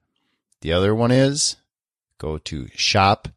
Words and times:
The 0.63 0.73
other 0.73 0.95
one 0.95 1.11
is 1.11 1.57
go 2.19 2.39
to 2.39 2.67
shopmbr.com. 2.67 3.33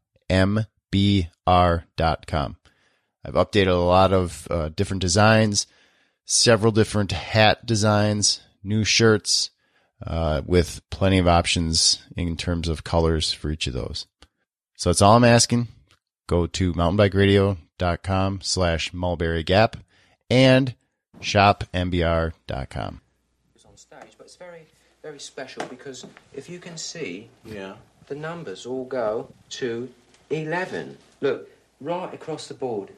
I've 3.25 3.33
updated 3.33 3.67
a 3.67 3.73
lot 3.73 4.13
of 4.13 4.47
uh, 4.51 4.69
different 4.69 5.01
designs, 5.01 5.65
several 6.25 6.71
different 6.71 7.11
hat 7.11 7.65
designs, 7.65 8.41
new 8.63 8.83
shirts, 8.83 9.49
uh, 10.05 10.43
with 10.45 10.81
plenty 10.91 11.17
of 11.17 11.27
options 11.27 12.03
in 12.15 12.37
terms 12.37 12.67
of 12.67 12.83
colors 12.83 13.33
for 13.33 13.49
each 13.49 13.65
of 13.65 13.73
those. 13.73 14.05
So 14.75 14.89
that's 14.89 15.01
all 15.01 15.15
I'm 15.15 15.23
asking. 15.23 15.69
Go 16.27 16.45
to 16.45 16.73
mountainbikeradio.com 16.73 18.41
slash 18.41 18.93
mulberry 18.93 19.41
gap 19.43 19.77
and 20.29 20.75
shopmbr.com. 21.21 23.01
was 23.53 23.65
on 23.65 23.77
stage, 23.77 24.15
but 24.15 24.27
it's 24.27 24.35
very, 25.05 25.19
special 25.19 25.63
because 25.67 26.03
if 26.33 26.49
you 26.49 26.57
can 26.57 26.77
see, 26.77 27.29
Yeah. 27.45 27.75
the 28.07 28.15
numbers 28.15 28.65
all 28.65 28.85
go 28.85 29.29
to 29.51 29.87
11. 30.31 30.97
Look, 31.21 31.47
right 31.79 32.11
across 32.11 32.47
the 32.47 32.55
board. 32.55 32.89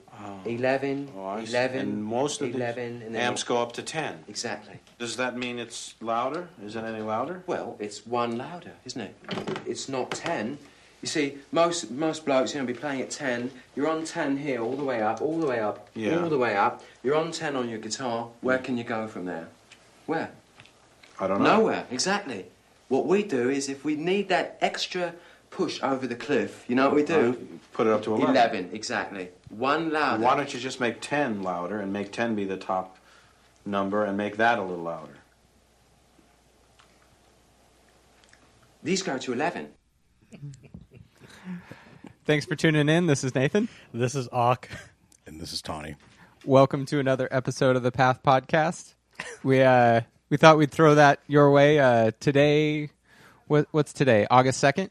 11, 0.46 1.12
Oh, 1.16 1.26
I 1.26 1.40
11, 1.42 1.80
and 1.80 2.04
most 2.04 2.42
of 2.42 2.56
11, 2.56 3.00
the 3.02 3.06
and 3.08 3.18
amps 3.18 3.44
go 3.44 3.58
up 3.62 3.74
to 3.74 3.84
10. 3.84 4.24
Exactly. 4.30 4.80
Does 4.98 5.18
that 5.18 5.38
mean 5.38 5.60
it's 5.60 5.94
louder? 6.02 6.48
Is 6.64 6.76
it 6.78 6.84
any 6.84 7.02
louder? 7.02 7.44
Well, 7.46 7.76
it's 7.78 8.08
one 8.08 8.38
louder, 8.38 8.72
isn't 8.86 9.02
it? 9.02 9.14
It's 9.66 9.88
not 9.90 10.10
10. 10.12 10.58
You 11.02 11.08
see, 11.08 11.38
most 11.52 11.92
most 11.92 12.26
blokes, 12.26 12.54
you 12.56 12.62
know, 12.62 12.66
be 12.66 12.74
playing 12.74 13.02
at 13.02 13.12
10. 13.12 13.52
You're 13.76 13.90
on 13.90 14.06
10 14.06 14.38
here, 14.38 14.60
all 14.62 14.76
the 14.78 14.84
way 14.84 15.02
up, 15.02 15.22
all 15.22 15.40
the 15.40 15.46
way 15.46 15.60
up, 15.60 15.88
Yeah. 15.94 16.20
all 16.24 16.30
the 16.30 16.38
way 16.40 16.56
up. 16.56 16.82
You're 17.04 17.16
on 17.16 17.32
10 17.32 17.56
on 17.56 17.70
your 17.70 17.80
guitar. 17.80 18.30
Where 18.42 18.58
can 18.58 18.78
you 18.78 18.84
go 18.86 19.08
from 19.08 19.26
there? 19.26 19.50
Where? 20.08 20.32
I 21.20 21.28
don't 21.28 21.42
know. 21.42 21.58
Nowhere, 21.58 21.86
exactly. 21.90 22.46
What 22.90 23.06
we 23.06 23.24
do 23.24 23.50
is 23.50 23.70
if 23.70 23.84
we 23.84 23.96
need 23.96 24.30
that 24.30 24.58
extra 24.62 25.14
push 25.50 25.82
over 25.82 26.08
the 26.08 26.16
cliff, 26.16 26.66
you 26.68 26.76
know 26.76 26.88
what 26.88 26.96
we 26.96 27.04
do? 27.04 27.60
Put 27.74 27.88
it 27.88 27.94
up 27.94 28.04
to 28.04 28.14
11. 28.14 28.36
11, 28.36 28.70
exactly. 28.74 29.30
One 29.50 29.92
louder. 29.92 30.24
Why 30.24 30.36
don't 30.36 30.54
you 30.54 30.60
just 30.60 30.80
make 30.80 31.02
10 31.02 31.42
louder 31.44 31.80
and 31.80 31.92
make 31.92 32.12
10 32.12 32.36
be 32.36 32.46
the 32.46 32.58
top 32.58 32.98
number 33.66 34.06
and 34.06 34.16
make 34.18 34.38
that 34.38 34.60
a 34.60 34.62
little 34.62 34.84
louder? 34.84 35.18
These 38.84 39.02
go 39.02 39.18
to 39.18 39.34
11. 39.34 39.70
Thanks 42.26 42.46
for 42.46 42.56
tuning 42.56 42.90
in. 42.90 43.08
This 43.08 43.24
is 43.24 43.34
Nathan. 43.34 43.70
This 43.94 44.16
is 44.16 44.30
Auk. 44.32 44.70
And 45.26 45.42
this 45.42 45.52
is 45.52 45.62
Tani. 45.62 45.96
Welcome 46.46 46.86
to 46.88 47.00
another 47.00 47.28
episode 47.32 47.76
of 47.76 47.84
the 47.84 47.92
Path 47.92 48.22
Podcast. 48.24 48.94
We 49.44 49.62
uh 49.62 50.02
we 50.30 50.38
thought 50.38 50.58
we'd 50.58 50.72
throw 50.72 50.96
that 50.96 51.20
your 51.28 51.52
way. 51.52 51.80
Uh, 51.80 52.12
today, 52.20 52.90
what 53.48 53.68
what's 53.72 53.94
today? 53.94 54.28
August 54.30 54.60
second. 54.60 54.90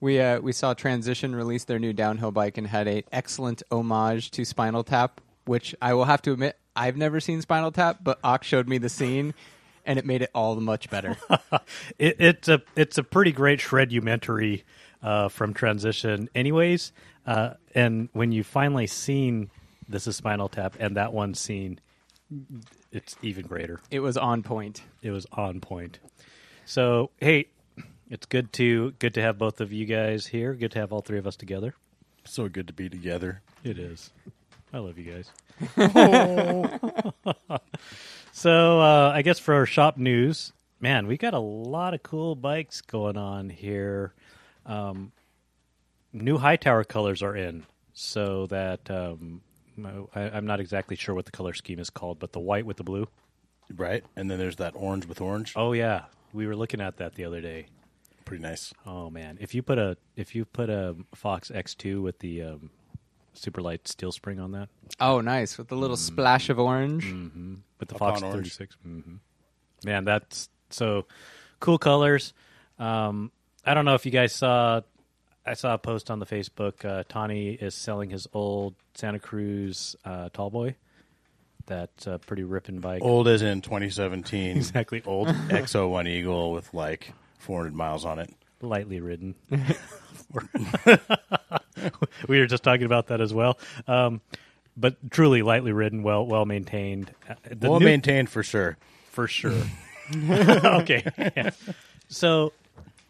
We 0.00 0.20
uh, 0.20 0.40
we 0.40 0.52
saw 0.52 0.74
Transition 0.74 1.34
release 1.34 1.64
their 1.64 1.78
new 1.78 1.92
downhill 1.92 2.30
bike 2.30 2.58
and 2.58 2.66
had 2.66 2.88
a 2.88 3.04
excellent 3.12 3.62
homage 3.70 4.30
to 4.32 4.44
Spinal 4.44 4.84
Tap, 4.84 5.20
which 5.44 5.74
I 5.80 5.94
will 5.94 6.04
have 6.04 6.22
to 6.22 6.32
admit 6.32 6.58
I've 6.76 6.96
never 6.96 7.20
seen 7.20 7.40
Spinal 7.42 7.72
Tap, 7.72 7.98
but 8.02 8.18
Auk 8.24 8.42
showed 8.44 8.68
me 8.68 8.78
the 8.78 8.88
scene, 8.88 9.34
and 9.86 9.98
it 9.98 10.04
made 10.04 10.22
it 10.22 10.30
all 10.34 10.54
the 10.54 10.60
much 10.60 10.90
better. 10.90 11.16
It, 11.98 12.16
it's 12.18 12.48
a 12.48 12.62
it's 12.74 12.98
a 12.98 13.04
pretty 13.04 13.30
great 13.30 13.60
shredumentary 13.60 14.64
uh, 15.02 15.28
from 15.28 15.54
Transition, 15.54 16.28
anyways. 16.34 16.92
Uh, 17.26 17.54
and 17.74 18.08
when 18.12 18.32
you 18.32 18.42
finally 18.42 18.86
seen 18.86 19.50
this 19.88 20.06
is 20.06 20.16
Spinal 20.16 20.48
Tap 20.48 20.76
and 20.80 20.96
that 20.96 21.12
one 21.12 21.34
scene, 21.34 21.78
it's 22.92 23.16
even 23.22 23.46
greater. 23.46 23.80
it 23.90 24.00
was 24.00 24.16
on 24.16 24.42
point. 24.42 24.82
It 25.02 25.10
was 25.10 25.26
on 25.32 25.60
point. 25.60 25.98
So 26.64 27.10
hey, 27.18 27.48
it's 28.10 28.26
good 28.26 28.52
to 28.54 28.92
good 28.92 29.14
to 29.14 29.22
have 29.22 29.38
both 29.38 29.60
of 29.60 29.72
you 29.72 29.86
guys 29.86 30.26
here. 30.26 30.54
Good 30.54 30.72
to 30.72 30.78
have 30.78 30.92
all 30.92 31.00
three 31.00 31.18
of 31.18 31.26
us 31.26 31.36
together. 31.36 31.74
So 32.24 32.48
good 32.48 32.66
to 32.68 32.72
be 32.72 32.88
together. 32.88 33.42
It 33.62 33.78
is. 33.78 34.10
I 34.72 34.78
love 34.78 34.98
you 34.98 35.12
guys. 35.12 35.30
so 38.32 38.80
uh, 38.80 39.12
I 39.14 39.22
guess 39.22 39.38
for 39.38 39.54
our 39.54 39.66
shop 39.66 39.96
news, 39.96 40.52
man, 40.80 41.06
we 41.06 41.16
got 41.16 41.34
a 41.34 41.38
lot 41.38 41.94
of 41.94 42.02
cool 42.02 42.34
bikes 42.34 42.80
going 42.80 43.16
on 43.16 43.50
here. 43.50 44.14
Um, 44.66 45.12
new 46.12 46.38
Hightower 46.38 46.84
colors 46.84 47.22
are 47.22 47.36
in, 47.36 47.64
so 47.92 48.46
that 48.46 48.90
um, 48.90 49.42
I, 50.14 50.20
I'm 50.30 50.46
not 50.46 50.60
exactly 50.60 50.96
sure 50.96 51.14
what 51.14 51.24
the 51.24 51.30
color 51.32 51.54
scheme 51.54 51.78
is 51.78 51.90
called, 51.90 52.18
but 52.18 52.32
the 52.32 52.40
white 52.40 52.66
with 52.66 52.76
the 52.76 52.84
blue. 52.84 53.08
Right? 53.74 54.04
And 54.16 54.30
then 54.30 54.38
there's 54.38 54.56
that 54.56 54.74
orange 54.76 55.06
with 55.06 55.20
orange. 55.20 55.52
Oh 55.56 55.72
yeah, 55.72 56.04
we 56.32 56.46
were 56.46 56.56
looking 56.56 56.80
at 56.80 56.98
that 56.98 57.14
the 57.14 57.24
other 57.24 57.40
day. 57.40 57.66
Pretty 58.24 58.42
nice. 58.42 58.72
Oh 58.86 59.10
man, 59.10 59.38
if 59.40 59.54
you 59.54 59.62
put 59.62 59.78
a 59.78 59.96
if 60.16 60.34
you 60.34 60.44
put 60.44 60.70
a 60.70 60.96
Fox 61.14 61.50
X2 61.50 62.02
with 62.02 62.18
the 62.20 62.42
um, 62.42 62.70
super 63.32 63.60
light 63.60 63.86
steel 63.88 64.12
spring 64.12 64.38
on 64.40 64.52
that, 64.52 64.68
Oh, 65.00 65.20
nice 65.20 65.58
with 65.58 65.68
the 65.68 65.76
little 65.76 65.96
splash 65.96 66.48
of 66.50 66.58
orange. 66.58 67.04
with 67.78 67.88
the 67.88 67.94
Upon 67.96 68.12
Fox 68.12 68.22
orange. 68.22 68.56
36. 68.56 68.76
hmm 68.82 69.14
Man, 69.84 70.04
that's 70.04 70.48
so 70.70 71.06
cool 71.60 71.76
colors. 71.78 72.32
Um, 72.78 73.30
I 73.66 73.74
don't 73.74 73.84
know 73.84 73.94
if 73.94 74.06
you 74.06 74.12
guys 74.12 74.32
saw. 74.34 74.80
I 75.46 75.54
saw 75.54 75.74
a 75.74 75.78
post 75.78 76.10
on 76.10 76.18
the 76.20 76.26
Facebook. 76.26 76.84
Uh, 76.84 77.04
Tani 77.08 77.50
is 77.50 77.74
selling 77.74 78.10
his 78.10 78.26
old 78.32 78.74
Santa 78.94 79.18
Cruz 79.18 79.94
uh, 80.04 80.30
Tallboy. 80.30 80.74
That 81.66 81.90
uh, 82.06 82.18
pretty 82.18 82.44
ripping 82.44 82.80
bike. 82.80 83.02
Old 83.02 83.26
as 83.28 83.40
in 83.42 83.62
2017 83.62 84.56
Exactly 84.56 85.02
old, 85.06 85.28
XO1 85.28 86.06
Eagle 86.08 86.52
with 86.52 86.72
like 86.74 87.12
400 87.38 87.74
miles 87.74 88.04
on 88.04 88.18
it. 88.18 88.30
lightly 88.60 89.00
ridden. 89.00 89.34
we 92.28 92.38
were 92.38 92.46
just 92.46 92.62
talking 92.62 92.84
about 92.84 93.06
that 93.08 93.20
as 93.20 93.32
well. 93.32 93.58
Um, 93.86 94.20
but 94.76 95.10
truly 95.10 95.42
lightly 95.42 95.72
ridden, 95.72 96.02
well 96.02 96.26
well 96.26 96.44
maintained. 96.44 97.12
Uh, 97.28 97.34
the 97.50 97.70
well 97.70 97.80
new- 97.80 97.86
maintained 97.86 98.28
for 98.28 98.42
sure. 98.42 98.76
for 99.10 99.26
sure. 99.26 99.62
okay. 100.14 101.02
yeah. 101.36 101.50
So 102.08 102.52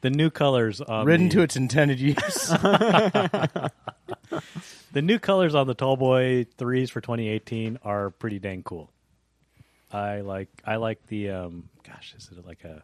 the 0.05 0.11
new 0.11 0.29
colors 0.29 0.83
on 0.83 1.07
Ridden 1.07 1.31
the, 1.31 1.37
to 1.37 1.43
its 1.43 1.57
intended 1.57 1.99
use. 1.99 2.15
the 4.93 5.01
new 5.01 5.19
colors 5.19 5.55
on 5.55 5.67
the 5.67 5.75
Tallboy 5.75 6.47
threes 6.59 6.91
for 6.91 7.01
2018 7.01 7.79
are 7.83 8.11
pretty 8.11 8.39
dang 8.39 8.63
cool. 8.63 8.91
I 9.91 10.21
like 10.21 10.51
I 10.63 10.77
like 10.77 11.07
the 11.07 11.31
um 11.31 11.71
gosh 11.87 12.15
is 12.19 12.29
it 12.37 12.47
like 12.47 12.65
a 12.65 12.83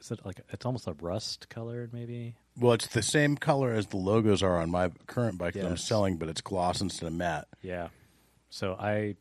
is 0.00 0.10
it 0.10 0.20
like 0.26 0.40
a, 0.40 0.42
it's 0.50 0.66
almost 0.66 0.86
a 0.86 0.92
rust 1.00 1.48
color 1.48 1.88
maybe 1.92 2.34
well, 2.60 2.74
it's 2.74 2.88
the 2.88 3.02
same 3.02 3.36
color 3.36 3.72
as 3.72 3.86
the 3.86 3.96
logos 3.96 4.42
are 4.42 4.60
on 4.60 4.70
my 4.70 4.90
current 5.06 5.38
bike 5.38 5.54
that 5.54 5.64
I'm 5.64 5.76
selling, 5.76 6.18
but 6.18 6.28
it's 6.28 6.40
gloss 6.42 6.80
instead 6.82 7.06
of 7.06 7.14
matte. 7.14 7.48
yeah 7.62 7.88
so 8.50 8.76
I 8.78 9.16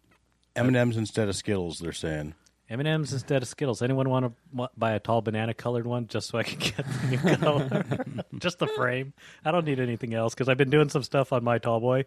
M&M's 0.56 0.97
instead 0.97 1.29
of 1.29 1.35
Skittles, 1.35 1.79
they're 1.79 1.94
saying. 1.94 2.35
M 2.73 2.79
and 2.79 2.88
M's 2.88 3.13
instead 3.13 3.41
of 3.41 3.47
Skittles 3.47 3.81
anyone 3.81 4.09
want 4.09 4.25
to 4.56 4.69
buy 4.75 4.94
a 4.94 5.00
tall 5.00 5.22
banana 5.22 5.53
colored 5.53 5.85
one 5.88 6.07
just 6.07 6.28
so 6.29 6.38
I 6.39 6.44
can 6.44 6.59
get 6.59 6.78
the 6.78 7.07
new 7.09 7.38
color 7.38 8.06
just 8.39 8.59
the 8.59 8.68
frame 8.68 9.13
I 9.45 9.51
don't 9.51 9.65
need 9.65 9.80
anything 9.80 10.13
else 10.13 10.33
because 10.33 10.50
I've 10.50 10.57
been 10.57 10.69
doing 10.71 10.89
some 10.89 11.03
stuff 11.03 11.31
on 11.31 11.44
my 11.44 11.59
Tallboy 11.59 12.06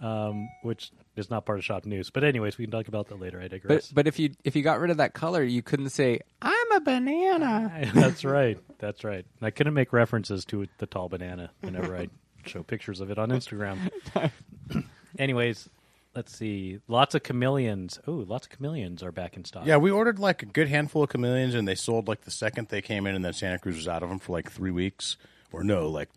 um, 0.00 0.48
which 0.62 0.90
is 1.16 1.30
not 1.30 1.46
part 1.46 1.58
of 1.58 1.64
shop 1.64 1.86
news 1.86 2.10
but 2.10 2.22
anyways 2.24 2.58
we 2.58 2.64
can 2.64 2.72
talk 2.72 2.88
about 2.88 3.08
that 3.08 3.20
later 3.20 3.40
I 3.40 3.48
digress 3.48 3.88
But 3.88 3.94
but 3.94 4.06
if 4.06 4.18
you 4.18 4.30
if 4.44 4.54
you 4.56 4.62
got 4.62 4.78
rid 4.80 4.90
of 4.90 4.98
that 4.98 5.14
color, 5.14 5.42
you 5.42 5.62
couldn't 5.62 5.90
say 5.90 6.20
I'm 6.42 6.72
a 6.72 6.80
banana. 6.80 7.90
That's 7.94 8.24
right. 8.24 8.58
That's 8.78 9.04
right. 9.04 9.24
And 9.38 9.46
I 9.46 9.50
couldn't 9.50 9.74
make 9.74 9.92
references 9.92 10.44
to 10.46 10.66
the 10.78 10.86
tall 10.86 11.08
banana 11.08 11.50
whenever 11.60 11.96
I 11.96 12.08
show 12.44 12.62
pictures 12.62 13.00
of 13.00 13.10
it 13.10 13.18
on 13.18 13.30
Instagram. 13.30 13.78
Anyways, 15.18 15.68
let's 16.14 16.36
see. 16.36 16.80
Lots 16.88 17.14
of 17.14 17.22
chameleons. 17.22 17.98
Oh, 18.06 18.24
lots 18.26 18.46
of 18.46 18.52
chameleons 18.52 19.02
are 19.02 19.12
back 19.12 19.36
in 19.36 19.44
stock. 19.44 19.66
Yeah, 19.66 19.76
we 19.76 19.90
ordered 19.90 20.18
like 20.18 20.42
a 20.42 20.46
good 20.46 20.68
handful 20.68 21.02
of 21.02 21.10
chameleons, 21.10 21.54
and 21.54 21.66
they 21.66 21.74
sold 21.74 22.08
like 22.08 22.22
the 22.22 22.30
second 22.30 22.68
they 22.68 22.82
came 22.82 23.06
in, 23.06 23.14
and 23.14 23.24
then 23.24 23.32
Santa 23.32 23.58
Cruz 23.58 23.76
was 23.76 23.88
out 23.88 24.02
of 24.02 24.08
them 24.08 24.18
for 24.18 24.32
like 24.32 24.50
three 24.50 24.70
weeks, 24.70 25.16
or 25.52 25.64
no, 25.64 25.88
like 25.88 26.08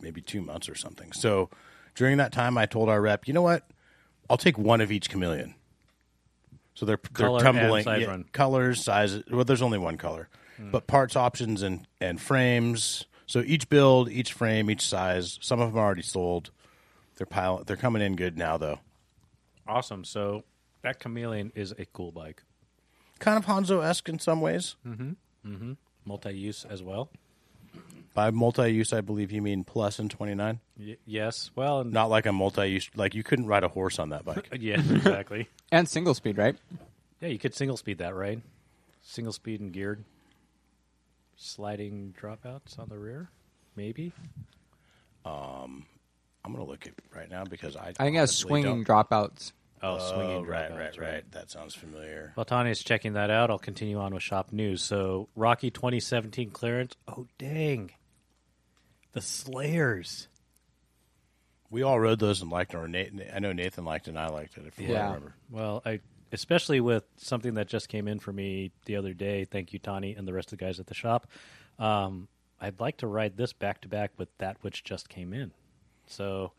maybe 0.00 0.20
two 0.20 0.40
months 0.40 0.68
or 0.68 0.74
something. 0.74 1.12
So 1.12 1.50
during 1.94 2.18
that 2.18 2.32
time, 2.32 2.58
I 2.58 2.66
told 2.66 2.88
our 2.88 3.00
rep, 3.00 3.26
you 3.26 3.34
know 3.34 3.42
what? 3.42 3.68
I'll 4.28 4.36
take 4.36 4.58
one 4.58 4.80
of 4.80 4.92
each 4.92 5.08
chameleon. 5.08 5.54
So 6.74 6.84
they're 6.84 7.00
they're 7.12 7.38
tumbling 7.38 7.84
size 7.84 8.02
yeah, 8.02 8.18
colors, 8.32 8.84
sizes. 8.84 9.24
Well, 9.30 9.44
there's 9.44 9.62
only 9.62 9.78
one 9.78 9.96
color, 9.96 10.28
hmm. 10.56 10.70
but 10.70 10.86
parts, 10.86 11.16
options, 11.16 11.62
and 11.62 11.86
and 12.00 12.20
frames. 12.20 13.06
So 13.26 13.40
each 13.40 13.68
build, 13.68 14.10
each 14.10 14.32
frame, 14.32 14.70
each 14.70 14.86
size. 14.86 15.38
Some 15.40 15.60
of 15.60 15.72
them 15.72 15.78
are 15.78 15.84
already 15.84 16.02
sold. 16.02 16.50
They're 17.16 17.26
pile. 17.26 17.64
They're 17.64 17.76
coming 17.76 18.02
in 18.02 18.14
good 18.14 18.36
now, 18.36 18.56
though. 18.58 18.80
Awesome. 19.68 20.04
So 20.04 20.44
that 20.82 21.00
chameleon 21.00 21.52
is 21.54 21.72
a 21.78 21.84
cool 21.86 22.12
bike. 22.12 22.42
Kind 23.18 23.38
of 23.38 23.46
Honzo 23.46 23.82
esque 23.84 24.08
in 24.08 24.18
some 24.18 24.40
ways. 24.40 24.76
Mm-hmm. 24.86 25.12
Mm-hmm. 25.46 25.72
Multi-use 26.04 26.64
as 26.68 26.82
well. 26.82 27.10
By 28.14 28.30
multi-use, 28.30 28.92
I 28.92 29.00
believe 29.02 29.30
you 29.32 29.42
mean 29.42 29.64
plus 29.64 29.98
in 29.98 30.08
twenty 30.08 30.34
nine. 30.34 30.60
Y- 30.78 30.96
yes. 31.04 31.50
Well, 31.54 31.80
and 31.80 31.92
Not 31.92 32.08
like 32.08 32.24
a 32.26 32.32
multi-use. 32.32 32.90
Like 32.94 33.14
you 33.14 33.22
couldn't 33.22 33.46
ride 33.46 33.64
a 33.64 33.68
horse 33.68 33.98
on 33.98 34.08
that 34.10 34.24
bike. 34.24 34.48
yeah, 34.60 34.76
exactly. 34.80 35.48
And 35.72 35.88
single 35.88 36.14
speed, 36.14 36.38
right? 36.38 36.56
yeah, 37.20 37.28
you 37.28 37.38
could 37.38 37.54
single 37.54 37.76
speed 37.76 37.98
that, 37.98 38.14
right? 38.14 38.40
Single 39.02 39.32
speed 39.32 39.60
and 39.60 39.72
geared. 39.72 40.04
Sliding 41.36 42.14
dropouts 42.18 42.78
on 42.78 42.88
the 42.88 42.98
rear, 42.98 43.28
maybe. 43.74 44.12
I'm 46.46 46.52
gonna 46.52 46.64
look 46.64 46.86
at 46.86 46.92
it 46.92 47.04
right 47.14 47.28
now 47.28 47.44
because 47.44 47.76
I. 47.76 47.88
I 47.88 47.92
think 47.92 48.16
it 48.16 48.20
has 48.20 48.34
swinging 48.34 48.84
don't- 48.84 49.08
dropouts. 49.10 49.52
Oh, 49.82 49.98
Oh, 50.00 50.14
swinging 50.14 50.46
right, 50.46 50.70
dropouts, 50.70 50.78
right, 50.78 50.98
right. 50.98 51.32
That 51.32 51.50
sounds 51.50 51.74
familiar. 51.74 52.32
While 52.34 52.46
Tanya's 52.46 52.82
checking 52.82 53.12
that 53.12 53.30
out, 53.30 53.50
I'll 53.50 53.58
continue 53.58 53.98
on 53.98 54.14
with 54.14 54.22
shop 54.22 54.50
news. 54.52 54.82
So, 54.82 55.28
Rocky 55.36 55.70
2017 55.70 56.50
clearance. 56.50 56.94
Oh, 57.06 57.26
dang. 57.36 57.90
The 59.12 59.20
Slayers. 59.20 60.28
We 61.68 61.82
all 61.82 62.00
rode 62.00 62.20
those 62.20 62.40
and 62.40 62.50
liked 62.50 62.72
them. 62.72 62.90
Nathan, 62.90 63.22
I 63.34 63.38
know 63.40 63.52
Nathan 63.52 63.84
liked 63.84 64.06
it 64.06 64.10
and 64.10 64.18
I 64.18 64.28
liked 64.28 64.56
it. 64.56 64.66
If 64.66 64.78
you 64.78 64.88
Yeah. 64.88 65.06
remember. 65.08 65.34
Well, 65.50 65.82
I 65.84 66.00
especially 66.32 66.80
with 66.80 67.04
something 67.18 67.54
that 67.54 67.68
just 67.68 67.88
came 67.88 68.08
in 68.08 68.18
for 68.18 68.32
me 68.32 68.70
the 68.86 68.96
other 68.96 69.12
day. 69.14 69.44
Thank 69.44 69.72
you, 69.72 69.78
Tani, 69.78 70.14
and 70.14 70.26
the 70.26 70.32
rest 70.32 70.52
of 70.52 70.58
the 70.58 70.64
guys 70.64 70.80
at 70.80 70.86
the 70.86 70.94
shop. 70.94 71.26
Um, 71.78 72.28
I'd 72.60 72.80
like 72.80 72.96
to 72.98 73.06
ride 73.06 73.36
this 73.36 73.52
back 73.52 73.80
to 73.82 73.88
back 73.88 74.12
with 74.16 74.28
that 74.38 74.56
which 74.62 74.84
just 74.84 75.08
came 75.08 75.32
in. 75.34 75.52
So, 76.08 76.52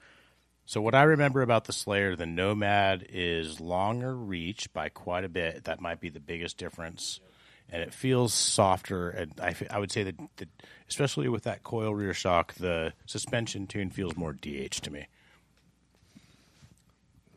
So 0.65 0.81
what 0.81 0.95
I 0.95 1.03
remember 1.03 1.41
about 1.41 1.65
the 1.65 1.73
Slayer, 1.73 2.15
the 2.15 2.25
Nomad 2.25 3.05
is 3.09 3.59
longer 3.61 4.15
reach 4.15 4.71
by 4.73 4.89
quite 4.89 5.23
a 5.23 5.29
bit. 5.29 5.63
That 5.63 5.79
might 5.79 6.01
be 6.01 6.09
the 6.09 6.19
biggest 6.19 6.57
difference, 6.57 7.19
and 7.69 7.81
it 7.81 7.93
feels 7.93 8.33
softer. 8.33 9.09
And 9.09 9.31
I, 9.41 9.55
I 9.69 9.79
would 9.79 9.91
say 9.91 10.03
that, 10.03 10.15
that, 10.37 10.49
especially 10.89 11.29
with 11.29 11.43
that 11.43 11.63
coil 11.63 11.95
rear 11.95 12.13
shock, 12.13 12.53
the 12.55 12.93
suspension 13.05 13.65
tune 13.67 13.89
feels 13.91 14.17
more 14.17 14.33
DH 14.33 14.81
to 14.83 14.91
me. 14.91 15.07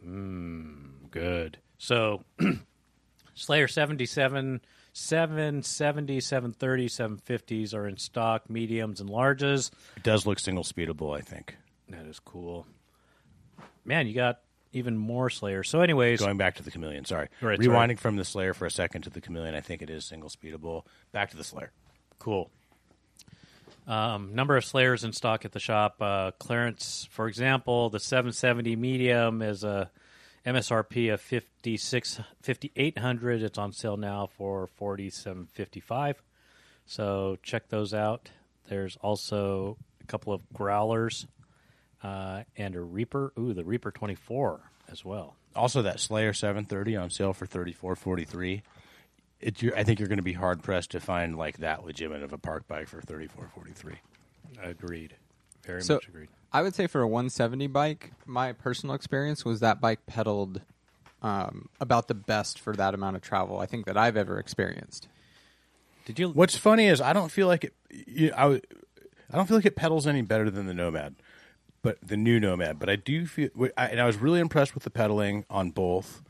Hmm, 0.02 0.86
good. 1.10 1.58
So, 1.78 2.24
Slayer 3.34 3.68
77, 3.68 4.60
770, 4.92 6.20
730, 6.20 6.88
750s 6.88 7.74
are 7.74 7.86
in 7.86 7.96
stock, 7.96 8.50
mediums 8.50 9.00
and 9.00 9.08
larges. 9.08 9.70
It 9.96 10.02
does 10.02 10.26
look 10.26 10.38
single 10.38 10.64
speedable, 10.64 11.16
I 11.16 11.20
think. 11.20 11.56
That 11.90 12.06
is 12.06 12.18
cool. 12.18 12.66
Man, 13.84 14.06
you 14.06 14.14
got 14.14 14.40
even 14.72 14.96
more 14.96 15.30
Slayer. 15.30 15.62
So, 15.62 15.80
anyways, 15.80 16.20
Going 16.20 16.36
back 16.36 16.56
to 16.56 16.62
the 16.62 16.70
Chameleon, 16.70 17.04
sorry, 17.04 17.28
Right, 17.40 17.58
rewinding 17.58 17.98
from 17.98 18.16
the 18.16 18.24
Slayer 18.24 18.54
for 18.54 18.66
a 18.66 18.70
second 18.70 19.02
to 19.02 19.10
the 19.10 19.20
Chameleon, 19.20 19.54
I 19.54 19.60
think 19.60 19.82
it 19.82 19.90
is 19.90 20.04
single 20.04 20.30
speedable. 20.30 20.84
Back 21.12 21.30
to 21.30 21.36
the 21.36 21.44
Slayer. 21.44 21.72
Cool. 22.18 22.50
Um, 23.86 24.34
number 24.34 24.56
of 24.56 24.64
Slayers 24.64 25.02
in 25.02 25.12
stock 25.12 25.44
at 25.44 25.52
the 25.52 25.58
shop. 25.58 25.96
Uh, 26.00 26.30
clearance, 26.38 27.08
for 27.10 27.26
example, 27.26 27.90
the 27.90 27.98
770 27.98 28.76
medium 28.76 29.42
is 29.42 29.64
a 29.64 29.90
MSRP 30.46 31.12
of 31.12 31.20
56 31.20 32.20
5800 32.42 33.42
It's 33.42 33.58
on 33.58 33.72
sale 33.72 33.96
now 33.96 34.28
for 34.38 34.68
4755 34.76 36.22
So 36.86 37.36
check 37.42 37.68
those 37.68 37.92
out. 37.92 38.30
There's 38.68 38.96
also 39.02 39.76
a 40.00 40.06
couple 40.06 40.32
of 40.32 40.40
growlers 40.52 41.26
uh, 42.02 42.42
and 42.56 42.74
a 42.76 42.80
Reaper. 42.80 43.32
Ooh, 43.38 43.52
the 43.54 43.64
Reaper 43.64 43.90
24 43.90 44.60
as 44.90 45.04
well. 45.04 45.36
Also, 45.54 45.82
that 45.82 45.98
Slayer 46.00 46.32
730 46.32 46.96
on 46.96 47.10
sale 47.10 47.32
for 47.32 47.46
34.43. 47.46 48.62
It, 49.40 49.62
you're, 49.62 49.76
I 49.76 49.84
think 49.84 49.98
you're 49.98 50.08
going 50.08 50.18
to 50.18 50.22
be 50.22 50.34
hard 50.34 50.62
pressed 50.62 50.90
to 50.92 51.00
find 51.00 51.36
like 51.36 51.58
that 51.58 51.84
legitimate 51.84 52.22
of 52.22 52.32
a 52.32 52.38
park 52.38 52.68
bike 52.68 52.88
for 52.88 53.00
34.43. 53.00 53.96
Agreed. 54.62 55.14
Very 55.64 55.82
So 55.82 55.94
much 55.94 56.08
agreed. 56.08 56.28
I 56.52 56.62
would 56.62 56.74
say 56.74 56.86
for 56.86 57.00
a 57.00 57.06
170 57.08 57.66
bike, 57.68 58.12
my 58.26 58.52
personal 58.52 58.94
experience 58.94 59.44
was 59.44 59.60
that 59.60 59.80
bike 59.80 60.04
pedaled 60.06 60.60
um, 61.22 61.68
about 61.80 62.08
the 62.08 62.14
best 62.14 62.58
for 62.58 62.74
that 62.76 62.92
amount 62.94 63.16
of 63.16 63.22
travel 63.22 63.58
I 63.58 63.66
think 63.66 63.86
that 63.86 63.96
I've 63.96 64.16
ever 64.16 64.38
experienced. 64.38 65.08
Did 66.06 66.18
you? 66.18 66.30
What's 66.30 66.56
funny 66.56 66.86
is 66.86 67.00
I 67.00 67.12
don't 67.12 67.30
feel 67.30 67.46
like 67.46 67.64
it. 67.64 67.74
You, 67.90 68.32
I, 68.36 68.42
w- 68.42 68.60
I 69.32 69.36
don't 69.36 69.46
feel 69.46 69.56
like 69.58 69.66
it 69.66 69.76
pedals 69.76 70.06
any 70.06 70.22
better 70.22 70.50
than 70.50 70.66
the 70.66 70.74
Nomad, 70.74 71.14
but 71.82 71.98
the 72.02 72.16
new 72.16 72.40
Nomad. 72.40 72.78
But 72.78 72.88
I 72.88 72.96
do 72.96 73.26
feel, 73.26 73.50
I, 73.76 73.86
and 73.86 74.00
I 74.00 74.06
was 74.06 74.16
really 74.16 74.40
impressed 74.40 74.74
with 74.74 74.84
the 74.84 74.90
pedaling 74.90 75.44
on 75.48 75.70
both. 75.70 76.22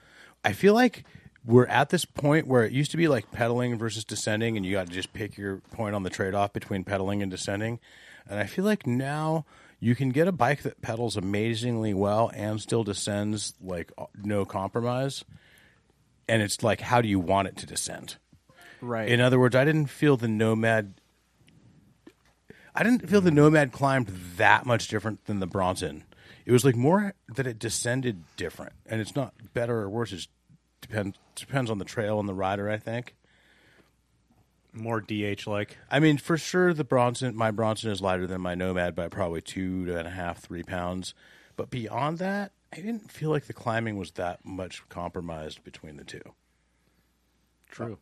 I 0.44 0.52
feel 0.52 0.74
like 0.74 1.04
we're 1.44 1.66
at 1.66 1.90
this 1.90 2.04
point 2.04 2.46
where 2.46 2.64
it 2.64 2.72
used 2.72 2.90
to 2.90 2.96
be 2.96 3.08
like 3.08 3.30
pedaling 3.32 3.78
versus 3.78 4.04
descending, 4.04 4.56
and 4.56 4.64
you 4.64 4.72
got 4.72 4.86
to 4.86 4.92
just 4.92 5.12
pick 5.12 5.36
your 5.36 5.58
point 5.72 5.94
on 5.94 6.02
the 6.02 6.10
trade 6.10 6.34
off 6.34 6.52
between 6.52 6.84
pedaling 6.84 7.22
and 7.22 7.30
descending. 7.30 7.78
And 8.28 8.38
I 8.38 8.44
feel 8.44 8.64
like 8.64 8.86
now 8.86 9.44
you 9.80 9.94
can 9.94 10.10
get 10.10 10.28
a 10.28 10.32
bike 10.32 10.62
that 10.62 10.82
pedals 10.82 11.16
amazingly 11.16 11.94
well 11.94 12.30
and 12.34 12.60
still 12.60 12.84
descends 12.84 13.54
like 13.62 13.90
uh, 13.96 14.06
no 14.22 14.44
compromise. 14.44 15.24
And 16.28 16.42
it's 16.42 16.62
like, 16.62 16.80
how 16.80 17.00
do 17.00 17.08
you 17.08 17.18
want 17.18 17.48
it 17.48 17.56
to 17.56 17.66
descend? 17.66 18.16
Right. 18.80 19.08
In 19.08 19.20
other 19.20 19.38
words, 19.38 19.56
I 19.56 19.64
didn't 19.64 19.86
feel 19.86 20.16
the 20.16 20.28
Nomad. 20.28 20.99
I 22.74 22.82
didn't 22.82 23.08
feel 23.08 23.20
the 23.20 23.30
mm. 23.30 23.34
Nomad 23.34 23.72
climbed 23.72 24.08
that 24.36 24.66
much 24.66 24.88
different 24.88 25.24
than 25.26 25.40
the 25.40 25.46
Bronson. 25.46 26.04
It 26.46 26.52
was 26.52 26.64
like 26.64 26.76
more 26.76 27.14
that 27.34 27.46
it 27.46 27.58
descended 27.58 28.24
different, 28.36 28.72
and 28.86 29.00
it's 29.00 29.14
not 29.14 29.34
better 29.54 29.78
or 29.80 29.88
worse. 29.88 30.12
It 30.12 30.26
depends 30.80 31.18
depends 31.34 31.70
on 31.70 31.78
the 31.78 31.84
trail 31.84 32.18
and 32.18 32.28
the 32.28 32.34
rider. 32.34 32.68
I 32.68 32.76
think. 32.76 33.14
More 34.72 35.00
DH 35.00 35.46
like. 35.46 35.78
I 35.90 35.98
mean, 35.98 36.16
for 36.16 36.38
sure, 36.38 36.72
the 36.72 36.84
Bronson, 36.84 37.34
my 37.34 37.50
Bronson 37.50 37.90
is 37.90 38.00
lighter 38.00 38.28
than 38.28 38.40
my 38.40 38.54
Nomad 38.54 38.94
by 38.94 39.08
probably 39.08 39.40
two 39.40 39.86
and 39.88 40.06
a 40.06 40.10
half, 40.10 40.40
three 40.40 40.62
pounds. 40.62 41.12
But 41.56 41.70
beyond 41.70 42.18
that, 42.18 42.52
I 42.72 42.76
didn't 42.76 43.10
feel 43.10 43.30
like 43.30 43.46
the 43.46 43.52
climbing 43.52 43.96
was 43.96 44.12
that 44.12 44.44
much 44.44 44.88
compromised 44.88 45.64
between 45.64 45.96
the 45.96 46.04
two. 46.04 46.22
True. 47.68 47.98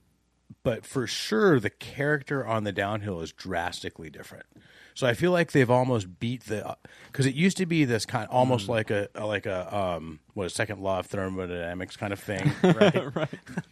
But 0.63 0.85
for 0.85 1.07
sure 1.07 1.61
the 1.61 1.71
character 1.71 2.47
on 2.47 2.65
the 2.65 2.73
downhill 2.73 3.21
is 3.21 3.33
drastically 3.33 4.11
different. 4.11 4.47
So 4.95 5.07
I 5.07 5.15
feel 5.15 5.31
like 5.31 5.53
they've 5.53 5.71
almost 5.71 6.19
beat 6.19 6.47
the 6.47 6.77
because 7.07 7.25
it 7.25 7.37
used 7.37 7.59
to 7.59 7.67
be 7.67 7.85
this 7.85 8.05
kind 8.05 8.29
almost 8.33 8.67
Mm. 8.67 8.71
like 8.71 8.91
a 8.91 9.09
like 9.15 9.47
a 9.47 9.73
um 9.77 10.19
what 10.35 10.47
a 10.47 10.51
second 10.51 10.81
law 10.81 10.99
of 10.99 11.07
thermodynamics 11.07 11.97
kind 11.97 12.13
of 12.13 12.19
thing, 12.19 12.51
right? 12.65 13.15
right. 13.15 13.29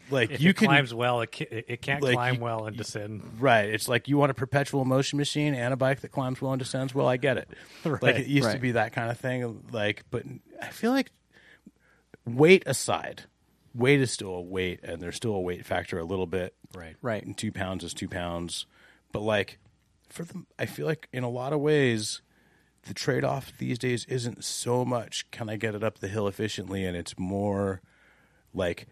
Like 0.08 0.30
If 0.30 0.40
you 0.40 0.50
it 0.50 0.56
can 0.56 0.68
climbs 0.68 0.94
well, 0.94 1.22
it, 1.22 1.32
ca- 1.34 1.48
it 1.50 1.82
can't 1.82 2.00
like, 2.00 2.14
climb 2.14 2.34
you- 2.36 2.40
well 2.42 2.66
and 2.66 2.76
descend. 2.76 3.22
right. 3.40 3.68
It's 3.68 3.88
like 3.88 4.06
you 4.06 4.16
want 4.18 4.30
a 4.30 4.34
perpetual 4.34 4.84
motion 4.84 5.16
machine 5.16 5.52
and 5.54 5.74
a 5.74 5.76
bike 5.76 6.02
that 6.02 6.12
climbs 6.12 6.40
well 6.40 6.52
and 6.52 6.60
descends 6.60 6.94
well. 6.94 7.08
I 7.08 7.16
get 7.16 7.38
it. 7.38 7.48
right, 7.84 8.00
Like 8.02 8.16
it 8.20 8.28
used 8.28 8.52
to 8.52 8.58
be 8.60 8.72
that 8.72 8.92
kind 8.92 9.10
of 9.10 9.18
thing. 9.18 9.64
Like, 9.72 10.04
but 10.12 10.22
I 10.62 10.68
feel 10.68 10.92
like 10.92 11.10
weight 12.24 12.62
aside, 12.66 13.24
weight 13.76 14.00
is 14.00 14.10
still 14.10 14.30
a 14.34 14.40
weight, 14.40 14.80
and 14.82 15.00
there's 15.00 15.16
still 15.16 15.34
a 15.34 15.40
weight 15.40 15.64
factor 15.66 15.98
a 15.98 16.04
little 16.04 16.26
bit 16.26 16.54
Right. 16.74 16.96
right. 17.02 17.24
and 17.24 17.36
two 17.36 17.52
pounds 17.52 17.84
is 17.84 17.94
two 17.94 18.08
pounds. 18.08 18.66
But 19.12 19.22
like 19.22 19.58
for 20.08 20.24
the, 20.24 20.44
I 20.58 20.66
feel 20.66 20.86
like 20.86 21.08
in 21.12 21.24
a 21.24 21.28
lot 21.30 21.52
of 21.52 21.60
ways, 21.60 22.22
the 22.86 22.94
trade 22.94 23.24
off 23.24 23.52
these 23.58 23.78
days 23.78 24.04
isn't 24.06 24.44
so 24.44 24.84
much 24.84 25.30
can 25.30 25.48
I 25.48 25.56
get 25.56 25.74
it 25.74 25.82
up 25.82 25.98
the 25.98 26.08
hill 26.08 26.28
efficiently, 26.28 26.84
and 26.84 26.96
it's 26.96 27.18
more 27.18 27.80
like 28.54 28.86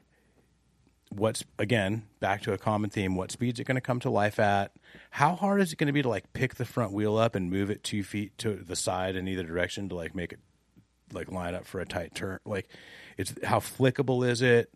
what's 1.11 1.45
again 1.61 2.03
back 2.19 2.43
to 2.43 2.53
a 2.53 2.59
common 2.59 2.91
theme. 2.91 3.15
What 3.15 3.31
speed's 3.31 3.61
it 3.61 3.65
going 3.65 3.77
to 3.77 3.81
come 3.81 4.01
to 4.01 4.11
life 4.11 4.39
at? 4.41 4.73
How 5.11 5.35
hard 5.37 5.61
is 5.61 5.73
it 5.73 5.77
going 5.77 5.87
to 5.87 5.93
be 5.93 6.03
to 6.03 6.09
like 6.09 6.33
pick 6.33 6.57
the 6.57 6.65
front 6.65 6.93
wheel 6.93 7.17
up 7.17 7.35
and 7.35 7.51
move 7.51 7.71
it 7.71 7.85
two 7.85 8.03
feet 8.03 8.37
to 8.39 8.55
the 8.55 8.77
side 8.77 9.15
in 9.17 9.29
either 9.29 9.45
direction 9.45 9.89
to 9.91 9.95
like 9.95 10.15
make 10.15 10.33
it 10.33 10.41
like 11.13 11.31
line 11.31 11.55
up 11.55 11.65
for 11.67 11.81
a 11.81 11.87
tight 11.87 12.15
turn? 12.15 12.41
Like, 12.45 12.69
it's 13.17 13.35
how 13.45 13.61
flickable 13.61 14.29
is 14.29 14.43
it? 14.43 14.71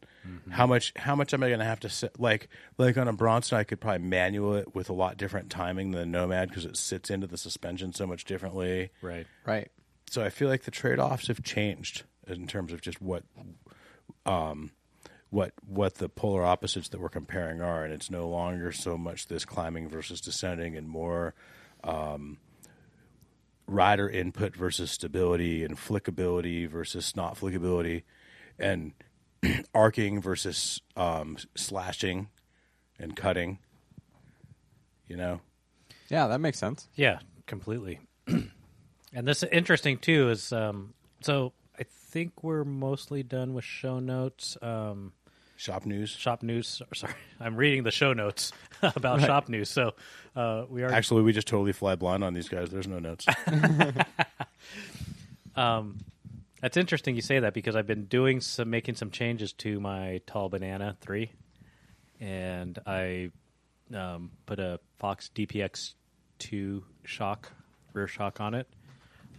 How 0.51 0.67
much? 0.67 0.93
How 0.97 1.15
much 1.15 1.33
am 1.33 1.43
I 1.43 1.49
going 1.49 1.61
to 1.61 1.65
have 1.65 1.81
to 1.81 1.89
set? 1.89 2.21
Like, 2.21 2.49
like 2.77 2.99
on 2.99 3.09
a 3.09 3.13
Bronson, 3.13 3.57
I 3.57 3.65
could 3.65 3.81
probably 3.81 4.07
manual 4.07 4.55
it 4.55 4.75
with 4.75 4.91
a 4.91 4.93
lot 4.93 5.17
different 5.17 5.49
timing 5.51 5.93
than 5.93 6.01
the 6.01 6.19
Nomad 6.19 6.49
because 6.49 6.65
it 6.65 6.77
sits 6.77 7.11
into 7.11 7.27
the 7.27 7.39
suspension 7.39 7.93
so 7.93 8.07
much 8.07 8.25
differently. 8.25 8.91
Right. 9.01 9.27
Right. 9.47 9.71
So 10.11 10.23
I 10.23 10.31
feel 10.31 10.49
like 10.49 10.63
the 10.63 10.71
trade 10.71 10.99
offs 10.99 11.29
have 11.29 11.43
changed 11.43 12.03
in 12.27 12.47
terms 12.47 12.73
of 12.73 12.81
just 12.81 13.01
what, 13.01 13.25
um, 14.27 14.73
what 15.31 15.53
what 15.67 15.97
the 15.97 16.09
polar 16.09 16.45
opposites 16.45 16.89
that 16.91 17.01
we're 17.01 17.09
comparing 17.09 17.61
are, 17.61 17.85
and 17.85 17.93
it's 17.93 18.11
no 18.11 18.29
longer 18.29 18.73
so 18.73 18.97
much 18.97 19.29
this 19.29 19.45
climbing 19.45 19.89
versus 19.89 20.21
descending, 20.21 20.77
and 20.77 20.89
more 20.89 21.35
um, 21.85 22.39
rider 23.67 24.09
input 24.09 24.57
versus 24.57 24.91
stability, 24.91 25.65
and 25.65 25.77
flickability 25.77 26.69
versus 26.69 27.15
not 27.15 27.37
flickability, 27.37 28.03
and 28.59 28.93
arcing 29.75 30.21
versus 30.21 30.81
um, 30.97 31.37
slashing 31.57 32.29
and 32.99 33.17
cutting. 33.17 33.59
You 35.07 35.17
know, 35.17 35.41
Yeah, 36.09 36.27
that 36.29 36.41
makes 36.41 36.59
sense. 36.59 36.89
Yeah. 36.95 37.21
completely. 37.47 38.01
and 38.27 38.51
this 39.13 39.43
is 39.43 39.49
interesting 39.51 39.99
too 39.99 40.31
is 40.31 40.53
um, 40.53 40.93
so 41.23 41.53
I 41.79 41.85
think 41.85 42.43
we're 42.43 42.65
mostly 42.65 43.23
done 43.23 43.55
with 43.55 43.65
show 43.65 44.01
notes. 44.01 44.57
Um, 44.61 45.13
Shop 45.57 45.85
news. 45.87 46.11
shop 46.11 46.45
news. 46.45 46.81
Sorry, 46.95 47.15
I'm 47.41 47.57
reading 47.57 47.83
the 47.83 47.91
show 47.91 48.13
notes 48.13 48.53
about 48.83 49.21
shop 49.23 49.49
news. 49.49 49.69
So 49.69 49.95
uh, 50.37 50.67
we 50.69 50.85
are 50.85 50.93
Actually, 50.93 51.23
we 51.23 51.33
just 51.33 51.49
totally 51.49 51.73
fly 51.73 51.97
blind 51.97 52.23
on 52.23 52.33
these 52.35 52.49
guys. 52.49 52.71
There's 52.71 52.87
no 52.87 53.01
notes. 53.01 53.27
That's 56.61 56.77
interesting 56.77 57.15
you 57.15 57.23
say 57.23 57.39
that 57.41 57.55
because 57.55 57.77
I've 57.77 57.87
been 57.87 58.07
doing 58.07 58.41
some 58.41 58.71
making 58.71 58.97
some 58.97 59.11
changes 59.11 59.53
to 59.55 59.79
my 59.79 60.21
tall 60.27 60.49
banana 60.49 60.97
three, 61.01 61.31
and 62.21 62.79
I 62.87 63.31
um, 63.95 64.31
put 64.47 64.59
a 64.59 64.81
Fox 64.99 65.31
DPX 65.35 65.95
two 66.39 66.85
shock 67.05 67.53
rear 67.93 68.09
shock 68.09 68.41
on 68.41 68.55
it. 68.55 68.69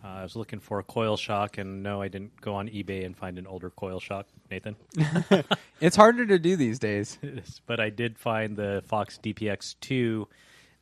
Uh, 0.02 0.08
I 0.08 0.24
was 0.24 0.38
looking 0.38 0.60
for 0.60 0.80
a 0.80 0.84
coil 0.84 1.18
shock, 1.18 1.58
and 1.58 1.84
no, 1.84 2.02
I 2.02 2.08
didn't 2.08 2.40
go 2.40 2.56
on 2.56 2.70
eBay 2.70 3.06
and 3.06 3.18
find 3.18 3.38
an 3.38 3.46
older 3.46 3.70
coil 3.70 4.00
shock, 4.00 4.28
Nathan. 4.50 4.76
It's 5.82 5.96
harder 5.96 6.26
to 6.26 6.38
do 6.38 6.58
these 6.58 6.78
days. 6.78 7.18
but 7.66 7.80
I 7.80 7.90
did 7.90 8.18
find 8.18 8.58
the 8.58 8.84
Fox 8.86 9.18
DPX 9.24 9.76
two. 9.80 10.28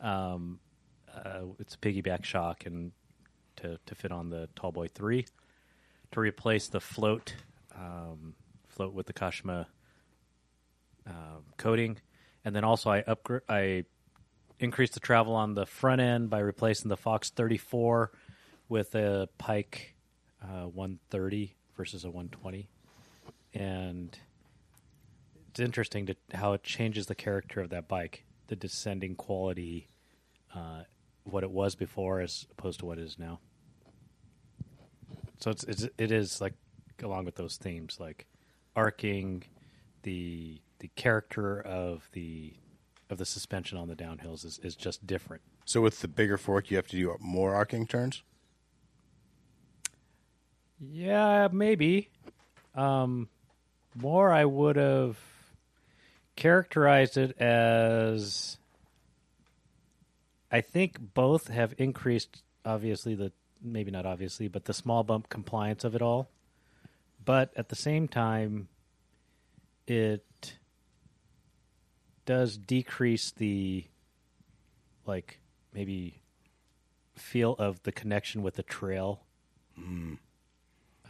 Um, 0.01 0.59
uh, 1.15 1.41
it's 1.59 1.75
a 1.75 1.77
piggyback 1.77 2.23
shock 2.25 2.65
and 2.65 2.91
to 3.57 3.79
to 3.85 3.95
fit 3.95 4.11
on 4.11 4.29
the 4.29 4.49
Tallboy 4.55 4.91
three 4.91 5.25
to 6.11 6.19
replace 6.19 6.67
the 6.67 6.79
float 6.79 7.35
um, 7.75 8.33
float 8.67 8.93
with 8.93 9.05
the 9.05 9.13
Kashima 9.13 9.65
um, 11.05 11.43
coating, 11.57 11.97
and 12.43 12.55
then 12.55 12.63
also 12.63 12.89
I 12.89 13.01
upgrade 13.01 13.41
I 13.49 13.85
increased 14.59 14.93
the 14.93 14.99
travel 14.99 15.35
on 15.35 15.53
the 15.53 15.65
front 15.65 16.01
end 16.01 16.29
by 16.29 16.39
replacing 16.39 16.89
the 16.89 16.97
Fox 16.97 17.29
34 17.29 18.11
with 18.69 18.95
a 18.95 19.29
Pike 19.37 19.95
uh, 20.41 20.65
130 20.65 21.55
versus 21.75 22.03
a 22.03 22.07
120, 22.07 22.69
and 23.53 24.17
it's 25.49 25.59
interesting 25.59 26.07
to 26.07 26.15
how 26.33 26.53
it 26.53 26.63
changes 26.63 27.07
the 27.07 27.15
character 27.15 27.61
of 27.61 27.71
that 27.71 27.87
bike, 27.87 28.25
the 28.47 28.55
descending 28.55 29.15
quality, 29.15 29.87
uh, 30.55 30.83
what 31.23 31.43
it 31.43 31.51
was 31.51 31.75
before 31.75 32.21
as 32.21 32.45
opposed 32.51 32.79
to 32.79 32.85
what 32.85 32.97
it 32.97 33.03
is 33.03 33.17
now. 33.17 33.39
So 35.39 35.51
it's, 35.51 35.63
it's 35.65 35.87
it 35.97 36.11
is 36.11 36.41
like 36.41 36.53
along 37.03 37.25
with 37.25 37.35
those 37.35 37.57
themes 37.57 37.97
like 37.99 38.25
arcing, 38.75 39.43
the 40.03 40.61
the 40.79 40.89
character 40.95 41.59
of 41.59 42.09
the 42.13 42.53
of 43.09 43.17
the 43.17 43.25
suspension 43.25 43.77
on 43.77 43.87
the 43.87 43.95
downhills 43.95 44.45
is, 44.45 44.59
is 44.63 44.75
just 44.75 45.07
different. 45.07 45.41
so 45.65 45.81
with 45.81 46.01
the 46.01 46.07
bigger 46.07 46.37
fork, 46.37 46.69
you 46.69 46.77
have 46.77 46.87
to 46.87 46.97
do 46.97 47.15
more 47.19 47.55
arcing 47.55 47.87
turns. 47.87 48.21
Yeah, 50.79 51.47
maybe. 51.51 52.09
Um, 52.75 53.29
more, 53.95 54.31
I 54.31 54.45
would 54.45 54.75
have 54.75 55.17
characterized 56.35 57.17
it 57.17 57.39
as. 57.41 58.57
I 60.51 60.61
think 60.61 61.13
both 61.13 61.47
have 61.49 61.73
increased, 61.77 62.43
obviously, 62.63 63.15
the 63.15 63.31
maybe 63.61 63.91
not 63.91 64.05
obviously, 64.05 64.47
but 64.47 64.65
the 64.65 64.73
small 64.73 65.03
bump 65.03 65.29
compliance 65.29 65.83
of 65.83 65.95
it 65.95 66.01
all. 66.01 66.29
But 67.23 67.51
at 67.57 67.69
the 67.69 67.75
same 67.75 68.07
time, 68.07 68.69
it 69.85 70.23
does 72.25 72.57
decrease 72.57 73.31
the, 73.31 73.85
like, 75.05 75.39
maybe 75.73 76.21
feel 77.15 77.55
of 77.57 77.81
the 77.83 77.91
connection 77.91 78.43
with 78.43 78.55
the 78.55 78.63
trail 78.63 79.23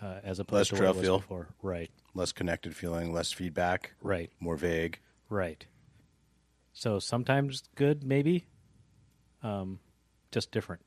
uh, 0.01 0.19
as 0.23 0.39
opposed 0.39 0.57
Less 0.59 0.67
to 0.69 0.75
trail 0.75 0.89
what 0.89 0.95
it 0.95 0.99
was 0.99 1.05
feel. 1.07 1.17
before. 1.19 1.47
Right, 1.61 1.89
Less 2.13 2.31
connected 2.31 2.75
feeling, 2.75 3.13
less 3.13 3.31
feedback, 3.31 3.93
right, 4.01 4.31
more 4.39 4.55
vague. 4.57 4.99
right. 5.29 5.65
So 6.73 6.99
sometimes 6.99 7.63
good, 7.75 8.03
maybe, 8.03 8.45
um, 9.41 9.79
just 10.31 10.51
different. 10.51 10.83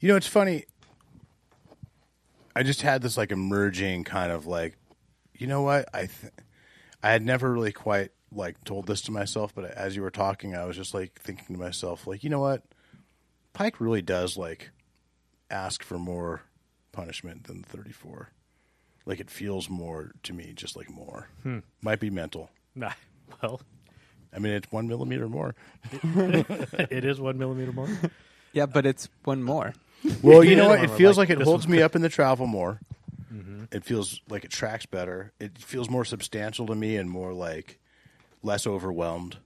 You 0.00 0.08
know, 0.08 0.16
it's 0.16 0.26
funny. 0.26 0.64
I 2.56 2.62
just 2.62 2.82
had 2.82 3.02
this 3.02 3.16
like 3.16 3.30
emerging 3.30 4.04
kind 4.04 4.32
of 4.32 4.46
like, 4.46 4.76
you 5.36 5.46
know 5.46 5.62
what? 5.62 5.88
I 5.94 6.00
th- 6.00 6.32
I 7.02 7.10
had 7.10 7.22
never 7.22 7.52
really 7.52 7.72
quite 7.72 8.10
like 8.32 8.62
told 8.64 8.86
this 8.86 9.02
to 9.02 9.12
myself, 9.12 9.54
but 9.54 9.64
as 9.64 9.96
you 9.96 10.02
were 10.02 10.10
talking, 10.10 10.56
I 10.56 10.64
was 10.64 10.76
just 10.76 10.94
like 10.94 11.20
thinking 11.20 11.56
to 11.56 11.60
myself, 11.60 12.06
like, 12.06 12.24
you 12.24 12.30
know 12.30 12.40
what? 12.40 12.62
Pike 13.52 13.80
really 13.80 14.02
does 14.02 14.36
like 14.36 14.70
ask 15.50 15.82
for 15.82 15.98
more 15.98 16.42
punishment 16.92 17.44
than 17.44 17.62
34. 17.62 18.30
Like 19.04 19.20
it 19.20 19.30
feels 19.30 19.68
more 19.68 20.12
to 20.22 20.32
me, 20.32 20.52
just 20.54 20.76
like 20.76 20.90
more. 20.90 21.28
Hmm. 21.42 21.58
Might 21.82 22.00
be 22.00 22.10
mental. 22.10 22.50
Nah, 22.74 22.92
well, 23.42 23.60
I 24.34 24.38
mean, 24.38 24.52
it's 24.52 24.70
one 24.72 24.88
millimeter 24.88 25.28
more. 25.28 25.54
it 25.92 27.04
is 27.04 27.20
one 27.20 27.36
millimeter 27.36 27.72
more. 27.72 27.88
Yeah, 28.52 28.66
but 28.66 28.86
it's 28.86 29.08
one 29.24 29.42
more. 29.42 29.74
Well, 30.22 30.44
you 30.44 30.56
know 30.56 30.68
what? 30.68 30.82
It 30.84 30.90
feels 30.90 31.16
like 31.18 31.28
like, 31.30 31.38
it 31.38 31.44
holds 31.44 31.66
me 31.68 31.82
up 31.82 31.94
in 31.96 32.02
the 32.02 32.08
travel 32.08 32.46
more. 32.46 32.80
It 33.72 33.84
feels 33.84 34.20
like 34.28 34.44
it 34.44 34.50
tracks 34.50 34.84
better. 34.84 35.32
It 35.38 35.56
feels 35.56 35.88
more 35.88 36.04
substantial 36.04 36.66
to 36.66 36.74
me 36.74 36.96
and 36.96 37.08
more 37.08 37.32
like 37.32 37.78
less 38.42 38.66
overwhelmed. 38.66 39.36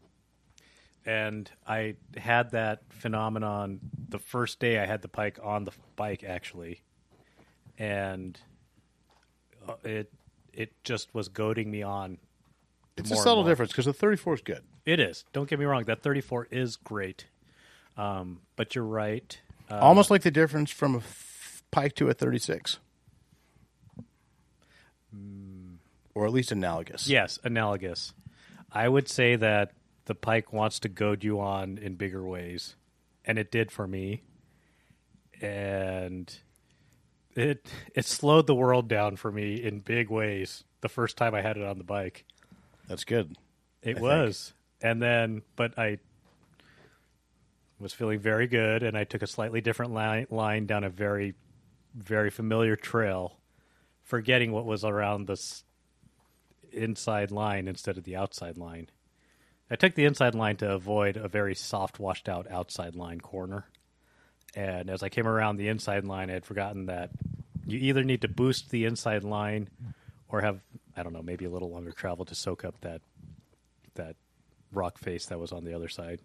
and 1.04 1.50
I 1.66 1.96
had 2.16 2.52
that 2.52 2.80
phenomenon 2.88 3.80
the 4.08 4.18
first 4.18 4.60
day 4.60 4.78
I 4.78 4.86
had 4.86 5.02
the 5.02 5.08
pike 5.08 5.38
on 5.42 5.64
the 5.64 5.72
bike 5.96 6.24
actually, 6.24 6.80
and 7.78 8.38
uh, 9.68 9.74
it 9.84 10.10
it 10.54 10.72
just 10.84 11.14
was 11.14 11.28
goading 11.28 11.70
me 11.70 11.82
on. 11.82 12.16
It's 12.96 13.10
a 13.10 13.16
subtle 13.16 13.44
difference 13.44 13.72
because 13.72 13.84
the 13.86 13.92
34 13.92 14.34
is 14.34 14.40
good. 14.40 14.62
It 14.86 15.00
is. 15.00 15.24
Don't 15.34 15.50
get 15.50 15.58
me 15.58 15.64
wrong. 15.66 15.84
That 15.84 16.02
34 16.02 16.48
is 16.50 16.76
great, 16.76 17.26
um, 17.98 18.40
but 18.56 18.74
you're 18.74 18.84
right. 18.84 19.38
Uh, 19.70 19.78
Almost 19.78 20.10
like 20.10 20.22
the 20.22 20.30
difference 20.30 20.70
from 20.70 20.94
a 20.94 20.98
f- 20.98 21.62
Pike 21.70 21.94
to 21.96 22.08
a 22.08 22.14
36. 22.14 22.78
Or 26.14 26.26
at 26.26 26.32
least 26.32 26.52
analogous. 26.52 27.08
Yes, 27.08 27.38
analogous. 27.42 28.14
I 28.70 28.88
would 28.88 29.08
say 29.08 29.34
that 29.36 29.72
the 30.04 30.14
pike 30.14 30.52
wants 30.52 30.78
to 30.80 30.88
goad 30.88 31.24
you 31.24 31.40
on 31.40 31.76
in 31.78 31.94
bigger 31.96 32.24
ways, 32.24 32.76
and 33.24 33.38
it 33.38 33.50
did 33.50 33.72
for 33.72 33.86
me. 33.88 34.22
And 35.40 36.32
it 37.34 37.66
it 37.96 38.04
slowed 38.04 38.46
the 38.46 38.54
world 38.54 38.88
down 38.88 39.16
for 39.16 39.32
me 39.32 39.56
in 39.62 39.80
big 39.80 40.08
ways. 40.08 40.62
The 40.82 40.88
first 40.88 41.16
time 41.16 41.34
I 41.34 41.40
had 41.42 41.56
it 41.56 41.64
on 41.64 41.78
the 41.78 41.84
bike, 41.84 42.24
That's 42.88 43.04
good. 43.04 43.36
it 43.82 43.98
I 43.98 44.00
was, 44.00 44.52
and 44.80 45.02
then 45.02 45.42
but 45.56 45.76
I 45.76 45.98
was 47.78 47.92
feeling 47.92 48.20
very 48.20 48.46
good, 48.46 48.82
and 48.82 48.96
I 48.96 49.04
took 49.04 49.22
a 49.22 49.26
slightly 49.26 49.60
different 49.60 49.92
line, 49.92 50.26
line 50.30 50.66
down 50.66 50.84
a 50.84 50.90
very 50.90 51.34
very 51.94 52.30
familiar 52.30 52.76
trail, 52.76 53.38
forgetting 54.02 54.52
what 54.52 54.64
was 54.64 54.84
around 54.84 55.26
this 55.26 55.64
inside 56.72 57.30
line 57.30 57.68
instead 57.68 57.96
of 57.96 58.04
the 58.04 58.16
outside 58.16 58.58
line. 58.58 58.88
I 59.70 59.76
took 59.76 59.94
the 59.94 60.04
inside 60.04 60.34
line 60.34 60.56
to 60.56 60.72
avoid 60.72 61.16
a 61.16 61.28
very 61.28 61.54
soft, 61.54 61.98
washed 61.98 62.28
out 62.28 62.50
outside 62.50 62.96
line 62.96 63.20
corner. 63.20 63.66
And 64.54 64.90
as 64.90 65.02
I 65.02 65.08
came 65.08 65.26
around 65.26 65.56
the 65.56 65.68
inside 65.68 66.04
line, 66.04 66.30
I 66.30 66.34
had 66.34 66.44
forgotten 66.44 66.86
that 66.86 67.10
you 67.66 67.78
either 67.78 68.04
need 68.04 68.22
to 68.22 68.28
boost 68.28 68.70
the 68.70 68.84
inside 68.84 69.24
line 69.24 69.68
or 70.28 70.42
have, 70.42 70.60
I 70.96 71.02
don't 71.02 71.12
know, 71.12 71.22
maybe 71.22 71.44
a 71.44 71.50
little 71.50 71.70
longer 71.70 71.92
travel 71.92 72.24
to 72.26 72.34
soak 72.34 72.64
up 72.64 72.80
that 72.82 73.00
that 73.94 74.16
rock 74.72 74.98
face 74.98 75.26
that 75.26 75.38
was 75.38 75.52
on 75.52 75.64
the 75.64 75.72
other 75.72 75.88
side. 75.88 76.20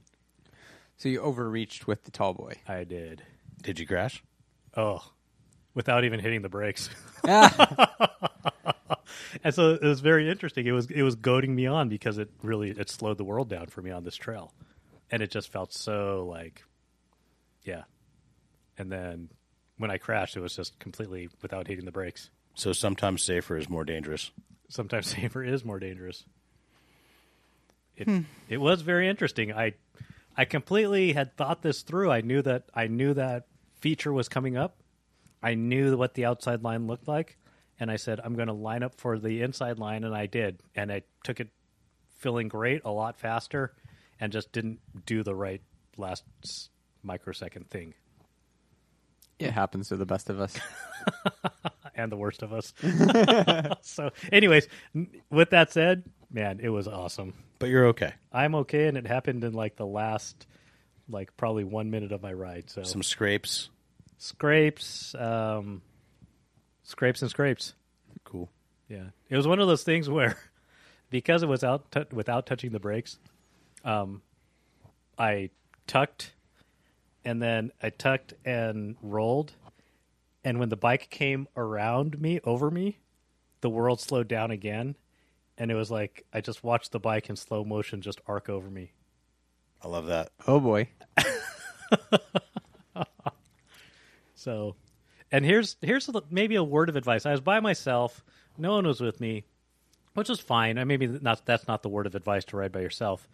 So 1.00 1.10
you 1.10 1.22
overreached 1.22 1.88
with 1.88 2.03
the 2.03 2.12
tall 2.12 2.34
boy. 2.34 2.56
I 2.68 2.84
did. 2.84 3.24
Did 3.62 3.79
you 3.79 3.88
crash? 3.88 4.22
Oh, 4.75 5.01
without 5.74 6.03
even 6.03 6.20
hitting 6.20 6.41
the 6.41 6.50
brakes. 6.50 6.89
and 7.24 7.39
so 9.51 9.72
it 9.72 9.82
was 9.82 10.01
very 10.01 10.29
interesting. 10.29 10.68
It 10.68 10.74
was 10.74 10.91
it 10.91 11.01
was 11.01 11.15
goading 11.15 11.56
me 11.56 11.68
on 11.68 11.88
because 11.88 12.18
it 12.18 12.29
really 12.44 12.72
it 12.72 12.89
slowed 12.89 13.18
the 13.18 13.24
world 13.24 13.48
down 13.50 13.68
for 13.68 13.82
me 13.82 13.91
on 13.91 14.03
this 14.03 14.18
trail, 14.18 14.53
and 15.10 15.24
it 15.24 15.32
just 15.32 15.50
felt 15.51 15.74
so 15.74 16.27
like, 16.29 16.65
yeah. 17.63 17.84
And 18.77 18.91
then 18.91 19.29
when 19.77 19.91
I 19.91 19.98
crashed, 20.00 20.36
it 20.36 20.41
was 20.41 20.53
just 20.56 20.79
completely 20.79 21.29
without 21.41 21.68
hitting 21.68 21.86
the 21.86 21.94
brakes. 21.94 22.29
So 22.56 22.74
sometimes 22.74 23.24
safer 23.24 23.56
is 23.56 23.70
more 23.70 23.86
dangerous. 23.86 24.32
Sometimes 24.68 25.08
safer 25.15 25.46
is 25.46 25.63
more 25.63 25.79
dangerous. 25.79 26.25
It 27.96 28.03
hmm. 28.03 28.20
it 28.50 28.58
was 28.58 28.82
very 28.82 29.08
interesting. 29.08 29.53
I 29.53 29.75
I 30.39 30.46
completely 30.46 31.12
had 31.12 31.36
thought 31.36 31.63
this 31.63 31.81
through. 31.81 32.12
I 32.12 32.22
knew 32.22 32.41
that 32.43 32.63
I 32.74 32.88
knew 32.88 33.13
that 33.13 33.48
feature 33.81 34.13
was 34.13 34.29
coming 34.29 34.55
up. 34.55 34.77
I 35.43 35.53
knew 35.55 35.98
what 35.98 36.13
the 36.13 36.24
outside 36.24 36.63
line 36.63 36.88
looked 36.88 37.10
like, 37.10 37.38
and 37.77 37.91
I 37.91 37.98
said 37.98 38.22
I'm 38.24 38.36
going 38.36 38.48
to 38.48 38.53
line 38.53 38.81
up 38.81 38.96
for 38.96 39.19
the 39.19 39.41
inside 39.41 39.79
line, 39.79 40.05
and 40.05 40.15
I 40.15 40.27
did. 40.27 40.63
And 40.74 40.93
I 40.93 41.01
took 41.25 41.41
it 41.41 41.50
feeling 42.19 42.48
great, 42.48 42.84
a 42.86 42.89
lot 42.89 43.19
faster, 43.19 43.74
and 44.17 44.31
just 44.31 44.53
didn't 44.53 44.79
do 45.05 45.24
the 45.24 45.36
right 45.36 45.62
last 45.98 46.24
microsecond 47.03 47.69
thing. 47.69 47.93
It 49.39 49.51
happens 49.51 49.89
to 49.89 49.98
the 49.98 50.05
best 50.05 50.29
of 50.29 50.39
us. 50.39 50.58
and 51.96 52.10
the 52.10 52.17
worst 52.17 52.43
of 52.43 52.53
us. 52.53 52.74
so, 53.81 54.12
anyways, 54.31 54.69
with 55.29 55.50
that 55.50 55.74
said, 55.74 56.03
man, 56.31 56.59
it 56.62 56.69
was 56.69 56.88
awesome. 56.88 57.33
But 57.59 57.69
you're 57.69 57.88
okay. 57.88 58.13
I'm 58.31 58.55
okay, 58.55 58.88
and 58.88 58.98
it 58.98 59.05
happened 59.07 59.43
in 59.43 59.53
like 59.53 59.75
the 59.75 59.86
last, 59.86 60.48
like 61.09 61.36
probably 61.38 61.63
one 61.63 61.89
minute 61.91 62.12
of 62.12 62.21
my 62.21 62.31
ride. 62.33 62.69
So 62.69 62.83
Some 62.83 63.03
scrapes. 63.03 63.69
scrapes, 64.17 65.13
um, 65.15 65.81
scrapes 66.83 67.21
and 67.21 67.29
scrapes. 67.29 67.74
Cool. 68.24 68.50
Yeah, 68.88 69.07
it 69.29 69.36
was 69.38 69.48
one 69.48 69.59
of 69.59 69.67
those 69.67 69.83
things 69.83 70.09
where, 70.09 70.38
because 71.09 71.43
it 71.43 71.48
was 71.50 71.63
out 71.63 71.91
t- 71.91 72.03
without 72.12 72.45
touching 72.45 72.71
the 72.71 72.79
brakes, 72.79 73.17
um, 73.83 74.21
I 75.17 75.50
tucked, 75.88 76.33
and 77.25 77.41
then 77.41 77.71
I 77.83 77.89
tucked 77.89 78.33
and 78.45 78.95
rolled, 79.01 79.53
and 80.43 80.59
when 80.59 80.69
the 80.69 80.77
bike 80.77 81.09
came 81.09 81.48
around 81.57 82.19
me 82.21 82.39
over 82.43 82.71
me, 82.71 83.00
the 83.62 83.69
world 83.69 84.00
slowed 84.00 84.27
down 84.29 84.51
again, 84.51 84.95
and 85.60 85.70
it 85.70 85.75
was 85.75 85.92
like 85.92 86.25
I 86.34 86.42
just 86.42 86.63
watched 86.63 86.92
the 86.92 87.00
bike 87.00 87.30
in 87.30 87.36
slow 87.36 87.63
motion 87.63 88.01
just 88.01 88.22
arc 88.25 88.50
over 88.50 88.70
me. 88.70 88.94
I 89.84 89.88
love 89.88 90.08
that. 90.08 90.32
Oh 90.48 90.60
boy. 90.60 90.89
So, 94.39 94.78
and 95.34 95.44
here's 95.44 95.75
here's 95.82 96.08
a, 96.08 96.24
maybe 96.32 96.56
a 96.56 96.63
word 96.63 96.88
of 96.88 96.96
advice. 96.96 97.25
I 97.25 97.32
was 97.32 97.42
by 97.42 97.60
myself. 97.60 98.24
No 98.58 98.72
one 98.72 98.88
was 98.88 99.01
with 99.01 99.20
me, 99.20 99.44
which 100.13 100.30
is 100.30 100.39
fine. 100.39 100.78
I 100.78 100.86
maybe 100.86 101.08
not 101.08 101.46
that's 101.46 101.68
not 101.68 101.84
the 101.84 101.89
word 101.89 102.08
of 102.08 102.16
advice 102.16 102.46
to 102.46 102.58
ride 102.58 102.72
by 102.72 102.80
yourself. 102.80 103.28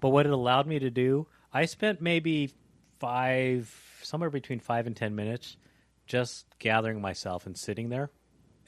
But 0.00 0.08
what 0.08 0.24
it 0.24 0.32
allowed 0.32 0.66
me 0.66 0.78
to 0.78 0.90
do, 0.90 1.26
I 1.52 1.66
spent 1.66 2.00
maybe 2.00 2.50
five, 2.98 3.70
somewhere 4.02 4.30
between 4.30 4.58
five 4.58 4.86
and 4.86 4.96
ten 4.96 5.14
minutes, 5.14 5.58
just 6.06 6.46
gathering 6.58 7.02
myself 7.02 7.44
and 7.44 7.54
sitting 7.54 7.90
there, 7.90 8.10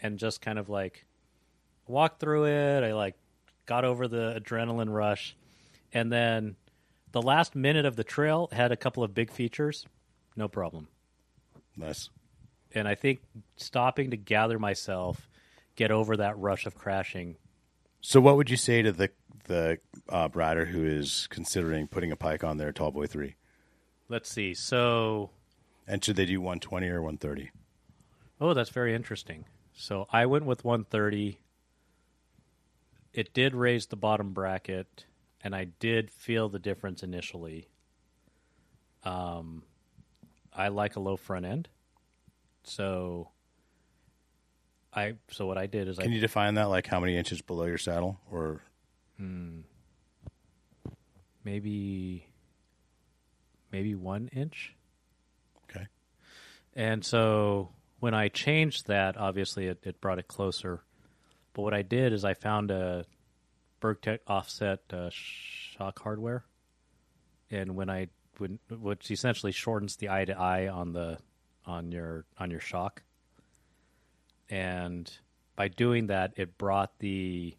and 0.02 0.19
just 0.19 0.42
kind 0.42 0.59
of 0.59 0.69
like 0.69 1.07
walked 1.87 2.20
through 2.20 2.46
it. 2.46 2.82
I 2.84 2.92
like 2.94 3.16
got 3.66 3.84
over 3.84 4.08
the 4.08 4.40
adrenaline 4.40 4.92
rush, 4.92 5.37
and 5.92 6.12
then 6.12 6.56
the 7.12 7.22
last 7.22 7.54
minute 7.54 7.87
of 7.87 7.96
the 7.96 8.04
trail 8.04 8.49
had 8.52 8.72
a 8.72 8.76
couple 8.76 9.02
of 9.02 9.14
big 9.14 9.30
features. 9.30 9.87
No 10.37 10.49
problem 10.49 10.88
Nice. 11.76 12.08
and 12.75 12.87
I 12.88 12.94
think 12.94 13.20
stopping 13.56 14.10
to 14.12 14.16
gather 14.16 14.58
myself, 14.58 15.28
get 15.76 15.90
over 15.90 16.16
that 16.16 16.38
rush 16.38 16.66
of 16.66 16.75
crashing. 16.76 17.37
So, 18.00 18.20
what 18.20 18.37
would 18.37 18.49
you 18.50 18.56
say 18.56 18.82
to 18.82 18.92
the 18.92 19.10
the 19.44 19.78
uh, 20.08 20.28
rider 20.32 20.66
who 20.66 20.84
is 20.84 21.26
considering 21.30 21.88
putting 21.88 22.12
a 22.12 22.16
pike 22.16 22.44
on 22.44 22.56
their 22.58 22.72
tall 22.72 22.90
boy 22.92 23.06
three? 23.06 23.34
Let's 24.08 24.30
see. 24.30 24.54
So, 24.54 25.30
And 25.87 26.02
should 26.04 26.16
they 26.16 26.26
do 26.26 26.40
120 26.40 26.88
or 26.88 27.02
130? 27.02 27.50
oh, 28.40 28.54
that's 28.54 28.70
very 28.70 28.94
interesting. 28.94 29.44
So 29.75 30.06
I 30.10 30.26
went 30.26 30.44
with 30.46 30.64
130. 30.64 31.38
It 33.12 33.34
did 33.34 33.54
raise 33.54 33.86
the 33.86 33.96
bottom 33.96 34.32
bracket, 34.32 35.04
and 35.42 35.54
I 35.54 35.64
did 35.64 36.10
feel 36.10 36.48
the 36.48 36.58
difference 36.58 37.02
initially. 37.02 37.68
Um, 39.04 39.64
I 40.52 40.68
like 40.68 40.96
a 40.96 41.00
low 41.00 41.16
front 41.16 41.46
end, 41.46 41.68
so 42.62 43.30
I 44.92 45.14
so 45.30 45.46
what 45.46 45.58
I 45.58 45.66
did 45.66 45.88
is 45.88 45.98
I 45.98 46.02
Can 46.02 46.12
I 46.12 46.14
you 46.16 46.20
define 46.20 46.54
that? 46.54 46.64
Like 46.68 46.86
how 46.86 47.00
many 47.00 47.16
inches 47.16 47.40
below 47.40 47.64
your 47.66 47.78
saddle? 47.78 48.20
Or 48.30 48.60
hmm, 49.16 49.60
maybe 51.44 52.26
maybe 53.72 53.94
one 53.94 54.28
inch. 54.32 54.74
okay, 55.70 55.86
And 56.74 57.04
so 57.04 57.70
when 58.00 58.14
I 58.14 58.28
changed 58.28 58.86
that, 58.88 59.16
obviously 59.16 59.66
it, 59.66 59.78
it 59.84 60.00
brought 60.00 60.18
it 60.18 60.28
closer. 60.28 60.82
But 61.52 61.63
what 61.63 61.75
I 61.75 61.82
did 61.82 62.13
is 62.13 62.25
I 62.25 62.34
found 62.34 62.71
a 62.71 63.04
Burgtec 63.80 64.21
offset 64.26 64.80
uh, 64.93 65.10
shock 65.13 66.00
hardware, 66.00 66.45
and 67.50 67.75
when 67.75 67.91
I 67.91 68.08
would, 68.39 68.58
which 68.71 69.10
essentially 69.10 69.52
shortens 69.52 69.97
the 69.97 70.10
eye 70.10 70.25
to 70.25 70.39
eye 70.39 70.69
on 70.69 70.93
the 70.93 71.19
on 71.67 71.91
your 71.93 72.25
on 72.39 72.50
your 72.50 72.60
shock, 72.60 73.02
and 74.49 75.10
by 75.56 75.69
doing 75.69 76.06
that, 76.08 76.34
it 76.36 76.56
brought 76.56 76.99
the 76.99 77.56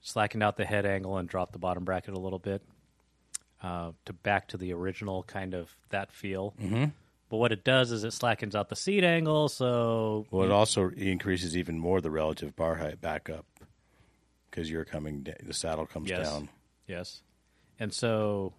slackened 0.00 0.42
out 0.42 0.56
the 0.56 0.64
head 0.64 0.86
angle 0.86 1.18
and 1.18 1.28
dropped 1.28 1.52
the 1.52 1.58
bottom 1.58 1.84
bracket 1.84 2.14
a 2.14 2.18
little 2.18 2.38
bit 2.38 2.62
uh, 3.62 3.92
to 4.06 4.12
back 4.12 4.48
to 4.48 4.56
the 4.56 4.72
original 4.72 5.22
kind 5.24 5.54
of 5.54 5.74
that 5.90 6.12
feel. 6.12 6.54
Mm-hmm. 6.60 6.84
But 7.30 7.36
what 7.38 7.52
it 7.52 7.62
does 7.64 7.92
is 7.92 8.02
it 8.04 8.12
slackens 8.12 8.54
out 8.56 8.68
the 8.68 8.76
seat 8.76 9.04
angle, 9.04 9.48
so 9.48 10.26
well, 10.32 10.44
it 10.44 10.50
also 10.50 10.90
increases 10.90 11.56
even 11.56 11.78
more 11.78 12.00
the 12.00 12.10
relative 12.10 12.54
bar 12.56 12.74
height 12.74 13.00
back 13.00 13.30
up 13.30 13.46
because 14.50 14.68
you're 14.68 14.84
coming. 14.84 15.26
The 15.42 15.54
saddle 15.54 15.86
comes 15.86 16.10
Yes. 16.10 16.28
down. 16.28 16.48
Yes. 16.88 17.22
And 17.78 17.94
so 17.94 18.52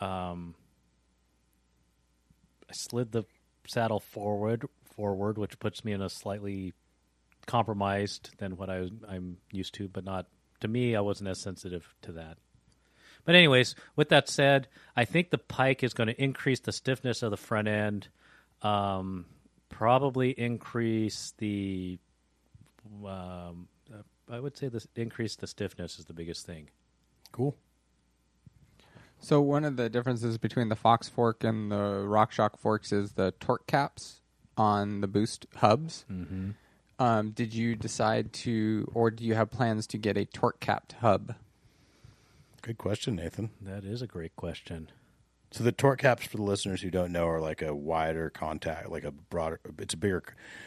um 0.00 0.54
I 2.68 2.72
slid 2.72 3.12
the 3.12 3.22
saddle 3.68 4.00
forward 4.00 4.64
forward, 4.96 5.38
which 5.38 5.58
puts 5.60 5.84
me 5.84 5.92
in 5.92 6.02
a 6.02 6.10
slightly 6.10 6.74
compromised 7.46 8.30
than 8.38 8.56
what 8.56 8.68
I 8.68 8.88
I'm 9.08 9.36
used 9.52 9.72
to, 9.74 9.88
but 9.88 10.04
not 10.04 10.26
to 10.60 10.68
me 10.68 10.96
I 10.96 11.00
wasn't 11.00 11.28
as 11.30 11.40
sensitive 11.40 11.94
to 12.02 12.12
that. 12.12 12.38
But 13.26 13.34
anyways, 13.34 13.74
with 13.96 14.08
that 14.08 14.28
said, 14.28 14.68
I 14.96 15.04
think 15.04 15.30
the 15.30 15.38
pike 15.38 15.82
is 15.82 15.92
going 15.92 16.06
to 16.06 16.22
increase 16.22 16.60
the 16.60 16.72
stiffness 16.72 17.22
of 17.22 17.30
the 17.32 17.36
front 17.36 17.68
end, 17.68 18.08
um, 18.62 19.26
probably 19.68 20.30
increase 20.30 21.34
the 21.36 21.98
um, 23.04 23.68
uh, 23.92 24.02
I 24.30 24.40
would 24.40 24.56
say 24.56 24.68
this 24.68 24.86
increase 24.96 25.36
the 25.36 25.48
stiffness 25.48 25.98
is 25.98 26.06
the 26.06 26.14
biggest 26.14 26.46
thing. 26.46 26.68
Cool. 27.32 27.56
So 29.18 29.40
one 29.40 29.64
of 29.64 29.76
the 29.76 29.88
differences 29.88 30.38
between 30.38 30.68
the 30.68 30.76
Fox 30.76 31.08
fork 31.08 31.42
and 31.42 31.70
the 31.70 32.04
RockShox 32.06 32.58
forks 32.58 32.92
is 32.92 33.12
the 33.12 33.34
torque 33.40 33.66
caps 33.66 34.20
on 34.56 35.00
the 35.00 35.08
boost 35.08 35.46
hubs. 35.56 36.04
Mm-hmm. 36.10 36.50
Um, 36.98 37.30
did 37.30 37.52
you 37.52 37.74
decide 37.74 38.32
to, 38.34 38.90
or 38.94 39.10
do 39.10 39.24
you 39.24 39.34
have 39.34 39.50
plans 39.50 39.86
to 39.88 39.98
get 39.98 40.16
a 40.16 40.24
torque 40.24 40.60
capped 40.60 40.92
hub? 41.00 41.34
Good 42.66 42.78
question, 42.78 43.14
Nathan. 43.14 43.50
That 43.60 43.84
is 43.84 44.02
a 44.02 44.08
great 44.08 44.34
question. 44.34 44.90
So 45.52 45.62
the 45.62 45.70
torque 45.70 46.00
caps 46.00 46.26
for 46.26 46.36
the 46.36 46.42
listeners 46.42 46.82
who 46.82 46.90
don't 46.90 47.12
know 47.12 47.28
are 47.28 47.40
like 47.40 47.62
a 47.62 47.72
wider 47.72 48.28
contact, 48.28 48.90
like 48.90 49.04
a 49.04 49.12
broader. 49.12 49.60
It's 49.78 49.94
a 49.94 49.96
bigger. 49.96 50.24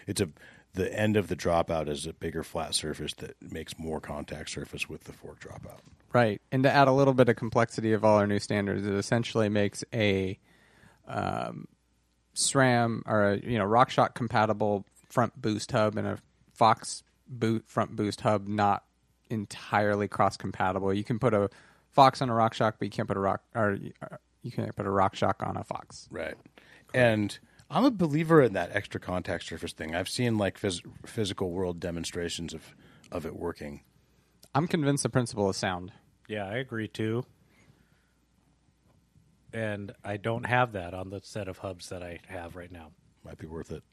It's 0.08 0.22
a 0.22 0.30
the 0.76 0.98
end 0.98 1.18
of 1.18 1.28
the 1.28 1.36
dropout 1.36 1.90
is 1.90 2.06
a 2.06 2.14
bigger 2.14 2.42
flat 2.42 2.74
surface 2.74 3.14
that 3.16 3.36
makes 3.52 3.78
more 3.78 4.00
contact 4.00 4.50
surface 4.50 4.88
with 4.88 5.04
the 5.04 5.12
fork 5.12 5.42
dropout. 5.42 5.80
Right. 6.14 6.42
And 6.54 6.64
to 6.64 6.72
add 6.72 6.88
a 6.88 6.94
little 6.94 7.14
bit 7.14 7.28
of 7.28 7.36
complexity 7.36 7.92
of 7.92 8.06
all 8.06 8.18
our 8.18 8.28
new 8.28 8.40
standards, 8.40 8.88
it 8.88 8.94
essentially 8.94 9.50
makes 9.50 9.84
a 9.94 10.40
um, 11.06 11.68
SRAM 12.34 13.02
or 13.08 13.32
a 13.32 13.40
you 13.40 13.58
know 13.58 13.66
RockShox 13.66 14.14
compatible 14.14 14.86
front 15.10 15.34
boost 15.42 15.70
hub 15.74 15.98
and 15.98 16.08
a 16.08 16.18
Fox 16.54 17.04
boot 17.28 17.66
front 17.68 17.98
boost 17.98 18.22
hub 18.22 18.48
not 18.48 18.86
entirely 19.30 20.08
cross 20.08 20.38
compatible. 20.38 20.94
You 20.94 21.04
can 21.04 21.20
put 21.20 21.34
a 21.34 21.50
Fox 21.92 22.22
on 22.22 22.30
a 22.30 22.34
rock 22.34 22.54
shock, 22.54 22.76
but 22.80 22.86
you 22.86 22.92
can't 22.92 23.08
put 23.08 23.18
a 23.18 23.20
rock 23.20 23.42
or 23.56 23.78
uh, 24.02 24.16
you 24.42 24.52
can't 24.52 24.76
put 24.76 24.86
a 24.86 24.92
rock 24.92 25.16
shock 25.16 25.44
on 25.46 25.58
a 25.58 25.64
Fox. 25.64 26.08
Right. 26.12 26.36
And 26.94 27.38
I'm 27.70 27.86
a 27.86 27.92
believer 27.92 28.42
in 28.42 28.54
that 28.54 28.70
extra 28.76 29.00
contact 29.00 29.44
surface 29.44 29.74
thing. 29.74 29.94
I've 29.96 30.10
seen 30.10 30.38
like 30.38 30.60
phys- 30.60 30.82
physical 31.06 31.52
world 31.52 31.80
demonstrations 31.80 32.54
of 32.54 32.76
of 33.12 33.26
it 33.26 33.36
working. 33.36 33.82
I'm 34.56 34.68
convinced 34.68 35.04
the 35.04 35.10
principle 35.10 35.50
is 35.50 35.58
sound. 35.58 35.92
Yeah, 36.28 36.46
I 36.46 36.58
agree 36.58 36.88
too. 36.88 37.26
And 39.52 39.92
I 40.04 40.18
don't 40.18 40.46
have 40.46 40.74
that 40.74 40.94
on 40.94 41.10
the 41.10 41.22
set 41.24 41.48
of 41.48 41.58
hubs 41.60 41.90
that 41.90 42.04
I 42.04 42.20
have 42.28 42.56
right 42.56 42.72
now. 42.72 42.92
Might 43.26 43.38
be 43.40 43.48
worth 43.48 43.72
it. 43.72 43.84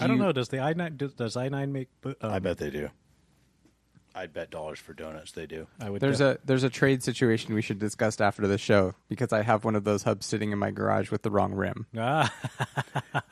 I 0.00 0.06
don't 0.06 0.16
you- 0.18 0.22
know. 0.22 0.32
Does 0.32 0.48
the 0.48 0.60
i 0.60 0.72
nine 0.74 0.96
does, 0.96 1.14
does 1.14 1.36
i 1.36 1.48
nine 1.48 1.72
make? 1.72 1.88
bo- 2.00 2.14
Um, 2.20 2.30
I 2.32 2.38
bet 2.38 2.58
they 2.58 2.70
do. 2.70 2.90
I'd 4.16 4.32
bet 4.32 4.50
dollars 4.50 4.78
for 4.78 4.94
donuts 4.94 5.32
they 5.32 5.44
do. 5.44 5.66
I 5.78 5.90
would. 5.90 6.00
There's 6.00 6.18
def- 6.18 6.38
a 6.38 6.46
there's 6.46 6.62
a 6.64 6.70
trade 6.70 7.02
situation 7.02 7.54
we 7.54 7.60
should 7.60 7.78
discuss 7.78 8.18
after 8.18 8.46
the 8.46 8.56
show 8.56 8.94
because 9.08 9.30
I 9.30 9.42
have 9.42 9.64
one 9.64 9.76
of 9.76 9.84
those 9.84 10.04
hubs 10.04 10.24
sitting 10.24 10.52
in 10.52 10.58
my 10.58 10.70
garage 10.70 11.10
with 11.10 11.20
the 11.20 11.30
wrong 11.30 11.52
rim. 11.52 11.86
ah, 11.98 12.32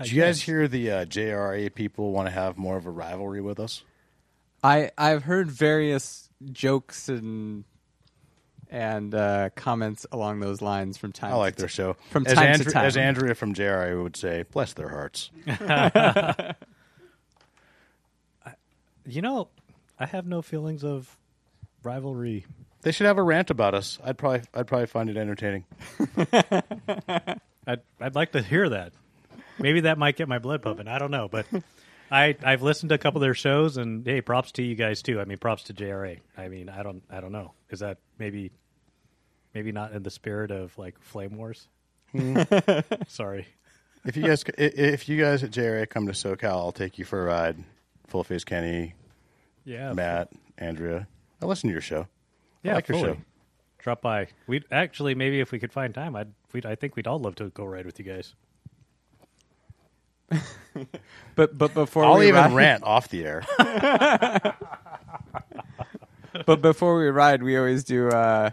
Did 0.02 0.12
you 0.12 0.20
guys 0.20 0.42
hear 0.42 0.68
the 0.68 0.90
uh, 0.90 1.04
JRA 1.06 1.74
people 1.74 2.12
want 2.12 2.28
to 2.28 2.32
have 2.32 2.58
more 2.58 2.76
of 2.76 2.84
a 2.84 2.90
rivalry 2.90 3.40
with 3.40 3.58
us? 3.58 3.82
I 4.62 4.90
I've 4.98 5.22
heard 5.22 5.50
various 5.50 6.28
jokes 6.52 7.08
and 7.08 7.64
and 8.68 9.14
uh, 9.14 9.48
comments 9.54 10.04
along 10.12 10.40
those 10.40 10.60
lines 10.60 10.98
from 10.98 11.12
time. 11.12 11.32
I 11.32 11.36
like 11.36 11.56
to 11.56 11.62
their 11.62 11.68
show. 11.68 11.96
From 12.10 12.26
as 12.26 12.34
time 12.34 12.44
to 12.44 12.50
Andrea, 12.50 12.72
time. 12.72 12.84
As 12.84 12.96
Andrea 12.98 13.34
from 13.34 13.54
JRA 13.54 14.02
would 14.02 14.16
say, 14.16 14.44
bless 14.50 14.74
their 14.74 14.90
hearts. 14.90 15.30
you 19.06 19.22
know, 19.22 19.48
I 19.98 20.06
have 20.06 20.26
no 20.26 20.42
feelings 20.42 20.84
of 20.84 21.16
rivalry. 21.82 22.46
They 22.82 22.92
should 22.92 23.06
have 23.06 23.18
a 23.18 23.22
rant 23.22 23.50
about 23.50 23.74
us. 23.74 23.98
I'd 24.04 24.18
probably 24.18 24.42
I'd 24.52 24.66
probably 24.66 24.86
find 24.86 25.08
it 25.08 25.16
entertaining. 25.16 25.64
I'd 27.66 27.80
I'd 28.00 28.14
like 28.14 28.32
to 28.32 28.42
hear 28.42 28.68
that. 28.70 28.92
maybe 29.58 29.80
that 29.82 29.98
might 29.98 30.16
get 30.16 30.28
my 30.28 30.38
blood 30.38 30.62
pumping. 30.62 30.88
I 30.88 30.98
don't 30.98 31.10
know, 31.10 31.28
but 31.28 31.46
I 32.10 32.36
I've 32.42 32.62
listened 32.62 32.90
to 32.90 32.94
a 32.94 32.98
couple 32.98 33.18
of 33.18 33.22
their 33.26 33.34
shows, 33.34 33.76
and 33.76 34.04
hey, 34.04 34.20
props 34.20 34.52
to 34.52 34.62
you 34.62 34.74
guys 34.74 35.02
too. 35.02 35.20
I 35.20 35.24
mean, 35.24 35.38
props 35.38 35.64
to 35.64 35.74
JRA. 35.74 36.18
I 36.36 36.48
mean, 36.48 36.68
I 36.68 36.82
don't 36.82 37.02
I 37.10 37.20
don't 37.20 37.32
know. 37.32 37.52
Is 37.70 37.80
that 37.80 37.98
maybe 38.18 38.50
maybe 39.54 39.72
not 39.72 39.92
in 39.92 40.02
the 40.02 40.10
spirit 40.10 40.50
of 40.50 40.76
like 40.76 41.00
Flame 41.00 41.36
Wars? 41.36 41.68
Hmm. 42.12 42.42
Sorry. 43.08 43.46
If 44.04 44.18
you 44.18 44.24
guys, 44.24 44.44
if 44.58 45.08
you 45.08 45.18
guys 45.18 45.42
at 45.42 45.50
JRA 45.50 45.88
come 45.88 46.06
to 46.06 46.12
SoCal, 46.12 46.50
I'll 46.50 46.72
take 46.72 46.98
you 46.98 47.06
for 47.06 47.22
a 47.22 47.24
ride. 47.24 47.56
Full 48.08 48.22
face 48.22 48.44
Kenny, 48.44 48.92
Yeah, 49.64 49.92
Matt, 49.92 50.30
Andrea. 50.58 51.06
I 51.42 51.46
listen 51.46 51.68
to 51.68 51.72
your 51.72 51.80
show. 51.80 52.06
Yeah, 52.62 52.72
I 52.72 52.74
like 52.76 52.88
your 52.88 52.98
fully. 52.98 53.12
show. 53.14 53.18
Drop 53.78 54.00
by. 54.02 54.28
We 54.46 54.56
would 54.56 54.64
actually 54.70 55.14
maybe 55.14 55.40
if 55.40 55.52
we 55.52 55.58
could 55.58 55.72
find 55.72 55.94
time, 55.94 56.16
I'd 56.16 56.32
we'd, 56.52 56.64
I 56.66 56.74
think 56.74 56.96
we'd 56.96 57.06
all 57.06 57.18
love 57.18 57.34
to 57.36 57.50
go 57.50 57.64
ride 57.64 57.86
with 57.86 57.98
you 57.98 58.04
guys. 58.04 58.34
But 61.36 61.56
but 61.58 61.74
before 61.74 62.04
I'll 62.04 62.18
we 62.18 62.28
even 62.28 62.40
ride, 62.40 62.52
rant 62.52 62.84
off 62.84 63.08
the 63.08 63.24
air. 63.24 63.44
but 66.46 66.62
before 66.62 66.98
we 66.98 67.08
ride, 67.08 67.42
we 67.42 67.56
always 67.56 67.82
do 67.84 68.08
uh, 68.08 68.50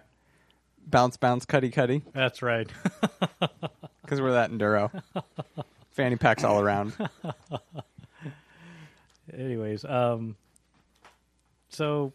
bounce 0.87 1.17
bounce 1.17 1.45
cuddy 1.45 1.69
cuddy 1.69 2.01
That's 2.13 2.41
right. 2.41 2.67
because 4.01 4.19
we're 4.19 4.31
that 4.33 4.51
enduro. 4.51 4.91
Fanny 5.91 6.15
packs 6.15 6.43
all 6.43 6.59
around. 6.59 6.93
Anyways, 9.31 9.85
um, 9.85 10.35
so 11.71 12.13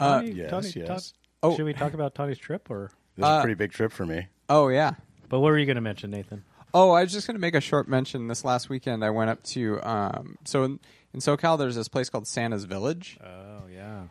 Uh, 0.00 0.20
Tony, 0.20 0.30
yes, 0.32 0.50
Tony, 0.50 0.72
yes. 0.76 0.86
talk- 0.86 1.18
Oh. 1.42 1.56
should 1.56 1.64
we 1.64 1.72
talk 1.72 1.92
about 1.94 2.14
Tony's 2.14 2.38
trip 2.38 2.70
or? 2.70 2.90
This 3.16 3.24
is 3.24 3.28
Uh, 3.30 3.38
a 3.38 3.40
pretty 3.42 3.54
big 3.54 3.72
trip 3.72 3.90
for 3.92 4.06
me. 4.06 4.28
Oh 4.48 4.68
yeah. 4.68 4.92
But 5.28 5.40
what 5.40 5.48
were 5.50 5.58
you 5.58 5.66
going 5.66 5.74
to 5.76 5.80
mention, 5.82 6.10
Nathan? 6.10 6.44
Oh, 6.72 6.92
I 6.92 7.02
was 7.02 7.12
just 7.12 7.26
going 7.26 7.34
to 7.34 7.40
make 7.40 7.54
a 7.54 7.60
short 7.60 7.88
mention. 7.88 8.28
This 8.28 8.44
last 8.44 8.68
weekend, 8.68 9.04
I 9.04 9.10
went 9.10 9.30
up 9.30 9.42
to 9.44 9.80
um, 9.82 10.38
so 10.44 10.62
in, 10.64 10.80
in 11.12 11.20
SoCal, 11.20 11.58
there's 11.58 11.74
this 11.74 11.88
place 11.88 12.08
called 12.10 12.26
Santa's 12.28 12.64
Village, 12.64 13.18
Oh 13.24 13.66
yeah, 13.72 14.04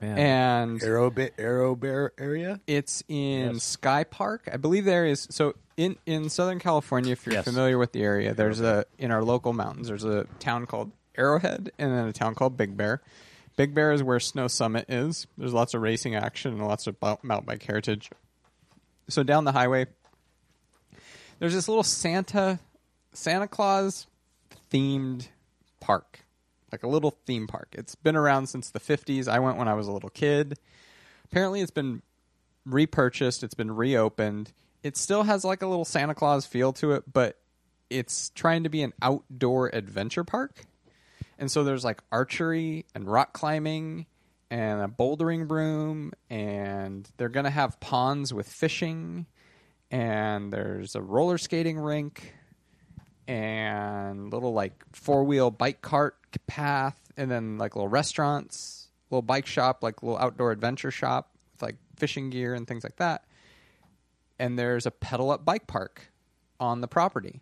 man. 0.00 0.18
and 0.18 0.82
Arrow, 0.82 1.10
Ba- 1.10 1.38
Arrow 1.40 1.74
Bear 1.76 2.12
area. 2.18 2.60
it's 2.66 3.02
in 3.08 3.54
Yes. 3.54 3.62
Sky 3.62 4.04
Park. 4.04 4.48
I 4.52 4.56
believe 4.56 4.84
there 4.84 5.06
is 5.06 5.28
so 5.30 5.54
in 5.76 5.96
in 6.06 6.28
Southern 6.30 6.58
California. 6.58 7.12
If 7.12 7.24
you're 7.26 7.34
Yes. 7.36 7.44
familiar 7.44 7.78
with 7.78 7.92
the 7.92 8.02
area, 8.02 8.34
there's 8.34 8.60
a 8.60 8.84
in 8.98 9.10
our 9.12 9.22
local 9.22 9.52
mountains. 9.52 9.86
There's 9.88 10.04
a 10.04 10.24
town 10.40 10.66
called 10.66 10.90
Arrowhead, 11.18 11.70
and 11.78 11.92
then 11.92 12.06
a 12.06 12.12
town 12.12 12.34
called 12.34 12.56
Big 12.56 12.76
Bear. 12.76 13.02
Big 13.56 13.74
Bear 13.74 13.92
is 13.92 14.02
where 14.02 14.20
Snow 14.20 14.46
Summit 14.46 14.86
is. 14.88 15.26
There's 15.36 15.52
lots 15.52 15.74
of 15.74 15.82
racing 15.82 16.14
action 16.14 16.52
and 16.52 16.66
lots 16.66 16.86
of 16.86 16.96
mountain 17.02 17.44
bike 17.44 17.62
heritage. 17.64 18.10
So 19.08 19.22
down 19.22 19.44
the 19.44 19.52
highway, 19.52 19.86
there's 21.38 21.54
this 21.54 21.68
little 21.68 21.82
Santa 21.82 22.60
Santa 23.12 23.48
Claus 23.48 24.06
themed 24.70 25.28
park, 25.80 26.20
like 26.70 26.82
a 26.82 26.88
little 26.88 27.10
theme 27.26 27.46
park. 27.46 27.68
It's 27.72 27.94
been 27.94 28.16
around 28.16 28.48
since 28.48 28.70
the 28.70 28.80
50s. 28.80 29.28
I 29.28 29.40
went 29.40 29.56
when 29.56 29.66
I 29.66 29.74
was 29.74 29.88
a 29.88 29.92
little 29.92 30.10
kid. 30.10 30.58
Apparently, 31.24 31.60
it's 31.60 31.70
been 31.70 32.02
repurchased. 32.64 33.42
It's 33.42 33.54
been 33.54 33.74
reopened. 33.74 34.52
It 34.82 34.96
still 34.96 35.24
has 35.24 35.44
like 35.44 35.62
a 35.62 35.66
little 35.66 35.84
Santa 35.84 36.14
Claus 36.14 36.46
feel 36.46 36.72
to 36.74 36.92
it, 36.92 37.04
but 37.12 37.38
it's 37.90 38.30
trying 38.30 38.62
to 38.62 38.68
be 38.68 38.82
an 38.82 38.92
outdoor 39.02 39.74
adventure 39.74 40.24
park. 40.24 40.64
And 41.38 41.50
so 41.50 41.64
there's 41.64 41.84
like 41.84 42.02
archery 42.10 42.84
and 42.94 43.06
rock 43.06 43.32
climbing 43.32 44.06
and 44.50 44.80
a 44.80 44.88
bouldering 44.88 45.50
room 45.50 46.12
and 46.28 47.08
they're 47.16 47.28
going 47.28 47.44
to 47.44 47.50
have 47.50 47.78
ponds 47.80 48.34
with 48.34 48.48
fishing 48.48 49.26
and 49.90 50.52
there's 50.52 50.94
a 50.94 51.00
roller 51.00 51.38
skating 51.38 51.78
rink 51.78 52.34
and 53.26 54.32
little 54.32 54.52
like 54.52 54.84
four-wheel 54.92 55.50
bike 55.50 55.82
cart 55.82 56.16
path 56.46 56.98
and 57.16 57.30
then 57.30 57.58
like 57.58 57.76
little 57.76 57.88
restaurants, 57.88 58.88
little 59.10 59.22
bike 59.22 59.46
shop, 59.46 59.82
like 59.82 60.02
little 60.02 60.18
outdoor 60.18 60.50
adventure 60.50 60.90
shop 60.90 61.30
with 61.52 61.62
like 61.62 61.76
fishing 61.96 62.30
gear 62.30 62.54
and 62.54 62.66
things 62.66 62.84
like 62.84 62.96
that. 62.96 63.24
And 64.38 64.58
there's 64.58 64.86
a 64.86 64.90
pedal 64.90 65.30
up 65.30 65.44
bike 65.44 65.66
park 65.66 66.10
on 66.58 66.80
the 66.80 66.88
property. 66.88 67.40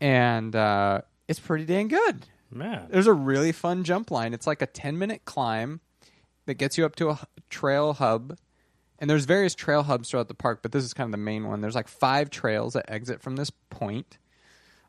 And 0.00 0.54
uh, 0.54 1.02
it's 1.28 1.40
pretty 1.40 1.64
dang 1.64 1.88
good. 1.88 2.26
Man, 2.56 2.88
There's 2.90 3.06
a 3.06 3.12
really 3.12 3.52
fun 3.52 3.84
jump 3.84 4.10
line. 4.10 4.34
It's 4.34 4.46
like 4.46 4.62
a 4.62 4.66
10 4.66 4.98
minute 4.98 5.24
climb 5.24 5.80
that 6.46 6.54
gets 6.54 6.78
you 6.78 6.84
up 6.84 6.96
to 6.96 7.10
a 7.10 7.20
trail 7.50 7.94
hub. 7.94 8.38
And 8.98 9.10
there's 9.10 9.26
various 9.26 9.54
trail 9.54 9.82
hubs 9.82 10.10
throughout 10.10 10.28
the 10.28 10.34
park, 10.34 10.60
but 10.62 10.72
this 10.72 10.82
is 10.82 10.94
kind 10.94 11.08
of 11.08 11.12
the 11.12 11.18
main 11.18 11.46
one. 11.46 11.60
There's 11.60 11.74
like 11.74 11.88
five 11.88 12.30
trails 12.30 12.72
that 12.72 12.90
exit 12.90 13.20
from 13.20 13.36
this 13.36 13.50
point. 13.50 14.18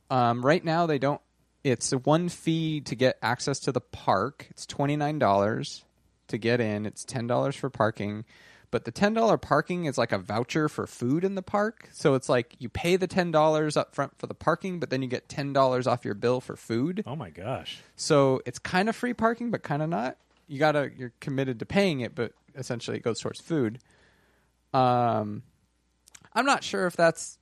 Um, 0.10 0.46
right 0.46 0.64
now, 0.64 0.86
they 0.86 0.98
don't. 0.98 1.20
It's 1.64 1.92
one 1.92 2.30
fee 2.30 2.80
to 2.82 2.96
get 2.96 3.18
access 3.22 3.60
to 3.62 3.74
the 3.74 3.82
park. 3.82 4.48
It's 4.50 4.66
twenty 4.66 4.96
nine 4.96 5.20
dollars 5.20 5.84
to 6.30 6.38
get 6.38 6.62
in. 6.62 6.86
It's 6.86 7.04
ten 7.04 7.28
dollars 7.28 7.58
for 7.58 7.70
parking, 7.70 8.24
but 8.72 8.86
the 8.86 8.92
ten 8.92 9.14
dollar 9.14 9.38
parking 9.38 9.86
is 9.86 9.98
like 9.98 10.12
a 10.12 10.18
voucher 10.18 10.68
for 10.70 10.86
food 10.88 11.24
in 11.24 11.36
the 11.36 11.42
park. 11.42 11.90
So 11.94 12.14
it's 12.16 12.28
like 12.30 12.56
you 12.60 12.70
pay 12.70 12.96
the 12.96 13.08
ten 13.08 13.32
dollars 13.32 13.78
up 13.78 13.96
front 13.96 14.18
for 14.18 14.28
the 14.28 14.34
parking, 14.34 14.80
but 14.80 14.90
then 14.90 15.02
you 15.02 15.08
get 15.08 15.30
ten 15.30 15.54
dollars 15.54 15.88
off 15.88 16.04
your 16.06 16.14
bill 16.16 16.42
for 16.42 16.56
food. 16.56 17.04
oh 17.08 17.16
my 17.16 17.30
gosh, 17.30 17.80
So 17.96 18.42
it's 18.46 18.60
kind 18.60 18.90
of 18.90 18.96
free 18.96 19.14
parking, 19.14 19.52
but 19.52 19.64
kind 19.64 19.82
of 19.82 19.90
not. 19.90 20.18
You 20.48 20.60
gotta 20.60 20.92
you're 20.98 21.14
committed 21.20 21.60
to 21.60 21.66
paying 21.66 22.00
it, 22.02 22.16
but 22.16 22.34
essentially 22.56 22.98
it 22.98 23.04
goes 23.04 23.20
towards 23.20 23.40
food. 23.42 23.80
Um, 24.74 25.44
I'm 26.34 26.46
not 26.46 26.64
sure 26.64 26.88
if 26.88 26.96
that's 26.96 27.38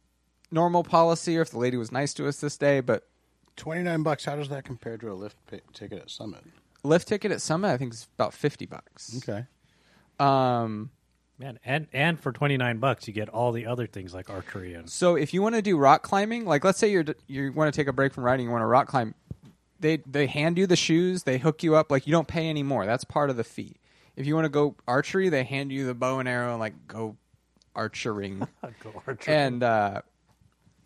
normal 0.51 0.83
policy 0.83 1.37
or 1.37 1.41
if 1.41 1.49
the 1.51 1.57
lady 1.59 1.75
was 1.77 1.91
nice 1.91 2.13
to 2.15 2.27
us 2.27 2.39
this 2.39 2.57
day, 2.57 2.79
but 2.79 3.07
Twenty 3.55 3.83
nine 3.83 4.03
bucks. 4.03 4.25
How 4.25 4.35
does 4.35 4.49
that 4.49 4.65
compare 4.65 4.97
to 4.97 5.11
a 5.11 5.13
lift 5.13 5.37
pay- 5.47 5.61
ticket 5.73 5.99
at 6.01 6.09
Summit? 6.09 6.43
lift 6.83 7.07
ticket 7.07 7.31
at 7.31 7.41
Summit 7.41 7.69
I 7.69 7.77
think 7.77 7.93
is 7.93 8.07
about 8.17 8.33
fifty 8.33 8.65
bucks. 8.65 9.17
Okay. 9.17 9.45
Um, 10.19 10.89
man, 11.37 11.59
and 11.65 11.87
and 11.93 12.19
for 12.19 12.31
twenty 12.31 12.57
nine 12.57 12.77
bucks, 12.77 13.07
you 13.07 13.13
get 13.13 13.29
all 13.29 13.51
the 13.51 13.65
other 13.65 13.87
things 13.87 14.13
like 14.13 14.29
archery 14.29 14.73
and 14.73 14.89
so 14.89 15.15
if 15.15 15.33
you 15.33 15.41
want 15.41 15.55
to 15.55 15.61
do 15.61 15.77
rock 15.77 16.03
climbing, 16.03 16.45
like 16.45 16.63
let's 16.63 16.79
say 16.79 16.91
you're 16.91 17.05
you 17.27 17.51
want 17.51 17.73
to 17.73 17.77
take 17.79 17.87
a 17.87 17.93
break 17.93 18.13
from 18.13 18.23
riding, 18.23 18.45
you 18.45 18.51
want 18.51 18.61
to 18.61 18.67
rock 18.67 18.87
climb, 18.87 19.15
they 19.79 19.97
they 20.05 20.27
hand 20.27 20.57
you 20.57 20.67
the 20.67 20.75
shoes, 20.75 21.23
they 21.23 21.37
hook 21.37 21.63
you 21.63 21.75
up, 21.75 21.91
like 21.91 22.07
you 22.07 22.11
don't 22.11 22.27
pay 22.27 22.47
any 22.47 22.63
more. 22.63 22.85
That's 22.85 23.03
part 23.03 23.29
of 23.29 23.37
the 23.37 23.43
fee. 23.43 23.77
If 24.15 24.25
you 24.25 24.35
want 24.35 24.45
to 24.45 24.49
go 24.49 24.75
archery, 24.87 25.29
they 25.29 25.43
hand 25.43 25.71
you 25.71 25.85
the 25.85 25.93
bow 25.93 26.19
and 26.19 26.29
arrow 26.29 26.51
and 26.51 26.59
like 26.59 26.87
go 26.87 27.17
archering. 27.75 28.47
go 28.83 29.03
archery. 29.05 29.33
and 29.33 29.61
uh, 29.61 30.01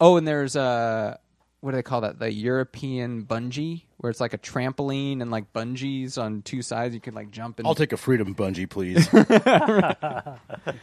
oh, 0.01 0.17
and 0.17 0.27
there's 0.27 0.55
uh, 0.55 1.17
what 1.61 1.71
do 1.71 1.77
they 1.77 1.83
call 1.83 2.01
that? 2.01 2.19
The 2.19 2.31
European 2.31 3.25
bungee, 3.25 3.83
where 3.97 4.09
it's 4.09 4.19
like 4.21 4.33
a 4.33 4.37
trampoline 4.37 5.21
and 5.21 5.29
like 5.29 5.51
bungees 5.53 6.17
on 6.17 6.41
two 6.41 6.61
sides. 6.61 6.93
You 6.93 7.01
can 7.01 7.13
like 7.13 7.31
jump 7.31 7.59
and 7.59 7.67
I'll 7.67 7.75
take 7.75 7.93
a 7.93 7.97
freedom 7.97 8.33
bungee, 8.35 8.69
please. 8.69 9.07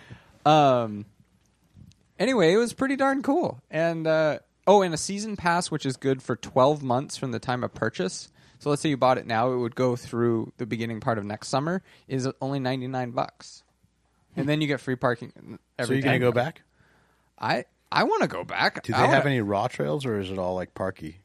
Um. 0.46 1.06
Anyway, 2.20 2.52
it 2.52 2.56
was 2.56 2.72
pretty 2.72 2.94
darn 2.96 3.22
cool, 3.22 3.60
and 3.68 4.06
uh, 4.06 4.38
oh, 4.66 4.82
and 4.82 4.94
a 4.94 4.96
season 4.96 5.36
pass, 5.36 5.70
which 5.70 5.84
is 5.84 5.96
good 5.96 6.22
for 6.22 6.36
twelve 6.36 6.82
months 6.84 7.16
from 7.16 7.32
the 7.32 7.40
time 7.40 7.64
of 7.64 7.74
purchase. 7.74 8.30
So 8.60 8.70
let's 8.70 8.80
say 8.80 8.88
you 8.88 8.96
bought 8.96 9.18
it 9.18 9.26
now, 9.26 9.52
it 9.52 9.56
would 9.58 9.74
go 9.74 9.96
through 9.96 10.52
the 10.56 10.64
beginning 10.64 11.00
part 11.00 11.18
of 11.18 11.24
next 11.24 11.48
summer. 11.48 11.82
Is 12.08 12.28
only 12.40 12.60
ninety 12.60 12.86
nine 12.86 13.10
bucks, 13.10 13.64
and 14.36 14.48
then 14.48 14.60
you 14.60 14.68
get 14.68 14.80
free 14.80 14.94
parking. 14.96 15.32
so 15.34 15.58
Every 15.78 15.96
you 15.96 16.02
gonna 16.02 16.20
go 16.20 16.32
back? 16.32 16.62
I 17.38 17.64
I 17.92 18.04
want 18.04 18.22
to 18.22 18.28
go 18.28 18.44
back. 18.44 18.82
Do 18.82 18.92
I 18.92 18.96
they 18.96 19.02
wanna- 19.04 19.14
have 19.16 19.26
any 19.26 19.40
raw 19.40 19.68
trails, 19.68 20.04
or 20.04 20.18
is 20.18 20.30
it 20.30 20.38
all 20.38 20.54
like 20.54 20.74
parky? 20.74 21.20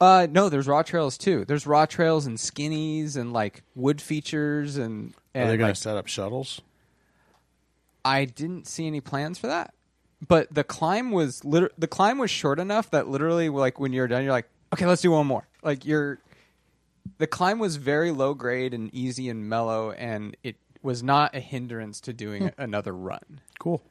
Uh, 0.00 0.26
no, 0.30 0.48
there's 0.50 0.66
raw 0.66 0.82
trails 0.82 1.16
too. 1.16 1.44
There's 1.46 1.66
raw 1.66 1.86
trails 1.86 2.26
and 2.26 2.36
skinnies 2.36 3.16
and 3.16 3.32
like 3.32 3.62
wood 3.74 4.00
features 4.00 4.76
and. 4.76 5.14
Are 5.34 5.40
and 5.42 5.50
they 5.50 5.56
going 5.56 5.68
like, 5.68 5.74
to 5.74 5.80
set 5.80 5.96
up 5.96 6.06
shuttles? 6.06 6.60
I 8.04 8.24
didn't 8.24 8.66
see 8.66 8.86
any 8.86 9.00
plans 9.00 9.38
for 9.38 9.46
that. 9.48 9.74
But 10.26 10.52
the 10.54 10.64
climb 10.64 11.10
was 11.12 11.44
liter- 11.44 11.72
the 11.76 11.86
climb 11.88 12.18
was 12.18 12.30
short 12.30 12.58
enough 12.58 12.90
that 12.90 13.08
literally 13.08 13.48
like 13.48 13.78
when 13.78 13.92
you're 13.92 14.08
done 14.08 14.22
you're 14.22 14.32
like, 14.32 14.48
"Okay, 14.72 14.86
let's 14.86 15.02
do 15.02 15.10
one 15.10 15.26
more." 15.26 15.46
Like 15.62 15.84
you're 15.84 16.18
the 17.18 17.26
climb 17.26 17.58
was 17.58 17.76
very 17.76 18.10
low 18.10 18.32
grade 18.34 18.72
and 18.74 18.92
easy 18.94 19.28
and 19.28 19.48
mellow 19.48 19.92
and 19.92 20.36
it 20.42 20.56
was 20.82 21.02
not 21.02 21.34
a 21.34 21.40
hindrance 21.40 22.00
to 22.02 22.12
doing 22.12 22.50
another 22.58 22.94
run. 22.94 23.40
Cool. 23.58 23.82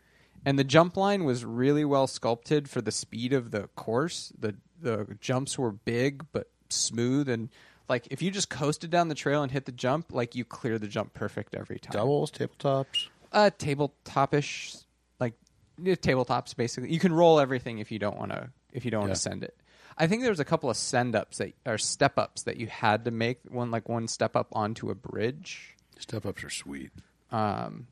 And 0.46 0.60
the 0.60 0.64
jump 0.64 0.96
line 0.96 1.24
was 1.24 1.44
really 1.44 1.84
well 1.86 2.08
sculpted 2.08 2.70
for 2.70 2.82
the 2.82 2.92
speed 2.92 3.34
of 3.34 3.52
the 3.52 3.68
course. 3.76 4.32
The 4.38 4.56
the 4.80 5.18
jumps 5.20 5.58
were 5.58 5.72
big 5.72 6.26
but 6.32 6.50
smooth. 6.70 7.30
And 7.30 7.50
like 7.90 8.08
if 8.12 8.22
you 8.22 8.30
just 8.32 8.50
coasted 8.50 8.90
down 8.92 9.08
the 9.08 9.16
trail 9.16 9.42
and 9.42 9.52
hit 9.52 9.66
the 9.66 9.72
jump, 9.72 10.14
like 10.14 10.36
you 10.36 10.46
clear 10.46 10.78
the 10.78 10.88
jump 10.88 11.14
perfect 11.14 11.56
every 11.56 11.80
time. 11.80 11.94
Doubles, 11.94 12.32
tabletops. 12.32 13.08
uh 13.32 13.50
tabletop-ish 13.58 14.76
like 15.20 15.34
yeah, 15.82 15.96
tabletops 15.96 16.56
basically. 16.56 16.92
You 16.92 17.00
can 17.00 17.14
roll 17.14 17.40
everything 17.40 17.80
if 17.80 17.92
you 17.92 18.00
don't 18.00 18.18
want 18.18 18.32
to 18.32 18.50
if 18.72 18.86
you 18.86 18.92
don't 18.92 19.02
want 19.02 19.14
to 19.14 19.20
send 19.20 19.44
it. 19.44 19.56
I 19.98 20.08
think 20.08 20.24
there's 20.24 20.42
a 20.42 20.46
couple 20.46 20.70
of 20.70 20.76
send 20.78 21.16
ups 21.16 21.38
that 21.38 21.54
or 21.66 21.78
step 21.78 22.18
ups 22.18 22.44
that 22.44 22.58
you 22.58 22.68
had 22.68 23.06
to 23.06 23.12
make. 23.12 23.40
One 23.50 23.72
like 23.72 23.88
one 23.90 24.08
step 24.08 24.36
up 24.36 24.50
onto 24.52 24.90
a 24.90 24.96
bridge. 24.96 25.76
Step 25.98 26.26
ups 26.26 26.44
are 26.44 26.50
sweet. 26.50 26.92
um 27.32 27.88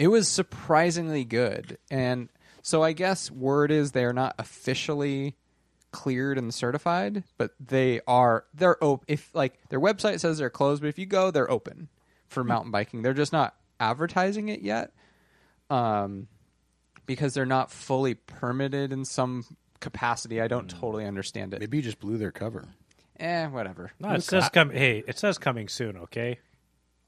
it 0.00 0.08
was 0.08 0.26
surprisingly 0.26 1.24
good 1.24 1.78
and 1.90 2.28
so 2.62 2.82
i 2.82 2.92
guess 2.92 3.30
word 3.30 3.70
is 3.70 3.92
they're 3.92 4.12
not 4.12 4.34
officially 4.38 5.36
cleared 5.92 6.38
and 6.38 6.52
certified, 6.52 7.24
but 7.36 7.52
they 7.58 8.00
are 8.06 8.44
they're 8.54 8.82
open. 8.82 9.04
If 9.08 9.34
like 9.34 9.58
their 9.68 9.80
website 9.80 10.20
says 10.20 10.38
they're 10.38 10.50
closed, 10.50 10.82
but 10.82 10.88
if 10.88 10.98
you 10.98 11.06
go, 11.06 11.30
they're 11.30 11.50
open 11.50 11.88
for 12.26 12.44
mountain 12.44 12.70
biking. 12.70 13.02
They're 13.02 13.14
just 13.14 13.32
not 13.32 13.54
advertising 13.78 14.48
it 14.48 14.60
yet, 14.60 14.92
um, 15.68 16.28
because 17.06 17.34
they're 17.34 17.46
not 17.46 17.70
fully 17.70 18.14
permitted 18.14 18.92
in 18.92 19.04
some 19.04 19.44
capacity. 19.80 20.40
I 20.40 20.48
don't 20.48 20.68
totally 20.68 21.06
understand 21.06 21.54
it. 21.54 21.60
Maybe 21.60 21.78
you 21.78 21.82
just 21.82 22.00
blew 22.00 22.18
their 22.18 22.32
cover. 22.32 22.68
Eh, 23.18 23.46
whatever. 23.48 23.92
No, 23.98 24.12
it 24.12 24.22
says 24.22 24.48
com- 24.48 24.70
Hey, 24.70 25.02
it 25.06 25.18
says 25.18 25.38
coming 25.38 25.68
soon. 25.68 25.96
Okay, 25.96 26.38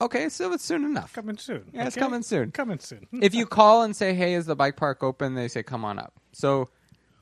Okay, 0.03 0.29
so 0.29 0.53
it's 0.53 0.65
soon 0.65 0.85
enough. 0.85 1.13
coming 1.13 1.39
soon. 1.39 1.71
Yeah, 1.73 1.87
it's 1.87 1.97
okay? 1.97 2.05
coming 2.05 2.23
soon. 2.23 2.51
Coming 2.51 2.81
soon. 2.81 3.07
if 3.23 3.35
you 3.35 3.47
call 3.47 3.83
and 3.83 3.95
say, 3.95 4.15
"Hey, 4.15 4.35
is 4.35 4.47
the 4.47 4.57
bike 4.57 4.77
park 4.77 5.03
open?" 5.03 5.35
they 5.35 5.49
say, 5.49 5.63
"Come 5.63 5.85
on 5.85 5.99
up." 5.99 6.13
So, 6.33 6.71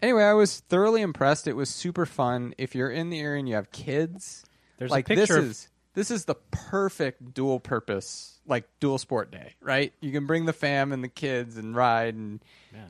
anyway, 0.01 0.25
I 0.25 0.33
was 0.33 0.61
thoroughly 0.61 1.03
impressed. 1.03 1.47
It 1.47 1.55
was 1.55 1.69
super 1.69 2.07
fun. 2.07 2.55
If 2.59 2.75
you're 2.75 2.91
in 2.91 3.11
the 3.11 3.21
area 3.21 3.39
and 3.41 3.49
you 3.49 3.55
have 3.55 3.71
kids, 3.71 4.45
There's 4.79 4.91
a 4.91 4.95
like 4.95 5.07
this 5.07 5.21
picture 5.21 5.39
of- 5.39 5.45
is 5.45 5.69
this 5.95 6.11
is 6.11 6.25
the 6.25 6.37
perfect 6.53 7.35
dual 7.35 7.61
purpose, 7.61 8.39
like 8.47 8.65
dual 8.81 8.97
sport 8.97 9.31
day, 9.31 9.55
right? 9.61 9.93
You 10.01 10.13
can 10.13 10.27
bring 10.27 10.47
the 10.47 10.53
fam 10.53 10.93
and 10.93 11.05
the 11.05 11.09
kids 11.09 11.57
and 11.59 11.77
ride, 11.77 12.15
and 12.15 12.43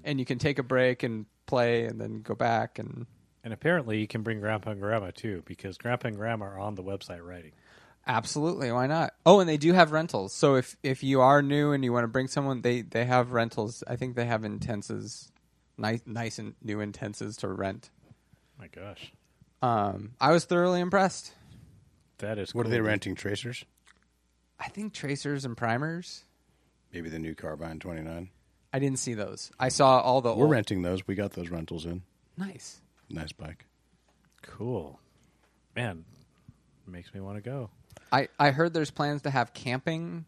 and 0.05 0.21
you 0.21 0.25
can 0.25 0.39
take 0.39 0.59
a 0.59 0.63
break 0.63 1.03
and 1.03 1.27
play, 1.47 1.87
and 1.87 2.01
then 2.01 2.23
go 2.23 2.35
back 2.37 2.79
and 2.79 3.07
And 3.43 3.53
apparently, 3.53 3.99
you 3.99 4.07
can 4.07 4.23
bring 4.23 4.39
Grandpa 4.39 4.71
and 4.73 4.81
Grandma 4.81 5.11
too, 5.13 5.43
because 5.47 5.79
Grandpa 5.79 6.09
and 6.09 6.17
Grandma 6.17 6.45
are 6.45 6.59
on 6.59 6.75
the 6.77 6.83
website 6.85 7.27
writing. 7.27 7.53
Absolutely, 8.07 8.73
why 8.73 8.87
not? 8.87 9.13
Oh, 9.27 9.41
and 9.41 9.49
they 9.49 9.57
do 9.57 9.73
have 9.73 9.93
rentals. 9.93 10.33
So 10.33 10.57
if 10.57 10.77
if 10.83 11.03
you 11.03 11.21
are 11.21 11.43
new 11.43 11.73
and 11.73 11.85
you 11.85 11.93
want 11.93 12.05
to 12.05 12.09
bring 12.09 12.29
someone, 12.29 12.63
they 12.63 12.83
they 12.83 13.05
have 13.05 13.33
rentals. 13.33 13.85
I 13.87 13.97
think 13.97 14.17
they 14.17 14.25
have 14.27 14.45
intenses, 14.45 15.31
nice 15.79 16.01
nice 16.07 16.39
and 16.39 16.55
new 16.63 16.81
intenses 16.81 17.37
to 17.39 17.49
rent. 17.49 17.91
My 18.59 18.69
gosh, 18.69 19.13
Um, 19.63 20.13
I 20.21 20.33
was 20.33 20.45
thoroughly 20.45 20.81
impressed. 20.81 21.33
that 22.19 22.39
is. 22.39 22.55
What 22.55 22.63
are 22.63 22.65
cool, 22.65 22.71
they 22.73 22.81
renting? 22.81 23.15
Tracers? 23.15 23.65
I 24.59 24.69
think 24.69 24.93
tracers 24.93 25.45
and 25.45 25.57
primers. 25.57 26.25
Maybe 26.93 27.09
the 27.09 27.19
new 27.19 27.35
Carbine 27.35 27.79
29. 27.79 28.29
I 28.73 28.79
didn't 28.79 28.99
see 28.99 29.15
those. 29.15 29.51
I 29.59 29.69
saw 29.69 30.01
all 30.01 30.21
the 30.21 30.35
We're 30.35 30.45
old- 30.45 30.51
renting 30.53 30.83
those. 30.83 31.07
We 31.07 31.15
got 31.15 31.33
those 31.33 31.49
rentals 31.49 31.87
in. 31.87 32.03
Nice. 32.37 32.81
Nice 33.09 33.33
bike. 33.33 33.67
Cool, 34.43 35.01
man. 35.77 36.05
Makes 36.87 37.15
me 37.15 37.21
want 37.21 37.37
to 37.37 37.43
go. 37.43 37.71
I 38.13 38.29
I 38.39 38.51
heard 38.51 38.73
there's 38.73 38.91
plans 38.91 39.23
to 39.23 39.31
have 39.31 39.53
camping 39.55 40.25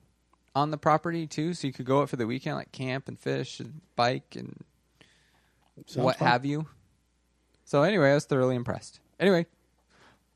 on 0.54 0.70
the 0.70 0.78
property 0.78 1.26
too, 1.26 1.54
so 1.54 1.66
you 1.66 1.72
could 1.72 1.86
go 1.86 2.02
out 2.02 2.10
for 2.10 2.16
the 2.16 2.26
weekend, 2.26 2.56
like 2.56 2.72
camp 2.72 3.08
and 3.08 3.18
fish 3.18 3.60
and 3.60 3.80
bike 3.96 4.36
and 4.36 4.64
Sounds 5.86 6.04
what 6.04 6.16
fun. 6.16 6.28
have 6.28 6.44
you. 6.44 6.66
So 7.64 7.82
anyway, 7.82 8.10
I 8.10 8.14
was 8.14 8.26
thoroughly 8.26 8.54
impressed. 8.56 9.00
Anyway, 9.18 9.46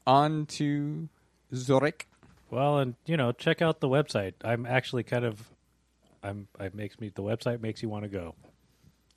on 0.06 0.46
to 0.46 1.08
Zurich. 1.54 2.08
Well, 2.50 2.78
and 2.78 2.94
you 3.04 3.16
know, 3.16 3.32
check 3.32 3.60
out 3.60 3.80
the 3.80 3.88
website. 3.88 4.34
I'm 4.44 4.64
actually 4.66 5.02
kind 5.02 5.24
of, 5.24 5.50
I'm. 6.22 6.48
It 6.60 6.74
makes 6.74 6.98
me. 7.00 7.10
The 7.14 7.22
website 7.22 7.60
makes 7.60 7.82
you 7.82 7.88
want 7.88 8.04
to 8.04 8.08
go. 8.08 8.34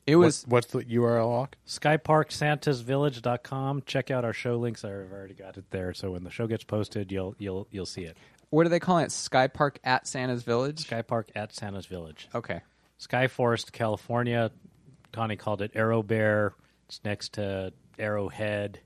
It 0.08 0.16
was 0.16 0.46
What's 0.48 0.68
the 0.68 0.80
URL 0.80 1.30
lock? 1.30 1.56
SkyParkSantasVillage.com. 1.68 3.84
Check 3.86 4.12
out 4.12 4.26
our 4.26 4.34
show 4.34 4.58
links. 4.58 4.84
I've 4.84 5.12
already 5.12 5.34
got 5.34 5.58
it 5.58 5.66
there. 5.72 5.94
So 5.94 6.12
when 6.12 6.24
the 6.24 6.32
show 6.32 6.48
gets 6.48 6.64
posted, 6.64 7.12
you'll 7.12 7.36
you'll 7.38 7.68
you'll 7.72 7.86
see 7.86 8.04
it. 8.04 8.18
what 8.50 8.64
do 8.64 8.70
they 8.70 8.80
call 8.80 9.00
it? 9.00 9.12
Sky 9.12 9.48
Park 9.48 9.80
at 9.84 10.08
Santa's 10.08 10.44
Village. 10.44 10.82
Sky 10.82 11.02
Park 11.02 11.30
at 11.36 11.54
Santa's 11.54 11.86
Village. 11.86 12.28
Okay. 12.34 12.62
Sky 12.98 13.28
Forest, 13.28 13.72
California. 13.72 14.52
Connie 15.12 15.38
called 15.38 15.62
it 15.62 15.72
Arrow 15.76 16.04
Bear. 16.04 16.54
It's 16.88 17.02
next 17.04 17.34
to 17.34 17.74
Arrowhead, 17.98 18.80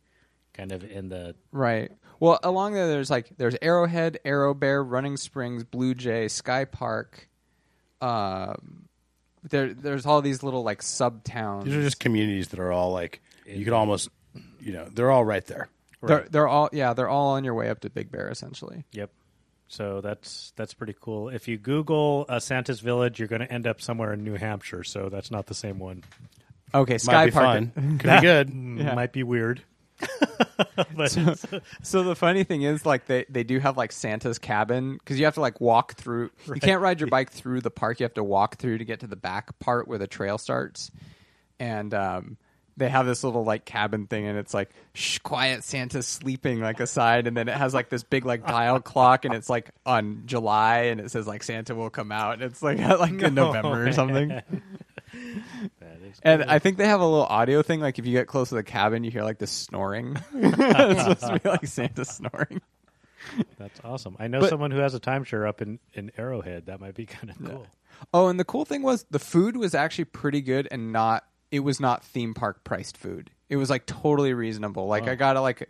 kind 0.53 0.71
of 0.71 0.83
in 0.83 1.09
the 1.09 1.35
Right. 1.51 1.91
Well, 2.19 2.39
along 2.43 2.73
there, 2.73 2.87
there's 2.87 3.09
like 3.09 3.29
there's 3.37 3.55
Arrowhead, 3.61 4.19
Arrow 4.23 4.53
Bear, 4.53 4.83
Running 4.83 5.17
Springs, 5.17 5.63
Blue 5.63 5.93
Jay, 5.93 6.27
Sky 6.27 6.65
Park. 6.65 7.27
Um, 8.01 8.87
there, 9.49 9.73
there's 9.73 10.05
all 10.05 10.21
these 10.21 10.43
little 10.43 10.63
like 10.63 10.81
sub 10.81 11.23
towns. 11.23 11.65
These 11.65 11.75
are 11.75 11.81
just 11.83 11.99
communities 11.99 12.49
that 12.49 12.59
are 12.59 12.71
all 12.71 12.91
like, 12.91 13.21
you 13.45 13.63
could 13.63 13.73
almost, 13.73 14.09
you 14.59 14.73
know, 14.73 14.87
they're 14.91 15.11
all 15.11 15.25
right 15.25 15.45
there. 15.45 15.69
They're, 16.01 16.27
they're 16.29 16.47
all 16.49 16.69
yeah, 16.73 16.93
they're 16.93 17.07
all 17.07 17.31
on 17.31 17.45
your 17.45 17.53
way 17.53 17.69
up 17.69 17.79
to 17.81 17.89
Big 17.89 18.11
Bear 18.11 18.29
essentially. 18.29 18.83
Yep. 18.91 19.09
So 19.69 20.01
that's 20.01 20.51
that's 20.57 20.73
pretty 20.73 20.95
cool. 20.99 21.29
If 21.29 21.47
you 21.47 21.57
Google 21.57 22.25
uh, 22.27 22.39
Santa's 22.39 22.81
Village, 22.81 23.19
you're 23.19 23.29
going 23.29 23.41
to 23.41 23.51
end 23.51 23.65
up 23.65 23.81
somewhere 23.81 24.11
in 24.13 24.23
New 24.23 24.35
Hampshire. 24.35 24.83
So 24.83 25.07
that's 25.09 25.31
not 25.31 25.45
the 25.47 25.53
same 25.53 25.79
one. 25.79 26.03
Okay, 26.73 26.93
Might 26.93 27.01
Sky 27.01 27.25
be 27.27 27.31
Park. 27.31 27.45
fun. 27.45 27.97
Could 27.99 28.09
be 28.09 28.21
good. 28.21 28.49
Mm, 28.49 28.95
Might 28.95 29.13
be 29.13 29.23
weird. 29.23 29.61
But 30.95 31.15
it's- 31.17 31.45
So 31.83 32.03
the 32.03 32.15
funny 32.15 32.43
thing 32.43 32.61
is, 32.63 32.85
like 32.85 33.05
they, 33.05 33.25
they 33.29 33.43
do 33.43 33.59
have 33.59 33.77
like 33.77 33.91
Santa's 33.91 34.39
cabin 34.39 34.93
because 34.93 35.19
you 35.19 35.25
have 35.25 35.35
to 35.35 35.41
like 35.41 35.61
walk 35.61 35.93
through. 35.95 36.31
You 36.47 36.55
can't 36.55 36.81
ride 36.81 36.99
your 36.99 37.09
bike 37.09 37.31
through 37.31 37.61
the 37.61 37.71
park. 37.71 37.99
You 37.99 38.05
have 38.05 38.13
to 38.15 38.23
walk 38.23 38.57
through 38.57 38.79
to 38.79 38.85
get 38.85 39.01
to 39.01 39.07
the 39.07 39.15
back 39.15 39.57
part 39.59 39.87
where 39.87 39.97
the 39.97 40.07
trail 40.07 40.37
starts. 40.37 40.91
And 41.59 41.93
um, 41.93 42.37
they 42.75 42.89
have 42.89 43.05
this 43.05 43.23
little 43.23 43.43
like 43.45 43.63
cabin 43.65 44.07
thing, 44.07 44.25
and 44.25 44.37
it's 44.37 44.53
like 44.53 44.71
shh, 44.93 45.19
quiet. 45.19 45.63
Santa's 45.63 46.07
sleeping 46.07 46.59
like 46.59 46.79
aside, 46.79 47.27
and 47.27 47.37
then 47.37 47.47
it 47.47 47.55
has 47.55 47.73
like 47.73 47.89
this 47.89 48.03
big 48.03 48.25
like 48.25 48.45
dial 48.45 48.79
clock, 48.81 49.25
and 49.25 49.33
it's 49.33 49.49
like 49.49 49.69
on 49.85 50.23
July, 50.25 50.85
and 50.85 50.99
it 50.99 51.11
says 51.11 51.27
like 51.27 51.43
Santa 51.43 51.75
will 51.75 51.91
come 51.91 52.11
out. 52.11 52.33
And 52.33 52.41
it's 52.43 52.61
like 52.63 52.79
like 52.99 53.11
in 53.21 53.35
November 53.35 53.87
or 53.87 53.93
something. 53.93 54.41
That 56.21 56.29
is 56.35 56.39
And 56.39 56.41
cool. 56.43 56.51
I 56.51 56.59
think 56.59 56.77
they 56.77 56.87
have 56.87 56.99
a 57.01 57.05
little 57.05 57.25
audio 57.25 57.61
thing. 57.61 57.79
Like 57.79 57.99
if 57.99 58.05
you 58.05 58.11
get 58.13 58.27
close 58.27 58.49
to 58.49 58.55
the 58.55 58.63
cabin, 58.63 59.03
you 59.03 59.11
hear 59.11 59.23
like 59.23 59.37
the 59.39 59.47
snoring. 59.47 60.17
it's 60.33 61.01
supposed 61.01 61.21
to 61.21 61.39
be 61.43 61.49
like 61.49 61.67
Santa 61.67 62.05
snoring. 62.05 62.61
that's 63.57 63.79
awesome. 63.83 64.15
I 64.19 64.27
know 64.27 64.41
But- 64.41 64.49
someone 64.49 64.71
who 64.71 64.79
has 64.79 64.93
a 64.95 64.99
timeshare 64.99 65.47
up 65.47 65.61
in, 65.61 65.79
in 65.93 66.11
Arrowhead. 66.17 66.65
That 66.67 66.79
might 66.79 66.95
be 66.95 67.05
kind 67.07 67.29
of 67.29 67.37
cool. 67.43 67.67
Oh, 68.13 68.27
and 68.27 68.39
the 68.39 68.43
cool 68.45 68.65
thing 68.65 68.81
was 68.81 69.05
the 69.11 69.19
food 69.19 69.55
was 69.55 69.73
actually 69.75 70.05
pretty 70.05 70.41
good 70.41 70.67
and 70.71 70.91
not 70.91 71.23
it 71.51 71.59
was 71.59 71.79
not 71.79 72.03
theme 72.03 72.33
park 72.33 72.63
priced 72.63 72.97
food. 72.97 73.29
It 73.47 73.55
was 73.57 73.69
like 73.69 73.85
totally 73.85 74.33
reasonable. 74.33 74.87
Like 74.87 75.07
I 75.07 75.13
got 75.15 75.35
a, 75.37 75.41
like 75.41 75.69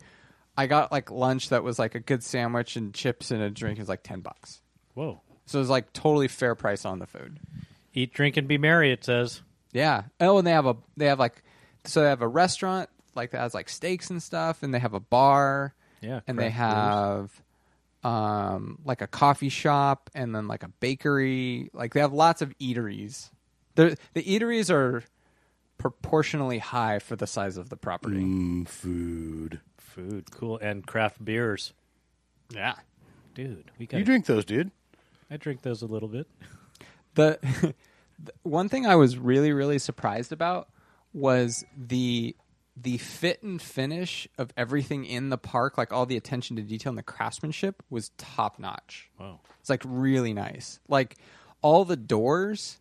I 0.57 0.65
got 0.67 0.91
like 0.91 1.11
lunch 1.11 1.49
that 1.49 1.63
was 1.63 1.77
like 1.77 1.95
a 1.95 1.99
good 1.99 2.23
sandwich 2.23 2.75
and 2.77 2.93
chips 2.93 3.31
and 3.31 3.41
a 3.41 3.49
drink 3.49 3.79
is 3.79 3.89
like 3.89 4.01
10 4.03 4.21
bucks. 4.21 4.61
Whoa. 4.93 5.21
So 5.45 5.59
it 5.59 5.61
was 5.61 5.69
like 5.69 5.91
totally 5.91 6.29
fair 6.29 6.55
price 6.55 6.85
on 6.85 6.99
the 6.99 7.05
food. 7.05 7.39
Eat, 7.93 8.13
drink, 8.13 8.37
and 8.37 8.47
be 8.47 8.57
merry. 8.57 8.91
It 8.93 9.03
says. 9.03 9.41
Yeah. 9.73 10.03
Oh, 10.19 10.37
and 10.37 10.47
they 10.47 10.51
have 10.51 10.65
a 10.65 10.75
they 10.95 11.07
have 11.07 11.19
like 11.19 11.43
so 11.83 12.01
they 12.01 12.09
have 12.09 12.21
a 12.21 12.27
restaurant 12.27 12.89
like 13.15 13.31
that 13.31 13.39
has 13.39 13.53
like 13.53 13.69
steaks 13.69 14.09
and 14.09 14.21
stuff 14.23 14.63
and 14.63 14.73
they 14.73 14.79
have 14.79 14.93
a 14.93 14.99
bar 14.99 15.73
Yeah, 16.01 16.21
and 16.27 16.39
they 16.39 16.51
craft 16.51 16.57
have 16.57 17.41
um 18.03 18.79
like 18.85 19.01
a 19.01 19.07
coffee 19.07 19.49
shop 19.49 20.09
and 20.13 20.33
then 20.35 20.47
like 20.47 20.63
a 20.63 20.67
bakery. 20.67 21.69
Like 21.73 21.93
they 21.93 21.99
have 21.99 22.13
lots 22.13 22.41
of 22.41 22.57
eateries. 22.59 23.29
The 23.75 23.97
the 24.13 24.23
eateries 24.23 24.69
are 24.69 25.03
proportionally 25.77 26.59
high 26.59 26.99
for 26.99 27.15
the 27.15 27.27
size 27.27 27.57
of 27.57 27.69
the 27.69 27.75
property. 27.77 28.21
Mm, 28.21 28.67
food. 28.67 29.59
Food, 29.77 30.31
cool, 30.31 30.57
and 30.57 30.85
craft 30.87 31.23
beers. 31.23 31.73
Yeah. 32.49 32.75
Dude, 33.35 33.71
we 33.77 33.85
got. 33.85 33.97
You 33.97 34.03
drink 34.05 34.25
those, 34.25 34.45
dude. 34.45 34.71
I 35.29 35.37
drink 35.37 35.61
those 35.61 35.81
a 35.81 35.85
little 35.85 36.07
bit. 36.07 36.27
The, 37.15 37.39
the 37.41 37.73
one 38.43 38.69
thing 38.69 38.85
I 38.85 38.95
was 38.95 39.17
really 39.17 39.51
really 39.51 39.79
surprised 39.79 40.31
about 40.31 40.69
was 41.13 41.63
the 41.77 42.35
the 42.75 42.97
fit 42.97 43.43
and 43.43 43.61
finish 43.61 44.27
of 44.37 44.51
everything 44.57 45.05
in 45.05 45.29
the 45.29 45.37
park, 45.37 45.77
like 45.77 45.93
all 45.93 46.05
the 46.05 46.17
attention 46.17 46.55
to 46.55 46.63
detail 46.63 46.89
and 46.89 46.97
the 46.97 47.03
craftsmanship 47.03 47.83
was 47.89 48.09
top 48.17 48.57
notch. 48.57 49.11
Wow. 49.19 49.39
It's 49.59 49.69
like 49.69 49.83
really 49.85 50.33
nice. 50.33 50.79
Like 50.87 51.17
all 51.61 51.85
the 51.85 51.95
doors 51.95 52.79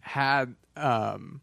had 0.00 0.54
um 0.76 1.42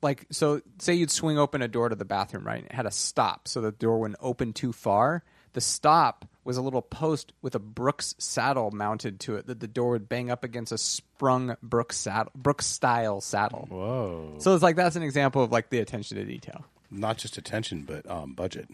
like 0.00 0.26
so 0.30 0.62
say 0.78 0.94
you'd 0.94 1.10
swing 1.10 1.38
open 1.38 1.60
a 1.60 1.68
door 1.68 1.88
to 1.88 1.96
the 1.96 2.04
bathroom, 2.04 2.46
right? 2.46 2.64
It 2.64 2.72
had 2.72 2.86
a 2.86 2.90
stop 2.90 3.46
so 3.46 3.60
the 3.60 3.72
door 3.72 4.00
wouldn't 4.00 4.20
open 4.22 4.52
too 4.52 4.72
far. 4.72 5.22
The 5.52 5.60
stop 5.60 6.24
was 6.48 6.56
a 6.56 6.62
little 6.62 6.80
post 6.80 7.34
with 7.42 7.54
a 7.54 7.58
Brooks 7.58 8.14
saddle 8.18 8.70
mounted 8.70 9.20
to 9.20 9.36
it 9.36 9.46
that 9.48 9.60
the 9.60 9.68
door 9.68 9.90
would 9.90 10.08
bang 10.08 10.30
up 10.30 10.44
against 10.44 10.72
a 10.72 10.78
sprung 10.78 11.54
Brooks 11.62 11.98
saddle 11.98 12.32
Brooks 12.34 12.64
style 12.64 13.20
saddle. 13.20 13.66
Whoa. 13.70 14.36
So 14.38 14.54
it's 14.54 14.62
like 14.62 14.74
that's 14.74 14.96
an 14.96 15.02
example 15.02 15.44
of 15.44 15.52
like 15.52 15.68
the 15.68 15.78
attention 15.78 16.16
to 16.16 16.24
detail. 16.24 16.64
Not 16.90 17.18
just 17.18 17.36
attention, 17.36 17.82
but 17.82 18.10
um, 18.10 18.32
budget. 18.32 18.66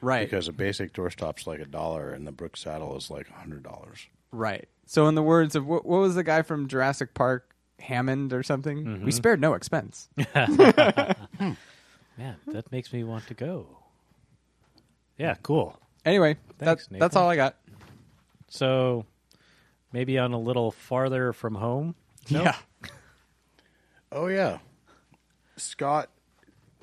Right. 0.00 0.24
Because 0.24 0.46
a 0.46 0.52
basic 0.52 0.92
doorstop's 0.92 1.48
like 1.48 1.58
a 1.58 1.66
dollar, 1.66 2.10
and 2.10 2.24
the 2.28 2.32
Brooks 2.32 2.60
saddle 2.60 2.96
is 2.96 3.10
like 3.10 3.28
a 3.28 3.34
hundred 3.34 3.64
dollars. 3.64 4.06
Right. 4.30 4.68
So, 4.86 5.08
in 5.08 5.16
the 5.16 5.22
words 5.22 5.56
of 5.56 5.66
what, 5.66 5.84
what 5.84 5.98
was 5.98 6.14
the 6.14 6.22
guy 6.22 6.42
from 6.42 6.68
Jurassic 6.68 7.12
Park, 7.12 7.56
Hammond 7.80 8.32
or 8.32 8.44
something? 8.44 9.02
We 9.04 9.10
spared 9.10 9.40
no 9.40 9.54
expense. 9.54 10.08
Man, 10.16 11.56
that 12.46 12.70
makes 12.70 12.92
me 12.92 13.02
want 13.02 13.26
to 13.26 13.34
go. 13.34 13.66
Yeah, 15.18 15.34
cool. 15.42 15.76
Anyway, 16.06 16.36
Thanks, 16.58 16.86
that's 16.86 16.86
that's 16.86 17.00
Nathan. 17.14 17.18
all 17.22 17.28
I 17.28 17.36
got. 17.36 17.56
So 18.48 19.04
maybe 19.92 20.18
on 20.18 20.32
a 20.32 20.38
little 20.40 20.70
farther 20.70 21.32
from 21.34 21.56
home. 21.56 21.94
Yeah. 22.28 22.56
Oh 24.12 24.28
yeah, 24.28 24.58
Scott 25.56 26.08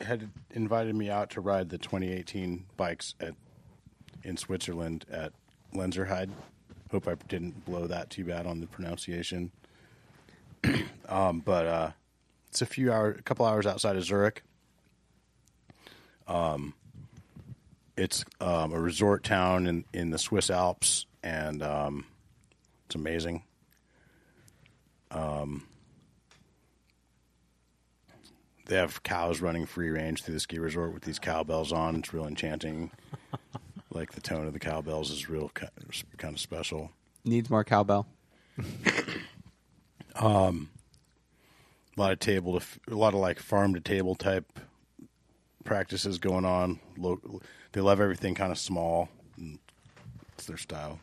had 0.02 0.30
invited 0.52 0.94
me 0.94 1.10
out 1.10 1.30
to 1.32 1.42
ride 1.42 1.70
the 1.70 1.78
2018 1.78 2.66
bikes 2.76 3.16
at 3.22 3.34
in 4.24 4.36
Switzerland 4.36 5.06
at 5.10 5.32
Lenzerheide. 5.74 6.30
Hope 6.92 7.08
I 7.08 7.16
didn't 7.16 7.66
blow 7.66 7.88
that 7.88 8.10
too 8.10 8.26
bad 8.26 8.46
on 8.46 8.60
the 8.60 8.68
pronunciation. 8.68 9.52
um, 11.10 11.40
but 11.40 11.66
uh, 11.66 11.92
it's 12.50 12.62
a 12.62 12.66
few 12.68 12.92
hours, 12.92 13.18
a 13.18 13.24
couple 13.24 13.46
hours 13.46 13.66
outside 13.66 13.96
of 13.96 14.04
Zurich. 14.04 14.44
Um, 16.28 16.74
it's 17.98 18.26
um, 18.42 18.74
a 18.74 18.80
resort 18.80 19.24
town 19.24 19.68
in, 19.68 19.86
in 19.94 20.10
the 20.10 20.18
Swiss 20.18 20.50
Alps, 20.50 21.06
and 21.24 21.62
um, 21.62 22.06
it's 22.86 22.96
amazing. 22.96 23.44
Um, 25.12 25.68
they 28.66 28.76
have 28.78 29.04
cows 29.04 29.42
running 29.42 29.66
free 29.66 29.90
range 29.90 30.24
through 30.24 30.34
the 30.34 30.40
ski 30.40 30.58
resort 30.60 30.94
with 30.94 31.04
these 31.04 31.20
cowbells 31.20 31.72
on. 31.72 31.98
It's 31.98 32.14
real 32.14 32.26
enchanting. 32.26 32.92
like 33.92 34.14
the 34.14 34.22
tone 34.22 34.48
of 34.48 34.54
the 34.54 34.60
cowbells 34.60 35.12
is 35.12 35.30
real 35.30 35.50
kind 35.50 36.34
of 36.34 36.40
special. 36.40 36.92
Needs 37.26 37.50
more 37.50 37.64
cowbell. 37.64 38.08
A 41.96 42.00
lot 42.00 42.12
of 42.12 42.20
table 42.20 42.54
to 42.54 42.58
f- 42.58 42.80
a 42.90 42.96
lot 42.96 43.14
of 43.14 43.20
like 43.20 43.40
farm 43.40 43.76
to 43.76 43.80
table 43.80 44.16
type 44.16 44.60
practices 45.64 46.18
going 46.18 46.46
on. 46.46 46.80
Lo- 46.98 47.42
they 47.74 47.82
love 47.82 48.00
everything 48.00 48.36
kind 48.36 48.52
of 48.52 48.58
small. 48.58 49.10
It's 50.38 50.46
their 50.46 50.58
style. 50.58 51.00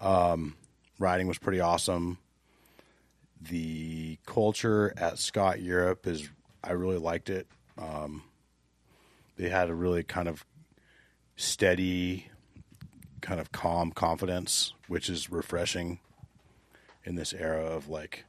Um, 0.00 0.54
riding 0.98 1.26
was 1.26 1.38
pretty 1.38 1.60
awesome. 1.60 2.18
The 3.40 4.18
culture 4.24 4.94
at 4.96 5.18
Scott 5.18 5.60
Europe 5.60 6.06
is 6.06 6.28
I 6.62 6.72
really 6.72 6.98
liked 6.98 7.28
it. 7.28 7.48
Um, 7.76 8.22
they 9.36 9.48
had 9.48 9.68
a 9.68 9.74
really 9.74 10.04
kind 10.04 10.28
of 10.28 10.44
steady, 11.36 12.28
kind 13.20 13.40
of 13.40 13.50
calm 13.50 13.90
confidence, 13.90 14.74
which 14.86 15.08
is 15.08 15.30
refreshing 15.30 15.98
in 17.04 17.16
this 17.16 17.32
era 17.32 17.64
of 17.64 17.88
like 17.88 18.24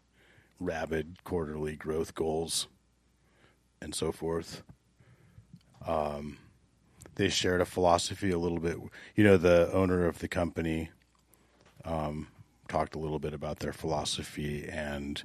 rabid 0.60 1.18
quarterly 1.24 1.76
growth 1.76 2.16
goals 2.16 2.68
and 3.82 3.94
so 3.94 4.12
forth. 4.12 4.64
Um, 5.86 6.38
they 7.16 7.30
shared 7.30 7.62
a 7.62 7.66
philosophy 7.66 8.32
a 8.32 8.38
little 8.38 8.60
bit. 8.60 8.78
You 9.16 9.24
know, 9.24 9.38
the 9.38 9.72
owner 9.72 10.06
of 10.06 10.20
the 10.20 10.28
company 10.28 10.90
um, 11.86 12.28
talked 12.68 12.96
a 12.96 13.00
little 13.00 13.20
bit 13.20 13.34
about 13.34 13.60
their 13.60 13.74
philosophy, 13.74 14.68
and 14.68 15.24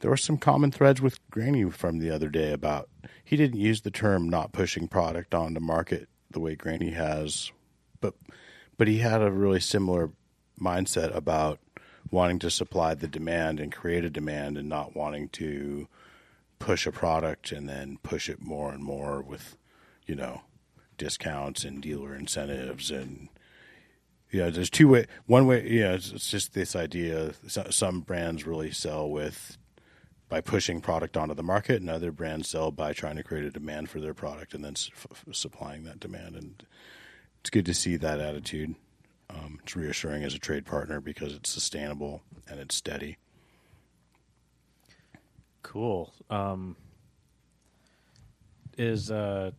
there 0.00 0.10
were 0.10 0.16
some 0.16 0.38
common 0.38 0.70
threads 0.70 1.00
with 1.00 1.18
Granny 1.30 1.70
from 1.70 1.98
the 1.98 2.10
other 2.10 2.28
day 2.28 2.52
about 2.52 2.88
he 3.24 3.36
didn't 3.36 3.60
use 3.60 3.82
the 3.82 3.90
term 3.90 4.28
not 4.28 4.52
pushing 4.52 4.88
product 4.88 5.34
on 5.34 5.46
onto 5.46 5.60
market 5.60 6.08
the 6.30 6.40
way 6.40 6.54
Granny 6.54 6.90
has, 6.90 7.52
but 8.00 8.14
but 8.76 8.88
he 8.88 8.98
had 8.98 9.22
a 9.22 9.30
really 9.30 9.60
similar 9.60 10.10
mindset 10.60 11.14
about 11.14 11.58
wanting 12.10 12.38
to 12.40 12.50
supply 12.50 12.94
the 12.94 13.08
demand 13.08 13.60
and 13.60 13.72
create 13.72 14.04
a 14.04 14.10
demand 14.10 14.58
and 14.58 14.68
not 14.68 14.94
wanting 14.94 15.28
to 15.28 15.88
push 16.58 16.86
a 16.86 16.92
product 16.92 17.52
and 17.52 17.68
then 17.68 17.98
push 18.02 18.28
it 18.28 18.40
more 18.40 18.72
and 18.72 18.82
more 18.82 19.20
with 19.20 19.56
you 20.06 20.14
know 20.14 20.42
discounts 20.98 21.64
and 21.64 21.82
dealer 21.82 22.14
incentives 22.14 22.90
and 22.90 23.28
you 24.30 24.40
know 24.40 24.50
there's 24.50 24.70
two 24.70 24.88
way 24.88 25.06
one 25.26 25.46
way 25.46 25.68
you 25.68 25.80
know 25.80 25.94
it's, 25.94 26.12
it's 26.12 26.30
just 26.30 26.54
this 26.54 26.76
idea 26.76 27.32
so- 27.46 27.70
some 27.70 28.00
brands 28.00 28.46
really 28.46 28.70
sell 28.70 29.08
with 29.10 29.56
by 30.32 30.40
pushing 30.40 30.80
product 30.80 31.14
onto 31.18 31.34
the 31.34 31.42
market 31.42 31.82
and 31.82 31.90
other 31.90 32.10
brands 32.10 32.48
sell 32.48 32.70
by 32.70 32.94
trying 32.94 33.16
to 33.16 33.22
create 33.22 33.44
a 33.44 33.50
demand 33.50 33.90
for 33.90 34.00
their 34.00 34.14
product 34.14 34.54
and 34.54 34.64
then 34.64 34.72
s- 34.72 34.90
f- 34.96 35.26
supplying 35.30 35.84
that 35.84 36.00
demand. 36.00 36.34
And 36.34 36.64
it's 37.40 37.50
good 37.50 37.66
to 37.66 37.74
see 37.74 37.96
that 37.96 38.18
attitude. 38.18 38.74
Um, 39.28 39.58
it's 39.62 39.76
reassuring 39.76 40.24
as 40.24 40.32
a 40.34 40.38
trade 40.38 40.64
partner 40.64 41.02
because 41.02 41.34
it's 41.34 41.50
sustainable 41.50 42.22
and 42.48 42.58
it's 42.58 42.74
steady. 42.74 43.18
Cool. 45.62 46.14
Um, 46.30 46.76
is 48.78 49.10
uh, 49.10 49.50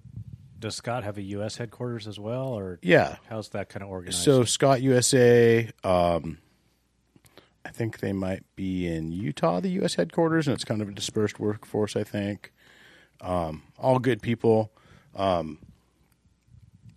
does 0.64 0.76
Scott 0.76 1.04
have 1.04 1.18
a 1.18 1.22
U.S. 1.22 1.58
headquarters 1.58 2.08
as 2.08 2.18
well, 2.18 2.48
or 2.48 2.80
yeah 2.82 3.18
how's 3.28 3.50
that 3.50 3.68
kind 3.68 3.84
of 3.84 3.90
organized? 3.90 4.24
So 4.24 4.46
Scott 4.46 4.82
USA, 4.82 5.70
um, 5.84 6.38
I 7.66 7.70
think 7.70 8.00
they 8.00 8.14
might 8.14 8.46
be 8.56 8.88
in 8.88 9.12
Utah, 9.12 9.60
the 9.60 9.72
U.S. 9.72 9.96
headquarters, 9.96 10.48
and 10.48 10.56
it's 10.56 10.64
kind 10.64 10.82
of 10.82 10.88
a 10.88 10.94
dispersed 10.94 11.38
workforce. 11.38 11.98
I 11.98 12.06
think 12.06 12.54
um, 13.20 13.64
all 13.78 14.00
good 14.00 14.22
people. 14.22 14.72
Um, 15.18 15.60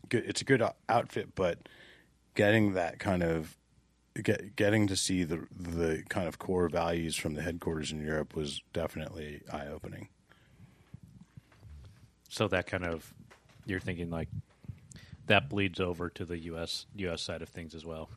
good, 0.09 0.23
it's 0.29 0.43
a 0.43 0.45
good 0.45 0.63
outfit, 0.89 1.35
but 1.35 1.69
getting 2.37 2.75
that 2.75 3.01
kind 3.01 3.25
of 3.25 3.57
get, 4.23 4.55
getting 4.55 4.87
to 4.87 4.95
see 4.95 5.25
the 5.25 5.45
the 5.51 6.05
kind 6.09 6.29
of 6.29 6.39
core 6.39 6.69
values 6.69 7.17
from 7.17 7.35
the 7.35 7.43
headquarters 7.43 7.91
in 7.91 8.01
Europe 8.01 8.37
was 8.37 8.63
definitely 8.73 9.43
eye 9.53 9.67
opening. 9.67 10.07
so 12.29 12.47
that 12.47 12.69
kind 12.69 12.85
of 12.85 13.13
you're 13.67 13.81
thinking 13.81 14.11
like 14.11 14.29
that 15.27 15.49
bleeds 15.51 15.81
over 15.81 16.09
to 16.11 16.25
the 16.25 16.39
U.S. 16.39 16.87
U.S. 16.97 17.21
side 17.21 17.43
of 17.43 17.49
things 17.49 17.75
as 17.75 17.85
well. 17.85 18.09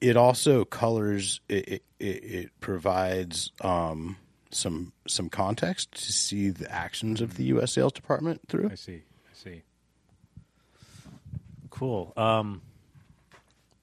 it 0.00 0.16
also 0.16 0.64
colors 0.64 1.40
it 1.48 1.68
it, 1.68 1.82
it, 1.98 2.24
it 2.24 2.60
provides 2.60 3.50
um, 3.62 4.16
some 4.50 4.92
some 5.08 5.28
context 5.28 5.92
to 5.92 6.12
see 6.12 6.50
the 6.50 6.70
actions 6.70 7.20
of 7.20 7.36
the 7.36 7.44
U.S. 7.44 7.72
sales 7.72 7.92
department 7.92 8.40
through. 8.48 8.68
I 8.70 8.74
see. 8.76 9.02
I 9.30 9.34
see. 9.34 9.62
Cool. 11.70 12.12
Um, 12.16 12.62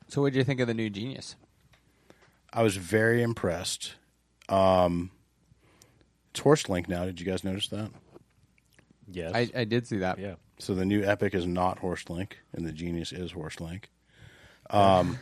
So, 0.09 0.21
what 0.21 0.33
did 0.33 0.37
you 0.39 0.43
think 0.43 0.59
of 0.59 0.67
the 0.67 0.73
new 0.73 0.89
Genius? 0.89 1.35
I 2.53 2.63
was 2.63 2.77
very 2.77 3.21
impressed. 3.21 3.93
Um, 4.47 5.11
it's 6.31 6.39
Horst 6.39 6.69
link 6.69 6.87
now. 6.87 7.05
Did 7.05 7.19
you 7.19 7.25
guys 7.25 7.43
notice 7.43 7.67
that? 7.69 7.89
Yes. 9.11 9.31
I, 9.35 9.49
I 9.55 9.63
did 9.65 9.87
see 9.87 9.97
that. 9.99 10.19
yeah. 10.19 10.35
So 10.59 10.75
the 10.75 10.85
new 10.85 11.03
Epic 11.03 11.33
is 11.33 11.47
not 11.47 11.79
Horst 11.79 12.09
link, 12.09 12.39
and 12.53 12.65
the 12.65 12.71
Genius 12.71 13.11
is 13.11 13.31
Horst 13.31 13.61
link. 13.61 13.89
Um, 14.71 15.17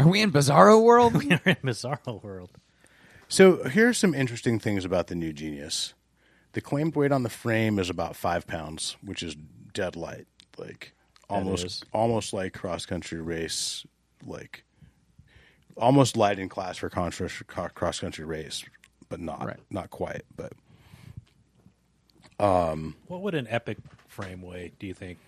are 0.00 0.08
we 0.08 0.20
in 0.20 0.32
Bizarro 0.32 0.82
World? 0.82 1.14
We're 1.14 1.40
in 1.44 1.54
Bizarro 1.62 2.20
world. 2.24 2.50
So 3.28 3.62
here's 3.68 3.98
some 3.98 4.14
interesting 4.14 4.58
things 4.58 4.84
about 4.84 5.06
the 5.06 5.14
new 5.14 5.32
Genius. 5.32 5.94
The 6.54 6.60
claimed 6.60 6.96
weight 6.96 7.12
on 7.12 7.22
the 7.22 7.28
frame 7.28 7.78
is 7.78 7.88
about 7.88 8.16
five 8.16 8.46
pounds, 8.48 8.96
which 9.00 9.22
is 9.22 9.36
dead 9.72 9.94
light, 9.94 10.26
like 10.58 10.94
almost 11.30 11.84
almost 11.92 12.32
like 12.32 12.52
cross 12.52 12.84
country 12.84 13.20
race, 13.20 13.86
like 14.26 14.64
almost 15.76 16.16
light 16.16 16.40
in 16.40 16.48
class 16.48 16.78
for 16.78 16.88
cross 16.88 18.00
country 18.00 18.24
race, 18.24 18.64
but 19.08 19.20
not 19.20 19.46
Right. 19.46 19.60
not 19.70 19.90
quite. 19.90 20.22
But 20.34 20.52
Um, 22.38 22.94
what 23.06 23.22
would 23.22 23.34
an 23.34 23.46
epic 23.48 23.78
frame 24.08 24.42
weigh? 24.42 24.72
Do 24.78 24.86
you 24.86 24.94
think? 24.94 25.18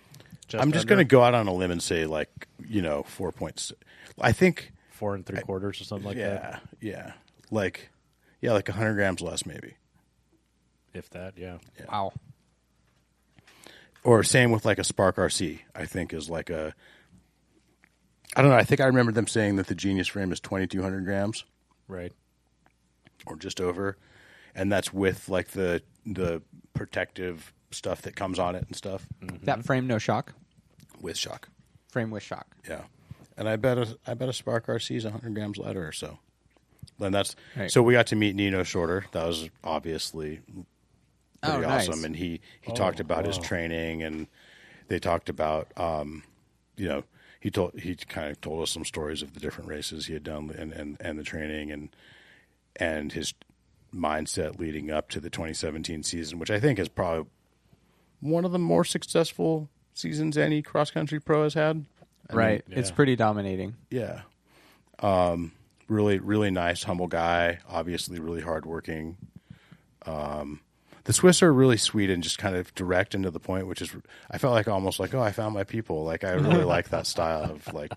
I'm 0.53 0.71
just 0.71 0.87
going 0.87 0.97
to 0.97 1.05
go 1.05 1.23
out 1.23 1.35
on 1.35 1.47
a 1.47 1.53
limb 1.53 1.71
and 1.71 1.81
say 1.81 2.05
like 2.05 2.47
you 2.67 2.81
know 2.81 3.03
four 3.03 3.31
points. 3.31 3.71
I 4.19 4.31
think 4.31 4.71
four 4.91 5.15
and 5.15 5.25
three 5.25 5.39
quarters 5.41 5.79
or 5.79 5.83
something 5.83 6.07
like 6.07 6.17
yeah 6.17 6.29
that. 6.29 6.61
yeah 6.81 6.89
yeah, 6.91 7.11
like 7.51 7.89
yeah 8.41 8.53
like 8.53 8.67
hundred 8.67 8.95
grams 8.95 9.21
less 9.21 9.45
maybe. 9.45 9.75
If 10.93 11.09
that, 11.11 11.33
yeah. 11.37 11.57
Wow. 11.91 12.13
or 14.03 14.23
same 14.23 14.51
with 14.51 14.65
like 14.65 14.79
a 14.79 14.83
Spark 14.83 15.17
RC. 15.17 15.59
I 15.75 15.85
think 15.85 16.13
is 16.13 16.29
like 16.29 16.49
a. 16.49 16.73
I 18.35 18.41
don't 18.41 18.51
know. 18.51 18.57
I 18.57 18.63
think 18.63 18.81
I 18.81 18.85
remember 18.85 19.11
them 19.11 19.27
saying 19.27 19.55
that 19.57 19.67
the 19.67 19.75
Genius 19.75 20.07
frame 20.07 20.31
is 20.31 20.39
twenty 20.39 20.67
two 20.67 20.81
hundred 20.81 21.05
grams 21.05 21.43
Right. 21.87 22.11
or 23.25 23.35
just 23.35 23.59
over, 23.61 23.97
and 24.55 24.71
that's 24.71 24.91
with 24.93 25.29
like 25.29 25.49
the 25.49 25.81
the 26.13 26.41
protective 26.73 27.53
stuff 27.71 28.01
that 28.03 28.15
comes 28.15 28.39
on 28.39 28.55
it 28.55 28.65
and 28.67 28.75
stuff 28.75 29.05
That 29.43 29.63
frame, 29.65 29.87
no 29.87 29.97
shock. 29.97 30.33
with 31.01 31.17
shock. 31.17 31.49
Frame 31.89 32.11
with 32.11 32.23
shock. 32.23 32.47
Yeah, 32.67 32.81
and 33.37 33.47
I 33.49 33.55
bet 33.55 33.77
a 33.77 33.97
I 34.05 34.13
bet 34.13 34.29
a 34.29 34.33
Spark 34.33 34.67
RC 34.67 34.95
is 34.97 35.03
hundred 35.03 35.33
grams 35.33 35.57
lighter 35.57 35.87
or 35.87 35.91
so. 35.91 36.19
And 36.99 37.13
that's 37.13 37.35
Right. 37.55 37.71
so 37.71 37.81
we 37.81 37.93
got 37.93 38.07
to 38.07 38.15
meet 38.15 38.35
Nino 38.35 38.61
Schurter. 38.63 39.09
That 39.11 39.25
was 39.25 39.49
obviously 39.63 40.41
Oh, 41.41 41.51
pretty 41.53 41.67
nice. 41.67 41.87
awesome. 41.87 42.03
And 42.05 42.15
he 42.15 42.41
he 42.61 42.73
talked 42.73 42.99
about 42.99 43.25
his 43.25 43.37
training, 43.37 44.03
and 44.03 44.27
they 44.89 44.99
talked 44.99 45.29
about 45.29 45.71
um, 45.77 46.23
you 46.75 46.87
know 46.89 47.03
he 47.39 47.49
told 47.49 47.79
he 47.79 47.95
kind 47.95 48.29
of 48.31 48.41
told 48.41 48.61
us 48.61 48.71
some 48.71 48.83
stories 48.83 49.21
of 49.21 49.33
the 49.33 49.39
different 49.39 49.69
races 49.69 50.07
he 50.07 50.13
had 50.13 50.23
done 50.23 50.49
and 50.57 50.73
and, 50.73 50.97
and 50.99 51.17
the 51.17 51.23
training 51.23 51.71
and 51.71 51.89
and 52.75 53.13
his 53.13 53.33
mindset 53.93 54.59
leading 54.59 54.91
up 54.91 55.09
to 55.09 55.19
the 55.19 55.29
2017 55.29 56.03
season, 56.03 56.39
which 56.39 56.51
I 56.51 56.59
think 56.59 56.79
is 56.79 56.89
probably 56.89 57.29
one 58.19 58.45
of 58.45 58.51
the 58.51 58.59
more 58.59 58.83
successful 58.83 59.69
seasons 59.93 60.37
any 60.37 60.61
cross 60.61 60.91
country 60.91 61.19
pro 61.19 61.43
has 61.43 61.53
had. 61.53 61.85
I 62.29 62.33
mean, 62.33 62.37
right. 62.37 62.63
It's 62.69 62.91
pretty 62.91 63.15
dominating. 63.15 63.75
yeah. 63.89 64.21
Um, 64.99 65.53
really, 65.87 66.19
really 66.19 66.51
nice, 66.51 66.83
humble 66.83 67.07
guy. 67.07 67.59
Obviously, 67.69 68.19
really 68.19 68.41
hardworking. 68.41 69.17
Um, 70.05 70.59
the 71.05 71.13
Swiss 71.13 71.41
are 71.41 71.51
really 71.51 71.77
sweet 71.77 72.09
and 72.09 72.21
just 72.21 72.37
kind 72.37 72.55
of 72.55 72.73
direct 72.75 73.15
and 73.15 73.23
to 73.23 73.31
the 73.31 73.39
point, 73.39 73.67
which 73.67 73.81
is 73.81 73.95
I 74.29 74.37
felt 74.37 74.53
like 74.53 74.67
almost 74.67 74.99
like 74.99 75.13
oh 75.13 75.21
I 75.21 75.31
found 75.31 75.53
my 75.53 75.63
people. 75.63 76.03
Like 76.03 76.23
I 76.23 76.31
really 76.31 76.63
like 76.65 76.89
that 76.89 77.07
style 77.07 77.43
of 77.43 77.73
like 77.73 77.91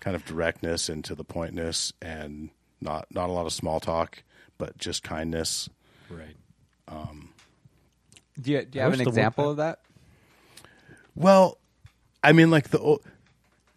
kind 0.00 0.14
of 0.14 0.24
directness 0.24 0.88
and 0.88 1.04
to 1.04 1.14
the 1.14 1.24
pointness 1.24 1.92
and 2.02 2.50
not 2.80 3.06
not 3.10 3.30
a 3.30 3.32
lot 3.32 3.46
of 3.46 3.52
small 3.52 3.80
talk, 3.80 4.22
but 4.60 4.78
just 4.78 5.02
kindness. 5.02 5.68
Right. 6.08 6.36
Um, 6.86 7.30
do 8.40 8.52
you, 8.52 8.64
do 8.64 8.78
you 8.78 8.82
have 8.82 8.92
an 8.92 9.00
example 9.00 9.46
word- 9.46 9.50
of 9.50 9.56
that? 9.56 9.80
Well, 11.16 11.58
I 12.22 12.32
mean, 12.32 12.50
like 12.50 12.68
the 12.68 12.98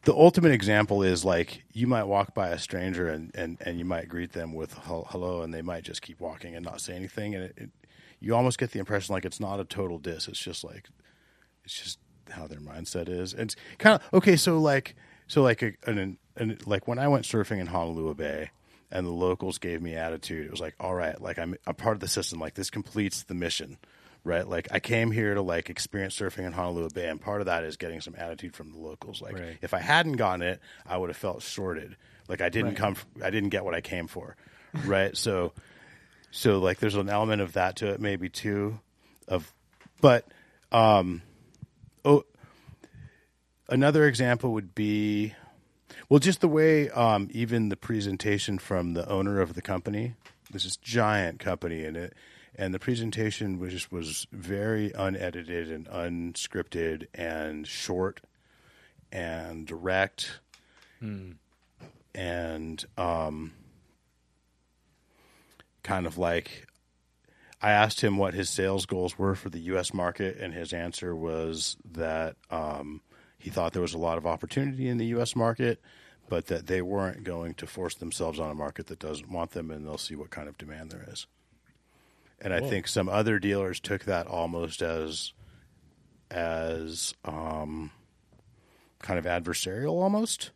the 0.03 0.13
ultimate 0.13 0.51
example 0.51 1.01
is 1.01 1.25
like 1.25 1.63
you 1.73 1.87
might 1.87 2.03
walk 2.03 2.33
by 2.33 2.49
a 2.49 2.59
stranger 2.59 3.07
and, 3.07 3.31
and, 3.33 3.57
and 3.61 3.79
you 3.79 3.85
might 3.85 4.09
greet 4.09 4.33
them 4.33 4.53
with 4.53 4.73
hello, 4.83 5.41
and 5.41 5.53
they 5.53 5.61
might 5.61 5.83
just 5.83 6.01
keep 6.01 6.19
walking 6.19 6.55
and 6.55 6.63
not 6.63 6.81
say 6.81 6.93
anything, 6.95 7.33
and 7.33 7.45
it, 7.45 7.53
it, 7.57 7.69
you 8.19 8.35
almost 8.35 8.59
get 8.59 8.71
the 8.71 8.79
impression 8.79 9.13
like 9.13 9.25
it's 9.25 9.39
not 9.39 9.59
a 9.59 9.65
total 9.65 9.97
diss. 9.97 10.27
It's 10.27 10.39
just 10.39 10.63
like 10.63 10.89
it's 11.65 11.81
just 11.81 11.99
how 12.29 12.47
their 12.47 12.59
mindset 12.59 13.09
is. 13.09 13.33
And 13.33 13.43
it's 13.43 13.55
kind 13.79 13.95
of 13.95 14.13
okay. 14.13 14.35
So 14.35 14.59
like 14.59 14.95
so 15.27 15.41
like 15.41 15.61
a, 15.61 15.73
an, 15.85 16.17
an 16.35 16.57
like 16.65 16.87
when 16.87 16.99
I 16.99 17.07
went 17.07 17.25
surfing 17.25 17.59
in 17.59 17.67
Honolulu 17.67 18.13
Bay. 18.15 18.51
And 18.93 19.05
the 19.05 19.11
locals 19.11 19.57
gave 19.57 19.81
me 19.81 19.95
attitude. 19.95 20.45
It 20.45 20.51
was 20.51 20.61
like, 20.61 20.75
all 20.79 20.93
right, 20.93 21.19
like 21.19 21.37
I'm 21.39 21.55
a 21.67 21.73
part 21.73 21.95
of 21.95 21.99
the 21.99 22.07
system. 22.07 22.39
Like 22.39 22.53
this 22.53 22.69
completes 22.69 23.23
the 23.23 23.33
mission 23.33 23.77
right? 24.23 24.47
Like 24.47 24.67
I 24.71 24.79
came 24.79 25.11
here 25.11 25.33
to 25.33 25.41
like 25.41 25.69
experience 25.69 26.17
surfing 26.17 26.45
in 26.45 26.53
Honolulu 26.53 26.89
Bay, 26.93 27.09
and 27.09 27.19
part 27.19 27.41
of 27.41 27.47
that 27.47 27.63
is 27.63 27.77
getting 27.77 28.01
some 28.01 28.15
attitude 28.17 28.55
from 28.55 28.71
the 28.71 28.79
locals. 28.79 29.21
Like 29.21 29.33
Right. 29.33 29.57
if 29.61 29.73
I 29.73 29.79
hadn't 29.79 30.13
gotten 30.13 30.41
it, 30.41 30.61
I 30.85 30.97
would 30.97 31.09
have 31.09 31.17
felt 31.17 31.41
shorted. 31.41 31.95
Like 32.27 32.41
I 32.41 32.49
didn't 32.49 32.75
come, 32.75 32.93
f 32.93 33.05
I 33.21 33.29
didn't 33.29 33.49
get 33.49 33.65
what 33.65 33.73
I 33.73 33.81
came 33.81 34.07
for, 34.07 34.35
right? 34.85 35.15
so, 35.17 35.51
so 36.31 36.59
like 36.59 36.79
there's 36.79 36.95
an 36.95 37.09
element 37.09 37.41
of 37.41 37.53
that 37.53 37.77
to 37.77 37.89
it, 37.89 37.99
maybe 37.99 38.29
too, 38.29 38.79
of, 39.27 39.53
but, 39.99 40.25
um, 40.71 41.21
oh, 42.05 42.23
another 43.67 44.07
example 44.07 44.53
would 44.53 44.73
be, 44.73 45.33
well, 46.13 46.19
just 46.19 46.41
the 46.41 46.47
way 46.47 46.91
um, 46.91 47.27
even 47.31 47.69
the 47.69 47.75
presentation 47.75 48.59
from 48.59 48.93
the 48.93 49.09
owner 49.09 49.41
of 49.41 49.55
the 49.55 49.63
company. 49.63 50.13
This 50.51 50.63
is 50.63 50.77
giant 50.77 51.39
company, 51.39 51.83
and 51.85 51.97
it 51.97 52.13
and 52.53 52.71
the 52.71 52.77
presentation 52.77 53.57
was 53.57 53.73
just 53.73 53.91
was 53.91 54.27
very 54.31 54.91
unedited 54.91 55.71
and 55.71 55.87
unscripted 55.87 57.07
and 57.15 57.65
short 57.65 58.21
and 59.11 59.65
direct 59.65 60.39
and 62.13 62.85
um, 62.95 63.53
kind 65.81 66.05
of 66.05 66.19
like 66.19 66.67
I 67.59 67.71
asked 67.71 68.01
him 68.01 68.19
what 68.19 68.35
his 68.35 68.51
sales 68.51 68.85
goals 68.85 69.17
were 69.17 69.33
for 69.33 69.49
the 69.49 69.61
U.S. 69.61 69.95
market, 69.95 70.37
and 70.37 70.53
his 70.53 70.73
answer 70.73 71.15
was 71.15 71.75
that 71.91 72.35
um, 72.51 73.01
he 73.39 73.49
thought 73.49 73.73
there 73.73 73.81
was 73.81 73.95
a 73.95 73.97
lot 73.97 74.19
of 74.19 74.27
opportunity 74.27 74.87
in 74.87 74.97
the 74.97 75.07
U.S. 75.07 75.35
market, 75.35 75.81
but 76.29 76.47
that 76.47 76.67
they 76.67 76.81
weren't 76.81 77.23
going 77.23 77.53
to 77.55 77.67
force 77.67 77.95
themselves 77.95 78.39
on 78.39 78.49
a 78.49 78.55
market 78.55 78.87
that 78.87 78.99
doesn't 78.99 79.31
want 79.31 79.51
them, 79.51 79.69
and 79.71 79.85
they'll 79.85 79.97
see 79.97 80.15
what 80.15 80.29
kind 80.29 80.47
of 80.47 80.57
demand 80.57 80.91
there 80.91 81.05
is. 81.11 81.27
And 82.41 82.53
I 82.53 82.59
think 82.59 82.87
some 82.87 83.07
other 83.07 83.39
dealers 83.39 83.79
took 83.79 84.03
that 84.05 84.27
almost 84.27 84.81
as 84.81 85.33
as 86.29 87.13
um, 87.23 87.91
kind 88.99 89.19
of 89.19 89.25
adversarial, 89.25 89.93
almost. 90.01 90.51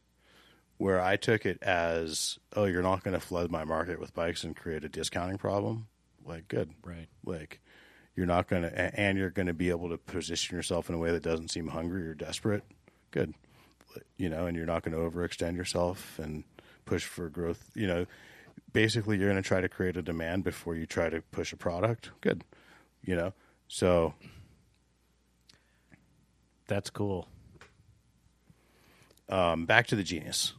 Where 0.78 1.02
I 1.02 1.16
took 1.16 1.46
it 1.46 1.62
as, 1.64 2.38
oh, 2.56 2.66
you're 2.66 2.84
not 2.84 3.04
going 3.04 3.16
to 3.16 3.26
flood 3.26 3.50
my 3.50 3.64
market 3.64 4.00
with 4.00 4.14
bikes 4.14 4.44
and 4.44 4.56
create 4.56 4.84
a 4.84 4.90
discounting 4.90 5.38
problem. 5.40 5.88
Like, 6.24 6.48
good, 6.48 6.70
Right. 6.84 7.08
like 7.26 7.62
you're 8.16 8.26
not 8.26 8.48
going 8.48 8.64
to 8.64 9.00
and 9.00 9.18
you're 9.18 9.30
going 9.30 9.48
to 9.48 9.54
be 9.54 9.70
able 9.70 9.90
to 9.90 9.98
position 9.98 10.56
yourself 10.58 10.90
in 10.90 10.96
a 10.96 10.98
way 10.98 11.12
that 11.12 11.24
doesn't 11.24 11.50
seem 11.50 11.68
hungry 11.70 12.06
or 12.08 12.14
desperate 12.14 12.64
good 13.12 13.34
you 14.18 14.30
know 14.30 14.46
and 14.46 14.56
you're 14.58 14.66
not 14.66 14.84
going 14.84 14.94
to 14.96 15.18
overextend 15.18 15.56
yourself 15.56 16.20
and 16.20 16.44
push 16.86 17.06
for 17.06 17.30
growth 17.30 17.70
you 17.76 17.88
know 17.88 18.06
basically 18.74 19.18
you're 19.18 19.30
going 19.30 19.42
to 19.42 19.48
try 19.48 19.62
to 19.62 19.70
create 19.70 19.98
a 19.98 20.02
demand 20.02 20.44
before 20.44 20.76
you 20.76 20.86
try 20.86 21.10
to 21.10 21.22
push 21.32 21.52
a 21.54 21.58
product 21.58 22.12
good 22.22 22.44
you 23.04 23.16
know 23.16 23.34
so 23.68 24.14
That's 26.68 26.90
cool. 26.90 27.28
um, 29.30 29.66
back 29.66 29.88
to 29.88 29.96
the 29.96 30.04
genius 30.04 30.54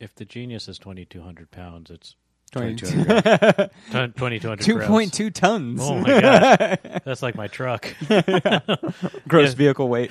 If 0.00 0.14
the 0.14 0.24
genius 0.24 0.68
is 0.68 0.78
2,200 0.78 1.50
pounds, 1.50 1.90
it's 1.90 2.14
2200 2.52 3.06
grams. 3.90 4.14
2,200 4.14 4.64
Two 4.64 4.78
point 4.80 5.12
two 5.12 5.30
tons 5.30 5.80
Oh 5.82 5.98
my 5.98 6.20
god, 6.20 6.78
that's 7.04 7.22
like 7.22 7.34
my 7.34 7.46
truck. 7.48 7.92
gross 9.28 9.50
Yeah. 9.50 9.54
vehicle 9.56 9.88
weight. 9.88 10.10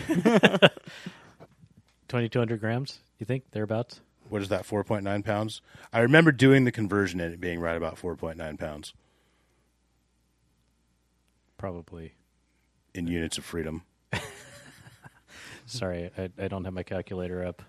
2,200 2.07 2.59
grams. 2.59 2.99
You 3.19 3.25
think 3.25 3.51
thereabouts? 3.51 4.01
what 4.29 4.41
is 4.41 4.49
that 4.49 4.65
4.9 4.65 5.23
pounds 5.23 5.61
i 5.93 5.99
remember 5.99 6.31
doing 6.31 6.65
the 6.65 6.71
conversion 6.71 7.19
and 7.19 7.33
it 7.33 7.39
being 7.39 7.59
right 7.59 7.77
about 7.77 7.95
4.9 7.95 8.59
pounds 8.59 8.93
Probably. 11.57 12.13
in 12.93 13.07
units 13.07 13.37
of 13.37 13.45
freedom 13.45 13.83
Sorry, 15.65 16.09
I, 16.17 16.29
I 16.39 16.47
don't 16.47 16.63
have 16.63 16.73
my 16.73 16.83
calculator 16.83 17.43
up. 17.43 17.61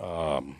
Um, 0.00 0.56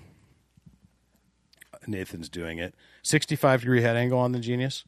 nathan's 1.87 2.29
doing 2.29 2.59
it 2.59 2.75
65 3.03 3.61
degree 3.61 3.81
head 3.81 3.97
angle 3.97 4.19
on 4.19 4.33
the 4.33 4.39
genius 4.39 4.85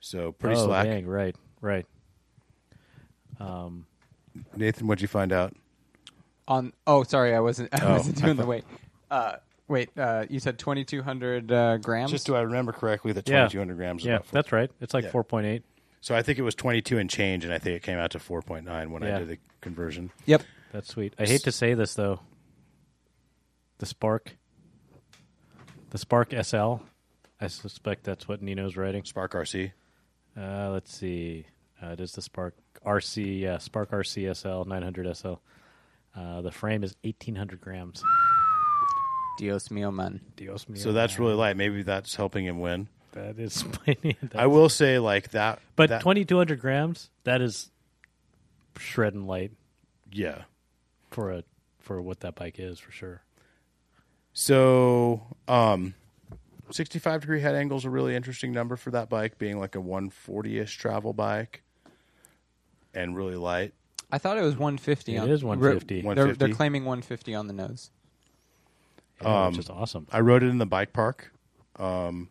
so 0.00 0.32
pretty 0.32 0.56
oh, 0.56 0.66
slack 0.66 0.86
dang, 0.86 1.06
right, 1.06 1.36
right. 1.60 1.86
nathan 4.56 4.86
what'd 4.86 5.02
you 5.02 5.08
find 5.08 5.32
out 5.32 5.54
On 6.46 6.72
oh, 6.86 7.02
sorry, 7.04 7.34
I 7.34 7.40
wasn't. 7.40 7.70
I 7.74 7.84
Oh, 7.86 7.92
wasn't 7.92 8.16
doing 8.20 8.36
the 8.36 8.42
thought- 8.42 8.48
weight. 8.48 8.64
Uh, 9.10 9.36
wait, 9.68 9.90
uh, 9.98 10.26
you 10.28 10.40
said 10.40 10.58
twenty 10.58 10.84
two 10.84 11.02
hundred 11.02 11.50
uh, 11.50 11.78
grams. 11.78 12.10
Just 12.10 12.26
do 12.26 12.34
I 12.36 12.42
remember 12.42 12.72
correctly 12.72 13.12
that 13.12 13.28
Yeah. 13.28 13.44
2200 13.48 13.76
grams 13.76 14.02
is 14.02 14.06
Yeah, 14.06 14.14
about 14.16 14.26
four. 14.26 14.32
that's 14.38 14.52
right. 14.52 14.70
It's 14.80 14.92
like 14.94 15.04
Yeah. 15.04 15.10
4.8. 15.12 15.62
So 16.00 16.14
I 16.14 16.22
think 16.22 16.38
it 16.38 16.42
was 16.42 16.54
22 16.54 16.98
and 16.98 17.08
change, 17.08 17.44
and 17.44 17.52
I 17.54 17.58
think 17.58 17.76
it 17.76 17.82
came 17.82 17.96
out 17.98 18.10
to 18.10 18.18
4.9 18.18 18.90
when 18.90 19.02
I 19.02 19.08
Yeah. 19.08 19.18
did 19.20 19.28
the 19.28 19.38
conversion. 19.62 20.10
yep. 20.26 20.42
That's 20.72 20.88
sweet. 20.88 21.14
I 21.18 21.24
hate 21.24 21.42
to 21.44 21.52
say 21.52 21.72
this 21.74 21.94
though. 21.94 22.20
The 23.78 23.86
Spark, 23.86 24.36
the 25.90 25.98
Spark 25.98 26.32
SL. 26.34 26.80
I 27.40 27.46
suspect 27.48 28.04
that's 28.04 28.28
what 28.28 28.42
Nino's 28.42 28.76
writing. 28.76 29.04
Spark 29.04 29.32
RC. 29.32 29.72
Uh, 30.36 30.70
let's 30.70 30.94
see. 30.94 31.46
Uh, 31.82 31.88
it 31.88 32.00
is 32.00 32.12
the 32.12 32.22
Spark 32.22 32.54
RC. 32.84 33.40
Yeah, 33.40 33.58
Spark 33.58 33.90
RC 33.92 34.28
SL 34.34 34.64
900 34.64 35.06
SL. 35.16 35.34
Uh, 36.16 36.40
the 36.42 36.50
frame 36.52 36.84
is 36.84 36.94
1,800 37.02 37.60
grams. 37.60 38.02
Dios 39.38 39.68
mío, 39.68 39.92
man. 39.92 40.20
Dios 40.36 40.66
mío. 40.66 40.78
So 40.78 40.92
that's 40.92 41.18
really 41.18 41.34
light. 41.34 41.56
Maybe 41.56 41.82
that's 41.82 42.14
helping 42.14 42.44
him 42.44 42.60
win. 42.60 42.88
that 43.12 43.38
is. 43.38 43.64
I 44.34 44.46
will 44.46 44.68
say, 44.68 44.98
like 45.00 45.30
that. 45.30 45.58
But 45.76 45.88
that, 45.90 46.00
2,200 46.02 46.60
grams. 46.60 47.10
That 47.24 47.40
is 47.40 47.70
shredding 48.78 49.26
light 49.26 49.52
Yeah. 50.12 50.42
for 51.10 51.30
a 51.32 51.44
for 51.80 52.00
what 52.00 52.20
that 52.20 52.34
bike 52.34 52.56
is 52.58 52.78
for 52.78 52.92
sure. 52.92 53.22
So, 54.32 55.22
um, 55.46 55.94
65 56.70 57.20
degree 57.20 57.40
head 57.40 57.54
angle 57.54 57.76
is 57.78 57.84
a 57.84 57.90
really 57.90 58.16
interesting 58.16 58.52
number 58.52 58.76
for 58.76 58.90
that 58.92 59.08
bike, 59.08 59.38
being 59.38 59.58
like 59.58 59.74
a 59.74 59.80
140 59.80 60.58
ish 60.58 60.76
travel 60.76 61.12
bike 61.12 61.62
and 62.94 63.14
really 63.16 63.36
light. 63.36 63.74
I 64.14 64.18
thought 64.18 64.38
it 64.38 64.42
was 64.42 64.56
one 64.56 64.78
fifty. 64.78 65.16
It 65.16 65.18
on, 65.18 65.28
is 65.28 65.42
150. 65.42 66.02
They're, 66.14 66.34
they're 66.34 66.54
claiming 66.54 66.84
one 66.84 67.02
fifty 67.02 67.34
on 67.34 67.48
the 67.48 67.52
nose. 67.52 67.90
Yeah, 69.20 69.46
Um, 69.46 69.50
which 69.50 69.58
is 69.58 69.70
awesome. 69.70 70.06
I 70.12 70.20
rode 70.20 70.44
it 70.44 70.50
in 70.50 70.58
the 70.58 70.66
bike 70.66 70.92
park. 70.92 71.32
Um, 71.80 72.28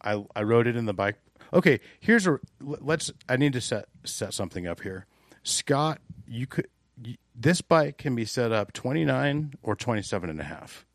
I 0.00 0.24
I 0.36 0.44
rode 0.44 0.68
it 0.68 0.76
in 0.76 0.86
the 0.86 0.92
bike. 0.92 1.16
Okay, 1.52 1.80
here's 1.98 2.28
a 2.28 2.38
let's. 2.60 3.10
I 3.28 3.36
need 3.36 3.52
to 3.54 3.60
set 3.60 3.86
set 4.04 4.32
something 4.32 4.68
up 4.68 4.82
here. 4.82 5.06
Scott, 5.42 5.98
you 6.28 6.46
could 6.46 6.68
you, 7.02 7.16
this 7.34 7.62
bike 7.62 7.98
can 7.98 8.14
be 8.14 8.24
set 8.24 8.52
up 8.52 8.72
29 8.72 9.54
or 9.64 9.74
27 9.74 10.30
and 10.30 10.40
a 10.40 10.44
half. 10.44 10.86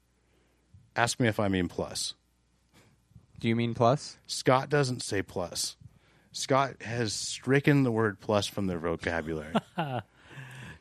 Ask 0.95 1.20
me 1.20 1.28
if 1.28 1.38
I 1.38 1.49
mean 1.49 1.68
plus. 1.68 2.14
Do 3.39 3.47
you 3.49 3.58
mean 3.58 3.74
plus? 3.74 4.18
Scott 4.26 4.70
doesn't 4.70 5.03
say 5.03 5.22
plus. 5.22 5.76
Scott 6.38 6.82
has 6.84 7.14
stricken 7.14 7.84
the 7.84 7.92
word 7.92 8.20
plus 8.20 8.48
from 8.48 8.68
their 8.68 8.80
vocabulary. 8.80 9.54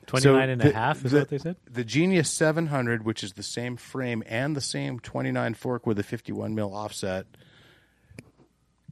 29 0.06 0.50
and 0.50 0.62
a 0.62 0.72
half 0.72 1.04
is 1.04 1.12
the- 1.12 1.18
what 1.20 1.28
they 1.30 1.38
said? 1.38 1.56
The 1.70 1.84
Genius 1.84 2.30
700, 2.30 3.04
which 3.04 3.24
is 3.24 3.32
the 3.32 3.42
same 3.42 3.76
frame 3.76 4.22
and 4.26 4.54
the 4.54 4.60
same 4.60 5.00
29 5.00 5.54
fork 5.54 5.86
with 5.86 5.98
a 5.98 6.02
51 6.02 6.54
mil 6.54 6.72
offset, 6.74 7.26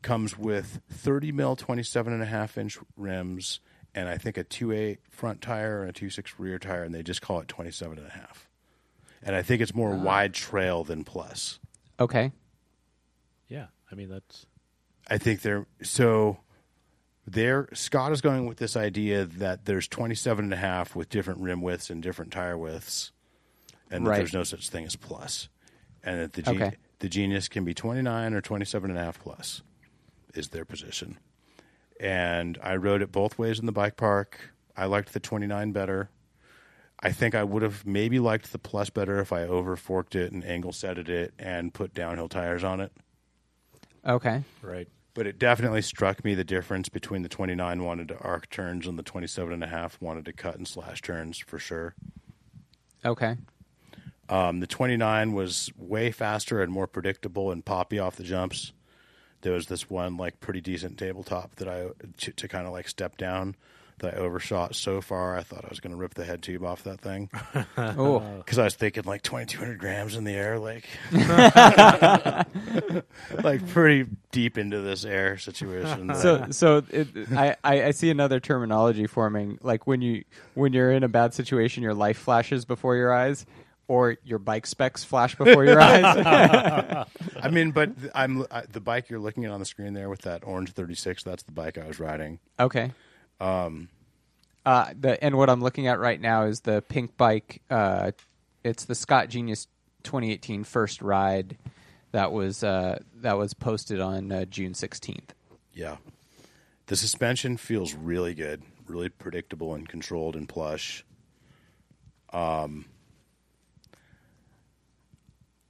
comes 0.02 0.36
with 0.36 0.80
30 0.90 1.32
mil 1.32 1.54
27 1.54 2.12
and 2.12 2.22
a 2.22 2.26
half 2.26 2.58
inch 2.58 2.78
rims 2.96 3.60
and 3.94 4.08
I 4.08 4.18
think 4.18 4.36
a 4.36 4.44
2.8 4.44 4.98
front 5.10 5.40
tire 5.40 5.82
and 5.82 5.90
a 5.90 5.92
2.6 5.92 6.32
rear 6.38 6.58
tire, 6.58 6.82
and 6.82 6.92
they 6.92 7.02
just 7.04 7.22
call 7.22 7.38
it 7.40 7.46
27 7.46 7.96
and 7.98 8.06
a 8.06 8.10
half. 8.10 8.48
And 9.22 9.36
I 9.36 9.42
think 9.42 9.62
it's 9.62 9.74
more 9.74 9.94
wide 9.94 10.34
trail 10.34 10.82
than 10.82 11.04
plus. 11.04 11.60
Okay. 12.00 12.32
Yeah. 13.48 13.66
I 13.90 13.94
mean, 13.94 14.08
that's. 14.08 14.46
I 15.08 15.18
think 15.18 15.42
they're 15.42 15.66
so 15.82 16.38
there 17.26 17.68
Scott 17.72 18.12
is 18.12 18.20
going 18.20 18.46
with 18.46 18.58
this 18.58 18.76
idea 18.76 19.24
that 19.24 19.64
there's 19.64 19.88
27 19.88 20.44
and 20.44 20.52
a 20.54 20.56
half 20.58 20.94
with 20.94 21.08
different 21.08 21.40
rim 21.40 21.60
widths 21.62 21.90
and 21.90 22.02
different 22.02 22.32
tire 22.32 22.56
widths, 22.58 23.12
and 23.90 24.04
that 24.06 24.10
Right. 24.10 24.16
there's 24.18 24.32
no 24.32 24.44
such 24.44 24.68
thing 24.68 24.84
as 24.84 24.96
plus, 24.96 25.48
and 26.02 26.20
that 26.20 26.32
the 26.34 26.42
Ge- 26.42 26.48
Okay. 26.48 26.76
the 26.98 27.08
Genius 27.08 27.48
can 27.48 27.64
be 27.64 27.74
29 27.74 28.34
or 28.34 28.40
27 28.40 28.90
and 28.90 28.98
a 28.98 29.02
half 29.02 29.18
plus, 29.20 29.62
is 30.34 30.48
their 30.48 30.64
position. 30.64 31.18
And 32.00 32.58
I 32.62 32.76
rode 32.76 33.02
it 33.02 33.12
both 33.12 33.38
ways 33.38 33.58
in 33.60 33.66
the 33.66 33.72
bike 33.72 33.96
park. 33.96 34.50
I 34.76 34.86
liked 34.86 35.12
the 35.12 35.20
29 35.20 35.72
better. 35.72 36.10
I 37.00 37.12
think 37.12 37.34
I 37.34 37.44
would 37.44 37.62
have 37.62 37.86
maybe 37.86 38.18
liked 38.18 38.50
the 38.50 38.58
plus 38.58 38.90
better 38.90 39.20
if 39.20 39.32
I 39.32 39.42
over 39.42 39.76
forked 39.76 40.14
it 40.14 40.32
and 40.32 40.44
angle 40.44 40.72
setted 40.72 41.08
it 41.08 41.34
and 41.38 41.72
put 41.72 41.94
downhill 41.94 42.28
tires 42.28 42.64
on 42.64 42.80
it. 42.80 42.92
Okay. 44.06 44.42
Right. 44.62 44.88
But 45.14 45.26
it 45.26 45.38
definitely 45.38 45.82
struck 45.82 46.24
me 46.24 46.34
the 46.34 46.44
difference 46.44 46.88
between 46.88 47.22
the 47.22 47.28
29 47.28 47.82
wanted 47.82 48.08
to 48.08 48.18
arc 48.18 48.50
turns 48.50 48.86
and 48.86 48.98
the 48.98 49.02
27 49.02 49.52
and 49.52 49.62
a 49.62 49.68
half 49.68 50.00
wanted 50.00 50.24
to 50.24 50.32
cut 50.32 50.56
and 50.56 50.66
slash 50.66 51.00
turns 51.02 51.38
for 51.38 51.58
sure. 51.58 51.94
Okay. 53.04 53.36
Um, 54.28 54.60
the 54.60 54.66
29 54.66 55.32
was 55.32 55.70
way 55.76 56.10
faster 56.10 56.62
and 56.62 56.72
more 56.72 56.86
predictable 56.86 57.52
and 57.52 57.64
poppy 57.64 57.98
off 57.98 58.16
the 58.16 58.24
jumps. 58.24 58.72
There 59.42 59.52
was 59.52 59.66
this 59.66 59.88
one 59.90 60.16
like 60.16 60.40
pretty 60.40 60.60
decent 60.60 60.98
tabletop 60.98 61.56
that 61.56 61.68
I 61.68 61.90
to, 62.18 62.32
to 62.32 62.48
kind 62.48 62.66
of 62.66 62.72
like 62.72 62.88
step 62.88 63.16
down 63.16 63.56
that 63.98 64.14
I 64.14 64.16
overshot 64.18 64.74
so 64.74 65.00
far 65.00 65.36
I 65.36 65.42
thought 65.42 65.64
I 65.64 65.68
was 65.68 65.80
going 65.80 65.92
to 65.92 65.96
rip 65.96 66.14
the 66.14 66.24
head 66.24 66.42
tube 66.42 66.64
off 66.64 66.84
that 66.84 67.00
thing 67.00 67.30
Oh, 67.76 68.16
uh. 68.18 68.36
because 68.38 68.58
I 68.58 68.64
was 68.64 68.74
thinking 68.74 69.04
like 69.04 69.22
2200 69.22 69.78
grams 69.78 70.16
in 70.16 70.24
the 70.24 70.32
air 70.32 70.58
like 70.58 70.84
like 73.42 73.66
pretty 73.68 74.08
deep 74.32 74.58
into 74.58 74.80
this 74.80 75.04
air 75.04 75.38
situation. 75.38 76.14
so 76.14 76.46
so 76.50 76.82
it, 76.90 77.08
I, 77.32 77.56
I 77.64 77.82
I 77.84 77.90
see 77.92 78.10
another 78.10 78.40
terminology 78.40 79.06
forming. 79.06 79.58
Like 79.62 79.86
when 79.86 80.02
you 80.02 80.24
when 80.54 80.72
you're 80.72 80.92
in 80.92 81.02
a 81.04 81.08
bad 81.08 81.34
situation, 81.34 81.82
your 81.82 81.94
life 81.94 82.18
flashes 82.18 82.64
before 82.64 82.96
your 82.96 83.12
eyes, 83.12 83.46
or 83.88 84.16
your 84.24 84.38
bike 84.38 84.66
specs 84.66 85.04
flash 85.04 85.34
before 85.36 85.64
your 85.64 85.80
eyes. 85.80 86.04
I 87.42 87.48
mean, 87.50 87.70
but 87.72 87.90
I'm 88.14 88.44
I, 88.50 88.62
the 88.70 88.80
bike 88.80 89.10
you're 89.10 89.20
looking 89.20 89.44
at 89.44 89.50
on 89.50 89.60
the 89.60 89.66
screen 89.66 89.94
there 89.94 90.08
with 90.08 90.22
that 90.22 90.44
orange 90.44 90.72
36. 90.72 91.22
That's 91.22 91.42
the 91.42 91.52
bike 91.52 91.78
I 91.78 91.86
was 91.86 92.00
riding. 92.00 92.38
Okay. 92.58 92.92
Um. 93.44 93.88
Uh. 94.64 94.92
The 94.98 95.22
and 95.22 95.36
what 95.36 95.50
I'm 95.50 95.60
looking 95.60 95.86
at 95.86 95.98
right 95.98 96.20
now 96.20 96.44
is 96.44 96.60
the 96.60 96.82
Pinkbike. 96.82 97.60
Uh. 97.70 98.12
It's 98.64 98.86
the 98.86 98.94
Scott 98.94 99.28
Genius 99.28 99.68
2018 100.04 100.64
first 100.64 101.02
ride. 101.02 101.58
That 102.12 102.32
was 102.32 102.62
uh 102.62 103.00
that 103.16 103.36
was 103.36 103.54
posted 103.54 104.00
on 104.00 104.30
uh, 104.30 104.44
June 104.44 104.72
16th. 104.72 105.30
Yeah, 105.72 105.96
the 106.86 106.96
suspension 106.96 107.56
feels 107.56 107.94
really 107.94 108.34
good, 108.34 108.62
really 108.86 109.08
predictable 109.08 109.74
and 109.74 109.88
controlled 109.88 110.36
and 110.36 110.48
plush. 110.48 111.04
Um, 112.32 112.84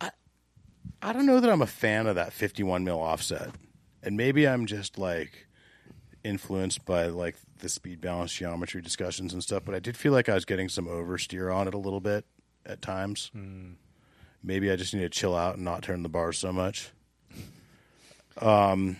I 0.00 0.10
I 1.00 1.12
don't 1.12 1.26
know 1.26 1.40
that 1.40 1.50
I'm 1.50 1.62
a 1.62 1.66
fan 1.66 2.06
of 2.06 2.16
that 2.16 2.32
51 2.32 2.84
mil 2.84 3.00
offset, 3.00 3.50
and 4.02 4.16
maybe 4.16 4.46
I'm 4.46 4.66
just 4.66 4.98
like 4.98 5.46
influenced 6.22 6.84
by 6.84 7.06
like 7.06 7.36
the 7.64 7.68
speed 7.70 8.00
balance 8.00 8.32
geometry 8.32 8.80
discussions 8.82 9.32
and 9.32 9.42
stuff. 9.42 9.62
But 9.64 9.74
I 9.74 9.80
did 9.80 9.96
feel 9.96 10.12
like 10.12 10.28
I 10.28 10.34
was 10.34 10.44
getting 10.44 10.68
some 10.68 10.86
oversteer 10.86 11.52
on 11.52 11.66
it 11.66 11.74
a 11.74 11.78
little 11.78 12.00
bit 12.00 12.24
at 12.64 12.80
times. 12.82 13.30
Maybe 14.42 14.70
I 14.70 14.76
just 14.76 14.94
need 14.94 15.00
to 15.00 15.08
chill 15.08 15.34
out 15.34 15.56
and 15.56 15.64
not 15.64 15.82
turn 15.82 16.02
the 16.02 16.08
bars 16.08 16.38
so 16.38 16.52
much. 16.52 16.90
Um, 18.40 18.96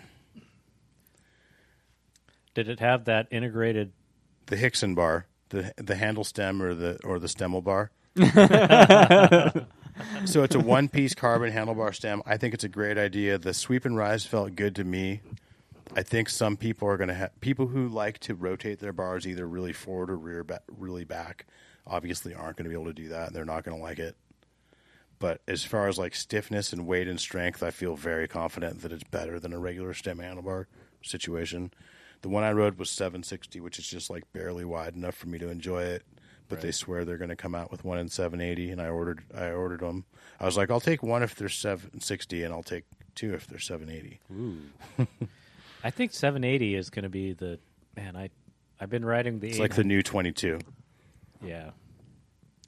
Did 2.54 2.68
it 2.68 2.80
have 2.80 3.04
that 3.04 3.28
integrated? 3.30 3.92
the 4.46 4.56
Hixon 4.56 4.94
bar, 4.94 5.26
the 5.50 5.72
the 5.76 5.94
handle 5.96 6.24
stem 6.24 6.62
or 6.62 6.74
the 6.74 6.98
or 7.04 7.18
the 7.18 7.26
stemmel 7.26 7.62
bar. 7.64 7.90
so 10.26 10.42
it's 10.42 10.54
a 10.54 10.60
one 10.60 10.88
piece 10.88 11.14
carbon 11.14 11.52
handlebar 11.52 11.94
stem. 11.94 12.22
I 12.26 12.36
think 12.36 12.54
it's 12.54 12.64
a 12.64 12.68
great 12.68 12.98
idea. 12.98 13.38
The 13.38 13.54
sweep 13.54 13.84
and 13.84 13.96
rise 13.96 14.24
felt 14.26 14.54
good 14.54 14.76
to 14.76 14.84
me. 14.84 15.20
I 15.96 16.02
think 16.02 16.28
some 16.28 16.56
people 16.56 16.88
are 16.88 16.96
going 16.96 17.08
to 17.08 17.14
have 17.14 17.40
people 17.40 17.66
who 17.68 17.88
like 17.88 18.18
to 18.20 18.34
rotate 18.34 18.80
their 18.80 18.92
bars 18.92 19.26
either 19.26 19.46
really 19.46 19.72
forward 19.72 20.10
or 20.10 20.16
rear 20.16 20.42
ba- 20.44 20.62
really 20.68 21.04
back. 21.04 21.46
Obviously, 21.86 22.34
aren't 22.34 22.56
going 22.56 22.64
to 22.64 22.68
be 22.70 22.74
able 22.74 22.86
to 22.86 22.92
do 23.02 23.08
that. 23.08 23.28
and 23.28 23.36
They're 23.36 23.44
not 23.44 23.64
going 23.64 23.76
to 23.76 23.82
like 23.82 23.98
it. 23.98 24.16
But 25.18 25.40
as 25.46 25.64
far 25.64 25.88
as 25.88 25.96
like 25.98 26.14
stiffness 26.14 26.72
and 26.72 26.86
weight 26.86 27.06
and 27.08 27.20
strength, 27.20 27.62
I 27.62 27.70
feel 27.70 27.94
very 27.96 28.26
confident 28.26 28.82
that 28.82 28.92
it's 28.92 29.04
better 29.04 29.38
than 29.38 29.52
a 29.52 29.58
regular 29.58 29.94
stem 29.94 30.18
handlebar 30.18 30.66
situation. 31.02 31.72
The 32.22 32.28
one 32.28 32.42
I 32.42 32.52
rode 32.52 32.78
was 32.78 32.90
760, 32.90 33.60
which 33.60 33.78
is 33.78 33.86
just 33.86 34.10
like 34.10 34.24
barely 34.32 34.64
wide 34.64 34.94
enough 34.96 35.14
for 35.14 35.28
me 35.28 35.38
to 35.38 35.48
enjoy 35.48 35.82
it. 35.84 36.02
But 36.48 36.60
they 36.60 36.72
swear 36.72 37.04
they're 37.04 37.16
going 37.16 37.30
to 37.30 37.36
come 37.36 37.54
out 37.54 37.70
with 37.70 37.84
one 37.84 37.98
in 37.98 38.08
780, 38.08 38.70
and 38.70 38.80
I 38.82 38.88
ordered 38.88 39.22
I 39.34 39.50
ordered 39.50 39.80
them. 39.80 40.04
I 40.38 40.44
was 40.44 40.56
like, 40.56 40.70
I'll 40.70 40.80
take 40.80 41.02
one 41.02 41.22
if 41.22 41.34
they're 41.34 41.48
760, 41.48 42.42
and 42.42 42.52
I'll 42.52 42.62
take 42.62 42.84
two 43.14 43.32
if 43.34 43.46
they're 43.46 43.58
780. 43.58 44.20
I 45.84 45.90
think 45.90 46.12
780 46.12 46.74
is 46.74 46.88
going 46.90 47.02
to 47.02 47.10
be 47.10 47.34
the 47.34 47.60
man. 47.94 48.16
I 48.16 48.30
I've 48.80 48.90
been 48.90 49.04
riding 49.04 49.38
the. 49.38 49.50
It's 49.50 49.58
like 49.58 49.74
the 49.74 49.84
new 49.84 50.02
22. 50.02 50.58
yeah. 51.44 51.70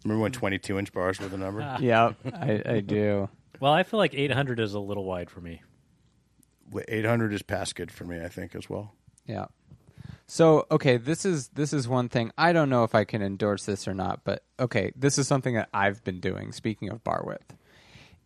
Remember 0.05 0.23
when 0.23 0.33
22 0.33 0.79
inch 0.79 0.93
bars 0.93 1.19
were 1.19 1.27
the 1.27 1.39
number? 1.39 1.79
yeah, 1.81 2.12
I, 2.33 2.62
I 2.64 2.81
do. 2.81 3.29
Well, 3.59 3.73
I 3.73 3.83
feel 3.83 3.99
like 3.99 4.14
800 4.14 4.61
is 4.61 4.75
a 4.75 4.79
little 4.79 5.05
wide 5.05 5.31
for 5.31 5.41
me. 5.41 5.62
800 6.87 7.33
is 7.33 7.43
past 7.43 7.75
good 7.75 7.91
for 7.91 8.05
me, 8.05 8.21
I 8.23 8.29
think, 8.29 8.55
as 8.55 8.71
well. 8.71 8.93
Yeah. 9.27 9.47
So 10.27 10.67
okay, 10.71 10.97
this 10.97 11.25
is 11.25 11.49
this 11.49 11.73
is 11.73 11.89
one 11.89 12.09
thing. 12.09 12.33
I 12.37 12.53
don't 12.53 12.69
know 12.69 12.85
if 12.85 12.95
I 12.95 13.05
can 13.05 13.23
endorse 13.23 13.64
this 13.64 13.89
or 13.89 13.95
not, 13.95 14.21
but 14.25 14.45
okay, 14.61 14.93
this 14.95 15.19
is 15.19 15.27
something 15.27 15.55
that 15.55 15.69
I've 15.73 16.05
been 16.05 16.21
doing. 16.21 16.53
Speaking 16.53 16.91
of 16.91 17.03
bar 17.03 17.23
width, 17.25 17.55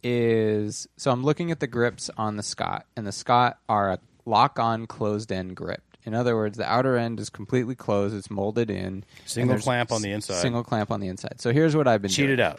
is 0.03 0.89
so 0.97 1.11
I'm 1.11 1.23
looking 1.23 1.51
at 1.51 1.61
the 1.61 1.67
grips 1.67 2.11
on 2.17 2.37
the 2.37 2.43
Scott, 2.43 2.87
and 2.97 3.07
the 3.07 3.13
Scott 3.13 3.59
are 3.69 3.93
a 3.93 3.99
lock-on 4.31 4.87
closed-end 4.87 5.57
grip. 5.57 5.83
In 6.05 6.15
other 6.15 6.35
words, 6.35 6.57
the 6.57 6.65
outer 6.65 6.97
end 6.97 7.21
is 7.21 7.29
completely 7.29 7.75
closed; 7.75 8.15
it's 8.17 8.31
molded 8.31 8.71
in. 8.71 9.05
Single 9.27 9.59
clamp 9.59 9.93
on 9.93 10.01
the 10.01 10.13
inside. 10.13 10.37
Single 10.41 10.65
clamp 10.65 10.91
on 10.91 11.01
the 11.01 11.09
inside. 11.09 11.41
So 11.41 11.53
here's 11.53 11.77
what 11.77 11.87
I've 11.87 12.01
been 12.01 12.11
Cheat 12.11 12.29
doing. 12.29 12.41
out. 12.41 12.59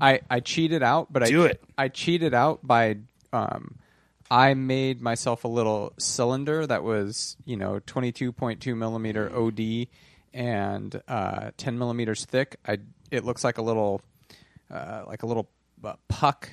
I 0.00 0.20
I 0.30 0.40
cheated 0.40 0.82
out, 0.82 1.12
but 1.12 1.26
Do 1.26 1.44
I 1.44 1.48
it. 1.48 1.62
I 1.76 1.88
cheated 1.88 2.32
out 2.32 2.60
by 2.66 2.96
um, 3.32 3.76
I 4.30 4.54
made 4.54 5.02
myself 5.02 5.44
a 5.44 5.48
little 5.48 5.92
cylinder 5.98 6.66
that 6.66 6.82
was 6.82 7.36
you 7.44 7.56
know 7.58 7.80
22.2 7.86 8.74
millimeter 8.74 9.30
OD 9.36 9.88
and 10.32 11.02
uh, 11.08 11.50
10 11.58 11.78
millimeters 11.78 12.24
thick. 12.24 12.56
I 12.66 12.78
it 13.10 13.24
looks 13.24 13.44
like 13.44 13.58
a 13.58 13.62
little 13.62 14.00
uh, 14.70 15.02
like 15.06 15.22
a 15.22 15.26
little 15.26 15.50
uh, 15.84 15.94
puck, 16.08 16.48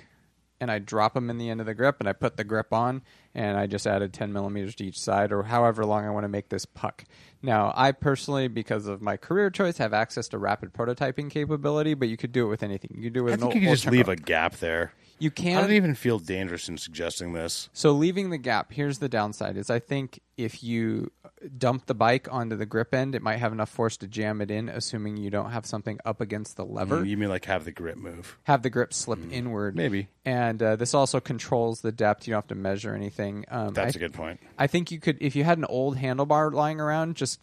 and 0.59 0.69
I 0.71 0.79
drop 0.79 1.13
them 1.13 1.29
in 1.29 1.37
the 1.37 1.49
end 1.49 1.59
of 1.59 1.65
the 1.65 1.73
grip, 1.73 1.97
and 1.99 2.09
I 2.09 2.13
put 2.13 2.37
the 2.37 2.43
grip 2.43 2.73
on, 2.73 3.01
and 3.33 3.57
I 3.57 3.67
just 3.67 3.87
added 3.87 4.13
10 4.13 4.33
millimeters 4.33 4.75
to 4.75 4.85
each 4.85 4.99
side, 4.99 5.31
or 5.31 5.43
however 5.43 5.85
long 5.85 6.05
I 6.05 6.09
want 6.09 6.25
to 6.25 6.29
make 6.29 6.49
this 6.49 6.65
puck. 6.65 7.05
Now, 7.41 7.73
I 7.75 7.91
personally, 7.91 8.47
because 8.47 8.87
of 8.87 9.01
my 9.01 9.17
career 9.17 9.49
choice, 9.49 9.77
have 9.77 9.93
access 9.93 10.27
to 10.29 10.37
rapid 10.37 10.73
prototyping 10.73 11.29
capability, 11.29 11.93
but 11.93 12.09
you 12.09 12.17
could 12.17 12.31
do 12.31 12.45
it 12.45 12.49
with 12.49 12.63
anything. 12.63 12.91
You 12.95 13.03
could 13.03 13.13
do 13.13 13.21
it 13.21 13.23
with 13.23 13.33
I 13.33 13.37
think 13.37 13.45
old, 13.45 13.55
you 13.55 13.61
can 13.61 13.69
old 13.69 13.77
just 13.77 13.91
leave 13.91 14.09
a 14.09 14.15
gap 14.15 14.57
there. 14.57 14.93
You 15.19 15.31
can. 15.31 15.57
I 15.57 15.61
don't 15.61 15.71
even 15.71 15.95
feel 15.95 16.19
dangerous 16.19 16.69
in 16.69 16.77
suggesting 16.77 17.33
this. 17.33 17.69
So 17.73 17.91
leaving 17.91 18.29
the 18.29 18.37
gap, 18.37 18.71
here's 18.71 18.99
the 18.99 19.09
downside: 19.09 19.57
is 19.57 19.69
I 19.69 19.79
think 19.79 20.21
if 20.37 20.63
you 20.63 21.11
dump 21.57 21.85
the 21.85 21.93
bike 21.93 22.27
onto 22.31 22.55
the 22.55 22.65
grip 22.65 22.93
end, 22.93 23.15
it 23.15 23.21
might 23.21 23.37
have 23.37 23.51
enough 23.51 23.69
force 23.69 23.97
to 23.97 24.07
jam 24.07 24.41
it 24.41 24.51
in, 24.51 24.69
assuming 24.69 25.17
you 25.17 25.29
don't 25.29 25.51
have 25.51 25.65
something 25.65 25.99
up 26.05 26.21
against 26.21 26.57
the 26.57 26.65
lever. 26.65 27.03
You 27.03 27.17
mean 27.17 27.29
like 27.29 27.45
have 27.45 27.65
the 27.65 27.71
grip 27.71 27.97
move? 27.97 28.37
have 28.43 28.61
the 28.61 28.69
grip 28.69 28.93
slip 28.93 29.19
inward, 29.31 29.75
Maybe. 29.75 30.07
And 30.25 30.61
uh, 30.61 30.75
this 30.75 30.93
also 30.93 31.19
controls 31.19 31.81
the 31.81 31.91
depth. 31.91 32.27
You 32.27 32.31
don't 32.31 32.43
have 32.43 32.47
to 32.47 32.55
measure 32.55 32.93
anything. 32.93 33.45
Um, 33.49 33.73
That's 33.73 33.95
I, 33.95 33.97
a 33.97 33.99
good 33.99 34.13
point. 34.13 34.39
I 34.57 34.67
think 34.67 34.91
you 34.91 34.99
could, 34.99 35.17
if 35.21 35.35
you 35.35 35.43
had 35.43 35.57
an 35.57 35.65
old 35.65 35.97
handlebar 35.97 36.53
lying 36.53 36.79
around, 36.79 37.15
just 37.15 37.39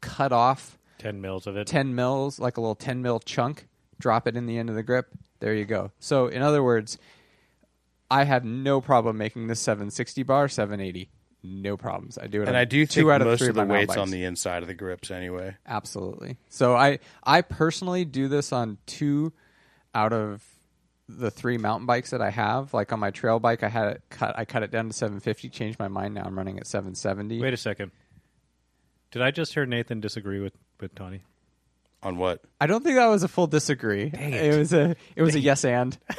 cut 0.00 0.32
off 0.32 0.78
10 0.98 1.20
mils 1.20 1.46
of 1.46 1.56
it. 1.56 1.66
10 1.66 1.94
mils, 1.94 2.38
like 2.38 2.56
a 2.56 2.60
little 2.60 2.74
10 2.74 3.02
mil 3.02 3.18
chunk, 3.20 3.66
drop 3.98 4.26
it 4.26 4.36
in 4.36 4.46
the 4.46 4.58
end 4.58 4.68
of 4.68 4.76
the 4.76 4.82
grip. 4.82 5.08
There 5.42 5.54
you 5.54 5.64
go. 5.64 5.90
So, 5.98 6.28
in 6.28 6.40
other 6.40 6.62
words, 6.62 6.98
I 8.08 8.22
have 8.22 8.44
no 8.44 8.80
problem 8.80 9.18
making 9.18 9.48
this 9.48 9.58
760 9.58 10.22
bar 10.22 10.46
780. 10.46 11.10
No 11.42 11.76
problems. 11.76 12.16
I 12.16 12.28
do 12.28 12.42
it. 12.42 12.46
And 12.46 12.56
on 12.56 12.60
I 12.60 12.64
do 12.64 12.86
two 12.86 13.00
think 13.00 13.10
out 13.10 13.22
of 13.22 13.26
most 13.26 13.40
three 13.40 13.48
of 13.48 13.56
the 13.56 13.64
weights 13.64 13.96
on 13.96 14.12
the 14.12 14.22
inside 14.22 14.62
of 14.62 14.68
the 14.68 14.74
grips 14.74 15.10
anyway. 15.10 15.56
Absolutely. 15.66 16.36
So 16.48 16.76
I 16.76 17.00
I 17.24 17.42
personally 17.42 18.04
do 18.04 18.28
this 18.28 18.52
on 18.52 18.78
two 18.86 19.32
out 19.92 20.12
of 20.12 20.44
the 21.08 21.32
three 21.32 21.58
mountain 21.58 21.86
bikes 21.86 22.10
that 22.10 22.22
I 22.22 22.30
have. 22.30 22.72
Like 22.72 22.92
on 22.92 23.00
my 23.00 23.10
trail 23.10 23.40
bike, 23.40 23.64
I 23.64 23.68
had 23.68 23.88
it 23.88 24.02
cut. 24.10 24.38
I 24.38 24.44
cut 24.44 24.62
it 24.62 24.70
down 24.70 24.86
to 24.86 24.92
750. 24.92 25.48
Changed 25.48 25.80
my 25.80 25.88
mind. 25.88 26.14
Now 26.14 26.22
I'm 26.22 26.38
running 26.38 26.60
at 26.60 26.68
770. 26.68 27.40
Wait 27.40 27.52
a 27.52 27.56
second. 27.56 27.90
Did 29.10 29.22
I 29.22 29.32
just 29.32 29.54
hear 29.54 29.66
Nathan 29.66 30.00
disagree 30.00 30.38
with 30.38 30.54
with 30.80 30.94
Tani? 30.94 31.24
On 32.04 32.16
what? 32.16 32.40
I 32.60 32.66
don't 32.66 32.82
think 32.82 32.96
that 32.96 33.06
was 33.06 33.22
a 33.22 33.28
full 33.28 33.46
disagree. 33.46 34.08
Dang 34.10 34.32
it. 34.32 34.58
was 34.58 34.72
a 34.72 34.96
it 35.14 35.22
was 35.22 35.34
a 35.36 35.40
yes 35.40 35.64
and. 35.64 35.96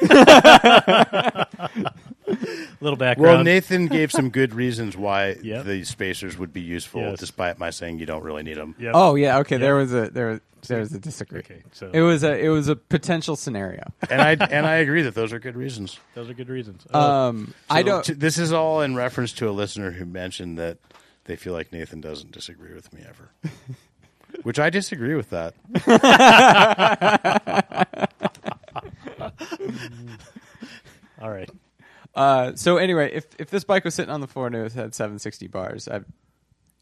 little 2.80 2.96
background. 2.96 3.20
Well, 3.36 3.44
Nathan 3.44 3.86
gave 3.86 4.10
some 4.10 4.30
good 4.30 4.54
reasons 4.54 4.96
why 4.96 5.36
Yep. 5.42 5.64
the 5.66 5.84
spacers 5.84 6.38
would 6.38 6.52
be 6.52 6.60
useful, 6.62 7.02
Yes. 7.02 7.18
despite 7.20 7.58
my 7.58 7.70
saying 7.70 7.98
you 7.98 8.06
don't 8.06 8.22
really 8.22 8.42
need 8.42 8.56
them. 8.56 8.74
Yep. 8.78 8.92
Oh 8.94 9.14
yeah, 9.14 9.38
okay. 9.38 9.56
There 9.58 9.74
was 9.76 9.92
a 9.92 10.10
there 10.10 10.40
there 10.68 10.80
was 10.80 10.92
a 10.94 10.98
disagree. 10.98 11.40
Okay, 11.40 11.62
so 11.72 11.90
It 11.92 12.00
was 12.00 12.24
a 12.24 12.34
it 12.38 12.48
was 12.48 12.68
a 12.68 12.76
potential 12.76 13.36
scenario. 13.36 13.82
And 14.10 14.20
I 14.22 14.30
and 14.32 14.66
I 14.66 14.76
agree 14.76 15.02
that 15.02 15.14
those 15.14 15.32
are 15.32 15.38
good 15.38 15.56
reasons. 15.56 15.98
those 16.14 16.30
are 16.30 16.34
good 16.34 16.48
reasons. 16.48 16.86
Oh, 16.92 17.00
Um, 17.28 17.54
I 17.68 17.82
don't. 17.82 18.04
t- 18.04 18.14
This 18.14 18.38
is 18.38 18.52
all 18.52 18.80
in 18.80 18.94
reference 18.94 19.32
to 19.34 19.48
a 19.48 19.52
listener 19.52 19.90
who 19.92 20.06
mentioned 20.06 20.58
that 20.58 20.78
they 21.24 21.36
feel 21.36 21.52
like 21.52 21.72
Nathan 21.72 22.00
doesn't 22.00 22.32
disagree 22.32 22.74
with 22.74 22.92
me 22.92 23.02
ever, 23.08 23.30
which 24.44 24.58
I 24.58 24.70
disagree 24.70 25.14
with 25.14 25.30
that. 25.30 25.54
all 31.20 31.30
right. 31.30 31.50
Uh, 32.14 32.54
so 32.54 32.76
anyway, 32.76 33.10
if 33.12 33.26
if 33.38 33.50
this 33.50 33.64
bike 33.64 33.84
was 33.84 33.94
sitting 33.94 34.12
on 34.12 34.20
the 34.20 34.26
floor 34.28 34.46
and 34.46 34.54
it 34.54 34.72
had 34.72 34.94
760 34.94 35.48
bars, 35.48 35.88
I'd 35.88 36.04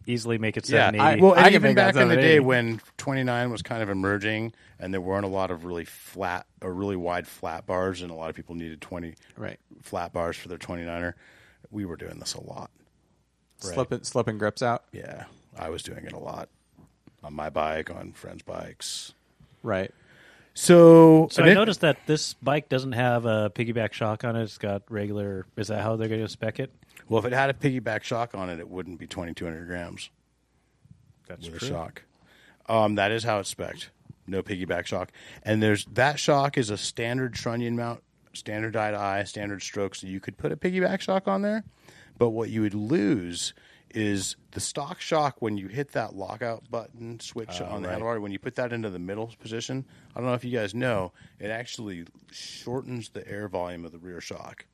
Easily 0.05 0.37
make 0.37 0.57
it 0.57 0.69
Yeah, 0.69 0.87
780. 0.87 1.23
well, 1.23 1.33
I 1.33 1.37
and 1.37 1.45
can 1.45 1.55
even 1.55 1.63
make 1.63 1.77
that 1.77 1.95
back 1.95 2.03
in 2.03 2.09
the 2.09 2.15
780. 2.15 2.35
day 2.35 2.41
when 2.41 2.81
29 2.97 3.51
was 3.53 3.63
kind 3.63 3.85
of 3.85 3.89
emerging, 3.89 4.53
and 4.81 4.93
there 4.93 5.01
weren't 5.01 5.25
a 5.25 5.29
lot 5.29 5.53
of 5.53 5.65
really 5.65 5.85
flat 5.85 6.45
or 6.61 6.75
really 6.75 6.97
wide 6.97 7.29
flat 7.29 7.67
bars, 7.67 8.03
and 8.03 8.11
a 8.11 8.15
lot 8.15 8.29
of 8.29 8.35
people 8.35 8.57
needed 8.57 8.81
20 8.81 9.15
right, 9.37 9.61
flat 9.83 10.13
bars 10.13 10.37
for 10.37 10.49
their 10.49 10.59
29er. 10.59 11.13
We 11.71 11.85
were 11.85 11.97
doing 11.97 12.19
this 12.19 12.35
a 12.35 12.43
lot. 12.43 12.73
slipping 13.59 14.03
slipping 14.03 14.39
grips 14.39 14.61
out. 14.61 14.83
Yeah, 14.91 15.27
I 15.57 15.71
was 15.71 15.85
doing 15.85 16.05
it 16.05 16.13
a 16.13 16.19
lot 16.19 16.49
on 17.23 17.35
my 17.35 17.51
bike, 17.51 17.91
on 17.91 18.13
friends' 18.13 18.43
bikes. 18.43 19.15
Right. 19.63 19.93
So, 20.55 21.29
So 21.31 21.43
and 21.43 21.49
I 21.49 21.53
it- 21.53 21.57
noticed 21.57 21.81
that 21.81 21.99
this 22.07 22.35
bike 22.35 22.69
doesn't 22.69 22.93
have 22.93 23.25
a 23.25 23.51
piggyback 23.55 23.93
shock 23.93 24.23
on 24.25 24.37
it. 24.37 24.43
It's 24.43 24.59
got 24.59 24.83
regular. 24.91 25.47
Is 25.57 25.69
that 25.69 25.81
how 25.83 25.97
they're 25.97 26.09
going 26.09 26.21
to 26.21 26.29
spec 26.29 26.61
it? 26.61 26.71
well, 27.09 27.19
if 27.19 27.25
it 27.25 27.33
had 27.33 27.51
a 27.51 27.55
piggyback 27.55 28.03
shock 28.03 28.35
on 28.35 28.49
it, 28.49 28.59
it 28.61 28.69
wouldn't 28.69 28.99
be 28.99 29.07
2,200 29.07 29.67
grams 29.67 30.11
That's 31.27 31.49
with 31.49 31.63
a 31.63 31.67
shock. 31.67 32.03
Um, 32.69 32.95
that 32.95 33.11
is 33.11 33.25
how 33.25 33.39
it's 33.41 33.49
spec'd. 33.51 33.89
No 34.27 34.43
piggyback 34.43 34.87
shock. 34.87 35.11
And 35.43 35.63
there's 35.63 35.85
that 35.87 36.19
shock 36.19 36.57
is 36.57 36.71
a 36.71 36.79
standard 36.79 37.35
trunnion 37.35 37.77
mount, 37.77 38.03
standard 38.35 38.77
eye 38.77 38.93
to 38.93 38.99
eye, 38.99 39.25
standard 39.25 39.63
stroke. 39.63 39.95
So 39.95 40.07
you 40.07 40.21
could 40.21 40.39
put 40.39 40.53
a 40.53 40.57
piggyback 40.57 41.01
shock 41.01 41.27
on 41.29 41.43
there, 41.43 41.65
but 42.19 42.31
what 42.31 42.49
you 42.51 42.61
would 42.63 42.75
lose 42.75 43.53
is 43.95 44.37
the 44.53 44.61
stock 44.61 45.01
shock 45.01 45.37
when 45.41 45.57
you 45.57 45.69
hit 45.69 45.93
that 45.93 46.15
lockout 46.15 46.71
button 46.71 47.21
switch 47.21 47.61
on 47.61 47.83
the 47.83 47.89
right. 47.89 47.99
handlebar. 47.99 48.21
When 48.21 48.33
you 48.33 48.39
put 48.39 48.55
that 48.57 48.73
into 48.73 48.91
the 48.91 48.99
middle 48.99 49.33
position, 49.41 49.85
I 50.15 50.21
don't 50.21 50.29
know 50.29 50.35
if 50.35 50.45
you 50.45 50.57
guys 50.57 50.75
know, 50.75 51.13
it 51.39 51.49
actually 51.51 52.05
shortens 52.31 53.11
the 53.11 53.27
air 53.29 53.49
volume 53.49 53.85
of 53.85 53.93
the 53.93 53.99
rear 53.99 54.21
shock. 54.21 54.67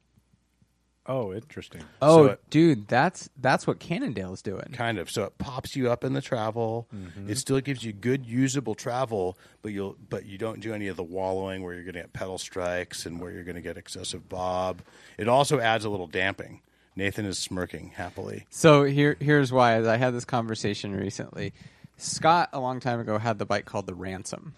Oh, 1.10 1.32
interesting. 1.32 1.80
Oh, 2.02 2.26
So 2.26 2.32
it- 2.32 2.50
dude, 2.50 2.86
that's 2.86 3.30
that's 3.40 3.66
what 3.66 3.78
Cannondale's 3.78 4.42
doing. 4.42 4.68
kind 4.74 4.98
of 4.98 5.10
so 5.10 5.24
it 5.24 5.38
pops 5.38 5.74
you 5.74 5.90
up 5.90 6.04
in 6.04 6.12
the 6.12 6.20
travel 6.20 6.86
Mm-hmm. 6.94 7.30
it 7.30 7.38
still 7.38 7.60
gives 7.60 7.82
you 7.82 7.92
good 7.94 8.26
usable 8.26 8.74
travel 8.74 9.38
but 9.62 9.72
you'll 9.72 9.96
but 10.10 10.26
you 10.26 10.36
don't 10.36 10.60
do 10.60 10.74
any 10.74 10.86
of 10.88 10.96
the 10.96 11.02
wallowing 11.02 11.62
where 11.62 11.72
you're 11.72 11.84
going 11.84 11.94
to 11.94 12.00
get 12.02 12.12
pedal 12.12 12.36
strikes 12.36 13.06
and 13.06 13.20
where 13.20 13.30
you're 13.30 13.42
going 13.44 13.56
to 13.56 13.62
get 13.62 13.78
excessive 13.78 14.28
bob 14.28 14.82
it 15.16 15.28
also 15.28 15.58
adds 15.60 15.86
a 15.86 15.88
little 15.90 16.06
damping 16.06 16.60
nathan 16.98 17.24
is 17.24 17.38
smirking 17.38 17.92
happily 17.94 18.44
So 18.50 18.84
here 18.84 19.16
here's 19.20 19.50
why. 19.50 19.78
I 19.88 19.96
had 19.96 20.12
this 20.12 20.26
conversation 20.26 20.94
recently, 20.94 21.54
Scott 21.96 22.50
a 22.52 22.60
long 22.60 22.80
time 22.80 23.00
ago 23.00 23.16
had 23.18 23.38
the 23.38 23.46
bike 23.46 23.64
called 23.64 23.86
the 23.86 23.94
Ransom, 23.94 24.54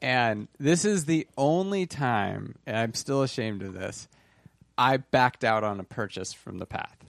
and 0.00 0.48
this 0.58 0.84
is 0.84 1.06
the 1.06 1.26
only 1.36 1.86
time, 1.86 2.56
and 2.66 2.76
I'm 2.76 2.94
still 2.94 3.22
ashamed 3.22 3.62
of 3.62 3.72
this. 3.74 4.08
I 4.76 4.98
backed 4.98 5.44
out 5.44 5.64
on 5.64 5.80
a 5.80 5.84
purchase 5.84 6.32
from 6.32 6.58
the 6.58 6.66
path. 6.66 7.04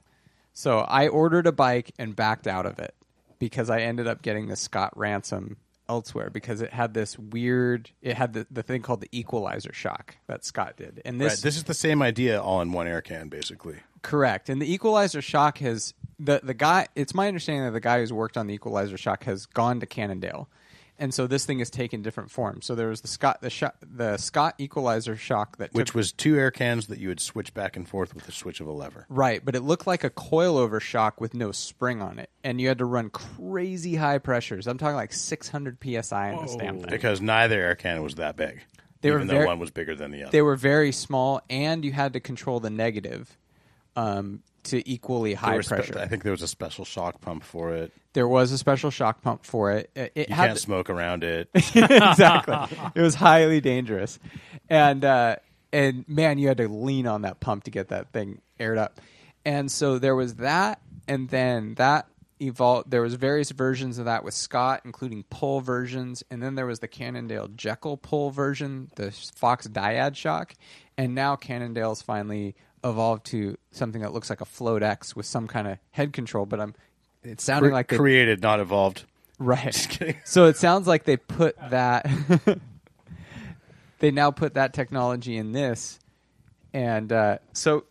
So 0.53 0.79
I 0.79 1.07
ordered 1.07 1.47
a 1.47 1.51
bike 1.51 1.91
and 1.97 2.15
backed 2.15 2.45
out 2.45 2.65
of 2.65 2.77
it 2.79 2.93
because 3.39 3.69
I 3.69 3.81
ended 3.81 4.07
up 4.07 4.21
getting 4.21 4.47
the 4.47 4.55
Scott 4.55 4.95
Ransom 4.95 5.57
elsewhere 5.89 6.29
because 6.29 6.61
it 6.61 6.71
had 6.71 6.93
this 6.93 7.19
weird 7.19 7.91
it 8.01 8.15
had 8.15 8.33
the, 8.33 8.47
the 8.49 8.63
thing 8.63 8.81
called 8.81 9.01
the 9.01 9.09
equalizer 9.11 9.73
shock 9.73 10.15
that 10.27 10.45
Scott 10.45 10.77
did. 10.77 11.01
And 11.05 11.19
this 11.19 11.33
right 11.33 11.41
this 11.41 11.57
is 11.57 11.63
the 11.63 11.73
same 11.73 12.01
idea 12.01 12.41
all 12.41 12.61
in 12.61 12.71
one 12.71 12.87
air 12.87 13.01
can 13.01 13.27
basically 13.29 13.77
Correct. 14.03 14.49
And 14.49 14.61
the 14.61 14.71
equalizer 14.71 15.21
shock 15.21 15.57
has 15.59 15.93
the 16.19 16.41
the 16.43 16.53
guy. 16.53 16.87
It's 16.93 17.15
my 17.15 17.27
understanding 17.27 17.63
that 17.63 17.71
the 17.71 17.79
guy 17.79 17.99
who's 17.99 18.13
worked 18.13 18.37
on 18.37 18.47
the 18.47 18.53
equalizer 18.53 18.97
shock 18.97 19.23
has 19.23 19.45
gone 19.45 19.79
to 19.79 19.85
Cannondale, 19.85 20.49
and 20.99 21.13
so 21.13 21.27
this 21.27 21.45
thing 21.45 21.59
has 21.59 21.69
taken 21.69 22.01
different 22.01 22.31
forms. 22.31 22.65
So 22.65 22.75
there 22.75 22.87
was 22.89 23.01
the 23.01 23.07
Scott 23.07 23.41
the 23.41 23.49
sho- 23.49 23.71
the 23.81 24.17
Scott 24.17 24.55
equalizer 24.57 25.15
shock 25.15 25.57
that 25.57 25.73
which 25.73 25.87
took, 25.87 25.95
was 25.95 26.11
two 26.11 26.37
air 26.37 26.51
cans 26.51 26.87
that 26.87 26.99
you 26.99 27.07
would 27.09 27.19
switch 27.19 27.53
back 27.53 27.75
and 27.75 27.87
forth 27.87 28.13
with 28.15 28.25
the 28.25 28.31
switch 28.31 28.61
of 28.61 28.67
a 28.67 28.71
lever 28.71 29.05
right, 29.09 29.43
but 29.43 29.55
it 29.55 29.61
looked 29.61 29.87
like 29.87 30.03
a 30.03 30.09
coilover 30.09 30.79
shock 30.81 31.19
with 31.21 31.33
no 31.33 31.51
spring 31.51 32.01
on 32.01 32.19
it, 32.19 32.29
and 32.43 32.59
you 32.61 32.67
had 32.67 32.77
to 32.77 32.85
run 32.85 33.09
crazy 33.09 33.95
high 33.95 34.17
pressures. 34.19 34.67
I'm 34.67 34.77
talking 34.77 34.95
like 34.95 35.13
600 35.13 35.77
psi 35.81 36.29
in 36.31 36.41
this 36.41 36.55
damn 36.55 36.79
thing. 36.79 36.89
because 36.89 37.21
neither 37.21 37.59
air 37.59 37.75
can 37.75 38.01
was 38.03 38.15
that 38.15 38.35
big 38.35 38.61
They 39.01 39.11
were 39.11 39.17
even 39.17 39.27
though 39.27 39.33
very- 39.35 39.47
one 39.47 39.59
was 39.59 39.71
bigger 39.71 39.95
than 39.95 40.11
the 40.11 40.23
other 40.23 40.31
They 40.31 40.41
were 40.41 40.55
very 40.55 40.91
small, 40.91 41.41
and 41.49 41.83
you 41.83 41.91
had 41.91 42.13
to 42.13 42.19
control 42.19 42.59
the 42.59 42.69
negative 42.69 43.37
um, 43.95 44.41
to 44.63 44.87
equally 44.89 45.33
high 45.33 45.59
spe- 45.61 45.69
pressure. 45.69 45.99
i 45.99 46.07
think 46.07 46.23
there 46.23 46.31
was 46.31 46.41
a 46.41 46.47
special 46.47 46.85
shock 46.85 47.21
pump 47.21 47.43
for 47.43 47.73
it 47.73 47.91
there 48.13 48.27
was 48.27 48.51
a 48.51 48.57
special 48.57 48.91
shock 48.91 49.21
pump 49.21 49.43
for 49.43 49.71
it. 49.71 49.89
It, 49.95 50.11
it 50.15 50.29
you 50.29 50.35
had 50.35 50.47
can't 50.47 50.59
smoke 50.59 50.89
around 50.89 51.23
it 51.23 51.49
exactly. 51.53 52.77
It 52.95 53.01
was 53.01 53.15
highly 53.15 53.59
dangerous, 53.59 54.19
and 54.69 55.03
uh, 55.03 55.37
and 55.71 56.07
man, 56.07 56.37
you 56.37 56.47
had 56.47 56.57
to 56.57 56.67
lean 56.67 57.07
on 57.07 57.23
that 57.23 57.39
pump 57.39 57.65
to 57.65 57.71
get 57.71 57.89
that 57.89 58.11
thing 58.13 58.41
aired 58.59 58.77
up. 58.77 59.01
And 59.45 59.69
so 59.69 59.99
there 59.99 60.15
was 60.15 60.35
that, 60.35 60.79
and 61.07 61.27
then 61.29 61.73
that 61.75 62.07
evolved. 62.39 62.91
There 62.91 63.01
was 63.01 63.15
various 63.15 63.49
versions 63.49 63.97
of 63.97 64.05
that 64.05 64.23
with 64.23 64.35
Scott, 64.35 64.81
including 64.85 65.23
pull 65.23 65.59
versions, 65.61 66.23
and 66.29 66.41
then 66.41 66.55
there 66.55 66.67
was 66.67 66.79
the 66.79 66.87
Cannondale 66.87 67.49
Jekyll 67.49 67.97
pull 67.97 68.29
version, 68.29 68.91
the 68.95 69.11
Fox 69.11 69.67
Dyad 69.67 70.15
shock, 70.15 70.53
and 70.97 71.15
now 71.15 71.35
Cannondale's 71.35 72.03
finally 72.03 72.55
evolved 72.83 73.25
to 73.27 73.57
something 73.71 74.01
that 74.01 74.13
looks 74.13 74.29
like 74.29 74.41
a 74.41 74.45
Float 74.45 74.83
X 74.83 75.15
with 75.15 75.25
some 75.25 75.47
kind 75.47 75.67
of 75.67 75.77
head 75.91 76.13
control. 76.13 76.45
But 76.45 76.59
I'm 76.59 76.75
it's 77.23 77.43
sounding 77.43 77.71
Cre- 77.71 77.75
like 77.75 77.87
they 77.87 77.97
created 77.97 78.41
not 78.41 78.59
evolved 78.59 79.05
Right. 79.39 79.87
kidding. 79.89 80.17
So 80.25 80.45
it 80.45 80.57
sounds 80.57 80.87
like 80.87 81.03
they 81.05 81.17
put 81.17 81.55
that. 81.69 82.07
they 83.99 84.11
now 84.11 84.31
put 84.31 84.53
that 84.55 84.73
technology 84.73 85.37
in 85.37 85.51
this, 85.51 85.99
and 86.73 87.11
uh, 87.11 87.37
so 87.53 87.85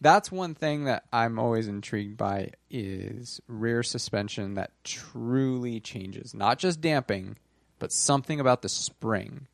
that's 0.00 0.30
one 0.30 0.54
thing 0.54 0.84
that 0.84 1.04
I'm 1.12 1.38
always 1.38 1.68
intrigued 1.68 2.16
by 2.16 2.50
is 2.70 3.40
rear 3.46 3.82
suspension 3.82 4.54
that 4.54 4.72
truly 4.84 5.80
changes, 5.80 6.34
not 6.34 6.58
just 6.58 6.80
damping, 6.80 7.36
but 7.78 7.92
something 7.92 8.40
about 8.40 8.62
the 8.62 8.68
spring, 8.68 9.46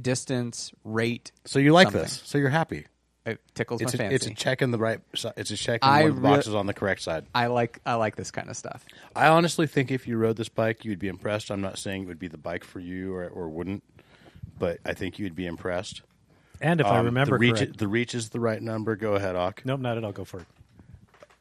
distance, 0.00 0.72
rate. 0.84 1.32
So 1.44 1.58
you 1.58 1.72
like 1.72 1.86
something. 1.86 2.02
this? 2.02 2.22
So 2.24 2.38
you're 2.38 2.50
happy? 2.50 2.86
It 3.26 3.40
tickles 3.54 3.80
It's 3.80 3.94
my 3.94 4.04
a, 4.04 4.08
fancy. 4.10 4.14
it's 4.16 4.26
a 4.26 4.34
check 4.34 4.60
in 4.60 4.70
the 4.70 4.76
right. 4.78 5.00
si- 5.14 5.30
It's 5.36 5.50
a 5.50 5.56
check 5.56 5.82
in 5.82 5.88
I 5.88 6.02
one 6.02 6.10
of 6.10 6.16
the 6.16 6.20
re- 6.22 6.28
boxes 6.36 6.54
on 6.54 6.66
the 6.66 6.74
correct 6.74 7.00
side. 7.00 7.24
I 7.34 7.46
like 7.46 7.78
I 7.86 7.94
like 7.94 8.16
this 8.16 8.30
kind 8.30 8.50
of 8.50 8.56
stuff. 8.56 8.84
I 9.16 9.28
honestly 9.28 9.66
think 9.66 9.90
if 9.90 10.06
you 10.06 10.18
rode 10.18 10.36
this 10.36 10.50
bike, 10.50 10.84
you'd 10.84 10.98
be 10.98 11.08
impressed. 11.08 11.50
I'm 11.50 11.62
not 11.62 11.78
saying 11.78 12.02
it 12.02 12.06
would 12.06 12.18
be 12.18 12.28
the 12.28 12.36
bike 12.36 12.64
for 12.64 12.80
you 12.80 13.14
or, 13.14 13.26
or 13.28 13.48
wouldn't, 13.48 13.82
but 14.58 14.78
I 14.84 14.92
think 14.92 15.18
you'd 15.18 15.34
be 15.34 15.46
impressed. 15.46 16.02
And 16.60 16.80
if 16.80 16.86
I 16.86 16.98
Um, 16.98 17.06
remember 17.06 17.36
the 17.36 17.38
reach, 17.40 17.56
correct, 17.56 17.78
the 17.78 17.88
reach 17.88 18.14
is 18.14 18.28
the 18.28 18.40
right 18.40 18.60
number. 18.60 18.94
Go 18.94 19.14
ahead, 19.14 19.36
Auk. 19.36 19.62
nope, 19.64 19.80
not 19.80 19.96
at 19.96 20.04
all. 20.04 20.12
Go 20.12 20.24
for 20.24 20.40
it. 20.40 20.46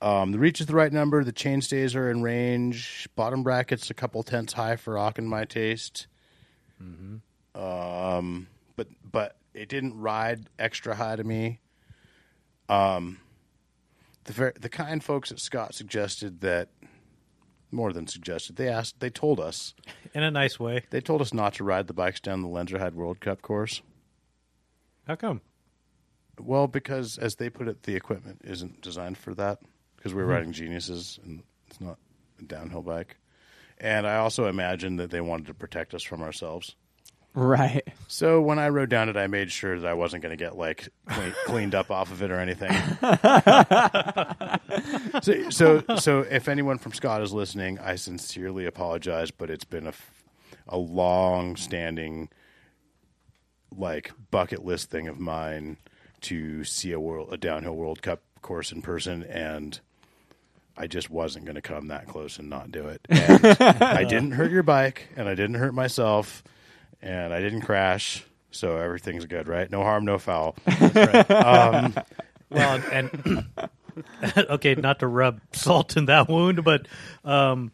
Um, 0.01 0.31
the 0.31 0.39
reach 0.39 0.59
is 0.61 0.67
the 0.67 0.75
right 0.75 0.91
number. 0.91 1.23
The 1.23 1.31
chain 1.31 1.61
stays 1.61 1.95
are 1.95 2.09
in 2.09 2.21
range. 2.23 3.07
Bottom 3.15 3.43
brackets 3.43 3.89
a 3.89 3.93
couple 3.93 4.23
tenths 4.23 4.53
high 4.53 4.75
for 4.77 4.97
Auk 4.97 5.17
and 5.17 5.29
my 5.29 5.45
taste. 5.45 6.07
Mm-hmm. 6.81 7.61
Um, 7.61 8.47
but 8.75 8.87
but 9.09 9.35
it 9.53 9.69
didn't 9.69 9.99
ride 9.99 10.47
extra 10.57 10.95
high 10.95 11.15
to 11.17 11.23
me. 11.23 11.59
Um, 12.73 13.19
the 14.23 14.53
the 14.59 14.69
kind 14.69 15.03
folks 15.03 15.31
at 15.31 15.39
Scott 15.39 15.75
suggested 15.75 16.41
that 16.41 16.69
more 17.71 17.91
than 17.91 18.07
suggested. 18.07 18.55
They 18.55 18.69
asked. 18.69 18.99
They 18.99 19.09
told 19.09 19.39
us. 19.39 19.73
In 20.13 20.23
a 20.23 20.31
nice 20.31 20.59
way. 20.59 20.85
They 20.89 21.01
told 21.01 21.21
us 21.21 21.33
not 21.33 21.55
to 21.55 21.63
ride 21.63 21.87
the 21.87 21.93
bikes 21.93 22.19
down 22.19 22.41
the 22.41 22.47
Lenzerheide 22.47 22.93
World 22.93 23.19
Cup 23.19 23.41
course. 23.41 23.81
How 25.07 25.15
come? 25.15 25.41
Well, 26.39 26.67
because 26.67 27.17
as 27.17 27.35
they 27.35 27.49
put 27.49 27.67
it, 27.67 27.83
the 27.83 27.95
equipment 27.95 28.41
isn't 28.43 28.81
designed 28.81 29.17
for 29.17 29.33
that. 29.35 29.59
Because 29.95 30.13
we're 30.13 30.25
riding 30.25 30.51
Geniuses, 30.51 31.19
and 31.23 31.43
it's 31.67 31.79
not 31.79 31.97
a 32.39 32.43
downhill 32.43 32.81
bike. 32.81 33.17
And 33.77 34.05
I 34.05 34.17
also 34.17 34.47
imagine 34.47 34.97
that 34.97 35.11
they 35.11 35.21
wanted 35.21 35.47
to 35.47 35.53
protect 35.53 35.93
us 35.93 36.03
from 36.03 36.21
ourselves. 36.21 36.75
Right. 37.35 37.81
So 38.07 38.41
when 38.41 38.59
I 38.59 38.69
wrote 38.69 38.89
down 38.89 39.09
it, 39.09 39.17
I 39.17 39.25
made 39.25 39.51
sure 39.51 39.79
that 39.79 39.87
I 39.87 39.95
wasn't 39.95 40.21
going 40.21 40.37
to 40.37 40.43
get 40.43 40.55
like 40.55 40.89
clean, 41.07 41.33
cleaned 41.45 41.75
up 41.75 41.89
off 41.89 42.11
of 42.11 42.21
it 42.21 42.29
or 42.29 42.39
anything. 42.39 42.71
so, 45.21 45.49
so, 45.49 45.83
so 45.97 46.19
if 46.29 46.47
anyone 46.47 46.77
from 46.77 46.93
Scott 46.93 47.23
is 47.23 47.33
listening, 47.33 47.79
I 47.79 47.95
sincerely 47.95 48.67
apologize, 48.67 49.31
but 49.31 49.49
it's 49.49 49.63
been 49.63 49.87
a, 49.87 49.93
a 50.67 50.77
long-standing 50.77 52.29
like 53.75 54.11
bucket 54.29 54.63
list 54.63 54.91
thing 54.91 55.07
of 55.07 55.19
mine 55.19 55.77
to 56.21 56.63
see 56.63 56.91
a 56.91 56.99
world 56.99 57.29
a 57.31 57.37
downhill 57.37 57.75
World 57.75 58.03
Cup 58.03 58.21
course 58.41 58.71
in 58.71 58.83
person, 58.83 59.23
and 59.23 59.79
I 60.77 60.87
just 60.87 61.09
wasn't 61.09 61.45
going 61.45 61.55
to 61.55 61.61
come 61.61 61.87
that 61.87 62.07
close 62.07 62.37
and 62.37 62.49
not 62.49 62.71
do 62.71 62.87
it. 62.87 63.01
And 63.09 63.45
I 63.59 64.03
didn't 64.03 64.31
hurt 64.31 64.51
your 64.51 64.63
bike, 64.63 65.07
and 65.15 65.27
I 65.27 65.35
didn't 65.35 65.55
hurt 65.55 65.73
myself, 65.73 66.43
and 67.03 67.33
I 67.33 67.41
didn't 67.41 67.61
crash. 67.61 68.25
So 68.51 68.77
everything's 68.77 69.25
good, 69.25 69.47
right? 69.47 69.69
No 69.69 69.83
harm, 69.83 70.05
no 70.05 70.17
foul. 70.17 70.55
Well, 72.49 72.83
and 72.91 73.45
okay, 74.37 74.75
not 74.75 74.99
to 74.99 75.07
rub 75.07 75.41
salt 75.53 75.97
in 75.97 76.05
that 76.05 76.29
wound, 76.29 76.63
but 76.63 76.87
um, 77.25 77.71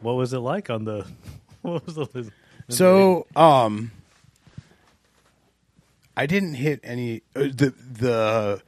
what 0.00 0.12
was 0.12 0.32
it 0.32 0.38
like 0.38 0.70
on 0.70 0.84
the? 0.84 1.06
What 1.62 1.84
was 1.86 1.96
the? 1.96 2.30
So, 2.68 3.26
um, 3.34 3.90
I 6.16 6.26
didn't 6.26 6.54
hit 6.54 6.78
any 6.84 7.22
uh, 7.34 7.40
the 7.40 7.74
the 7.90 8.62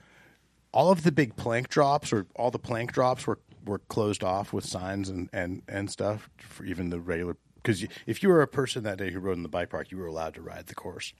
all 0.73 0.91
of 0.91 1.05
the 1.05 1.13
big 1.13 1.37
plank 1.37 1.69
drops 1.69 2.13
or 2.13 2.27
all 2.35 2.51
the 2.51 2.59
plank 2.59 2.93
drops 2.93 3.29
were 3.29 3.39
were 3.65 3.79
closed 3.79 4.25
off 4.25 4.53
with 4.53 4.65
signs 4.65 5.09
and 5.09 5.31
and 5.33 5.63
and 5.69 5.89
stuff 5.89 6.29
for 6.39 6.65
even 6.65 6.91
the 6.91 6.99
regular 6.99 7.37
because 7.63 7.87
if 8.07 8.23
you 8.23 8.29
were 8.29 8.43
a 8.43 8.49
person 8.49 8.83
that 8.85 8.99
day 8.99 9.11
who 9.11 9.21
rode 9.21 9.37
in 9.37 9.43
the 9.43 9.49
bike 9.49 9.71
park, 9.71 9.91
you 9.91 9.99
were 9.99 10.07
allowed 10.07 10.35
to 10.35 10.43
ride 10.43 10.67
the 10.67 10.75
course. 10.75 11.13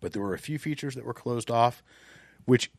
But 0.00 0.12
there 0.12 0.22
were 0.22 0.34
a 0.34 0.38
few 0.38 0.58
features 0.58 0.94
that 0.94 1.04
were 1.04 1.14
closed 1.14 1.50
off, 1.50 1.82
which 2.44 2.70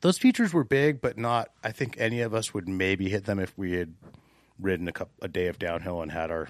those 0.00 0.18
features 0.18 0.52
were 0.52 0.64
big, 0.64 1.00
but 1.00 1.16
not. 1.16 1.48
I 1.62 1.72
think 1.72 1.96
any 1.98 2.20
of 2.20 2.34
us 2.34 2.52
would 2.52 2.68
maybe 2.68 3.08
hit 3.08 3.24
them 3.24 3.38
if 3.38 3.56
we 3.56 3.72
had 3.72 3.94
ridden 4.60 4.88
a, 4.88 4.92
couple, 4.92 5.14
a 5.22 5.28
day 5.28 5.46
of 5.46 5.58
downhill 5.58 6.02
and 6.02 6.12
had 6.12 6.30
our 6.30 6.48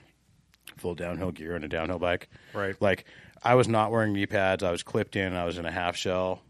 full 0.76 0.94
downhill 0.94 1.30
gear 1.30 1.54
and 1.54 1.64
a 1.64 1.68
downhill 1.68 1.98
bike. 1.98 2.28
Right. 2.52 2.74
Like 2.80 3.04
I 3.42 3.54
was 3.54 3.68
not 3.68 3.90
wearing 3.90 4.12
knee 4.12 4.26
pads. 4.26 4.62
I 4.62 4.70
was 4.70 4.82
clipped 4.82 5.16
in. 5.16 5.34
I 5.34 5.44
was 5.44 5.58
in 5.58 5.66
a 5.66 5.70
half 5.70 5.96
shell. 5.96 6.40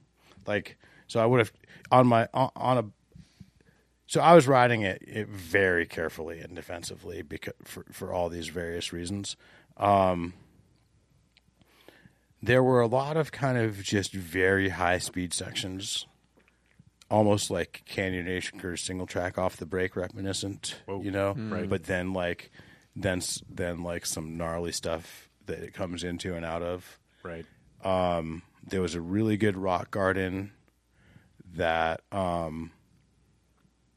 Like 0.46 0.76
so, 1.06 1.20
I 1.20 1.26
would 1.26 1.40
have 1.40 1.52
on 1.90 2.06
my 2.06 2.28
on, 2.32 2.50
on 2.56 2.78
a. 2.78 2.84
So 4.06 4.20
I 4.20 4.34
was 4.34 4.46
riding 4.46 4.82
it, 4.82 5.02
it 5.06 5.28
very 5.28 5.86
carefully 5.86 6.40
and 6.40 6.54
defensively 6.54 7.22
because 7.22 7.54
for 7.64 7.84
for 7.90 8.12
all 8.12 8.28
these 8.28 8.48
various 8.48 8.92
reasons. 8.92 9.36
Um, 9.76 10.34
there 12.42 12.62
were 12.62 12.80
a 12.80 12.86
lot 12.86 13.16
of 13.16 13.32
kind 13.32 13.56
of 13.56 13.82
just 13.82 14.12
very 14.12 14.68
high 14.68 14.98
speed 14.98 15.32
sections 15.32 16.06
almost 17.10 17.50
like 17.50 17.82
Canyon 17.86 18.28
Acres 18.28 18.82
single 18.82 19.06
track 19.06 19.38
off 19.38 19.56
the 19.56 19.66
brake 19.66 19.96
reminiscent, 19.96 20.76
you 20.88 21.10
know. 21.10 21.34
Right. 21.34 21.68
But 21.68 21.84
then 21.84 22.12
like 22.12 22.50
then 22.96 23.22
then 23.48 23.82
like 23.82 24.06
some 24.06 24.36
gnarly 24.36 24.72
stuff 24.72 25.28
that 25.46 25.60
it 25.60 25.74
comes 25.74 26.04
into 26.04 26.34
and 26.34 26.44
out 26.44 26.62
of. 26.62 26.98
right. 27.22 27.46
Um, 27.84 28.42
there 28.66 28.80
was 28.80 28.94
a 28.94 29.00
really 29.00 29.36
good 29.36 29.58
rock 29.58 29.90
garden 29.90 30.52
that 31.54 32.00
um, 32.10 32.70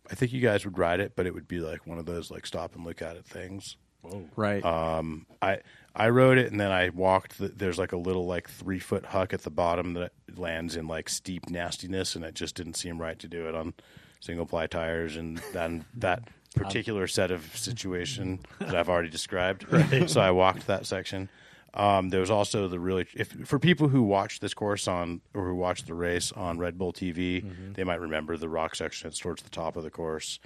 I 0.09 0.15
think 0.15 0.33
you 0.33 0.41
guys 0.41 0.65
would 0.65 0.77
ride 0.77 0.99
it, 0.99 1.13
but 1.15 1.25
it 1.25 1.33
would 1.33 1.47
be 1.47 1.59
like 1.59 1.85
one 1.85 1.97
of 1.97 2.05
those 2.05 2.31
like 2.31 2.45
stop 2.45 2.75
and 2.75 2.85
look 2.85 3.01
at 3.01 3.15
it 3.17 3.25
things. 3.25 3.77
Oh. 4.05 4.23
Right. 4.35 4.63
Um, 4.63 5.25
I 5.41 5.59
I 5.95 6.09
rode 6.09 6.37
it 6.37 6.51
and 6.51 6.59
then 6.59 6.71
I 6.71 6.89
walked. 6.89 7.37
The, 7.39 7.49
there's 7.49 7.77
like 7.77 7.91
a 7.91 7.97
little 7.97 8.25
like 8.25 8.49
three 8.49 8.79
foot 8.79 9.05
huck 9.05 9.33
at 9.33 9.41
the 9.41 9.49
bottom 9.49 9.93
that 9.93 10.13
lands 10.35 10.75
in 10.75 10.87
like 10.87 11.09
steep 11.09 11.49
nastiness, 11.49 12.15
and 12.15 12.23
it 12.23 12.35
just 12.35 12.55
didn't 12.55 12.75
seem 12.75 13.01
right 13.01 13.17
to 13.19 13.27
do 13.27 13.47
it 13.47 13.55
on 13.55 13.73
single 14.19 14.45
ply 14.45 14.67
tires 14.67 15.15
and 15.15 15.41
then 15.53 15.85
that 15.95 16.27
particular 16.55 17.07
set 17.07 17.29
of 17.31 17.55
situation 17.55 18.39
that 18.59 18.75
I've 18.75 18.89
already 18.89 19.09
described. 19.09 19.65
So 20.09 20.21
I 20.21 20.31
walked 20.31 20.67
that 20.67 20.85
section. 20.85 21.29
Um, 21.77 22.09
there 22.09 22.19
was 22.19 22.31
also 22.31 22.67
the 22.67 22.79
really 22.79 23.05
if 23.13 23.29
for 23.45 23.59
people 23.59 23.87
who 23.87 24.01
watch 24.01 24.39
this 24.39 24.55
course 24.55 24.87
on 24.87 25.21
or 25.35 25.45
who 25.45 25.55
watch 25.55 25.85
the 25.85 25.93
race 25.93 26.31
on 26.31 26.57
Red 26.57 26.77
Bull 26.77 26.91
TV, 26.91 27.43
they 27.75 27.83
might 27.83 28.01
remember 28.01 28.35
the 28.35 28.49
rock 28.49 28.75
section. 28.75 29.07
It's 29.07 29.19
towards 29.19 29.43
the 29.43 29.51
top 29.51 29.77
of 29.77 29.83
the 29.83 29.91
course, 29.91 30.39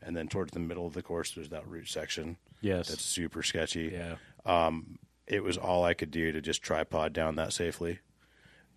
and 0.00 0.16
then 0.16 0.28
towards 0.28 0.52
the 0.52 0.60
middle 0.60 0.86
of 0.86 0.94
the 0.94 1.02
course, 1.02 1.32
there's 1.32 1.48
that 1.48 1.66
root 1.66 1.88
section. 1.88 2.36
Yes. 2.60 2.88
That's 2.88 3.04
super 3.04 3.42
sketchy. 3.42 3.92
Yeah. 3.92 4.14
Um, 4.44 4.98
it 5.26 5.42
was 5.42 5.58
all 5.58 5.84
I 5.84 5.94
could 5.94 6.12
do 6.12 6.30
to 6.30 6.40
just 6.40 6.62
tripod 6.62 7.12
down 7.12 7.34
that 7.34 7.52
safely. 7.52 7.98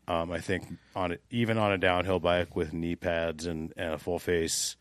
Um, 0.08 0.32
I 0.32 0.40
think 0.40 0.66
on 0.96 1.12
it, 1.12 1.22
even 1.30 1.60
on 1.60 1.72
a 1.72 1.78
downhill 1.78 2.20
bike 2.20 2.56
with 2.56 2.74
knee 2.74 2.96
pads 2.96 3.46
and, 3.46 3.72
and 3.78 3.94
a 3.94 4.00
full 4.00 4.18
face, 4.18 4.76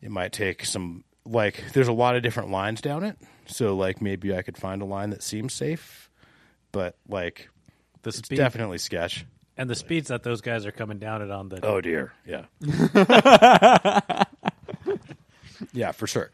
it 0.00 0.12
might 0.12 0.32
take 0.32 0.64
some 0.64 1.02
like. 1.24 1.64
There's 1.72 1.88
a 1.88 1.92
lot 1.92 2.14
of 2.14 2.22
different 2.22 2.50
lines 2.52 2.80
down 2.80 3.02
it, 3.02 3.18
so 3.46 3.76
like 3.76 4.00
maybe 4.02 4.34
I 4.36 4.42
could 4.42 4.56
find 4.56 4.82
a 4.82 4.84
line 4.84 5.10
that 5.10 5.22
seems 5.22 5.52
safe, 5.54 6.10
but 6.72 6.96
like 7.08 7.48
The 8.02 8.08
it's 8.10 8.18
speed 8.18 8.36
definitely 8.36 8.78
sketch. 8.78 9.24
and 9.56 9.68
the 9.70 9.74
speeds 9.74 10.08
that 10.08 10.22
those 10.22 10.40
guys 10.40 10.66
are 10.66 10.72
coming 10.72 10.98
down 10.98 11.22
it 11.22 11.30
on 11.30 11.48
the. 11.48 11.64
Oh 11.64 11.80
dear, 11.80 12.12
yeah, 12.26 12.44
yeah, 15.72 15.92
for 15.92 16.06
sure. 16.06 16.30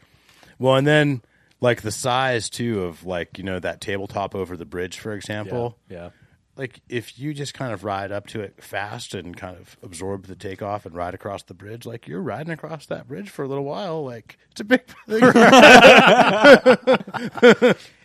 Well, 0.59 0.75
and 0.75 0.85
then 0.87 1.21
like 1.61 1.81
the 1.81 1.91
size 1.91 2.49
too 2.49 2.83
of 2.83 3.05
like 3.05 3.37
you 3.37 3.43
know 3.43 3.59
that 3.59 3.81
tabletop 3.81 4.35
over 4.35 4.57
the 4.57 4.65
bridge, 4.65 4.99
for 4.99 5.11
yeah, 5.11 5.17
example. 5.17 5.77
yeah. 5.89 6.09
Like 6.55 6.81
if 6.87 7.17
you 7.17 7.33
just 7.33 7.53
kind 7.55 7.73
of 7.73 7.83
ride 7.83 8.11
up 8.11 8.27
to 8.27 8.41
it 8.41 8.63
fast 8.63 9.15
and 9.15 9.35
kind 9.35 9.57
of 9.57 9.75
absorb 9.81 10.27
the 10.27 10.35
takeoff 10.35 10.85
and 10.85 10.95
ride 10.95 11.15
across 11.15 11.41
the 11.43 11.53
bridge, 11.55 11.85
like 11.85 12.07
you're 12.07 12.21
riding 12.21 12.51
across 12.53 12.85
that 12.87 13.07
bridge 13.07 13.29
for 13.29 13.43
a 13.43 13.47
little 13.47 13.63
while. 13.63 14.03
Like 14.05 14.37
it's 14.51 14.61
a 14.61 14.63
big 14.63 14.83
thing, 15.07 15.23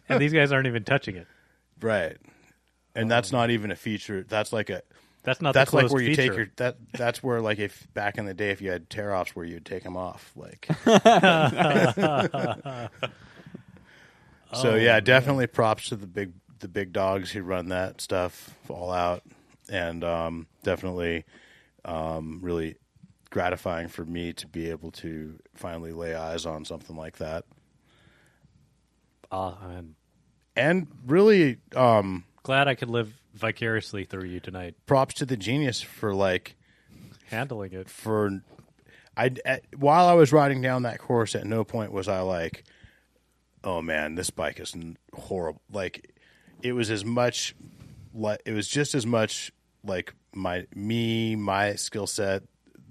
And 0.09 0.21
these 0.21 0.33
guys 0.33 0.51
aren't 0.53 0.67
even 0.67 0.85
touching 0.85 1.17
it. 1.17 1.27
right? 1.81 2.17
And 2.95 3.07
oh. 3.07 3.09
that's 3.09 3.33
not 3.33 3.51
even 3.51 3.71
a 3.71 3.77
feature. 3.77 4.25
That's 4.27 4.51
like 4.53 4.71
a 4.71 4.81
That's 5.25 5.43
not. 5.43 5.53
that's 5.53 5.73
the 5.73 5.77
like 5.77 5.91
where 5.93 6.01
you 6.03 6.17
feature. 6.17 6.23
take 6.29 6.37
your 6.37 6.47
that 6.57 6.77
that's 6.95 7.23
where 7.23 7.41
like 7.43 7.59
if 7.59 7.87
back 7.93 8.17
in 8.17 8.25
the 8.25 8.33
day 8.35 8.51
if 8.51 8.63
you 8.63 8.71
had 8.71 8.89
tear 8.89 9.15
offs 9.15 9.37
where 9.37 9.45
you'd 9.45 9.67
take 9.67 9.83
them 9.85 9.97
off 9.97 10.33
like 10.37 10.67
so 14.55 14.75
yeah 14.77 14.97
oh, 14.97 15.01
definitely 15.01 15.47
props 15.47 15.91
to 15.91 15.97
the 15.97 16.07
big 16.07 16.33
the 16.61 16.69
big 16.69 16.93
dogs 16.93 17.31
who 17.31 17.43
run 17.43 17.69
that 17.69 18.01
stuff 18.01 18.55
all 18.69 18.91
out 18.91 19.23
and 19.69 20.05
um, 20.05 20.47
definitely 20.63 21.25
um, 21.85 22.41
really 22.43 22.77
gratifying 23.31 23.89
for 23.89 24.05
me 24.05 24.33
to 24.33 24.47
be 24.47 24.71
able 24.71 24.91
to 24.91 25.39
finally 25.55 25.93
lay 25.93 26.15
eyes 26.15 26.47
on 26.47 26.65
something 26.65 26.97
like 26.97 27.19
that 27.19 27.45
I'm 29.63 29.97
and 30.57 30.89
really 31.07 31.59
um, 31.77 32.25
glad 32.43 32.69
I 32.69 32.75
could 32.75 32.91
live 32.91 33.13
vicariously 33.35 34.05
through 34.05 34.29
you 34.29 34.41
tonight, 34.41 34.75
props 34.87 35.15
to 35.15 35.27
the 35.27 35.37
genius 35.37 35.81
for 35.81 36.15
like 36.15 36.57
handling 37.27 37.73
it. 37.73 37.89
for 37.89 38.43
I 39.17 39.33
at, 39.45 39.63
while 39.77 40.09
I 40.09 40.15
was 40.15 40.33
riding 40.33 40.61
down 40.61 40.83
that 40.83 40.99
course, 40.99 41.35
at 41.35 41.47
no 41.47 41.65
point 41.65 41.93
was 41.93 42.09
I 42.09 42.21
like, 42.21 42.65
"Oh 43.63 43.83
man, 43.83 44.15
this 44.15 44.31
bike 44.31 44.59
is 44.61 44.75
horrible." 45.15 45.63
Like, 45.73 46.11
it 46.63 46.73
was 46.73 46.91
as 46.91 47.05
much 47.05 47.55
like 48.15 48.41
it 48.47 48.53
was 48.53 48.69
just 48.69 48.95
as 48.95 49.07
much 49.07 49.53
like 49.85 50.15
my 50.35 50.67
me, 50.75 51.37
my 51.37 51.75
skill 51.75 52.07
set, 52.07 52.43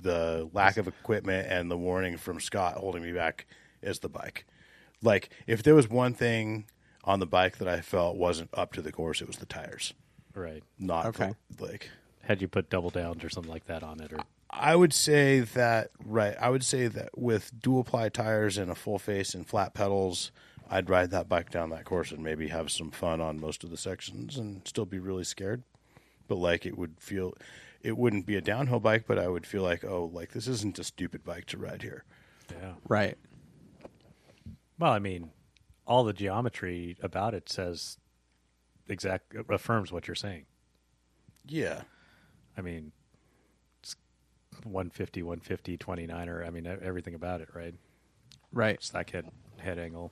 the 0.02 0.50
lack 0.54 0.78
of 0.78 0.88
equipment, 0.88 1.48
and 1.50 1.70
the 1.70 1.78
warning 1.78 2.18
from 2.18 2.40
Scott 2.40 2.76
holding 2.78 3.04
me 3.04 3.12
back 3.12 3.46
as 3.84 4.00
the 4.00 4.10
bike. 4.10 4.46
Like, 5.02 5.30
if 5.46 5.62
there 5.64 5.76
was 5.76 5.90
one 5.90 6.14
thing 6.14 6.66
on 7.04 7.20
the 7.20 7.28
bike 7.28 7.58
that 7.58 7.68
I 7.68 7.82
felt 7.82 8.18
wasn't 8.18 8.50
up 8.54 8.74
to 8.74 8.82
the 8.82 8.92
course, 8.92 9.22
it 9.22 9.28
was 9.28 9.38
the 9.38 9.46
tires. 9.46 9.94
Right. 10.34 10.64
Not 10.80 11.08
Okay. 11.08 11.34
like 11.60 11.90
Had 12.24 12.42
you 12.42 12.48
put 12.48 12.70
double 12.70 12.90
downs 12.90 13.24
or 13.24 13.30
something 13.30 13.52
like 13.52 13.66
that 13.66 13.84
on 13.84 14.00
it, 14.02 14.12
or 14.14 14.20
I 14.50 14.76
would 14.76 14.94
say 14.94 15.42
that 15.42 15.92
right. 16.04 16.36
I 16.40 16.50
would 16.50 16.64
say 16.64 16.88
that 16.88 17.18
with 17.18 17.52
dual 17.62 17.84
ply 17.84 18.10
tires 18.10 18.58
and 18.58 18.72
a 18.72 18.76
full 18.76 18.98
face 19.00 19.34
and 19.34 19.48
flat 19.48 19.74
pedals, 19.74 20.32
I'd 20.70 20.90
ride 20.90 21.12
that 21.12 21.30
bike 21.30 21.50
down 21.50 21.70
that 21.70 21.86
course 21.86 22.12
and 22.12 22.24
maybe 22.24 22.48
have 22.50 22.72
some 22.72 22.92
fun 22.92 23.22
on 23.22 23.40
most 23.40 23.64
of 23.64 23.70
the 23.70 23.78
sections 23.78 24.38
and 24.38 24.62
still 24.68 24.86
be 24.86 25.00
really 25.00 25.24
scared. 25.24 25.64
But 26.28 26.36
like 26.38 26.66
it 26.66 26.78
would 26.78 26.96
feel, 27.00 27.34
it 27.82 27.98
wouldn't 27.98 28.26
be 28.26 28.36
a 28.36 28.42
downhill 28.42 28.80
bike, 28.82 29.06
but 29.08 29.18
I 29.18 29.28
would 29.30 29.46
feel 29.46 29.64
like 29.64 29.84
oh, 29.86 30.10
like 30.14 30.34
this 30.34 30.48
isn't 30.48 30.78
a 30.80 30.84
stupid 30.84 31.24
bike 31.24 31.46
to 31.48 31.58
ride 31.58 31.82
here. 31.84 32.04
yeah. 32.52 32.74
Right. 32.88 33.18
Well, 34.80 34.92
I 34.92 35.00
mean, 35.00 35.32
all 35.88 36.04
the 36.04 36.14
geometry 36.14 36.98
about 37.02 37.34
it 37.34 37.50
says 37.50 37.98
exact 38.90 39.34
affirms 39.50 39.92
what 39.92 40.08
you're 40.08 40.16
saying. 40.16 40.46
Yeah, 41.48 41.84
I 42.58 42.62
mean, 42.62 42.92
it's 43.82 43.96
150, 44.64 45.24
150, 45.24 45.78
29er. 45.78 46.46
I 46.46 46.50
mean, 46.50 46.66
e- 46.66 46.76
everything 46.86 47.14
about 47.16 47.40
it, 47.42 47.48
right? 47.54 47.74
Right. 48.52 48.84
Stack 48.84 49.12
head 49.12 49.32
head 49.60 49.80
angle. 49.80 50.12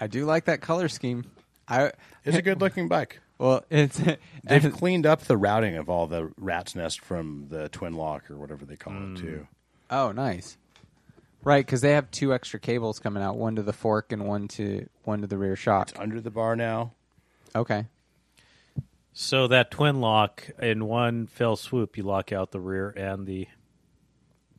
I 0.00 0.06
do 0.06 0.24
like 0.24 0.44
that 0.46 0.60
color 0.60 0.88
scheme. 0.88 1.24
I 1.68 1.92
it's 2.24 2.36
a 2.36 2.42
good 2.42 2.60
looking 2.60 2.88
bike. 2.88 3.20
well, 3.38 3.64
it's 3.70 4.00
They've 4.44 4.72
cleaned 4.72 5.06
up 5.06 5.22
the 5.22 5.36
routing 5.36 5.76
of 5.76 5.88
all 5.88 6.06
the 6.06 6.32
rat's 6.38 6.74
nest 6.74 7.00
from 7.00 7.46
the 7.48 7.68
TwinLoc 7.68 8.30
or 8.30 8.36
whatever 8.36 8.64
they 8.64 8.76
call 8.76 8.94
it 8.94 8.96
hmm. 8.96 9.14
too. 9.16 9.46
oh 9.90 10.12
nice. 10.12 10.56
Right, 11.44 11.64
because 11.64 11.80
they 11.82 11.92
have 11.92 12.10
two 12.10 12.34
extra 12.34 12.58
cables 12.58 12.98
coming 12.98 13.22
out, 13.22 13.36
one 13.36 13.56
to 13.56 13.62
the 13.62 13.72
fork 13.72 14.10
and 14.12 14.26
one 14.26 14.48
to 14.48 14.88
one 15.04 15.20
to 15.20 15.26
the 15.26 15.38
rear 15.38 15.56
shock. 15.56 15.90
It's 15.90 15.98
under 16.00 16.20
the 16.20 16.30
bar 16.30 16.56
now. 16.56 16.92
Okay. 17.54 17.86
So 19.12 19.48
that 19.48 19.70
TwinLoc 19.70 20.60
in 20.60 20.86
one 20.86 21.26
fell 21.26 21.56
swoop, 21.56 21.96
you 21.96 22.02
lock 22.04 22.32
out 22.32 22.50
the 22.50 22.60
rear 22.60 22.90
and 22.90 23.26
the, 23.26 23.48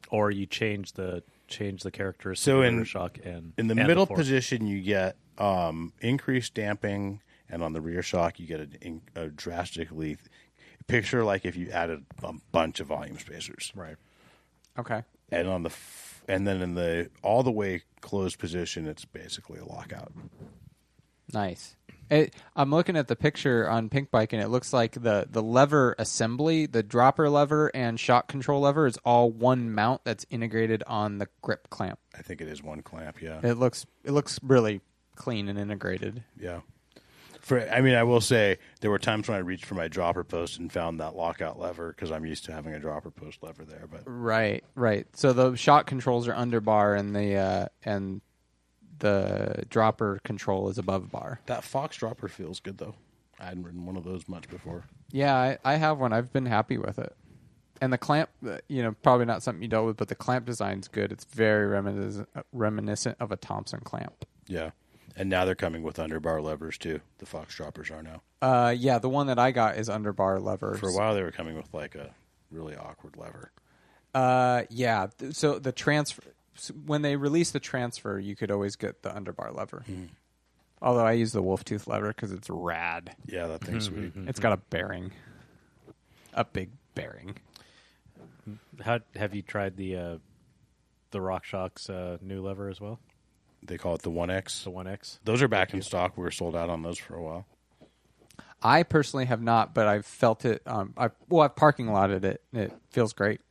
or 0.10 0.32
you 0.32 0.46
change 0.46 0.94
the 0.94 1.24
change 1.48 1.84
the 1.84 1.92
characteristics 1.92 2.46
So 2.46 2.58
of 2.58 2.62
the 2.64 2.68
in- 2.68 2.76
rear 2.78 2.86
shock 2.86 3.20
and 3.24 3.54
In 3.58 3.68
the 3.68 3.74
and 3.78 3.88
middle 3.88 4.06
fork. 4.06 4.18
position, 4.18 4.66
you 4.68 4.82
get 4.82 5.16
um, 5.40 5.94
increased 6.02 6.54
damping, 6.54 7.22
and 7.50 7.64
on 7.64 7.74
the 7.74 7.82
rear 7.82 8.02
shock, 8.04 8.40
you 8.40 8.46
get 8.48 8.60
a, 8.60 9.22
a 9.24 9.28
drastically 9.30 10.18
picture 10.88 11.24
like 11.24 11.46
if 11.46 11.56
you 11.56 11.70
added 11.70 12.04
a 12.24 12.34
bunch 12.52 12.80
of 12.80 12.88
volume 12.88 13.18
spacers. 13.20 13.72
right? 13.76 13.96
Okay. 14.78 15.04
And 15.32 15.48
on 15.48 15.64
the 15.64 15.70
f- 15.70 16.24
and 16.28 16.48
then 16.48 16.62
in 16.62 16.76
the 16.76 17.10
all 17.22 17.44
the 17.44 17.52
way 17.52 17.84
closed 18.02 18.40
position, 18.40 18.88
it's 18.88 19.06
basically 19.06 19.60
a 19.60 19.66
lockout. 19.66 20.12
Nice. 21.34 21.76
It, 22.10 22.34
I'm 22.56 22.72
looking 22.72 22.98
at 22.98 23.08
the 23.08 23.16
picture 23.16 23.70
on 23.70 23.88
Pinkbike, 23.88 24.34
and 24.34 24.42
it 24.42 24.48
looks 24.48 24.74
like 24.74 24.94
the 24.94 25.28
the 25.30 25.44
lever 25.44 25.96
assembly, 26.00 26.66
the 26.66 26.82
dropper 26.82 27.30
lever 27.30 27.70
and 27.76 28.00
shock 28.00 28.28
control 28.28 28.62
lever, 28.62 28.88
is 28.88 28.98
all 29.06 29.30
one 29.30 29.72
mount 29.72 30.04
that's 30.06 30.26
integrated 30.32 30.82
on 30.88 31.20
the 31.20 31.28
grip 31.44 31.70
clamp. 31.70 32.00
I 32.18 32.24
think 32.24 32.42
it 32.42 32.48
is 32.48 32.64
one 32.64 32.82
clamp. 32.82 33.22
Yeah, 33.22 33.40
It 33.44 33.60
looks 33.60 33.86
it 34.04 34.12
looks 34.12 34.40
really 34.42 34.82
clean 35.20 35.48
and 35.48 35.60
integrated. 35.60 36.24
yeah. 36.40 36.62
For 37.42 37.68
I 37.72 37.82
mean, 37.82 37.96
I 37.96 38.04
will 38.04 38.22
say 38.22 38.58
there 38.82 38.92
were 38.92 39.00
times 39.00 39.28
when 39.28 39.38
I 39.38 39.40
reached 39.40 39.66
for 39.66 39.74
my 39.74 39.88
dropper 39.88 40.24
post 40.24 40.60
and 40.60 40.72
found 40.72 41.00
that 41.00 41.16
lockout 41.16 41.58
lever 41.60 41.90
because 41.90 42.12
I'm 42.12 42.26
used 42.26 42.46
to 42.46 42.52
having 42.52 42.74
a 42.74 42.80
dropper 42.80 43.12
post 43.12 43.42
lever 43.42 43.64
there. 43.64 43.86
But 43.90 44.02
Right, 44.06 44.64
right. 44.76 45.08
So 45.16 45.32
the 45.32 45.56
shock 45.56 45.88
controls 45.88 46.28
are 46.28 46.34
under 46.36 46.60
bar, 46.60 46.96
and 46.96 47.16
the 47.16 47.36
uh, 47.36 47.66
and 47.84 48.22
the 49.00 49.64
dropper 49.70 50.20
control 50.24 50.70
is 50.70 50.78
above 50.78 51.10
bar. 51.12 51.40
that 51.46 51.64
Fox 51.64 51.96
dropper 51.98 52.28
feels 52.28 52.60
good 52.60 52.78
though. 52.78 52.96
I 53.40 53.46
hadn't 53.46 53.64
ridden 53.64 53.86
one 53.86 53.96
of 53.96 54.04
those 54.04 54.28
much 54.28 54.50
before. 54.50 54.84
Yeah, 55.12 55.34
I, 55.36 55.58
I 55.64 55.76
have 55.76 55.98
one. 55.98 56.12
I've 56.12 56.34
been 56.34 56.46
happy 56.46 56.78
with 56.78 57.00
it. 57.00 57.16
And 57.82 57.94
the 57.94 57.98
clamp, 57.98 58.30
uh, 58.46 58.58
you 58.68 58.84
know, 58.84 58.94
probably 59.02 59.26
not 59.26 59.42
something 59.42 59.62
you 59.64 59.70
dealt 59.70 59.86
with, 59.86 59.96
but 59.96 60.10
the 60.10 60.16
clamp 60.16 60.46
design's 60.46 60.90
good. 60.90 61.14
It's 61.14 61.24
very 61.24 61.66
reminiscent, 61.68 62.28
reminiscent 62.52 63.16
of 63.22 63.32
a 63.32 63.38
Thomson 63.38 63.80
clamp. 63.80 64.26
Yeah. 64.48 64.72
And 65.16 65.30
now 65.30 65.45
they're 65.45 65.55
coming 65.55 65.84
with 65.84 65.97
underbar 65.97 66.41
levers 66.41 66.78
too. 66.78 67.01
The 67.18 67.26
Fox 67.26 67.55
droppers 67.55 67.91
are 67.91 68.03
now. 68.03 68.22
Uh, 68.41 68.74
yeah, 68.78 68.99
the 68.99 69.10
one 69.10 69.28
that 69.28 69.39
I 69.39 69.51
got 69.51 69.78
is 69.78 69.89
under 69.89 70.14
bar 70.14 70.39
levers. 70.39 70.80
For 70.80 70.89
a 70.89 70.93
while, 70.93 71.14
they 71.14 71.24
were 71.24 71.32
coming 71.32 71.55
with 71.55 71.74
like 71.74 71.95
a 71.95 72.12
really 72.51 72.76
awkward 72.76 73.18
lever. 73.18 73.51
Uh, 74.14 74.64
yeah. 74.70 75.07
So 75.32 75.60
the 75.60 75.72
transfer, 75.72 76.24
when 76.86 77.01
they 77.01 77.16
released 77.16 77.53
the 77.53 77.60
transfer, 77.60 78.20
you 78.20 78.36
could 78.36 78.51
always 78.51 78.76
get 78.76 79.01
the 79.01 79.10
underbar 79.10 79.55
lever. 79.55 79.84
Although 80.82 81.05
I 81.05 81.12
use 81.14 81.34
the 81.34 81.41
wolf 81.41 81.66
tooth 81.66 81.88
lever 81.88 82.07
because 82.10 82.32
it's 82.32 82.49
rad. 82.49 83.16
Yeah, 83.28 83.47
that 83.47 83.62
thing's 83.62 83.86
sweet. 83.86 84.14
It's 84.28 84.39
got 84.39 84.53
a 84.53 84.57
bearing, 84.57 85.12
a 86.34 86.45
big 86.45 86.70
bearing. 86.95 87.36
How 88.82 88.99
have 89.16 89.36
you 89.36 89.41
tried 89.41 89.76
the 89.76 89.95
uh, 89.97 90.18
the 91.12 91.20
RockShox 91.20 91.89
uh, 91.89 92.18
new 92.22 92.41
lever 92.41 92.70
as 92.70 92.80
well? 92.80 92.99
They 93.64 93.78
call 93.78 93.95
it 93.95 94.01
the 94.01 94.10
One 94.10 94.30
X. 94.30 94.64
The 94.64 94.70
One 94.70 94.88
X. 94.88 95.20
Those 95.26 95.41
are 95.41 95.47
back 95.47 95.74
in 95.74 95.82
stock. 95.82 96.18
We 96.18 96.24
were 96.24 96.32
sold 96.32 96.55
out 96.55 96.70
on 96.70 96.82
those 96.82 96.97
for 96.97 97.16
a 97.16 97.22
while. 97.22 97.45
I 98.62 98.84
personally 98.84 99.26
have 99.26 99.41
not, 99.41 99.74
but 99.74 99.88
I've 99.88 100.05
felt 100.05 100.43
it. 100.45 100.62
Um, 100.66 100.93
I 100.97 101.10
well, 101.30 101.43
I've 101.43 101.55
parking 101.55 101.91
lotted 101.91 102.26
it. 102.26 102.41
It 102.53 102.74
feels 102.91 103.14
great. 103.14 103.41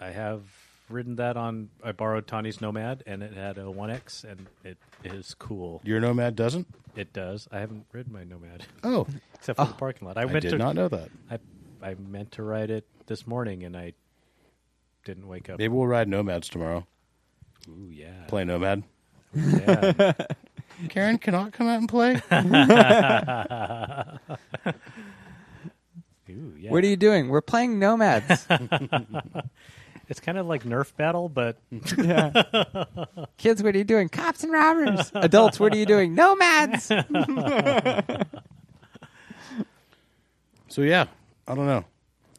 I 0.00 0.08
have 0.08 0.42
ridden 0.88 1.16
that 1.16 1.36
on. 1.36 1.68
I 1.82 1.92
borrowed 1.92 2.26
Tani's 2.26 2.60
Nomad, 2.60 3.02
and 3.06 3.22
it 3.22 3.34
had 3.34 3.58
a 3.58 3.70
One 3.70 3.90
X, 3.90 4.24
and 4.24 4.46
it 4.64 4.78
is 5.04 5.34
cool. 5.34 5.80
Your 5.84 6.00
Nomad 6.00 6.34
doesn't? 6.36 6.66
It 6.94 7.12
does. 7.12 7.46
I 7.52 7.58
haven't 7.58 7.84
ridden 7.92 8.12
my 8.12 8.24
Nomad 8.24 8.64
Oh, 8.82 9.06
except 9.34 9.58
for 9.58 9.66
the 9.66 9.74
parking 9.74 10.06
lot. 10.08 10.16
I, 10.16 10.22
I 10.22 10.24
meant 10.26 10.40
did 10.42 10.50
to. 10.52 10.58
not 10.58 10.74
know 10.74 10.88
that. 10.88 11.10
I 11.30 11.38
I 11.82 11.94
meant 11.94 12.32
to 12.32 12.42
ride 12.42 12.70
it 12.70 12.86
this 13.06 13.26
morning, 13.26 13.64
and 13.64 13.76
I 13.76 13.92
didn't 15.04 15.28
wake 15.28 15.50
up. 15.50 15.58
Maybe 15.58 15.72
we'll 15.74 15.86
ride 15.86 16.08
Nomads 16.08 16.48
tomorrow. 16.48 16.86
Ooh 17.68 17.90
yeah. 17.92 18.24
Play 18.28 18.44
Nomad. 18.44 18.82
Yeah. 19.34 20.12
Karen 20.88 21.18
cannot 21.18 21.52
come 21.52 21.68
out 21.68 21.78
and 21.78 21.88
play. 21.88 22.14
Ooh 26.28 26.54
yeah. 26.58 26.70
What 26.70 26.84
are 26.84 26.86
you 26.86 26.96
doing? 26.96 27.28
We're 27.28 27.40
playing 27.40 27.78
Nomads. 27.78 28.46
It's 30.08 30.20
kind 30.20 30.38
of 30.38 30.46
like 30.46 30.62
Nerf 30.62 30.94
battle, 30.94 31.28
but 31.28 31.58
Kids, 33.38 33.60
what 33.60 33.74
are 33.74 33.78
you 33.78 33.82
doing? 33.82 34.08
Cops 34.08 34.44
and 34.44 34.52
robbers. 34.52 35.10
Adults, 35.14 35.58
what 35.58 35.74
are 35.74 35.76
you 35.76 35.84
doing? 35.84 36.14
Nomads. 36.14 36.84
so 40.68 40.82
yeah, 40.82 41.06
I 41.48 41.54
don't 41.56 41.66
know. 41.66 41.84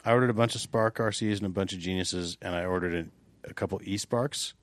I 0.06 0.14
ordered 0.14 0.30
a 0.30 0.34
bunch 0.34 0.56
of 0.56 0.62
Spark 0.62 0.98
RCs 0.98 1.38
and 1.38 1.46
a 1.46 1.50
bunch 1.50 1.74
of 1.74 1.80
Geniuses, 1.80 2.38
and 2.42 2.56
I 2.56 2.64
ordered 2.64 3.10
a, 3.46 3.50
a 3.50 3.54
couple 3.54 3.82
E 3.84 3.98
Sparks, 3.98 4.54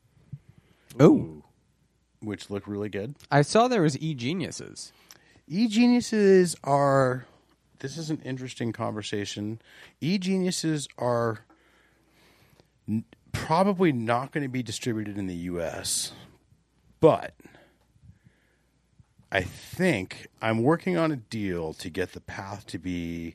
oh, 0.99 1.43
which 2.25 2.51
look 2.51 2.67
really 2.67 2.89
good. 2.89 3.15
I 3.31 3.43
saw 3.43 3.69
there 3.69 3.83
was 3.83 3.99
e 3.99 4.15
geniuses. 4.15 4.93
E 5.47 5.69
geniuses 5.69 6.57
are. 6.65 7.27
This 7.81 7.99
is 7.99 8.09
an 8.11 8.21
interesting 8.25 8.73
conversation. 8.73 9.61
E 10.01 10.17
geniuses 10.19 10.89
are 10.97 11.41
n- 12.89 13.05
probably 13.33 13.93
not 13.93 14.33
going 14.33 14.43
to 14.43 14.49
be 14.49 14.63
distributed 14.63 15.19
in 15.19 15.27
the 15.27 15.35
U.S., 15.35 16.13
but 17.01 17.35
I 19.31 19.43
think 19.43 20.29
I'm 20.41 20.63
working 20.63 20.97
on 20.97 21.13
a 21.13 21.17
deal 21.17 21.75
to 21.75 21.91
get 21.91 22.13
the 22.13 22.21
path 22.21 22.67
to 22.69 22.79
be 22.79 23.35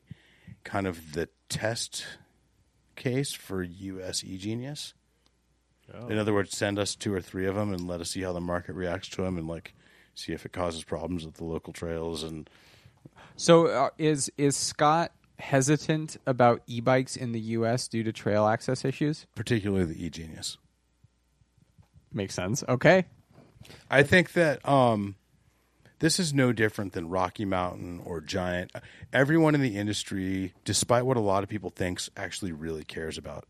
kind 0.64 0.88
of 0.88 1.14
the 1.14 1.30
test 1.50 2.06
case 2.96 3.34
for 3.34 3.62
U.S. 3.62 4.24
E 4.24 4.38
Genius. 5.92 6.12
In 6.12 6.18
other 6.18 6.34
words, 6.34 6.56
send 6.56 6.80
us 6.80 6.96
two 6.96 7.14
or 7.14 7.22
three 7.22 7.46
of 7.46 7.56
them 7.56 7.74
and 7.74 7.88
let 7.88 8.02
us 8.02 8.12
see 8.12 8.22
how 8.22 8.34
the 8.34 8.42
market 8.42 8.74
reacts 8.74 9.10
to 9.10 9.22
them, 9.22 9.38
and 9.38 9.48
like 9.48 9.74
see 10.16 10.34
if 10.34 10.46
it 10.46 10.52
causes 10.52 10.84
problems 10.84 11.26
at 11.26 11.36
the 11.36 11.44
local 11.46 11.72
trails 11.74 12.24
and 12.24 12.50
So 13.38 13.68
uh, 13.68 13.90
is 13.98 14.32
is 14.38 14.56
Scott 14.56 15.12
hesitant 15.38 16.18
about 16.28 16.62
e-bikes 16.68 17.16
in 17.16 17.32
the 17.32 17.40
U.S. 17.40 17.88
due 17.88 18.04
to 18.04 18.12
trail 18.12 18.46
access 18.46 18.84
issues? 18.84 19.26
particularly 19.36 19.86
the 19.86 20.06
E 20.06 20.10
Genius. 20.10 20.58
Makes 22.12 22.34
sense. 22.36 22.64
Okay. 22.68 23.06
I 23.90 24.04
think 24.04 24.34
that 24.34 24.68
um, 24.68 25.16
this 26.00 26.20
is 26.20 26.34
no 26.34 26.52
different 26.52 26.94
than 26.94 27.10
Rocky 27.10 27.46
Mountain 27.46 28.02
or 28.04 28.20
Giant. 28.20 28.72
Everyone 29.14 29.54
in 29.54 29.62
the 29.62 29.78
industry, 29.78 30.54
despite 30.66 31.06
what 31.06 31.18
a 31.18 31.22
lot 31.22 31.44
of 31.44 31.50
people 31.50 31.70
thinks, 31.70 32.10
actually 32.18 32.52
really 32.52 32.84
cares 32.84 33.18
about 33.18 33.46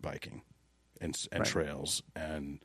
biking 0.00 0.42
and, 1.00 1.16
and 1.32 1.44
trails. 1.44 2.02
And 2.14 2.60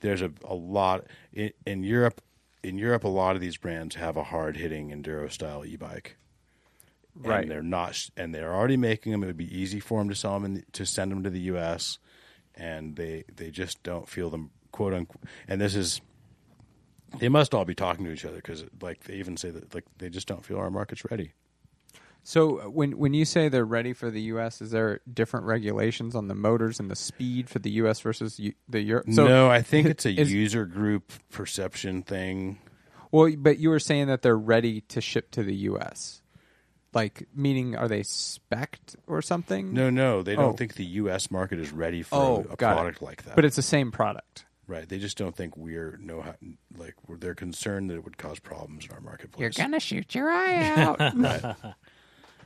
there's 0.00 0.22
a, 0.22 0.32
a 0.44 0.54
lot 0.54 1.06
in, 1.32 1.52
in 1.66 1.82
Europe. 1.82 2.20
In 2.62 2.76
Europe, 2.78 3.04
a 3.04 3.08
lot 3.08 3.36
of 3.36 3.40
these 3.40 3.56
brands 3.56 3.94
have 3.96 4.16
a 4.16 4.24
hard 4.24 4.56
hitting 4.56 4.90
enduro 4.90 5.30
style 5.30 5.64
e 5.64 5.76
bike. 5.76 6.16
Right. 7.14 7.42
And 7.42 7.50
they're 7.50 7.62
not, 7.62 8.10
and 8.16 8.34
they're 8.34 8.54
already 8.54 8.76
making 8.76 9.12
them. 9.12 9.22
It 9.22 9.26
would 9.26 9.36
be 9.36 9.56
easy 9.56 9.80
for 9.80 10.00
them 10.00 10.08
to 10.08 10.14
sell 10.14 10.34
them 10.34 10.44
in 10.44 10.54
the, 10.54 10.64
to 10.72 10.86
send 10.86 11.10
them 11.10 11.22
to 11.24 11.30
the 11.30 11.40
U.S. 11.40 11.98
And 12.54 12.96
they 12.96 13.24
they 13.34 13.50
just 13.50 13.82
don't 13.82 14.08
feel 14.08 14.30
them 14.30 14.50
quote 14.72 14.94
unquote. 14.94 15.24
And 15.46 15.60
this 15.60 15.74
is 15.74 16.00
they 17.18 17.28
must 17.28 17.54
all 17.54 17.64
be 17.64 17.74
talking 17.74 18.04
to 18.04 18.12
each 18.12 18.24
other 18.24 18.36
because 18.36 18.64
like 18.80 19.04
they 19.04 19.14
even 19.14 19.36
say 19.36 19.50
that 19.50 19.74
like 19.74 19.84
they 19.98 20.10
just 20.10 20.28
don't 20.28 20.44
feel 20.44 20.58
our 20.58 20.70
market's 20.70 21.04
ready. 21.10 21.32
So 22.28 22.58
uh, 22.60 22.64
when 22.68 22.98
when 22.98 23.14
you 23.14 23.24
say 23.24 23.48
they're 23.48 23.64
ready 23.64 23.94
for 23.94 24.10
the 24.10 24.20
U.S., 24.32 24.60
is 24.60 24.70
there 24.70 25.00
different 25.10 25.46
regulations 25.46 26.14
on 26.14 26.28
the 26.28 26.34
motors 26.34 26.78
and 26.78 26.90
the 26.90 26.94
speed 26.94 27.48
for 27.48 27.58
the 27.58 27.70
U.S. 27.82 28.00
versus 28.00 28.38
U- 28.38 28.52
the 28.68 28.82
Europe? 28.82 29.06
So, 29.10 29.26
no, 29.26 29.48
I 29.50 29.62
think 29.62 29.86
it's 29.94 30.04
a 30.04 30.12
is- 30.12 30.30
user 30.30 30.66
group 30.66 31.10
perception 31.30 32.02
thing. 32.02 32.58
Well, 33.10 33.32
but 33.38 33.58
you 33.58 33.70
were 33.70 33.78
saying 33.80 34.08
that 34.08 34.20
they're 34.20 34.36
ready 34.36 34.82
to 34.82 35.00
ship 35.00 35.30
to 35.30 35.42
the 35.42 35.54
U.S. 35.72 36.20
Like, 36.92 37.26
meaning, 37.34 37.74
are 37.76 37.88
they 37.88 38.02
spec'd 38.02 38.96
or 39.06 39.22
something? 39.22 39.72
No, 39.72 39.88
no, 39.88 40.22
they 40.22 40.34
don't 40.34 40.52
Oh. 40.52 40.52
think 40.52 40.74
the 40.74 40.84
U.S. 40.84 41.30
market 41.30 41.58
is 41.58 41.72
ready 41.72 42.02
for 42.02 42.16
Oh, 42.16 42.46
a 42.50 42.56
got 42.56 42.72
it. 42.72 42.74
product 42.76 43.00
like 43.00 43.22
that. 43.24 43.36
But 43.36 43.46
it's 43.46 43.56
the 43.56 43.62
same 43.62 43.90
product. 43.90 44.44
right. 44.66 44.86
They 44.86 44.98
just 44.98 45.16
don't 45.16 45.34
think 45.34 45.56
we're 45.56 45.96
know 46.02 46.20
how 46.20 46.34
like 46.76 46.94
they're 47.08 47.34
concerned 47.34 47.88
that 47.88 47.94
it 47.94 48.04
would 48.04 48.18
cause 48.18 48.38
problems 48.38 48.84
in 48.84 48.92
our 48.92 49.00
marketplace. 49.00 49.40
You're 49.40 49.64
gonna 49.66 49.80
shoot 49.80 50.14
your 50.14 50.28
eye 50.30 50.74
out. 50.76 51.00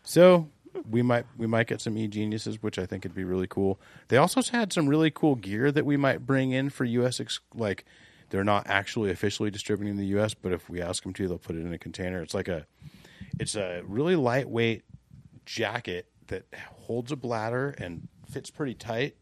So 0.02 0.48
we 0.88 1.02
might 1.02 1.26
we 1.36 1.46
might 1.46 1.66
get 1.66 1.80
some 1.80 1.96
e 1.96 2.08
geniuses, 2.08 2.62
which 2.62 2.78
I 2.78 2.86
think 2.86 3.04
would 3.04 3.14
be 3.14 3.24
really 3.24 3.46
cool. 3.46 3.80
They 4.08 4.16
also 4.16 4.42
had 4.42 4.72
some 4.72 4.88
really 4.88 5.10
cool 5.10 5.34
gear 5.34 5.70
that 5.72 5.84
we 5.84 5.96
might 5.96 6.26
bring 6.26 6.52
in 6.52 6.70
for 6.70 6.84
U.S. 6.84 7.20
Ex- 7.20 7.40
like 7.54 7.84
they're 8.30 8.44
not 8.44 8.66
actually 8.66 9.10
officially 9.10 9.50
distributing 9.50 9.92
in 9.92 9.98
the 9.98 10.06
U.S., 10.06 10.34
but 10.34 10.52
if 10.52 10.68
we 10.70 10.80
ask 10.80 11.02
them 11.02 11.12
to, 11.14 11.28
they'll 11.28 11.38
put 11.38 11.56
it 11.56 11.60
in 11.60 11.72
a 11.72 11.78
container. 11.78 12.22
It's 12.22 12.34
like 12.34 12.48
a 12.48 12.66
it's 13.38 13.54
a 13.54 13.82
really 13.86 14.16
lightweight 14.16 14.84
jacket 15.44 16.06
that 16.28 16.46
holds 16.76 17.12
a 17.12 17.16
bladder 17.16 17.74
and 17.78 18.08
fits 18.30 18.50
pretty 18.50 18.74
tight, 18.74 19.16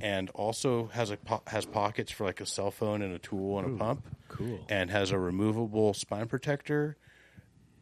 and 0.00 0.28
also 0.30 0.86
has 0.88 1.10
a 1.10 1.16
po- 1.16 1.42
has 1.46 1.64
pockets 1.64 2.10
for 2.10 2.24
like 2.24 2.40
a 2.40 2.46
cell 2.46 2.70
phone 2.70 3.00
and 3.02 3.14
a 3.14 3.18
tool 3.18 3.58
and 3.58 3.74
a 3.74 3.78
pump. 3.78 4.04
cool. 4.28 4.60
And 4.68 4.90
has 4.90 5.12
a 5.12 5.18
removable 5.18 5.94
spine 5.94 6.26
protector 6.26 6.96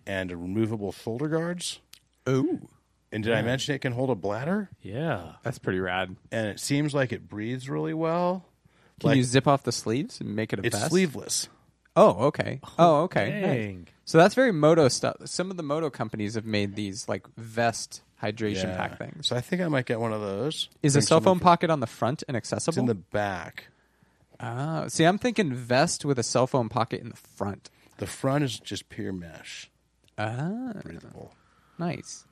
and 0.06 0.30
a 0.30 0.36
removable 0.36 0.92
shoulder 0.92 1.28
guards 1.28 1.80
Ooh, 2.28 2.68
And 3.10 3.22
did 3.24 3.32
I 3.34 3.42
mention 3.42 3.74
it 3.74 3.80
can 3.80 3.92
hold 3.92 4.10
a 4.10 4.14
bladder? 4.14 4.70
Yeah. 4.80 5.32
that's 5.42 5.58
pretty 5.58 5.80
rad. 5.80 6.16
And 6.30 6.46
it 6.46 6.60
seems 6.60 6.94
like 6.94 7.12
it 7.12 7.28
breathes 7.28 7.68
really 7.68 7.94
well. 7.94 8.44
Can 9.00 9.08
Like- 9.10 9.16
you 9.18 9.24
zip 9.24 9.46
off 9.48 9.64
the 9.64 9.72
sleeves 9.72 10.20
and 10.20 10.34
make 10.36 10.52
it 10.52 10.60
a 10.60 10.66
It's 10.66 10.76
vest? 10.78 10.90
sleeveless. 10.90 11.48
Oh, 11.94 12.26
okay. 12.28 12.60
Oh, 12.78 13.02
okay. 13.02 13.30
Nice. 13.30 13.42
Dang. 13.42 13.88
So 14.06 14.16
that's 14.18 14.34
very 14.34 14.52
moto 14.52 14.88
stuff. 14.88 15.16
Some 15.26 15.50
of 15.50 15.56
the 15.58 15.62
moto 15.62 15.90
companies 15.90 16.34
have 16.36 16.46
made 16.46 16.74
these 16.74 17.06
like 17.08 17.26
vest 17.36 18.02
hydration 18.22 18.64
Yeah. 18.68 18.76
pack 18.76 18.98
things. 18.98 19.26
So 19.26 19.36
I 19.36 19.40
think 19.42 19.60
I 19.60 19.68
might 19.68 19.84
get 19.84 20.00
one 20.00 20.12
of 20.12 20.20
those. 20.22 20.68
Is 20.82 20.94
a 20.94 21.00
Bring 21.00 21.06
cell 21.06 21.18
someone 21.18 21.24
phone 21.34 21.38
for- 21.40 21.44
pocket 21.44 21.70
on 21.70 21.80
the 21.80 21.86
front 21.86 22.22
and 22.28 22.36
It's 22.36 22.50
accessible? 22.52 22.80
in 22.80 22.86
the 22.86 22.94
back. 22.94 23.66
Ah, 24.40 24.86
see, 24.88 25.04
I'm 25.04 25.18
thinking 25.18 25.52
vest 25.54 26.04
with 26.04 26.18
a 26.18 26.22
cell 26.22 26.46
phone 26.46 26.68
pocket 26.68 27.00
in 27.00 27.10
the 27.10 27.16
front. 27.16 27.68
The 27.98 28.06
front 28.06 28.42
is 28.44 28.58
just 28.58 28.88
pure 28.88 29.12
mesh. 29.12 29.70
Ah, 30.18 30.72
Breathable. 30.82 31.32
Nice. 31.86 32.24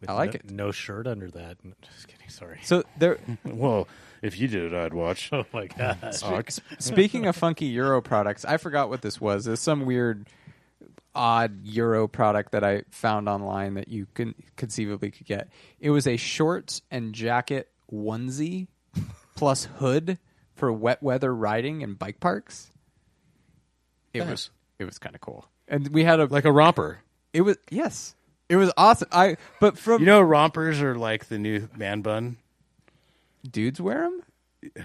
With 0.00 0.08
I 0.10 0.12
like 0.12 0.32
no, 0.32 0.36
it. 0.36 0.50
No 0.50 0.70
shirt 0.72 1.06
under 1.06 1.30
that. 1.30 1.56
Just 1.82 2.08
kidding. 2.08 2.28
Sorry. 2.28 2.60
So 2.62 2.84
there. 2.98 3.18
Well, 3.44 3.88
if 4.22 4.38
you 4.38 4.48
did 4.48 4.72
it, 4.72 4.74
I'd 4.74 4.94
watch. 4.94 5.30
Oh 5.32 5.44
my 5.52 5.66
god. 5.66 6.14
Speaking 6.78 7.26
of 7.26 7.36
funky 7.36 7.66
Euro 7.66 8.00
products, 8.00 8.44
I 8.44 8.56
forgot 8.56 8.88
what 8.88 9.02
this 9.02 9.20
was. 9.20 9.46
It's 9.46 9.62
some 9.62 9.86
weird, 9.86 10.28
odd 11.14 11.64
Euro 11.64 12.06
product 12.06 12.52
that 12.52 12.62
I 12.64 12.82
found 12.90 13.28
online 13.28 13.74
that 13.74 13.88
you 13.88 14.06
can 14.14 14.34
conceivably 14.56 15.10
could 15.10 15.26
get. 15.26 15.48
It 15.80 15.90
was 15.90 16.06
a 16.06 16.16
shorts 16.16 16.82
and 16.90 17.12
jacket 17.12 17.68
onesie 17.92 18.68
plus 19.34 19.64
hood 19.78 20.18
for 20.54 20.72
wet 20.72 21.02
weather 21.02 21.34
riding 21.34 21.80
in 21.82 21.94
bike 21.94 22.20
parks. 22.20 22.70
It 24.12 24.20
Nice. 24.20 24.28
was 24.30 24.50
it 24.78 24.84
was 24.84 24.98
kind 24.98 25.14
of 25.14 25.20
cool, 25.20 25.46
and 25.66 25.88
we 25.88 26.04
had 26.04 26.20
a 26.20 26.26
Like 26.26 26.44
a 26.44 26.52
romper. 26.52 27.00
It 27.32 27.42
was 27.42 27.56
yes, 27.70 28.14
it 28.48 28.56
was 28.56 28.72
awesome. 28.76 29.08
I 29.12 29.36
but 29.60 29.78
from 29.78 30.00
You 30.00 30.06
know, 30.06 30.20
rompers 30.20 30.80
are 30.80 30.94
like 30.94 31.26
the 31.26 31.38
new 31.38 31.68
man 31.76 32.02
bun. 32.02 32.36
dudes 33.48 33.80
wear 33.80 34.02
them. 34.02 34.22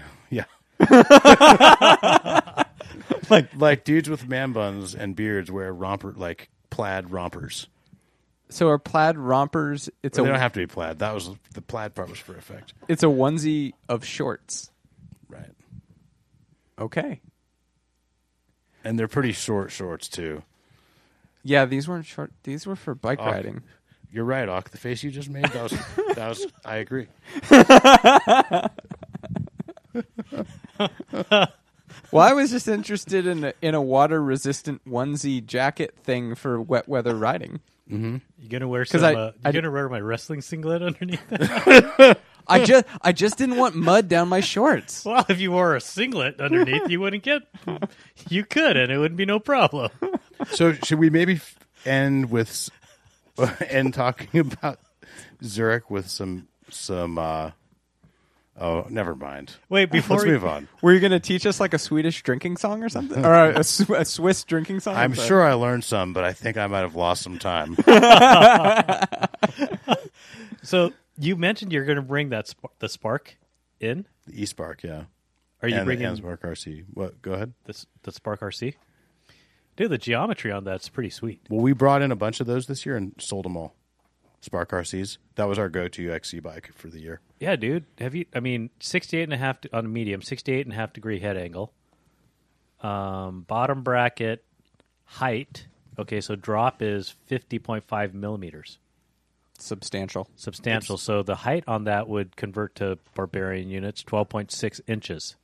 Yeah. 0.30 0.44
like 3.30 3.54
like 3.56 3.84
dudes 3.84 4.08
with 4.10 4.28
man 4.28 4.52
buns 4.52 4.94
and 4.94 5.14
beards 5.14 5.50
wear 5.50 5.72
romper 5.72 6.12
like 6.16 6.48
plaid 6.70 7.10
rompers. 7.10 7.68
So 8.48 8.68
are 8.68 8.78
plaid 8.78 9.16
rompers? 9.18 9.88
It's 10.02 10.16
they 10.16 10.24
don't 10.24 10.38
have 10.38 10.52
to 10.52 10.60
be 10.60 10.66
plaid. 10.66 10.98
That 11.00 11.14
was 11.14 11.30
the 11.54 11.62
plaid 11.62 11.94
part 11.94 12.08
was 12.08 12.18
for 12.18 12.36
effect. 12.36 12.74
it's 12.88 13.02
a 13.02 13.06
onesie 13.06 13.72
of 13.88 14.04
shorts. 14.04 14.70
Right. 15.28 15.50
Okay. 16.78 17.20
And 18.84 18.98
they're 18.98 19.08
pretty 19.08 19.32
short 19.32 19.70
shorts 19.72 20.08
too. 20.08 20.42
Yeah, 21.44 21.66
these 21.66 21.86
weren't 21.86 22.06
short. 22.06 22.32
These 22.42 22.66
were 22.66 22.74
for 22.76 22.94
bike 22.94 23.18
Oh. 23.20 23.26
riding. 23.26 23.62
You're 24.10 24.24
right, 24.24 24.48
Auk. 24.48 24.70
The 24.70 24.78
face 24.78 25.02
you 25.02 25.10
just 25.10 25.28
made, 25.28 25.44
that 25.46 25.62
was 25.62 25.72
that 26.16 26.28
was 26.28 26.46
I 26.64 26.76
agree. 26.76 27.08
Well, 32.10 32.22
I 32.22 32.32
was 32.32 32.50
just 32.50 32.66
interested 32.68 33.26
in 33.26 33.44
a, 33.44 33.54
in 33.62 33.74
a 33.74 33.82
water 33.82 34.22
resistant 34.22 34.82
onesie 34.84 35.44
jacket 35.44 35.94
thing 36.02 36.34
for 36.34 36.60
wet 36.60 36.88
weather 36.88 37.14
riding. 37.14 37.60
You 37.86 38.20
gonna 38.48 38.66
wear 38.66 38.84
'Cause 38.84 39.02
some? 39.02 39.14
I- 39.16 39.20
uh, 39.20 39.26
you 39.34 39.40
I- 39.44 39.52
gonna 39.52 39.70
wear 39.70 39.88
my 39.88 40.00
wrestling 40.00 40.40
singlet 40.40 40.82
underneath? 40.82 41.20
it? 41.30 42.18
I 42.48 42.64
just 42.64 42.84
I 43.00 43.12
just 43.12 43.38
didn't 43.38 43.56
want 43.56 43.74
mud 43.74 44.08
down 44.08 44.28
my 44.28 44.40
shorts. 44.40 45.04
well, 45.04 45.24
if 45.28 45.40
you 45.40 45.52
wore 45.52 45.74
a 45.76 45.80
singlet 45.80 46.40
underneath, 46.40 46.88
you 46.90 47.00
wouldn't 47.00 47.22
get. 47.22 47.42
You 48.28 48.44
could, 48.44 48.76
and 48.76 48.90
it 48.92 48.98
wouldn't 48.98 49.16
be 49.18 49.26
no 49.26 49.38
problem. 49.38 49.90
So 50.52 50.72
should 50.72 50.98
we 50.98 51.10
maybe 51.10 51.40
end 51.84 52.30
with 52.30 52.70
end 53.68 53.94
talking 53.94 54.40
about 54.40 54.78
Zurich 55.42 55.90
with 55.90 56.08
some 56.08 56.48
some 56.70 57.18
uh 57.18 57.50
oh 58.58 58.86
never 58.88 59.14
mind. 59.14 59.54
Wait, 59.68 59.90
before 59.90 60.16
Let's 60.18 60.26
we- 60.26 60.32
move 60.32 60.44
on. 60.44 60.68
Were 60.82 60.92
you 60.92 61.00
going 61.00 61.12
to 61.12 61.20
teach 61.20 61.44
us 61.46 61.58
like 61.60 61.74
a 61.74 61.78
Swedish 61.78 62.22
drinking 62.22 62.56
song 62.56 62.82
or 62.82 62.88
something, 62.88 63.24
or 63.24 63.32
a, 63.32 63.56
a 63.56 63.60
a 63.60 64.04
Swiss 64.04 64.44
drinking 64.44 64.80
song? 64.80 64.96
I'm 64.96 65.14
Sorry. 65.14 65.28
sure 65.28 65.42
I 65.42 65.54
learned 65.54 65.84
some, 65.84 66.12
but 66.12 66.24
I 66.24 66.32
think 66.32 66.56
I 66.56 66.66
might 66.66 66.80
have 66.80 66.94
lost 66.96 67.22
some 67.22 67.38
time. 67.38 67.76
So 70.62 70.92
you 71.18 71.36
mentioned 71.36 71.72
you're 71.74 71.84
going 71.84 71.96
to 71.96 72.02
bring 72.02 72.30
that 72.30 72.48
sp- 72.48 72.72
the 72.78 72.88
Spark 72.88 73.36
in. 73.80 74.06
the 74.26 74.42
E 74.42 74.46
Spark, 74.46 74.82
yeah. 74.82 75.04
Are 75.62 75.68
you 75.68 75.76
and 75.76 75.84
bringing 75.84 76.08
the 76.08 76.16
Spark 76.16 76.42
RC? 76.42 76.84
What? 76.94 77.20
Go 77.20 77.32
ahead. 77.34 77.52
the, 77.64 77.84
the 78.04 78.12
Spark 78.12 78.40
RC? 78.40 78.74
Dude, 79.76 79.90
the 79.90 79.98
geometry 79.98 80.52
on 80.52 80.64
that's 80.64 80.88
pretty 80.88 81.10
sweet. 81.10 81.40
Well, 81.48 81.60
we 81.60 81.72
brought 81.72 82.02
in 82.02 82.12
a 82.12 82.16
bunch 82.16 82.40
of 82.40 82.46
those 82.46 82.66
this 82.66 82.86
year 82.86 82.96
and 82.96 83.12
sold 83.18 83.44
them 83.44 83.56
all. 83.56 83.74
Spark 84.40 84.70
RCs. 84.70 85.16
That 85.36 85.48
was 85.48 85.58
our 85.58 85.68
go-to 85.70 86.12
XC 86.12 86.40
bike 86.40 86.70
for 86.76 86.88
the 86.88 87.00
year. 87.00 87.20
Yeah, 87.40 87.56
dude. 87.56 87.84
Have 87.98 88.14
you? 88.14 88.26
I 88.34 88.40
mean, 88.40 88.70
68 88.78 89.22
and 89.24 89.32
a 89.32 89.36
half 89.38 89.60
to, 89.62 89.76
on 89.76 89.86
a 89.86 89.88
medium, 89.88 90.20
68 90.22 90.66
and 90.66 90.72
a 90.72 90.76
half 90.76 90.92
degree 90.92 91.18
head 91.18 91.36
angle. 91.36 91.72
Um, 92.82 93.42
bottom 93.48 93.82
bracket 93.82 94.44
height. 95.04 95.66
Okay, 95.98 96.20
so 96.20 96.36
drop 96.36 96.82
is 96.82 97.14
50.5 97.30 98.12
millimeters. 98.14 98.78
substantial. 99.58 100.28
Substantial. 100.36 100.98
so 100.98 101.22
the 101.22 101.36
height 101.36 101.64
on 101.66 101.84
that 101.84 102.06
would 102.08 102.36
convert 102.36 102.74
to 102.76 102.98
barbarian 103.14 103.70
units, 103.70 104.02
12.6 104.02 104.80
inches. 104.86 105.36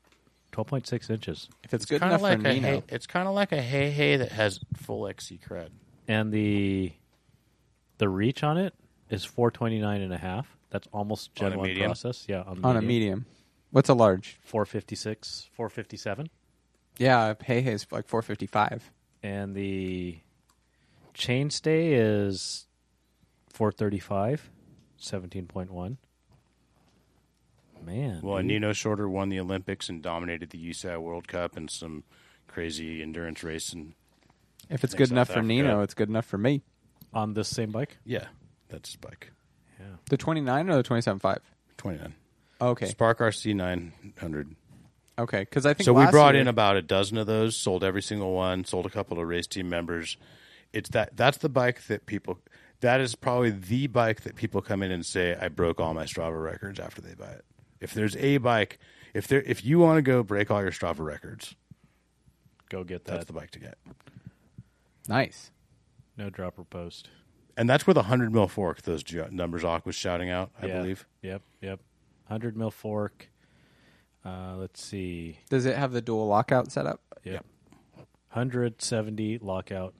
12.6 0.52 1.10
inches. 1.10 1.48
If 1.64 1.72
it's, 1.74 1.84
good 1.84 2.00
Kinda 2.00 2.14
enough 2.14 2.22
like 2.22 2.40
for 2.42 2.48
a 2.48 2.52
Nino, 2.54 2.68
hey, 2.68 2.82
it's 2.88 3.06
kind 3.06 3.28
of 3.28 3.34
like 3.34 3.52
a 3.52 3.62
Hei 3.62 3.90
Hei 3.90 4.16
that 4.16 4.32
has 4.32 4.60
full 4.76 5.06
XC 5.08 5.38
cred. 5.46 5.68
And 6.08 6.32
the 6.32 6.92
the 7.98 8.08
reach 8.08 8.42
on 8.42 8.56
it 8.58 8.74
is 9.10 9.24
429 9.24 10.00
and 10.00 10.12
a 10.12 10.18
half. 10.18 10.56
That's 10.70 10.88
almost 10.92 11.34
Gen 11.34 11.48
On 11.48 11.52
a 11.54 11.58
1 11.58 11.68
medium? 11.68 11.86
process. 11.86 12.24
Yeah, 12.28 12.42
on, 12.42 12.64
on 12.64 12.76
a 12.76 12.82
medium. 12.82 13.26
What's 13.70 13.88
a 13.88 13.94
large? 13.94 14.38
456, 14.42 15.50
457. 15.52 16.28
Yeah, 16.98 17.34
Hei 17.46 17.60
Hei's 17.62 17.86
like 17.90 18.06
455. 18.08 18.90
and 19.22 19.54
the 19.54 20.18
chainstay 21.14 21.90
is 21.92 22.66
435 23.48 24.50
17.1 25.00 25.96
man 27.84 28.20
Well, 28.22 28.36
dude. 28.38 28.46
Nino 28.46 28.70
Schurter 28.72 29.08
won 29.08 29.28
the 29.28 29.40
Olympics 29.40 29.88
and 29.88 30.02
dominated 30.02 30.50
the 30.50 30.70
USAC 30.70 31.00
World 31.00 31.28
Cup 31.28 31.56
and 31.56 31.70
some 31.70 32.04
crazy 32.46 33.02
endurance 33.02 33.42
race. 33.42 33.72
And 33.72 33.94
If 34.68 34.84
it's 34.84 34.94
good 34.94 35.08
South 35.08 35.12
enough 35.12 35.28
for 35.28 35.32
Africa. 35.34 35.46
Nino, 35.48 35.80
it's 35.82 35.94
good 35.94 36.08
enough 36.08 36.26
for 36.26 36.38
me. 36.38 36.62
on 37.12 37.34
this 37.34 37.48
same 37.48 37.70
bike 37.72 37.98
yeah, 38.04 38.26
that's 38.68 38.90
his 38.90 38.96
bike. 38.96 39.32
yeah 39.78 39.86
The 40.08 40.16
29 40.16 40.70
or 40.70 40.76
the 40.76 40.82
27.5? 40.82 41.38
29. 41.76 42.14
Okay. 42.60 42.86
Spark 42.86 43.18
RC 43.20 43.54
900. 43.56 44.54
Okay, 45.18 45.40
because 45.40 45.66
I 45.66 45.74
think 45.74 45.84
So 45.84 45.92
we 45.92 46.06
brought 46.06 46.34
year- 46.34 46.42
in 46.42 46.48
about 46.48 46.76
a 46.76 46.82
dozen 46.82 47.18
of 47.18 47.26
those, 47.26 47.56
sold 47.56 47.82
every 47.84 48.02
single 48.02 48.32
one, 48.32 48.64
sold 48.64 48.86
a 48.86 48.90
couple 48.90 49.18
of 49.18 49.26
race 49.26 49.46
team 49.46 49.68
members. 49.68 50.16
It's 50.72 50.88
that 50.90 51.16
that's 51.16 51.38
the 51.38 51.48
bike 51.48 51.82
that 51.88 52.06
people 52.06 52.38
that 52.80 53.00
is 53.00 53.14
probably 53.14 53.50
the 53.50 53.86
bike 53.88 54.22
that 54.22 54.36
people 54.36 54.62
come 54.62 54.82
in 54.82 54.90
and 54.90 55.04
say 55.04 55.36
I 55.38 55.48
broke 55.48 55.80
all 55.80 55.92
my 55.94 56.04
Strava 56.04 56.42
records 56.42 56.78
after 56.80 57.02
they 57.02 57.14
buy 57.14 57.30
it. 57.32 57.44
If 57.80 57.94
there's 57.94 58.16
a 58.16 58.38
bike, 58.38 58.78
if 59.14 59.26
there 59.26 59.42
if 59.42 59.64
you 59.64 59.78
want 59.78 59.98
to 59.98 60.02
go 60.02 60.22
break 60.22 60.50
all 60.50 60.62
your 60.62 60.70
Strava 60.72 61.00
records, 61.00 61.54
go 62.68 62.84
get 62.84 63.04
that. 63.06 63.12
that's 63.12 63.24
the 63.26 63.32
bike 63.32 63.50
to 63.52 63.58
get. 63.58 63.78
nice. 65.08 65.50
no 66.16 66.30
dropper 66.30 66.64
post 66.64 67.08
And 67.56 67.68
that's 67.68 67.86
with 67.86 67.96
a 67.96 68.00
100 68.00 68.32
mil 68.32 68.48
fork 68.48 68.82
those 68.82 69.02
ge- 69.02 69.30
numbers 69.30 69.64
Auk 69.64 69.86
was 69.86 69.94
shouting 69.94 70.30
out, 70.30 70.50
I 70.60 70.66
yeah. 70.66 70.76
believe. 70.78 71.06
yep 71.22 71.42
yep 71.60 71.80
100 72.28 72.56
mil 72.56 72.70
fork 72.70 73.28
uh, 74.24 74.54
let's 74.56 74.82
see 74.82 75.38
Does 75.48 75.64
it 75.66 75.76
have 75.76 75.92
the 75.92 76.02
dual 76.02 76.26
lockout 76.26 76.70
setup? 76.70 77.00
yep 77.24 77.44
170 78.32 79.38
lockout 79.38 79.94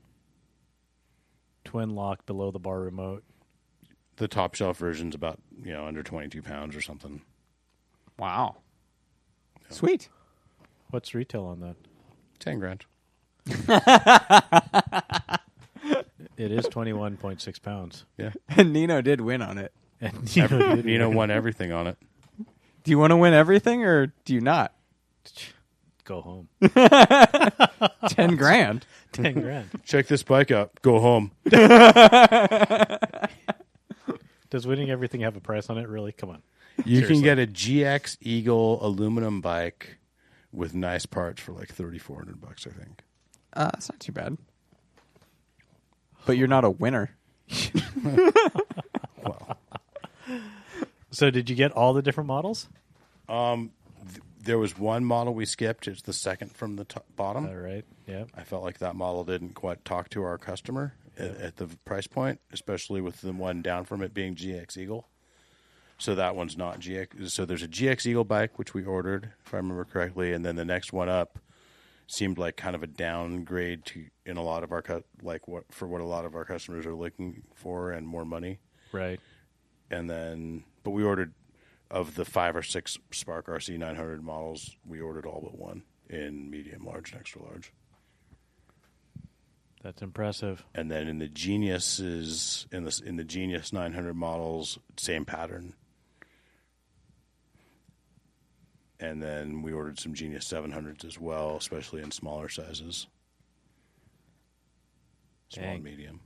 TwinLoc 1.64 2.18
below 2.26 2.51
the 2.51 2.59
bar 2.59 2.81
remote 2.81 3.24
The 4.16 4.28
top 4.28 4.55
shelf 4.55 4.76
version's 4.78 5.14
about, 5.14 5.41
you 5.62 5.72
know, 5.72 5.87
under 5.87 6.03
22 6.03 6.43
pounds 6.43 6.74
or 6.76 6.81
something. 6.81 7.22
Wow. 8.21 8.57
Sweet. 9.71 10.11
what's 10.91 11.14
retail 11.14 11.45
on 11.45 11.61
that 11.61 11.77
10 12.39 12.59
grand. 12.59 12.85
it 16.37 16.53
is 16.53 16.66
21.6 16.66 17.62
pounds 17.62 18.05
Yeah. 18.18 18.33
And 18.57 18.75
Nino 18.75 19.01
did 19.01 19.23
win 19.23 19.41
on 19.41 19.57
it. 19.57 19.73
and 20.03 20.37
you 20.37 20.47
know, 20.47 20.59
Every, 20.59 20.83
Nino 20.83 21.09
won 21.11 21.31
everything 21.31 21.73
on 21.73 21.87
it. 21.87 21.97
Do 22.85 22.91
you 22.91 22.99
want 22.99 23.12
to 23.12 23.16
win 23.16 23.33
everything 23.33 23.85
or 23.85 24.12
do 24.27 24.35
you 24.35 24.43
not? 24.43 24.75
go 26.05 26.21
home 26.23 26.49
10 28.09 28.35
grand. 28.37 28.85
10 29.12 29.41
grand 29.41 29.71
Check 29.85 30.09
this 30.09 30.23
bike 30.25 30.51
out. 30.51 30.73
Go 30.83 30.99
home. 30.99 31.31
Does 34.51 34.66
winning 34.66 34.91
everything 34.91 35.21
have 35.21 35.37
a 35.37 35.41
price 35.41 35.71
on 35.71 35.79
it? 35.79 35.89
Really? 35.89 36.12
Come 36.12 36.31
on. 36.31 36.43
You 36.85 37.01
Seriously. 37.01 37.14
can 37.16 37.22
get 37.22 37.39
a 37.39 37.47
GX 37.47 38.16
Eagle 38.20 38.85
aluminum 38.85 39.41
bike 39.41 39.99
with 40.53 40.74
nice 40.74 41.07
parts 41.07 41.41
for 41.41 41.53
like 41.53 41.68
thirty 41.72 41.99
four 41.99 42.16
hundred 42.16 42.41
bucks, 42.41 42.66
I 42.66 42.70
think. 42.70 43.03
Uh, 43.53 43.70
that's 43.72 43.91
not 43.91 44.01
too 44.01 44.12
bad. 44.12 44.39
But 46.26 46.37
you're 46.37 46.49
not 46.49 46.64
a 46.64 46.70
winner. 46.70 47.16
So 51.12 51.31
did 51.31 51.51
you 51.51 51.57
get 51.57 51.72
all 51.72 51.93
the 51.93 52.03
different 52.03 52.28
models? 52.28 52.68
There 54.43 54.59
was 54.59 54.78
one 54.78 55.05
model 55.05 55.35
we 55.35 55.45
skipped. 55.45 55.87
It's 55.87 56.03
the 56.03 56.12
second 56.12 56.53
from 56.57 56.76
the 56.76 56.85
top, 56.85 57.05
bottom. 57.14 57.47
All 57.47 57.55
right. 57.57 57.85
Yeah. 58.07 58.24
I 58.35 58.43
felt 58.45 58.62
like 58.62 58.78
that 58.78 58.97
model 58.97 59.24
didn't 59.24 59.55
quite 59.55 59.85
talk 59.85 60.09
to 60.11 60.22
our 60.22 60.39
customer 60.39 60.95
at, 61.18 61.37
at 61.37 61.57
the 61.57 61.66
price 61.85 62.07
point, 62.07 62.41
especially 62.53 63.01
with 63.01 63.20
the 63.20 63.33
one 63.33 63.61
down 63.61 63.85
from 63.85 64.03
it 64.03 64.14
being 64.14 64.35
GX 64.35 64.78
Eagle. 64.78 65.09
So 66.01 66.14
that 66.14 66.34
one's 66.34 66.57
not 66.57 66.80
GX. 66.80 67.30
So 67.30 67.44
there's 67.44 67.62
a 67.62 67.68
GX 67.68 68.07
Eagle 68.07 68.24
bike 68.24 68.59
which 68.59 68.72
we 68.72 68.84
ordered, 68.84 69.32
if 69.44 69.53
I 69.53 69.59
remember 69.59 69.84
correctly, 69.84 70.32
and 70.32 70.44
then 70.44 70.57
the 70.57 70.64
next 70.64 70.94
one 70.94 71.11
up 71.11 71.38
seemed 72.07 72.38
like 72.38 72.57
kind 72.57 72.74
of 72.74 72.82
a 72.82 72.86
downgrade 72.86 73.84
to 73.84 74.07
in 74.26 74.36
a 74.36 74.42
lot 74.42 74.64
of 74.64 74.72
our 74.72 74.82
cu- 74.82 75.05
like 75.22 75.46
what 75.46 75.64
for 75.70 75.86
what 75.86 76.01
a 76.01 76.05
lot 76.05 76.24
of 76.24 76.34
our 76.34 76.44
customers 76.46 76.86
are 76.86 76.94
looking 76.94 77.42
for 77.55 77.90
and 77.92 78.09
more 78.09 78.24
money. 78.24 78.59
Right. 78.92 79.20
And 79.90 80.09
then, 80.09 80.64
but 80.84 80.90
we 80.92 81.05
ordered 81.05 81.34
of 81.90 82.14
the 82.14 82.24
five 82.24 82.57
or 82.57 82.62
six 82.62 82.96
Spark 83.11 83.46
RC 83.48 83.76
900 83.78 84.22
models, 84.24 84.74
we 84.86 85.01
ordered 85.01 85.26
all 85.26 85.40
but 85.42 85.59
one 85.59 85.82
in 86.09 86.48
medium, 86.51 86.84
large, 86.84 87.12
and 87.12 87.20
extra 87.20 87.42
large. 87.42 87.72
That's 89.82 90.03
impressive. 90.03 90.64
and 90.74 90.90
then 90.90 91.09
in 91.09 91.18
the 91.18 91.28
geniuses 91.28 92.66
in 92.72 92.84
the 92.84 93.03
in 93.05 93.16
the 93.16 93.24
genius 93.24 93.72
900 93.72 94.14
models 94.14 94.78
same 94.96 95.24
pattern 95.24 95.74
and 99.01 99.22
then 99.22 99.62
we 99.62 99.72
ordered 99.72 99.98
some 99.98 100.14
genius 100.14 100.46
700s 100.51 101.05
as 101.05 101.18
well 101.18 101.57
especially 101.57 102.03
in 102.03 102.11
smaller 102.11 102.48
sizes 102.48 103.07
small 105.48 105.66
Dang. 105.66 105.74
and 105.76 105.84
medium 105.84 106.20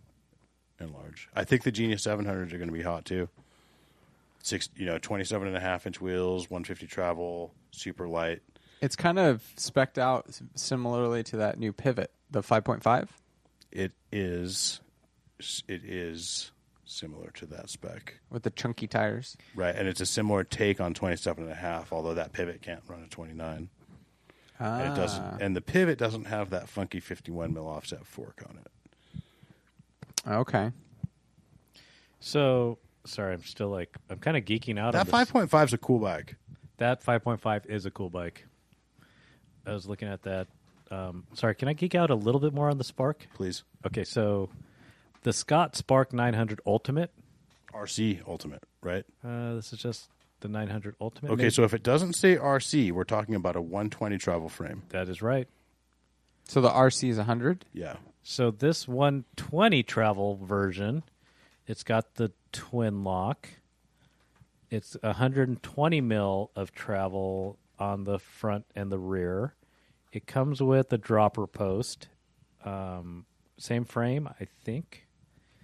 and 0.78 0.92
large 0.92 1.28
i 1.34 1.44
think 1.44 1.62
the 1.62 1.72
genius 1.72 2.06
700s 2.06 2.52
are 2.52 2.58
going 2.58 2.68
to 2.68 2.72
be 2.72 2.82
hot 2.82 3.04
too 3.04 3.28
six 4.42 4.68
you 4.76 4.86
know 4.86 4.98
27 4.98 5.48
and 5.48 5.56
a 5.56 5.60
half 5.60 5.86
inch 5.86 6.00
wheels 6.00 6.50
150 6.50 6.86
travel 6.86 7.52
super 7.70 8.06
light 8.06 8.42
It's 8.80 8.96
kind 8.96 9.18
of 9.18 9.42
specked 9.56 9.98
out 9.98 10.26
similarly 10.54 11.22
to 11.24 11.38
that 11.38 11.58
new 11.58 11.72
pivot, 11.72 12.10
the 12.30 12.42
5.5. 12.42 13.08
it 13.72 13.92
is 14.12 14.80
it 15.66 15.82
is 15.84 16.50
similar 16.84 17.30
to 17.34 17.46
that 17.46 17.70
spec 17.70 18.20
with 18.30 18.42
the 18.42 18.50
chunky 18.50 18.86
tires. 18.86 19.36
Right, 19.54 19.74
and 19.74 19.88
it's 19.88 20.00
a 20.00 20.06
similar 20.06 20.44
take 20.44 20.80
on 20.80 20.94
27 20.94 21.44
and 21.44 21.52
a 21.52 21.56
half, 21.56 21.92
although 21.92 22.14
that 22.14 22.32
pivot 22.32 22.62
can't 22.62 22.82
run 22.88 23.02
a 23.02 23.08
29. 23.08 23.68
Ah. 24.60 24.78
And 24.78 24.92
it 24.92 24.96
doesn't 24.96 25.42
and 25.42 25.56
the 25.56 25.60
pivot 25.60 25.98
doesn't 25.98 26.26
have 26.26 26.50
that 26.50 26.68
funky 26.68 27.00
51 27.00 27.52
mil 27.52 27.66
offset 27.66 28.06
fork 28.06 28.44
on 28.48 28.58
it. 28.58 29.22
Okay. 30.26 30.70
So 32.20 32.78
sorry, 33.04 33.34
I'm 33.34 33.42
still 33.42 33.68
like 33.68 33.96
I'm 34.08 34.18
kind 34.18 34.36
of 34.36 34.44
geeking 34.44 34.78
out. 34.78 34.92
That 34.92 35.12
on 35.12 35.20
this. 35.20 35.30
5.5 35.30 35.64
is 35.64 35.72
a 35.72 35.78
cool 35.78 35.98
bike. 35.98 36.36
That 36.78 37.04
5.5 37.04 37.66
is 37.66 37.86
a 37.86 37.90
cool 37.90 38.10
bike. 38.10 38.46
I 39.66 39.72
was 39.72 39.86
looking 39.86 40.08
at 40.08 40.22
that. 40.22 40.48
Um, 40.90 41.24
sorry, 41.34 41.54
can 41.54 41.68
I 41.68 41.72
geek 41.72 41.94
out 41.94 42.10
a 42.10 42.14
little 42.14 42.40
bit 42.40 42.52
more 42.52 42.68
on 42.68 42.78
the 42.78 42.84
Spark? 42.84 43.26
Please. 43.34 43.64
Okay, 43.86 44.04
so 44.04 44.50
the 45.24 45.32
Scott 45.32 45.74
Spark 45.74 46.12
900 46.12 46.60
Ultimate. 46.64 47.10
RC 47.74 48.20
Ultimate, 48.28 48.62
right? 48.80 49.04
Uh, 49.24 49.54
this 49.56 49.72
is 49.72 49.80
just 49.80 50.08
the 50.40 50.48
900 50.48 50.94
Ultimate. 51.00 51.32
Okay, 51.32 51.42
maybe? 51.44 51.50
so 51.50 51.64
if 51.64 51.74
it 51.74 51.82
doesn't 51.82 52.12
say 52.12 52.36
RC, 52.36 52.92
we're 52.92 53.02
talking 53.04 53.34
about 53.34 53.56
a 53.56 53.60
120 53.60 54.16
travel 54.18 54.48
frame. 54.48 54.82
that 54.90 55.08
is 55.08 55.20
right. 55.20 55.48
So 56.46 56.60
the 56.60 56.68
RC 56.68 57.08
is 57.08 57.16
100. 57.16 57.64
Yeah. 57.72 57.96
So 58.22 58.50
this 58.50 58.86
120 58.86 59.82
travel 59.82 60.36
version, 60.36 61.02
it's 61.66 61.82
got 61.82 62.14
the 62.14 62.32
TwinLoc. 62.52 63.36
It's 64.70 64.96
120 65.00 66.00
mil 66.00 66.50
of 66.54 66.72
travel 66.72 67.58
on 67.78 68.04
the 68.04 68.18
front 68.18 68.66
and 68.76 68.92
the 68.92 68.98
rear. 68.98 69.54
It 70.12 70.26
comes 70.26 70.62
with 70.62 70.92
a 70.92 70.98
dropper 70.98 71.46
post. 71.46 72.08
Um, 72.64 73.24
same 73.58 73.84
frame, 73.84 74.28
I 74.40 74.46
think. 74.64 75.03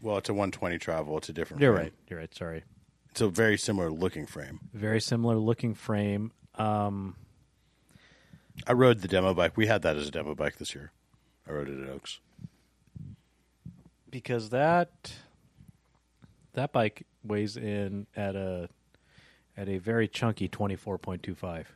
Well, 0.02 0.16
it's 0.18 0.28
a 0.28 0.32
120 0.32 0.78
travel. 0.78 1.18
It's 1.18 1.28
a 1.28 1.32
different 1.32 1.60
You're 1.62 1.72
frame. 1.74 1.84
right. 1.84 1.92
You're 2.08 2.18
right. 2.20 2.34
Sorry. 2.34 2.64
It's 3.10 3.20
a 3.20 3.28
very 3.28 3.58
similar 3.58 3.90
looking 3.90 4.26
frame. 4.26 4.60
Very 4.72 5.00
similar 5.00 5.36
looking 5.36 5.74
frame. 5.74 6.32
Um, 6.54 7.16
I 8.66 8.72
rode 8.72 9.00
the 9.00 9.08
demo 9.08 9.34
bike. 9.34 9.56
We 9.56 9.66
had 9.66 9.82
that 9.82 9.96
as 9.96 10.06
a 10.08 10.10
demo 10.10 10.34
bike 10.34 10.56
this 10.58 10.74
year. 10.74 10.92
I 11.48 11.52
rode 11.52 11.68
it 11.68 11.82
at 11.82 11.88
Oaks. 11.88 12.20
because 14.10 14.50
that 14.50 14.90
that 16.52 16.72
bike 16.72 17.06
weighs 17.24 17.56
in 17.56 18.06
at 18.16 18.36
a 18.36 18.68
at 19.56 19.68
a 19.68 19.78
very 19.78 20.08
chunky 20.08 20.48
24.25 20.48 21.66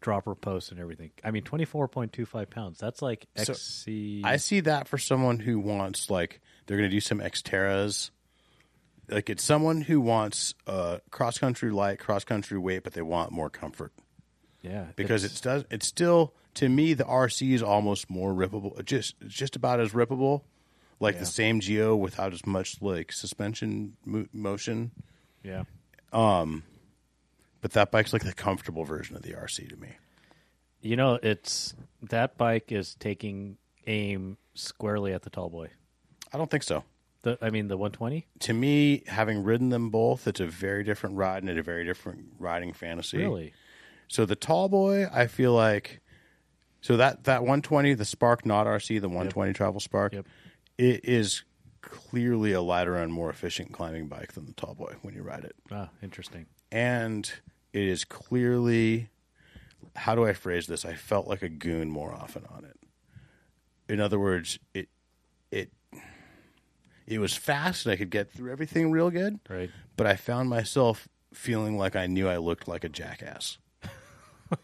dropper 0.00 0.34
post 0.34 0.70
and 0.70 0.78
everything 0.80 1.10
i 1.24 1.30
mean 1.30 1.42
24.25 1.42 2.50
pounds 2.50 2.78
that's 2.78 3.00
like 3.02 3.26
So, 3.36 3.52
xc 3.54 4.20
I 4.24 4.36
see 4.36 4.60
that 4.60 4.88
for 4.88 4.98
someone 4.98 5.38
who 5.38 5.58
wants 5.58 6.10
like 6.10 6.40
they're 6.66 6.76
going 6.76 6.88
to 6.90 6.94
do 6.96 7.00
some 7.00 7.20
Xterras. 7.20 8.10
Like 9.08 9.30
it's 9.30 9.44
someone 9.44 9.82
who 9.82 10.00
wants 10.00 10.54
uh, 10.66 10.98
cross 11.10 11.38
country 11.38 11.70
light, 11.70 11.98
cross 12.00 12.24
country 12.24 12.58
weight, 12.58 12.82
but 12.82 12.92
they 12.92 13.02
want 13.02 13.30
more 13.32 13.50
comfort 13.50 13.92
yeah 14.62 14.86
because 14.96 15.22
it's, 15.22 15.40
does 15.40 15.64
it's 15.70 15.86
still 15.86 16.34
to 16.54 16.68
me 16.68 16.92
the 16.94 17.04
RC 17.04 17.52
is 17.52 17.62
almost 17.62 18.10
more 18.10 18.32
rippable. 18.32 18.84
Just 18.84 19.14
it's 19.20 19.32
just 19.34 19.54
about 19.54 19.78
as 19.78 19.92
rippable, 19.92 20.42
like 20.98 21.14
Yeah. 21.14 21.20
the 21.20 21.26
same 21.26 21.60
Geo 21.60 21.94
without 21.94 22.32
as 22.32 22.44
much 22.46 22.82
like 22.82 23.12
suspension 23.12 23.96
mo- 24.04 24.26
motion. 24.32 24.90
yeah 25.44 25.64
Um, 26.12 26.64
But 27.60 27.72
that 27.74 27.92
bike's 27.92 28.12
like 28.12 28.24
the 28.24 28.32
comfortable 28.32 28.84
version 28.84 29.14
of 29.14 29.22
the 29.22 29.34
RC 29.34 29.68
to 29.68 29.76
me. 29.76 29.90
you 30.80 30.96
know 30.96 31.18
it's 31.22 31.74
that 32.02 32.36
bike 32.36 32.72
is 32.72 32.96
taking 32.96 33.56
aim 33.86 34.36
squarely 34.54 35.12
at 35.12 35.22
the 35.22 35.30
Tallboy 35.30 35.68
I 36.36 36.38
don't 36.38 36.50
think 36.50 36.64
so. 36.64 36.84
the 37.22 37.38
i 37.40 37.48
mean 37.48 37.68
the 37.68 37.78
120 37.78 38.26
To 38.40 38.52
me, 38.52 39.02
having 39.06 39.42
ridden 39.42 39.70
them 39.70 39.88
both, 39.88 40.28
it's 40.28 40.38
a 40.38 40.46
very 40.46 40.84
different 40.84 41.16
ride 41.16 41.42
and 41.42 41.58
a 41.58 41.62
very 41.62 41.82
different 41.84 42.26
riding 42.38 42.74
fantasy. 42.74 43.16
really 43.16 43.54
So 44.08 44.26
the 44.26 44.36
Tallboy, 44.36 45.10
I 45.12 45.26
feel 45.28 45.54
like, 45.54 46.00
so 46.82 46.98
that 46.98 47.24
that 47.24 47.40
120, 47.40 47.94
the 47.94 48.04
Spark, 48.04 48.44
not 48.44 48.66
RC, 48.66 49.00
the 49.00 49.08
120 49.08 49.54
travel 49.54 49.80
Spark, 49.80 50.12
Yep. 50.12 50.26
it 50.76 51.04
is 51.04 51.42
clearly 51.80 52.52
a 52.52 52.60
lighter 52.60 52.96
and 52.96 53.10
more 53.12 53.30
efficient 53.30 53.72
climbing 53.72 54.06
bike 54.08 54.34
than 54.34 54.44
the 54.44 54.52
Tallboy 54.52 54.96
when 55.02 55.14
you 55.14 55.22
ride 55.22 55.44
it, 55.44 55.56
ah 55.70 55.88
interesting 56.02 56.44
and 56.70 57.32
it 57.72 57.84
is 57.88 58.04
clearly, 58.04 59.08
how 59.94 60.14
do 60.14 60.26
I 60.26 60.34
phrase 60.34 60.66
this? 60.66 60.84
I 60.84 60.92
felt 60.94 61.26
like 61.28 61.42
a 61.42 61.48
goon 61.48 61.88
more 61.90 62.12
often 62.12 62.44
on 62.54 62.64
it. 62.66 62.76
In 63.88 64.00
other 64.00 64.18
words, 64.18 64.58
it 64.74 64.88
it 65.50 65.72
it 67.06 67.18
was 67.18 67.34
fast 67.34 67.86
and 67.86 67.92
I 67.92 67.96
could 67.96 68.10
get 68.10 68.32
through 68.32 68.50
everything 68.52 68.90
real 68.90 69.10
good 69.10 69.40
right 69.48 69.70
but 69.96 70.06
I 70.06 70.16
found 70.16 70.48
myself 70.48 71.08
feeling 71.36 71.76
like 71.76 71.94
I 71.94 72.06
knew 72.06 72.28
I 72.28 72.38
looked 72.38 72.66
like 72.66 72.84
a 72.84 72.88
jackass. 72.88 73.58
you 74.50 74.58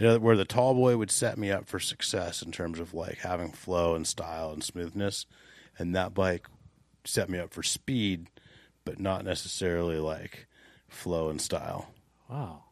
know, 0.00 0.18
where 0.18 0.36
the 0.36 0.46
Tallboy 0.46 0.96
would 0.96 1.10
set 1.10 1.38
me 1.38 1.50
up 1.50 1.66
for 1.66 1.78
success 1.78 2.42
in 2.42 2.50
terms 2.50 2.80
of 2.80 2.94
like 2.94 3.18
having 3.18 3.52
flow 3.52 3.94
and 3.94 4.06
style 4.06 4.50
and 4.50 4.64
smoothness, 4.64 5.26
and 5.78 5.94
that 5.94 6.14
bike 6.14 6.46
set 7.04 7.28
me 7.28 7.38
up 7.38 7.52
for 7.52 7.62
speed, 7.62 8.28
but 8.84 8.98
not 8.98 9.24
necessarily 9.24 9.98
like 9.98 10.46
flow 10.88 11.28
and 11.28 11.40
style. 11.40 11.90
wow 12.30 12.64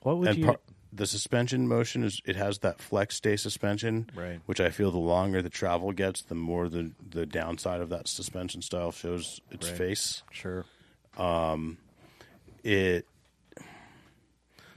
what 0.00 0.18
would 0.18 0.28
and 0.28 0.38
you 0.38 0.44
par- 0.44 0.60
the 0.96 1.06
suspension 1.06 1.68
motion 1.68 2.02
is 2.04 2.20
it 2.24 2.36
has 2.36 2.58
that 2.60 2.80
flex 2.80 3.16
stay 3.16 3.36
suspension, 3.36 4.08
Right. 4.14 4.40
Which 4.46 4.60
I 4.60 4.70
feel 4.70 4.90
the 4.90 4.98
longer 4.98 5.42
the 5.42 5.50
travel 5.50 5.92
gets, 5.92 6.22
the 6.22 6.34
more 6.34 6.68
the 6.68 6.92
the 7.10 7.26
downside 7.26 7.80
of 7.80 7.88
that 7.90 8.08
suspension 8.08 8.62
style 8.62 8.92
shows 8.92 9.40
its 9.50 9.68
Right. 9.68 9.78
face 9.78 10.22
sure 10.30 10.64
um, 11.16 11.78
it 12.64 13.06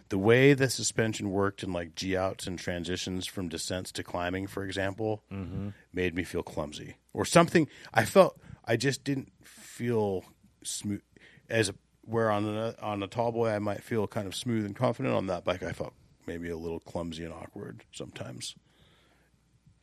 the 0.10 0.18
way 0.18 0.54
the 0.54 0.70
suspension 0.70 1.30
worked 1.32 1.62
in 1.64 1.72
like 1.72 1.96
G 1.96 2.18
outs 2.18 2.48
and 2.48 2.58
transitions 2.58 3.28
from 3.28 3.48
descents 3.48 3.92
to 3.94 4.04
climbing, 4.04 4.48
for 4.48 4.64
example, 4.64 5.22
mm-hmm. 5.32 5.70
made 5.94 6.16
me 6.16 6.24
feel 6.24 6.42
clumsy 6.42 6.96
or 7.14 7.26
something. 7.26 7.68
I 7.94 8.06
felt 8.06 8.40
I 8.66 8.76
just 8.76 9.04
didn't 9.04 9.32
feel 9.44 10.24
smooth 10.64 11.02
as 11.50 11.70
a, 11.70 11.76
where 12.06 12.32
on 12.32 12.44
the 12.44 12.76
on 12.82 13.04
a 13.04 13.08
Tallboy 13.08 13.54
I 13.54 13.60
might 13.60 13.84
feel 13.84 14.08
kind 14.08 14.26
of 14.28 14.34
smooth 14.36 14.66
and 14.66 14.76
confident. 14.76 15.14
On 15.14 15.28
that 15.28 15.44
bike, 15.44 15.62
I 15.62 15.74
felt 15.74 15.94
maybe 16.30 16.50
a 16.50 16.56
little 16.58 16.80
clumsy 16.80 17.24
and 17.26 17.34
awkward 17.34 17.84
sometimes. 17.92 18.56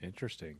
interesting 0.01 0.59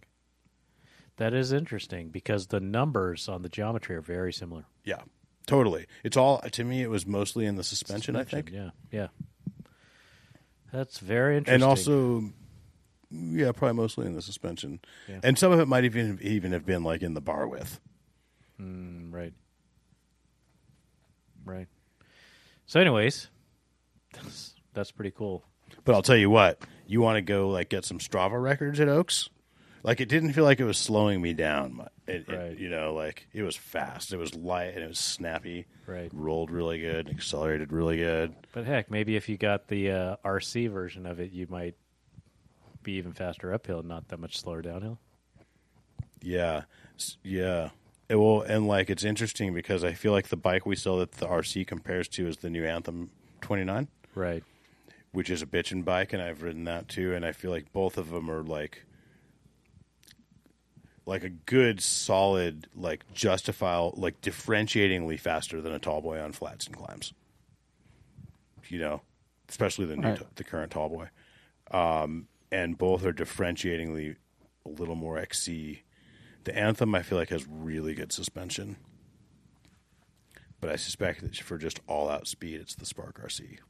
that 1.17 1.33
is 1.33 1.53
interesting 1.53 2.09
because 2.11 2.49
the 2.49 2.61
numbers 2.61 3.29
on 3.29 3.41
the 3.43 3.49
geometry 3.49 3.95
are 3.97 4.01
very 4.03 4.33
similar 4.33 4.65
Yeah, 4.85 5.03
totally. 5.47 5.87
It's 6.05 6.17
all 6.17 6.41
to 6.41 6.65
me. 6.65 6.83
It 6.83 6.91
was 6.91 7.07
mostly 7.07 7.47
in 7.47 7.57
the 7.57 7.65
suspension. 7.65 8.17
I 8.17 8.25
think. 8.25 8.51
Yeah, 8.53 8.71
yeah. 8.91 9.09
That's 10.73 10.99
very 10.99 11.37
interesting. 11.39 11.63
and 11.63 11.65
also 11.65 12.33
yeah 13.11 13.53
probably 13.53 13.77
mostly 13.77 14.05
in 14.07 14.15
the 14.15 14.21
suspension 14.23 14.81
Yeah. 15.09 15.21
and 15.23 15.39
some 15.39 15.53
of 15.53 15.61
it 15.61 15.67
might 15.69 15.85
even 15.85 16.19
even 16.21 16.51
have 16.53 16.67
been 16.67 16.83
like 16.83 17.03
in 17.03 17.15
the 17.15 17.21
bar 17.21 17.47
width 17.47 17.79
Mm, 18.61 19.13
right. 19.13 19.35
Right. 21.45 21.69
So, 22.65 22.81
anyways, 22.81 23.29
that's, 24.15 24.55
that's 24.75 24.91
pretty 24.91 25.11
cool. 25.13 25.45
But 25.85 25.95
I'll 25.95 26.03
tell 26.03 26.17
you 26.17 26.31
what, 26.31 26.61
you 26.87 27.01
want 27.01 27.17
to 27.17 27.23
go 27.23 27.49
like 27.51 27.69
get 27.69 27.85
some 27.85 27.99
Strava 27.99 28.41
records 28.41 28.81
at 28.81 28.89
Oaks? 28.89 29.29
Like 29.83 30.01
it 30.01 30.09
didn't 30.09 30.33
feel 30.33 30.43
like 30.45 30.59
it 30.59 30.65
was 30.65 30.79
slowing 30.79 31.23
me 31.23 31.33
down. 31.33 31.87
It, 32.09 32.25
it- 32.29 32.29
Right. 32.29 32.59
you 32.59 32.69
know, 32.69 32.93
like 32.95 33.29
it 33.33 33.43
was 33.43 33.57
fast. 33.57 34.13
It 34.13 34.17
was 34.17 34.35
light 34.35 34.75
and 34.75 34.83
it 34.83 34.89
was 34.89 34.99
snappy. 34.99 35.67
Right. 35.87 36.11
Rolled 36.13 36.51
really 36.51 36.81
good, 36.81 37.09
accelerated 37.09 37.73
really 37.73 37.99
good. 37.99 38.35
But 38.53 38.65
heck, 38.67 38.91
maybe 38.91 39.15
if 39.17 39.29
you 39.29 39.37
got 39.37 39.69
the 39.69 39.91
uh, 39.93 40.17
RC 40.25 40.71
version 40.71 41.07
of 41.07 41.21
it, 41.21 41.31
you 41.31 41.47
might 41.49 41.77
be 42.83 42.93
even 42.95 43.13
faster 43.13 43.53
uphill, 43.53 43.83
not 43.83 44.09
that 44.09 44.19
much 44.19 44.39
slower 44.41 44.63
downhill. 44.63 44.99
Yeah, 46.23 46.63
yeah. 47.23 47.71
It 48.09 48.17
will, 48.17 48.43
and 48.43 48.67
like 48.69 48.89
it's 48.91 49.05
interesting 49.05 49.53
because 49.55 49.85
I 49.85 49.93
feel 49.93 50.13
like 50.13 50.29
the 50.29 50.37
bike 50.37 50.65
we 50.67 50.77
sell 50.77 50.99
that 50.99 51.13
the 51.13 51.27
RC 51.27 51.67
compares 51.67 52.09
to 52.11 52.27
is 52.29 52.37
the 52.39 52.51
new 52.51 52.65
Anthem 52.65 53.11
29, 53.41 53.89
Right. 54.15 54.43
Which 55.17 55.31
is 55.31 55.41
a 55.41 55.47
bitchin' 55.47 55.83
bike, 55.83 56.13
and 56.13 56.21
I've 56.21 56.43
ridden 56.43 56.65
that 56.65 56.89
too. 56.89 57.15
And 57.15 57.25
I 57.25 57.33
feel 57.33 57.51
like 57.51 57.73
both 57.73 57.97
of 57.97 58.11
them 58.11 58.31
are 58.31 58.43
like, 58.43 58.85
like 61.07 61.25
a 61.25 61.31
good, 61.31 61.81
solid, 61.81 62.67
like 62.77 63.11
justifiable, 63.15 63.95
like 63.97 64.21
differentiatingly 64.21 65.17
faster 65.17 65.63
than 65.63 65.73
a 65.73 65.81
Tallboy 65.81 66.23
on 66.23 66.33
flats 66.33 66.67
and 66.67 66.77
climbs. 66.77 67.15
You 68.69 68.79
know, 68.79 69.01
especially 69.49 69.87
the 69.87 69.97
new, 69.97 70.07
Right. 70.09 70.37
the 70.37 70.45
current 70.45 70.71
Tallboy, 70.73 71.09
um, 71.71 72.29
and 72.53 72.77
both 72.77 73.03
are 73.07 73.13
differentiatingly 73.15 74.17
a 74.67 74.69
little 74.69 74.97
more 74.97 75.17
XC. 75.17 75.83
The 76.45 76.55
Anthem, 76.55 76.95
I 76.95 77.01
feel 77.03 77.17
like, 77.17 77.31
has 77.31 77.47
really 77.47 77.95
good 77.95 78.13
suspension, 78.13 78.77
but 80.61 80.69
I 80.69 80.77
suspect 80.77 81.23
that 81.23 81.37
for 81.39 81.57
just 81.57 81.81
all-out 81.87 82.27
speed, 82.27 82.61
it's 82.61 82.75
the 82.75 82.85
Spark 82.85 83.19
RC. 83.19 83.61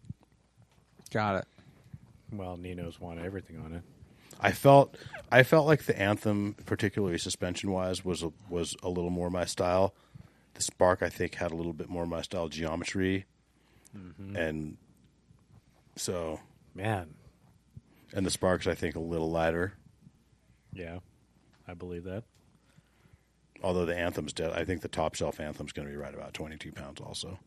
Got 1.10 1.36
it. 1.36 1.44
Well, 2.32 2.56
Nino's 2.56 3.00
won 3.00 3.18
everything 3.18 3.58
on 3.58 3.72
it. 3.72 3.82
I 4.40 4.52
felt 4.52 4.96
I 5.32 5.42
felt 5.44 5.66
like 5.66 5.84
the 5.84 5.98
anthem, 5.98 6.56
particularly 6.66 7.18
suspension 7.18 7.70
wise, 7.70 8.04
was 8.04 8.22
a, 8.22 8.32
was 8.50 8.76
a 8.82 8.88
little 8.88 9.10
more 9.10 9.30
my 9.30 9.44
style. 9.44 9.94
The 10.54 10.62
Spark, 10.62 11.02
I 11.02 11.08
think, 11.08 11.36
had 11.36 11.52
a 11.52 11.54
little 11.54 11.72
bit 11.72 11.88
more 11.88 12.06
my 12.06 12.22
style 12.22 12.48
geometry, 12.48 13.24
mm-hmm. 13.96 14.36
and 14.36 14.76
so 15.96 16.40
Man, 16.74 17.14
and 18.12 18.26
the 18.26 18.30
Sparks, 18.30 18.66
I 18.66 18.74
think, 18.74 18.96
a 18.96 19.00
little 19.00 19.30
lighter. 19.30 19.74
yeah, 20.72 20.98
I 21.66 21.74
believe 21.74 22.04
that. 22.04 22.24
Although 23.62 23.86
the 23.86 23.96
anthem's 23.96 24.34
dead, 24.34 24.52
I 24.52 24.64
think 24.64 24.82
the 24.82 24.88
top 24.88 25.14
shelf 25.14 25.40
anthem's 25.40 25.72
going 25.72 25.88
to 25.88 25.92
be 25.92 25.96
right 25.96 26.12
about 26.12 26.34
twenty 26.34 26.58
two 26.58 26.72
pounds. 26.72 27.00
Also, 27.00 27.38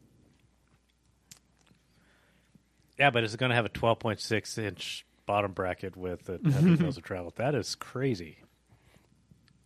Yeah, 3.00 3.10
but 3.12 3.24
it's 3.24 3.36
going 3.36 3.50
to 3.50 3.56
have 3.56 3.66
a 3.66 3.70
12.6 3.70 4.58
inch 4.58 5.06
bottom 5.26 5.54
bracket 5.54 5.96
with 5.96 6.28
a 6.30 6.34
100 6.38 6.82
wheels 6.82 6.98
of 6.98 7.04
travel. 7.04 7.34
That 7.38 7.56
is 7.56 7.76
crazy. 7.76 8.40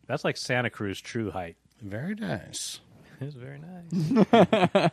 That's 0.06 0.24
like 0.24 0.38
Santa 0.38 0.70
Cruz 0.70 1.02
true 1.02 1.32
height. 1.32 1.58
very 1.82 2.16
nice. 2.16 2.80
It's 3.22 3.36
very 3.36 3.60
nice. 3.60 4.26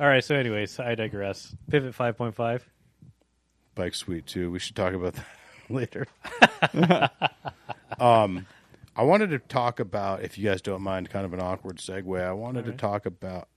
All 0.00 0.06
right. 0.06 0.22
So, 0.22 0.34
anyways, 0.34 0.78
I 0.80 0.94
digress. 0.96 1.54
Pivot 1.70 1.94
5.5. 1.96 2.60
Bike 3.74 3.94
sweet 3.94 4.26
too. 4.26 4.50
We 4.50 4.58
should 4.58 4.76
talk 4.76 4.92
about 4.92 5.14
that 5.14 5.26
later. 5.70 6.06
um, 7.98 8.46
I 8.96 9.02
wanted 9.02 9.30
to 9.30 9.38
talk 9.38 9.80
about, 9.80 10.22
if 10.22 10.36
you 10.36 10.44
guys 10.50 10.60
don't 10.60 10.82
mind, 10.82 11.08
kind 11.10 11.24
of 11.24 11.32
an 11.32 11.40
awkward 11.40 11.78
segue. 11.78 12.20
I 12.22 12.32
wanted 12.32 12.66
to 12.66 12.72
talk 12.72 13.06
about. 13.06 13.48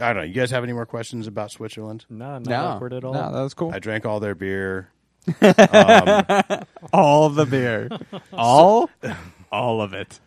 I 0.00 0.12
don't 0.12 0.16
know. 0.16 0.22
You 0.22 0.34
guys 0.34 0.50
have 0.50 0.64
any 0.64 0.72
more 0.72 0.86
questions 0.86 1.26
about 1.26 1.50
Switzerland? 1.50 2.04
No, 2.08 2.32
not 2.38 2.46
No, 2.46 2.64
awkward 2.66 2.92
at 2.92 3.04
all. 3.04 3.12
no, 3.12 3.32
that 3.32 3.42
was 3.42 3.54
cool. 3.54 3.72
I 3.72 3.78
drank 3.78 4.06
all 4.06 4.20
their 4.20 4.34
beer. 4.34 4.88
all 6.92 7.28
the 7.28 7.46
beer, 7.48 7.90
all, 8.32 8.88
all 9.52 9.82
of 9.82 9.92
it. 9.92 10.18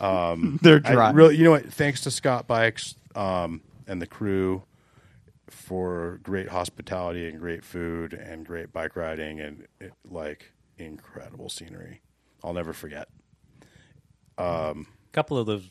Um, 0.00 0.58
They're 0.62 0.80
dry. 0.80 1.08
I 1.08 1.12
really, 1.12 1.36
you 1.36 1.44
know 1.44 1.52
what? 1.52 1.72
Thanks 1.72 2.00
to 2.02 2.10
Scott 2.10 2.46
Bikes 2.48 2.96
um, 3.14 3.60
and 3.86 4.02
the 4.02 4.06
crew 4.06 4.62
for 5.48 6.18
great 6.24 6.48
hospitality 6.48 7.28
and 7.28 7.38
great 7.38 7.64
food 7.64 8.12
and 8.12 8.44
great 8.44 8.72
bike 8.72 8.96
riding 8.96 9.40
and 9.40 9.66
it, 9.80 9.92
like 10.10 10.52
incredible 10.78 11.48
scenery. 11.48 12.00
I'll 12.42 12.54
never 12.54 12.72
forget. 12.72 13.08
A 14.36 14.74
couple 15.12 15.38
of 15.38 15.46
those 15.46 15.68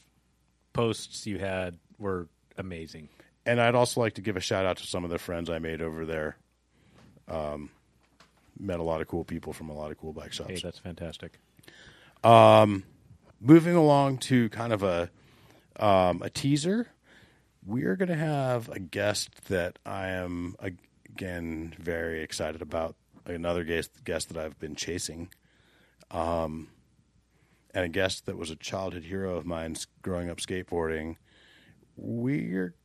posts 0.72 1.28
you 1.28 1.38
had 1.38 1.78
were 2.00 2.28
amazing. 2.58 3.10
And 3.46 3.60
I'd 3.60 3.76
also 3.76 4.00
like 4.00 4.14
to 4.14 4.22
give 4.22 4.38
a 4.38 4.42
shout 4.42 4.66
out 4.66 4.78
to 4.78 4.88
some 4.88 5.04
of 5.04 5.10
the 5.10 5.20
friends 5.20 5.50
I 5.50 5.60
made 5.60 5.82
over 5.82 6.06
there. 6.06 6.38
Um, 7.28 7.70
met 8.60 8.80
a 8.80 8.84
lot 8.84 9.02
of 9.02 9.08
cool 9.08 9.24
people 9.24 9.54
from 9.54 9.70
a 9.70 9.74
lot 9.74 9.92
of 9.92 9.98
cool 9.98 10.14
bike 10.14 10.34
shops. 10.34 10.50
Hey, 10.50 10.60
that's 10.64 10.80
fantastic. 10.80 11.40
moving 13.42 13.76
along 13.76 14.20
to 14.20 14.50
kind 14.50 14.72
of 14.72 14.84
a 14.84 15.10
um, 15.78 16.22
a 16.22 16.30
teaser, 16.30 16.88
we 17.66 17.84
are 17.84 17.96
going 17.96 18.10
to 18.10 18.16
have 18.16 18.70
a 18.70 18.80
guest 18.80 19.46
that 19.46 19.80
I 19.86 20.10
am 20.10 20.56
again 20.60 21.74
very 21.80 22.22
excited 22.22 22.62
about. 22.62 22.96
Another 23.26 23.64
guest 23.64 24.04
guest 24.04 24.30
that 24.34 24.38
I've 24.38 24.60
been 24.60 24.76
chasing, 24.76 25.30
um, 26.12 26.68
and 27.74 27.86
a 27.86 27.90
guest 27.90 28.26
that 28.26 28.38
was 28.38 28.52
a 28.52 28.56
childhood 28.56 29.04
hero 29.04 29.38
of 29.38 29.46
mine 29.46 29.78
growing 30.02 30.30
up 30.30 30.40
skateboarding. 30.40 31.16
We're 31.96 32.76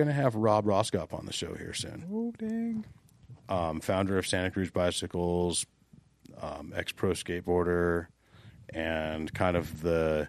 going 0.00 0.14
to 0.14 0.22
have 0.22 0.34
Rob 0.34 0.64
Roskopp 0.64 1.12
on 1.12 1.26
the 1.26 1.32
show 1.32 1.54
here 1.54 1.74
soon 1.74 2.06
Oh 2.10 2.32
dang! 2.38 2.84
um, 3.50 3.80
founder 3.80 4.16
of 4.16 4.26
Santa 4.26 4.50
Cruz 4.50 4.70
Bicycles, 4.70 5.66
um, 6.40 6.72
ex 6.74 6.92
pro 6.92 7.10
skateboarder, 7.10 8.06
and 8.70 9.32
kind 9.34 9.56
of 9.56 9.82
the, 9.82 10.28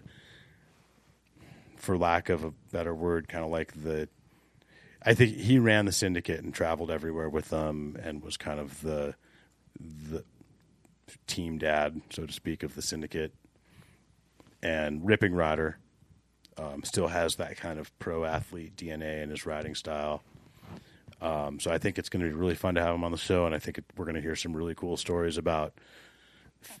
for 1.76 1.96
lack 1.96 2.28
of 2.28 2.44
a 2.44 2.50
better 2.72 2.94
word, 2.94 3.28
kind 3.28 3.44
of 3.44 3.50
like 3.50 3.72
the. 3.82 4.08
I 5.04 5.14
think 5.14 5.36
he 5.36 5.58
ran 5.58 5.86
the 5.86 5.92
syndicate 5.92 6.44
and 6.44 6.52
traveled 6.52 6.90
everywhere 6.90 7.28
with 7.28 7.48
them, 7.48 7.96
and 8.02 8.22
was 8.22 8.36
kind 8.36 8.60
of 8.60 8.82
the, 8.82 9.14
the 9.80 10.24
team 11.26 11.58
dad, 11.58 12.00
so 12.10 12.26
to 12.26 12.32
speak, 12.32 12.62
of 12.62 12.74
the 12.74 12.82
syndicate. 12.82 13.32
And 14.62 15.04
ripping 15.04 15.34
rider, 15.34 15.78
um, 16.58 16.82
still 16.84 17.08
has 17.08 17.36
that 17.36 17.56
kind 17.56 17.78
of 17.78 17.96
pro 17.98 18.24
athlete 18.24 18.76
DNA 18.76 19.22
in 19.22 19.30
his 19.30 19.46
riding 19.46 19.74
style. 19.74 20.22
Um, 21.20 21.60
so 21.60 21.70
I 21.70 21.78
think 21.78 21.98
it's 21.98 22.08
going 22.08 22.24
to 22.24 22.28
be 22.28 22.34
really 22.34 22.56
fun 22.56 22.74
to 22.74 22.82
have 22.82 22.94
him 22.94 23.04
on 23.04 23.12
the 23.12 23.18
show, 23.18 23.46
and 23.46 23.54
I 23.54 23.58
think 23.58 23.78
it, 23.78 23.84
we're 23.96 24.04
going 24.04 24.16
to 24.16 24.20
hear 24.20 24.34
some 24.34 24.56
really 24.56 24.74
cool 24.74 24.96
stories 24.96 25.38
about, 25.38 25.72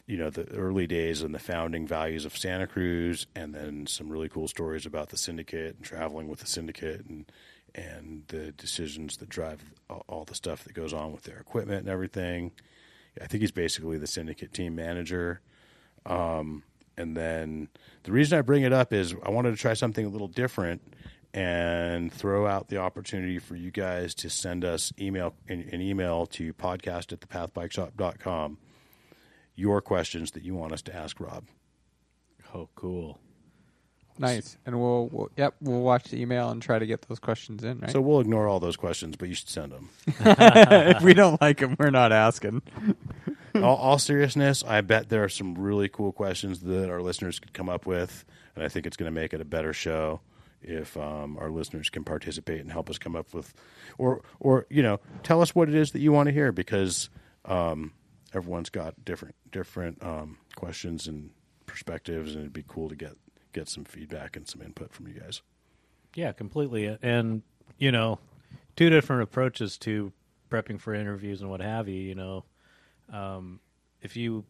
you 0.06 0.16
know, 0.16 0.30
the 0.30 0.48
early 0.50 0.86
days 0.88 1.22
and 1.22 1.32
the 1.32 1.38
founding 1.38 1.86
values 1.86 2.24
of 2.24 2.36
Santa 2.36 2.66
Cruz, 2.66 3.26
and 3.36 3.54
then 3.54 3.86
some 3.86 4.10
really 4.10 4.28
cool 4.28 4.48
stories 4.48 4.84
about 4.84 5.10
the 5.10 5.16
syndicate 5.16 5.76
and 5.76 5.84
traveling 5.84 6.26
with 6.26 6.40
the 6.40 6.46
syndicate, 6.46 7.06
and 7.06 7.30
and 7.74 8.24
the 8.28 8.52
decisions 8.52 9.16
that 9.18 9.28
drive 9.28 9.64
all, 9.88 10.24
the 10.24 10.34
stuff 10.34 10.64
that 10.64 10.74
goes 10.74 10.92
on 10.92 11.12
with 11.12 11.22
their 11.22 11.38
equipment 11.38 11.80
and 11.80 11.88
everything. 11.88 12.52
I 13.20 13.26
think 13.26 13.40
he's 13.40 13.52
basically 13.52 13.98
the 13.98 14.06
syndicate 14.06 14.52
team 14.52 14.74
manager. 14.74 15.40
Um, 16.06 16.64
and 16.96 17.16
then 17.16 17.68
the 18.04 18.12
reason 18.12 18.38
I 18.38 18.42
bring 18.42 18.62
it 18.62 18.72
up 18.72 18.92
is 18.92 19.14
I 19.22 19.30
wanted 19.30 19.52
to 19.52 19.56
try 19.56 19.74
something 19.74 20.04
a 20.04 20.08
little 20.08 20.28
different 20.28 20.82
and 21.34 22.12
throw 22.12 22.46
out 22.46 22.68
the 22.68 22.76
opportunity 22.76 23.38
for 23.38 23.56
you 23.56 23.70
guys 23.70 24.14
to 24.16 24.28
send 24.28 24.64
us 24.64 24.92
email 25.00 25.34
an, 25.48 25.68
an 25.72 25.80
email 25.80 26.26
to 26.26 26.52
podcast 26.54 27.12
at 27.12 27.20
thepathbikeshop.com 27.20 28.58
your 29.54 29.80
questions 29.80 30.32
that 30.32 30.42
you 30.42 30.54
want 30.54 30.72
us 30.72 30.82
to 30.82 30.94
ask 30.94 31.20
Rob. 31.20 31.44
Oh, 32.54 32.68
cool. 32.74 33.18
Nice, 34.18 34.58
and 34.66 34.78
we'll, 34.78 35.08
we'll 35.10 35.30
yep 35.38 35.54
we'll 35.62 35.80
watch 35.80 36.04
the 36.04 36.20
email 36.20 36.50
and 36.50 36.60
try 36.60 36.78
to 36.78 36.84
get 36.84 37.02
those 37.08 37.18
questions 37.18 37.64
in. 37.64 37.80
Right? 37.80 37.90
So 37.90 38.00
we'll 38.00 38.20
ignore 38.20 38.46
all 38.46 38.60
those 38.60 38.76
questions, 38.76 39.16
but 39.16 39.28
you 39.28 39.34
should 39.34 39.48
send 39.48 39.72
them. 39.72 39.88
if 40.06 41.02
we 41.02 41.14
don't 41.14 41.40
like 41.40 41.58
them, 41.58 41.76
we're 41.78 41.90
not 41.90 42.12
asking. 42.12 42.60
all, 43.62 43.76
all 43.76 43.98
seriousness, 43.98 44.64
I 44.66 44.80
bet 44.80 45.08
there 45.08 45.24
are 45.24 45.28
some 45.28 45.54
really 45.54 45.88
cool 45.88 46.12
questions 46.12 46.60
that 46.60 46.90
our 46.90 47.00
listeners 47.00 47.38
could 47.38 47.52
come 47.52 47.68
up 47.68 47.86
with, 47.86 48.24
and 48.54 48.64
I 48.64 48.68
think 48.68 48.86
it's 48.86 48.96
going 48.96 49.12
to 49.12 49.20
make 49.20 49.32
it 49.32 49.40
a 49.40 49.44
better 49.44 49.72
show 49.72 50.20
if 50.62 50.96
um, 50.96 51.36
our 51.38 51.50
listeners 51.50 51.90
can 51.90 52.04
participate 52.04 52.60
and 52.60 52.70
help 52.70 52.88
us 52.88 52.98
come 52.98 53.16
up 53.16 53.34
with, 53.34 53.52
or 53.98 54.22
or 54.38 54.66
you 54.70 54.82
know, 54.82 55.00
tell 55.22 55.42
us 55.42 55.54
what 55.54 55.68
it 55.68 55.74
is 55.74 55.92
that 55.92 56.00
you 56.00 56.12
want 56.12 56.28
to 56.28 56.32
hear 56.32 56.52
because 56.52 57.10
um, 57.44 57.92
everyone's 58.32 58.70
got 58.70 59.04
different 59.04 59.34
different 59.50 60.02
um, 60.04 60.38
questions 60.54 61.08
and 61.08 61.30
perspectives, 61.66 62.34
and 62.34 62.42
it'd 62.42 62.52
be 62.52 62.64
cool 62.66 62.88
to 62.88 62.94
get 62.94 63.16
get 63.52 63.68
some 63.68 63.84
feedback 63.84 64.36
and 64.36 64.48
some 64.48 64.62
input 64.62 64.92
from 64.92 65.08
you 65.08 65.14
guys. 65.14 65.42
Yeah, 66.14 66.32
completely. 66.32 66.98
And, 67.02 67.42
you 67.78 67.92
know, 67.92 68.18
two 68.76 68.90
different 68.90 69.22
approaches 69.22 69.78
to 69.78 70.12
prepping 70.50 70.80
for 70.80 70.94
interviews 70.94 71.40
and 71.40 71.50
what 71.50 71.60
have 71.60 71.88
you. 71.88 72.00
You 72.00 72.14
know, 72.14 72.44
um, 73.12 73.60
if 74.00 74.16
you 74.16 74.44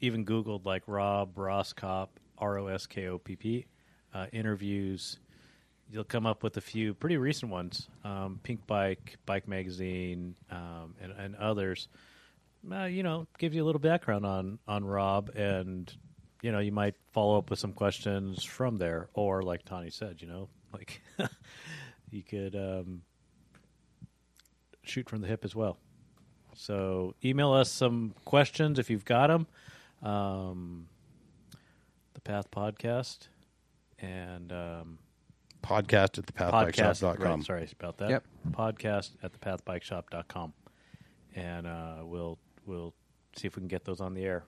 even 0.00 0.24
Googled 0.24 0.64
like 0.64 0.82
Rob 0.86 1.34
Roskopp, 1.34 2.08
R 2.38 2.58
O 2.58 2.66
S 2.68 2.86
K 2.86 3.06
O 3.08 3.18
P 3.18 3.36
P, 3.36 3.66
uh, 4.14 4.26
interviews, 4.32 5.18
you'll 5.90 6.04
come 6.04 6.26
up 6.26 6.42
with 6.42 6.56
a 6.56 6.60
few 6.60 6.94
pretty 6.94 7.16
recent 7.16 7.52
ones. 7.52 7.88
Um, 8.04 8.40
Pinkbike, 8.42 9.16
Bike 9.26 9.46
Magazine, 9.46 10.34
um, 10.50 10.94
and, 11.00 11.12
and 11.12 11.36
others. 11.36 11.88
Uh, 12.70 12.84
you 12.84 13.02
know, 13.02 13.26
gives 13.38 13.54
you 13.54 13.64
a 13.64 13.66
little 13.66 13.80
background 13.80 14.26
on 14.26 14.58
on 14.66 14.84
Rob, 14.84 15.30
and 15.34 15.92
you 16.42 16.52
know, 16.52 16.58
you 16.58 16.72
might 16.72 16.94
follow 17.12 17.38
up 17.38 17.50
with 17.50 17.58
some 17.58 17.72
questions 17.72 18.44
from 18.44 18.76
there, 18.76 19.08
or 19.14 19.42
like 19.42 19.64
Tony 19.64 19.90
said, 19.90 20.20
you 20.20 20.28
know, 20.28 20.48
like 20.72 21.00
you 22.10 22.22
could 22.22 22.54
um, 22.54 23.02
shoot 24.82 25.08
from 25.08 25.20
the 25.20 25.26
hip 25.26 25.44
as 25.44 25.54
well. 25.54 25.78
So 26.54 27.14
email 27.24 27.52
us 27.52 27.70
some 27.70 28.14
questions 28.24 28.78
if 28.78 28.90
you've 28.90 29.04
got 29.04 29.28
them. 29.28 29.46
Um, 30.02 30.86
the 32.14 32.20
Path 32.20 32.50
Podcast 32.50 33.28
and 33.98 34.52
um, 34.52 34.98
Podcast 35.62 36.18
at 36.18 36.26
the 36.26 36.32
podcast. 36.32 36.72
pathbikeshop.com. 36.74 37.38
Right, 37.38 37.44
sorry 37.44 37.68
about 37.78 37.98
that. 37.98 38.10
Yep. 38.10 38.24
Podcast 38.50 39.10
at 39.22 39.32
the 39.32 39.38
pathbikeshop.com. 39.38 40.52
And 41.34 41.66
uh, 41.66 41.96
we'll 42.02 42.38
we'll 42.66 42.94
see 43.36 43.46
if 43.46 43.56
we 43.56 43.60
can 43.60 43.68
get 43.68 43.84
those 43.84 44.00
on 44.00 44.14
the 44.14 44.24
air. 44.24 44.44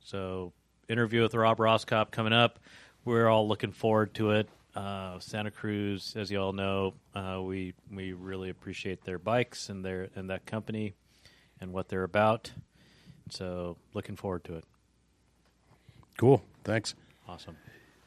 So 0.00 0.52
interview 0.88 1.22
with 1.22 1.34
Rob 1.34 1.58
Roskopp 1.58 2.10
coming 2.10 2.32
up. 2.32 2.58
We're 3.04 3.28
all 3.28 3.48
looking 3.48 3.72
forward 3.72 4.14
to 4.14 4.30
it. 4.30 4.48
Uh, 4.74 5.18
Santa 5.18 5.50
Cruz, 5.50 6.14
as 6.16 6.30
you 6.30 6.40
all 6.40 6.52
know, 6.52 6.94
uh, 7.14 7.40
we 7.42 7.74
we 7.90 8.12
really 8.12 8.48
appreciate 8.48 9.04
their 9.04 9.18
bikes 9.18 9.68
and 9.68 9.84
their 9.84 10.08
and 10.14 10.30
that 10.30 10.46
company 10.46 10.94
and 11.62 11.72
what 11.72 11.88
they're 11.88 12.02
about. 12.02 12.50
So 13.30 13.78
looking 13.94 14.16
forward 14.16 14.44
to 14.44 14.56
it. 14.56 14.64
Cool. 16.18 16.42
Thanks. 16.64 16.94
Awesome. 17.26 17.56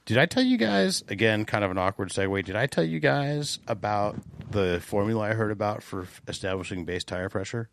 Did 0.06 0.19
I 0.19 0.27
tell 0.27 0.44
you 0.44 0.57
guys 0.57 1.03
again? 1.07 1.45
Kind 1.45 1.64
of 1.64 1.72
an 1.72 1.80
awkward 1.80 2.10
segue. 2.10 2.45
Did 2.45 2.56
I 2.56 2.68
tell 2.68 2.84
you 2.84 2.99
guys 2.99 3.57
about 3.68 4.18
the 4.52 4.80
formula 4.86 5.23
I 5.23 5.34
heard 5.34 5.49
about 5.49 5.82
for 5.82 6.07
establishing 6.27 6.86
base 6.86 7.03
tire 7.03 7.30
pressure? 7.30 7.69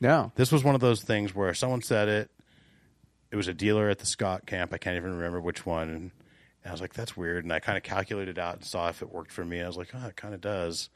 No. 0.00 0.30
This 0.36 0.52
was 0.52 0.62
one 0.62 0.76
of 0.76 0.80
those 0.80 1.02
things 1.02 1.34
where 1.34 1.52
someone 1.54 1.82
said 1.82 2.08
it. 2.08 2.30
It 3.32 3.36
was 3.36 3.48
a 3.48 3.54
dealer 3.54 3.88
at 3.88 3.98
the 3.98 4.06
Scott 4.06 4.46
camp. 4.46 4.72
I 4.72 4.78
can't 4.78 4.96
even 4.96 5.16
remember 5.16 5.40
which 5.40 5.66
one. 5.66 5.88
And 5.88 6.10
I 6.64 6.70
was 6.70 6.80
like, 6.80 6.92
"That's 6.92 7.16
weird." 7.16 7.44
And 7.44 7.52
I 7.52 7.58
kind 7.58 7.76
of 7.76 7.82
calculated 7.82 8.38
out 8.38 8.54
and 8.56 8.64
saw 8.64 8.88
if 8.88 9.02
it 9.02 9.12
worked 9.12 9.32
for 9.32 9.44
me. 9.44 9.60
I 9.60 9.66
was 9.66 9.76
like, 9.76 9.90
"Oh, 9.94 10.06
it 10.06 10.16
kind 10.16 10.34
of 10.34 10.40
does." 10.40 10.90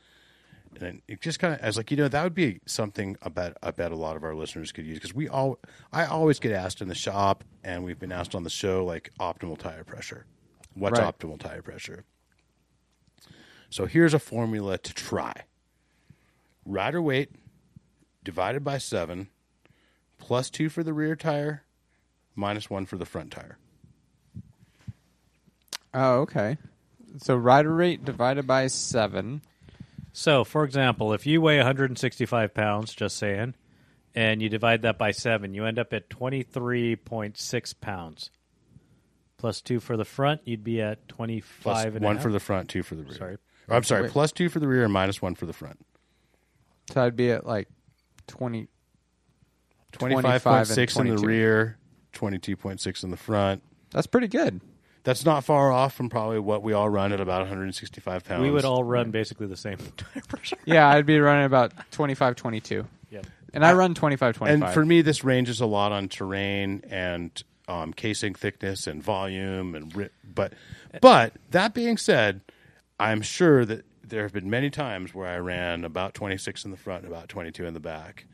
And 0.81 1.03
it 1.07 1.21
just 1.21 1.39
kind 1.39 1.55
of, 1.55 1.63
I 1.63 1.67
was 1.67 1.77
like, 1.77 1.91
you 1.91 1.97
know, 1.97 2.09
that 2.09 2.23
would 2.25 2.35
be 2.35 2.61
something 2.67 3.17
I 3.23 3.29
bet 3.29 3.57
I 3.63 3.71
bet 3.71 3.93
a 3.93 3.97
lot 3.97 4.17
of 4.17 4.25
our 4.25 4.35
listeners 4.35 4.73
could 4.73 4.87
use 4.87 4.97
because 4.99 5.15
we 5.15 5.29
all, 5.29 5.59
I 5.93 6.07
always 6.07 6.39
get 6.39 6.53
asked 6.53 6.81
in 6.81 6.89
the 6.89 6.95
shop, 6.95 7.45
and 7.63 7.85
we've 7.85 7.99
been 7.99 8.11
asked 8.13 8.35
on 8.35 8.43
the 8.43 8.51
show 8.51 8.85
like 8.85 9.11
optimal 9.21 9.59
tire 9.59 9.85
pressure. 9.85 10.25
What's 10.75 10.99
Right. 10.99 11.15
optimal 11.19 11.39
tire 11.39 11.63
pressure? 11.63 12.05
So 13.71 13.87
here's 13.87 14.15
a 14.15 14.19
formula 14.19 14.79
to 14.79 14.95
try: 14.95 15.33
rider 16.67 17.01
weight 17.03 17.31
divided 18.25 18.65
by 18.65 18.79
seven, 18.79 19.29
plus 20.19 20.49
two 20.51 20.69
for 20.69 20.83
the 20.83 20.93
rear 20.93 21.17
tire, 21.17 21.65
minus 22.35 22.69
one 22.71 22.87
for 22.87 22.97
the 22.97 23.07
front 23.07 23.31
tire. 23.31 23.59
Oh, 25.95 26.21
okay. 26.21 26.57
So 27.19 27.37
rider 27.37 27.75
rate 27.75 28.05
divided 28.05 28.47
by 28.47 28.67
seven. 28.69 29.43
So, 30.13 30.45
for 30.45 30.65
example, 30.65 31.13
if 31.13 31.27
you 31.27 31.41
weigh 31.41 31.57
165 31.57 32.53
pounds, 32.55 32.95
just 32.95 33.17
saying, 33.17 33.55
and 34.15 34.43
you 34.43 34.49
divide 34.49 34.83
that 34.83 34.99
by 34.99 35.11
seven, 35.11 35.55
you 35.55 35.65
end 35.65 35.79
up 35.79 35.93
at 35.93 36.11
23.6 36.11 37.81
pounds. 37.81 38.31
Plus 39.39 39.61
two 39.61 39.81
for 39.81 39.97
the 39.97 40.05
front, 40.05 40.43
you'd 40.45 40.63
be 40.63 40.81
at 40.81 41.09
25 41.09 41.63
Plus 41.63 41.85
and 41.87 41.97
a 41.97 42.01
one 42.01 42.17
half. 42.17 42.23
for 42.23 42.31
the 42.31 42.39
front, 42.39 42.69
two 42.69 42.83
for 42.83 42.95
the 42.95 43.03
rear. 43.05 43.15
Sorry. 43.15 43.39
Or, 43.69 43.77
I'm 43.77 43.83
sorry, 43.85 44.03
Wait. 44.03 44.11
plus 44.13 44.31
two 44.33 44.49
for 44.49 44.61
the 44.61 44.69
rear 44.69 44.85
and 44.85 44.93
minus 44.93 45.21
one 45.23 45.35
for 45.35 45.47
the 45.47 45.53
front. 45.53 45.85
So 46.93 47.03
I'd 47.03 47.17
be 47.17 47.31
at 47.31 47.47
like 47.47 47.69
20. 48.29 48.69
25.6 49.93 51.01
in 51.01 51.09
the 51.09 51.19
rear, 51.27 51.77
22.6 52.15 53.05
in 53.05 53.11
the 53.11 53.17
front. 53.17 53.63
That's 53.91 54.07
pretty 54.07 54.29
good. 54.29 54.61
That's 55.05 55.25
not 55.25 55.45
far 55.45 55.73
off 55.73 55.95
from 55.95 56.09
probably 56.09 56.39
what 56.39 56.63
we 56.63 56.73
all 56.73 56.89
run 56.89 57.13
at 57.13 57.21
about 57.21 57.41
165 57.41 58.25
pounds. 58.25 58.43
We 58.43 58.51
would 58.51 58.65
all 58.65 58.85
run 58.85 59.11
basically 59.11 59.47
the 59.47 59.57
same 59.57 59.79
tire 59.97 60.23
pressure. 60.29 60.57
Yeah, 60.65 60.89
I'd 60.89 61.07
be 61.07 61.19
running 61.19 61.45
about 61.45 61.73
25, 61.91 62.37
22. 62.37 62.87
Yep. 63.11 63.27
And 63.53 63.65
I 63.65 63.73
run 63.73 63.95
25, 63.95 64.37
25. 64.37 64.63
And 64.63 64.73
for 64.75 64.85
me, 64.85 65.03
this 65.03 65.25
ranges 65.25 65.61
a 65.61 65.67
lot 65.67 65.93
on 65.93 66.09
terrain 66.09 66.83
and 66.89 67.31
um, 67.69 67.93
casing 67.93 68.35
thickness 68.35 68.87
and 68.87 69.03
volume 69.03 69.75
and 69.75 69.95
ri- 69.95 70.11
but 70.25 70.53
but 71.01 71.35
that 71.51 71.75
being 71.75 71.97
said, 71.97 72.41
I'm 72.99 73.23
sure 73.23 73.65
that 73.65 73.85
there 74.05 74.23
have 74.23 74.33
been 74.33 74.51
many 74.51 74.71
times 74.71 75.15
where 75.15 75.29
I 75.29 75.39
ran 75.39 75.85
about 75.85 76.15
26 76.15 76.65
in 76.65 76.71
the 76.71 76.77
front 76.77 77.05
and 77.05 77.13
about 77.13 77.29
22 77.29 77.65
in 77.65 77.75
the 77.75 77.81
back. 77.81 78.27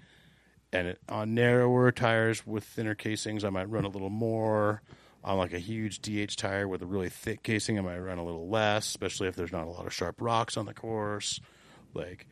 And 0.72 0.88
it, 0.88 1.00
on 1.08 1.34
narrower 1.34 1.90
tires 1.92 2.46
with 2.46 2.64
thinner 2.64 2.94
casings, 2.94 3.44
I 3.44 3.50
might 3.50 3.70
run 3.70 3.84
a 3.84 3.88
little 3.88 4.10
more. 4.10 4.82
On 5.24 5.36
like 5.36 5.52
a 5.52 5.58
huge 5.58 6.00
DH 6.00 6.36
tire 6.36 6.66
with 6.68 6.80
a 6.82 6.86
really 6.86 7.08
thick 7.08 7.42
casing, 7.42 7.76
I 7.78 7.82
might 7.82 7.98
run 7.98 8.18
a 8.18 8.24
little 8.24 8.48
less, 8.48 8.86
especially 8.86 9.28
if 9.28 9.34
there's 9.36 9.52
not 9.52 9.66
a 9.66 9.70
lot 9.70 9.84
of 9.86 9.92
sharp 9.92 10.20
rocks 10.20 10.56
on 10.56 10.64
the 10.66 10.72
course. 10.74 11.40
Like, 11.92 12.26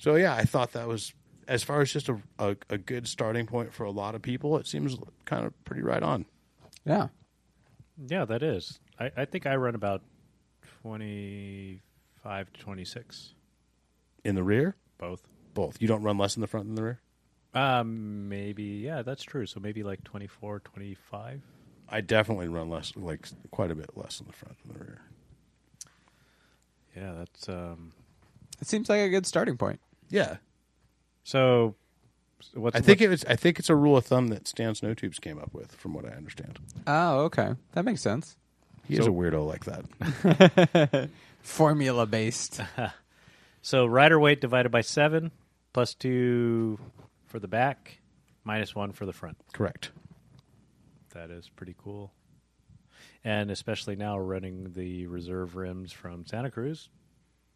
so 0.00 0.14
yeah, 0.14 0.34
I 0.34 0.44
thought 0.44 0.72
that 0.72 0.86
was 0.86 1.12
as 1.48 1.62
far 1.64 1.80
as 1.80 1.92
just 1.92 2.08
a, 2.08 2.16
a, 2.38 2.56
a 2.70 2.78
good 2.78 3.08
starting 3.08 3.46
point 3.46 3.72
for 3.74 3.84
a 3.84 3.90
lot 3.90 4.14
of 4.14 4.22
people. 4.22 4.56
It 4.58 4.66
seems 4.66 4.96
kind 5.24 5.44
of 5.46 5.64
pretty 5.64 5.82
right 5.82 6.02
on. 6.02 6.26
yeah. 6.84 7.08
Yeah, 8.06 8.24
that 8.26 8.44
is. 8.44 8.78
I, 9.00 9.10
I 9.16 9.24
think 9.24 9.44
I 9.44 9.56
run 9.56 9.74
about 9.74 10.02
25 10.82 12.52
to 12.52 12.60
26, 12.60 13.34
In 14.24 14.34
the 14.36 14.42
rear, 14.44 14.76
both. 14.98 15.22
both. 15.54 15.80
You 15.82 15.88
don't 15.88 16.02
run 16.02 16.16
less 16.18 16.36
in 16.36 16.40
the 16.40 16.46
front 16.46 16.66
than 16.66 16.74
the 16.76 16.82
rear. 16.82 17.00
Um, 17.54 18.28
maybe, 18.28 18.62
yeah, 18.64 19.02
that's 19.02 19.22
true. 19.24 19.46
So 19.46 19.58
maybe 19.60 19.82
like 19.82 20.04
24, 20.04 20.60
25. 20.60 21.40
I 21.88 22.00
definitely 22.02 22.48
run 22.48 22.68
less, 22.68 22.92
like 22.96 23.26
quite 23.50 23.70
a 23.70 23.74
bit 23.74 23.90
less 23.96 24.20
in 24.20 24.26
the 24.26 24.32
front 24.32 24.56
than 24.66 24.74
the 24.78 24.84
rear. 24.84 25.00
Yeah, 26.96 27.12
that's. 27.18 27.48
um. 27.48 27.92
It 28.60 28.66
seems 28.66 28.88
like 28.88 29.00
a 29.00 29.08
good 29.08 29.24
starting 29.24 29.56
point. 29.56 29.78
Yeah, 30.10 30.38
So, 31.22 31.76
what's 32.54 32.74
I 32.76 32.80
think 32.80 32.98
what's- 33.00 33.02
it 33.06 33.08
was. 33.08 33.24
I 33.26 33.36
think 33.36 33.58
it's 33.58 33.70
a 33.70 33.76
rule 33.76 33.96
of 33.96 34.04
thumb 34.04 34.28
that 34.28 34.48
Stan's 34.48 34.80
NoTubes 34.80 35.20
came 35.20 35.38
up 35.38 35.54
with, 35.54 35.72
from 35.76 35.92
what 35.94 36.04
I 36.04 36.08
understand. 36.10 36.58
Oh, 36.86 37.20
okay. 37.26 37.54
That 37.72 37.84
makes 37.84 38.00
sense. 38.00 38.36
He 38.86 38.96
is 38.96 39.06
a 39.06 39.10
weirdo 39.10 39.46
like 39.46 39.64
that. 39.66 41.08
Formula 41.42 42.06
based. 42.06 42.60
So 43.60 43.84
rider 43.86 44.18
weight 44.18 44.40
divided 44.40 44.70
by 44.70 44.80
seven, 44.80 45.30
plus 45.74 45.92
two 45.92 46.78
for 47.28 47.38
the 47.38 47.48
back, 47.48 48.00
minus 48.44 48.74
one 48.74 48.92
for 48.92 49.06
the 49.06 49.12
front. 49.12 49.36
Correct. 49.52 49.90
That 51.14 51.30
is 51.30 51.48
pretty 51.48 51.74
cool. 51.78 52.12
And 53.24 53.50
especially 53.50 53.96
now 53.96 54.18
running 54.18 54.72
the 54.74 55.06
reserve 55.06 55.56
rims 55.56 55.92
from 55.92 56.26
Santa 56.26 56.50
Cruz, 56.50 56.88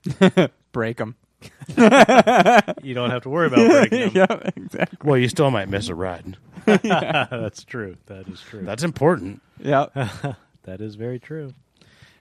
Break 0.73 0.97
them. 0.97 1.17
you 1.69 2.95
don't 2.95 3.11
have 3.11 3.23
to 3.23 3.29
worry 3.29 3.47
about 3.49 3.69
breaking 3.71 4.13
them. 4.15 4.29
yeah, 4.31 4.51
exactly. 4.57 4.99
Well, 5.09 5.19
you 5.19 5.29
still 5.29 5.51
might 5.51 5.69
miss 5.69 5.89
a 5.89 5.95
ride. 5.95 6.37
That's 6.67 7.65
true. 7.65 7.97
That 8.07 8.29
is 8.29 8.41
true. 8.41 8.63
That's 8.63 8.83
important. 8.85 9.43
Yeah. 9.59 9.87
that 10.63 10.81
is 10.81 10.95
very 10.97 11.19
true. 11.21 11.53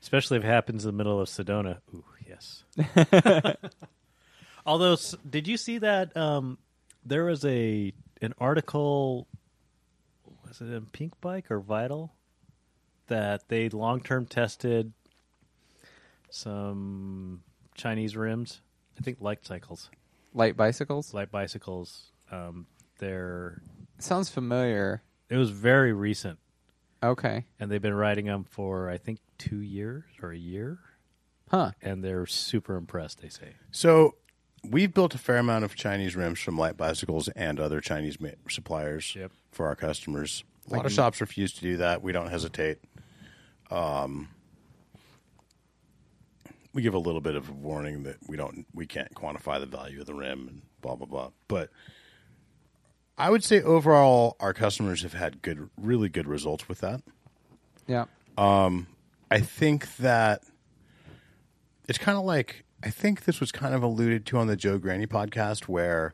Especially 0.02 0.38
if 0.38 0.44
it 0.44 0.48
happens 0.48 0.86
in 0.86 0.90
the 0.90 0.98
middle 0.98 1.20
of 1.22 1.28
Sedona. 1.28 1.78
Ooh, 1.94 2.04
yes. 2.28 2.64
Although, 4.66 4.94
s- 4.94 5.16
did 5.28 5.48
you 5.48 5.58
see 5.58 5.80
that 5.80 6.16
um, 6.18 6.58
there 7.06 7.26
was 7.26 7.44
a 7.46 7.94
an 8.22 8.34
article? 8.38 9.28
Was 10.48 10.62
it 10.62 10.66
in 10.72 10.86
Pinkbike 10.88 11.50
or 11.50 11.60
Vital 11.60 12.14
that 13.08 13.48
they 13.48 13.70
long 13.70 14.02
term 14.02 14.26
tested 14.26 14.94
some 16.30 17.42
Chinese 17.76 18.16
rims? 18.16 18.62
I 19.00 19.04
think 19.04 19.18
light 19.22 19.46
cycles, 19.46 19.90
Light 20.34 20.56
bicycles. 20.56 21.14
light 21.14 21.32
bicycles. 21.32 22.12
Um, 22.32 22.68
they're 23.00 23.62
Sounds 24.00 24.30
familiar. 24.30 25.02
it 25.30 25.38
was 25.38 25.50
very 25.50 25.94
recent, 25.94 26.40
Okay. 27.04 27.46
and 27.60 27.72
they've 27.72 27.82
been 27.82 27.94
riding 27.94 28.26
them 28.26 28.44
for 28.44 28.90
I 28.90 28.98
think 28.98 29.20
two 29.38 29.62
years 29.62 30.04
or 30.22 30.32
a 30.32 30.38
year. 30.38 30.80
Huh. 31.50 31.72
and 31.82 32.02
they're 32.02 32.26
super 32.26 32.78
impressed. 32.78 33.22
They 33.22 33.28
say. 33.28 33.56
So 33.72 34.16
we've 34.64 34.94
built 34.94 35.16
a 35.16 35.18
fair 35.18 35.38
amount 35.38 35.64
of 35.66 35.76
Chinese 35.76 36.16
rims 36.16 36.40
from 36.40 36.58
light 36.58 36.78
bicycles 36.78 37.28
and 37.30 37.60
other 37.60 37.82
Chinese 37.82 38.20
ma- 38.20 38.30
suppliers 38.50 39.16
Yep. 39.16 39.32
for 39.52 39.68
our 39.68 39.76
customers. 39.76 40.44
A 40.70 40.76
lot 40.76 40.86
of 40.86 40.92
shops 40.92 41.20
refuse 41.22 41.52
to 41.54 41.62
do 41.62 41.78
that. 41.78 42.02
We 42.04 42.12
don't 42.12 42.30
hesitate. 42.30 42.78
Um, 43.72 44.30
we 46.74 46.82
give 46.82 46.94
a 46.94 47.00
little 47.00 47.22
bit 47.22 47.36
of 47.36 47.50
a 47.50 47.54
warning 47.54 48.04
that 48.04 48.18
we 48.28 48.38
don't, 48.38 48.66
we 48.74 48.86
can't 48.86 49.14
quantify 49.14 49.60
the 49.60 49.66
value 49.66 50.00
of 50.00 50.06
the 50.06 50.14
rim 50.14 50.48
and 50.48 50.62
blah 50.82 50.96
blah 50.96 51.08
blah. 51.08 51.30
But 51.48 51.70
I 53.18 53.30
would 53.30 53.44
say 53.44 53.62
overall, 53.62 54.38
our 54.40 54.54
customers 54.54 55.02
have 55.04 55.14
had 55.14 55.42
good, 55.42 55.70
really 55.78 56.08
good 56.10 56.28
results 56.28 56.70
with 56.70 56.80
that. 56.80 57.02
Yeah. 57.88 58.06
I 58.38 59.40
think 59.40 59.96
that 59.98 60.44
it's 61.88 61.98
kind 61.98 62.18
of 62.18 62.24
like 62.26 62.64
I 62.84 62.90
think 62.90 63.26
this 63.26 63.40
was 63.40 63.52
kind 63.52 63.76
of 63.76 63.84
alluded 63.84 64.26
to 64.28 64.38
on 64.38 64.48
the 64.48 64.56
Joe 64.56 64.80
Graney 64.80 65.06
podcast, 65.06 65.68
where 65.68 66.14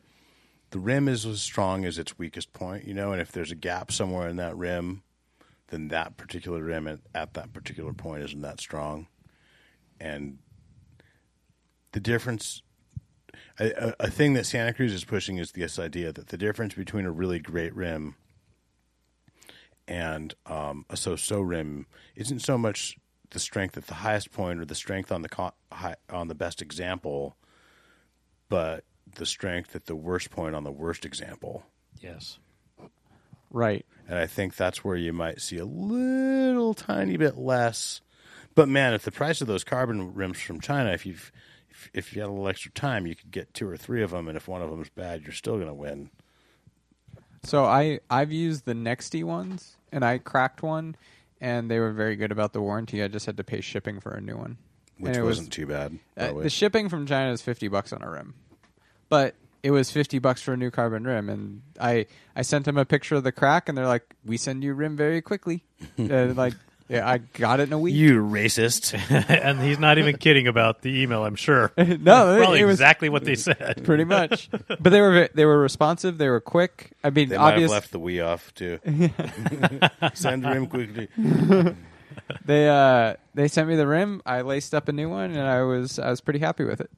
the 0.72 0.80
rim 0.80 1.08
is 1.08 1.26
as 1.26 1.42
strong 1.42 1.86
as 1.86 1.98
its 1.98 2.18
weakest 2.18 2.52
point, 2.52 2.86
you 2.86 2.94
know, 2.94 3.14
and 3.14 3.22
if 3.22 3.32
there's 3.32 3.52
a 3.52 3.56
gap 3.56 3.92
somewhere 3.92 4.28
in 4.28 4.36
that 4.36 4.58
rim, 4.58 5.04
then 5.70 5.88
that 5.88 6.18
particular 6.18 6.62
rim 6.62 6.88
at, 6.88 7.00
at 7.16 7.34
that 7.36 7.54
particular 7.54 7.94
point 7.94 8.24
isn't 8.24 8.42
that 8.42 8.60
strong, 8.60 9.08
and 10.00 10.40
the 11.94 12.00
difference. 12.00 12.62
A, 13.60 13.94
a, 14.00 14.10
thing 14.10 14.34
that 14.34 14.46
Santa 14.46 14.74
Cruz 14.74 14.94
is 14.94 15.04
pushing 15.04 15.38
is 15.38 15.52
this 15.52 15.80
idea 15.80 16.12
that 16.12 16.28
the 16.28 16.38
difference 16.38 16.76
between 16.76 17.06
a 17.06 17.12
really 17.12 17.40
great 17.40 17.76
rim 17.76 18.16
and 19.88 20.34
um, 20.46 20.86
a 20.90 20.98
so-so 20.98 21.42
rim 21.42 21.88
isn't 22.16 22.40
so 22.40 22.58
much 22.58 22.98
the 23.32 23.40
strength 23.40 23.78
at 23.78 23.88
the 23.88 23.96
highest 23.96 24.32
point 24.32 24.60
or 24.60 24.66
the 24.66 24.76
strength 24.76 25.12
on 25.12 25.22
the 25.22 25.30
co- 25.30 25.54
high, 25.72 25.96
on 26.10 26.28
the 26.28 26.36
best 26.36 26.62
example, 26.62 27.36
but 28.50 28.84
the 29.16 29.26
strength 29.26 29.76
at 29.76 29.86
the 29.86 29.96
worst 29.96 30.30
point 30.30 30.56
on 30.56 30.64
the 30.64 30.72
worst 30.72 31.06
example. 31.06 31.64
Yes. 32.00 32.40
Right. 33.52 33.86
And 34.08 34.18
I 34.18 34.28
think 34.28 34.56
that's 34.56 34.84
where 34.84 34.96
you 34.96 35.14
might 35.14 35.42
see 35.42 35.58
a 35.58 35.66
little 35.66 36.74
tiny 36.74 37.18
bit 37.18 37.38
less. 37.38 38.02
But 38.56 38.70
man, 38.70 38.94
if 38.94 39.04
the 39.04 39.12
price 39.12 39.42
of 39.42 39.48
those 39.48 39.64
carbon 39.64 40.14
rims 40.14 40.40
from 40.40 40.60
China, 40.60 40.92
if 40.92 41.06
you've 41.06 41.32
if, 41.70 41.90
if 41.94 42.16
you 42.16 42.22
had 42.22 42.30
a 42.30 42.32
little 42.32 42.48
extra 42.48 42.72
time, 42.72 43.06
you 43.06 43.16
could 43.16 43.32
get 43.32 43.54
two 43.54 43.68
or 43.68 43.78
three 43.78 44.02
of 44.02 44.12
them, 44.12 44.28
and 44.28 44.36
if 44.36 44.48
one 44.48 44.62
of 44.62 44.72
them 44.72 44.82
is 44.82 44.90
bad, 44.90 45.22
you're 45.24 45.32
still 45.32 45.56
going 45.56 45.68
to 45.68 45.74
win. 45.74 46.10
So 47.44 47.66
I 47.66 48.00
I've 48.10 48.32
used 48.32 48.66
the 48.66 48.74
Nextie 48.74 49.24
ones, 49.24 49.76
and 49.92 50.04
I 50.04 50.18
cracked 50.18 50.64
one, 50.64 50.96
and 51.42 51.70
they 51.70 51.80
were 51.80 51.92
very 51.92 52.16
good 52.16 52.32
about 52.32 52.54
the 52.54 52.62
warranty. 52.62 53.04
I 53.04 53.08
just 53.08 53.26
had 53.26 53.38
to 53.38 53.44
pay 53.44 53.62
shipping 53.62 54.00
for 54.00 54.12
a 54.12 54.22
new 54.22 54.36
one, 54.38 54.58
Which 54.98 55.10
And 55.10 55.18
it 55.18 55.22
was- 55.22 55.38
wasn't 55.38 55.54
too 55.54 55.66
bad. 55.68 56.00
Uh, 56.16 56.34
the 56.34 56.42
the 56.44 56.50
shipping 56.50 56.90
from 56.90 57.06
China 57.06 57.32
is 57.32 57.42
fifty 57.42 57.68
bucks 57.68 57.94
on 57.94 58.02
a 58.02 58.10
rim, 58.10 58.34
but 59.10 59.36
it 59.64 59.72
was 59.72 59.92
fifty 59.92 60.20
bucks 60.20 60.42
for 60.42 60.54
a 60.54 60.58
new 60.58 60.72
carbon 60.72 61.04
rim, 61.04 61.30
and 61.30 61.62
I 61.80 62.06
I 62.36 62.42
sent 62.42 62.66
them 62.66 62.78
a 62.78 62.86
picture 62.86 63.16
of 63.16 63.24
the 63.24 63.32
crack, 63.32 63.68
and 63.70 63.78
they're 63.78 63.88
like, 63.88 64.16
"We 64.26 64.38
send 64.38 64.64
you 64.64 64.74
rim 64.74 64.96
very 64.96 65.22
quickly." 65.22 65.64
uh, 66.00 66.34
like, 66.36 66.54
yeah, 66.90 67.08
I 67.10 67.18
got 67.18 67.60
it 67.60 67.64
in 67.68 67.74
a 67.74 67.80
week. 67.80 67.96
you 67.96 68.22
racist. 68.24 68.94
and 69.30 69.60
he's 69.62 69.80
not 69.80 69.98
even 69.98 70.18
kidding 70.18 70.48
about 70.48 70.82
the 70.82 71.02
email. 71.02 71.26
I'm 71.26 71.36
sure. 71.36 71.72
no, 71.78 71.84
it, 71.86 71.98
Probably 72.40 72.60
it 72.62 72.66
was 72.66 72.76
exactly 72.76 73.10
what 73.10 73.24
they 73.26 73.36
said. 73.36 73.82
pretty 73.84 74.04
much. 74.06 74.50
but 74.68 74.90
they 74.90 75.02
were 75.02 75.30
they 75.34 75.46
were 75.46 75.60
responsive. 75.60 76.18
They 76.18 76.30
were 76.30 76.42
quick. 76.42 76.92
I 77.04 77.10
mean, 77.10 77.30
They 77.30 77.38
might 77.38 77.60
have 77.60 77.70
left 77.70 77.92
the 77.92 78.00
we 78.00 78.22
off 78.22 78.54
too. 78.54 78.80
Send 80.14 80.46
rim 80.46 80.68
quickly. 80.68 81.08
They 82.46 82.68
uh 82.68 83.16
they 83.36 83.48
sent 83.48 83.70
me 83.70 83.76
the 83.76 83.88
rim. 83.88 84.22
I 84.26 84.42
laced 84.42 84.74
up 84.74 84.88
a 84.88 84.92
new 84.92 85.10
one, 85.10 85.32
and 85.32 85.42
I 85.48 85.62
was 85.64 86.00
I 86.00 86.10
was 86.10 86.22
pretty 86.22 86.40
happy 86.40 86.64
with 86.64 86.82
it. 86.82 86.90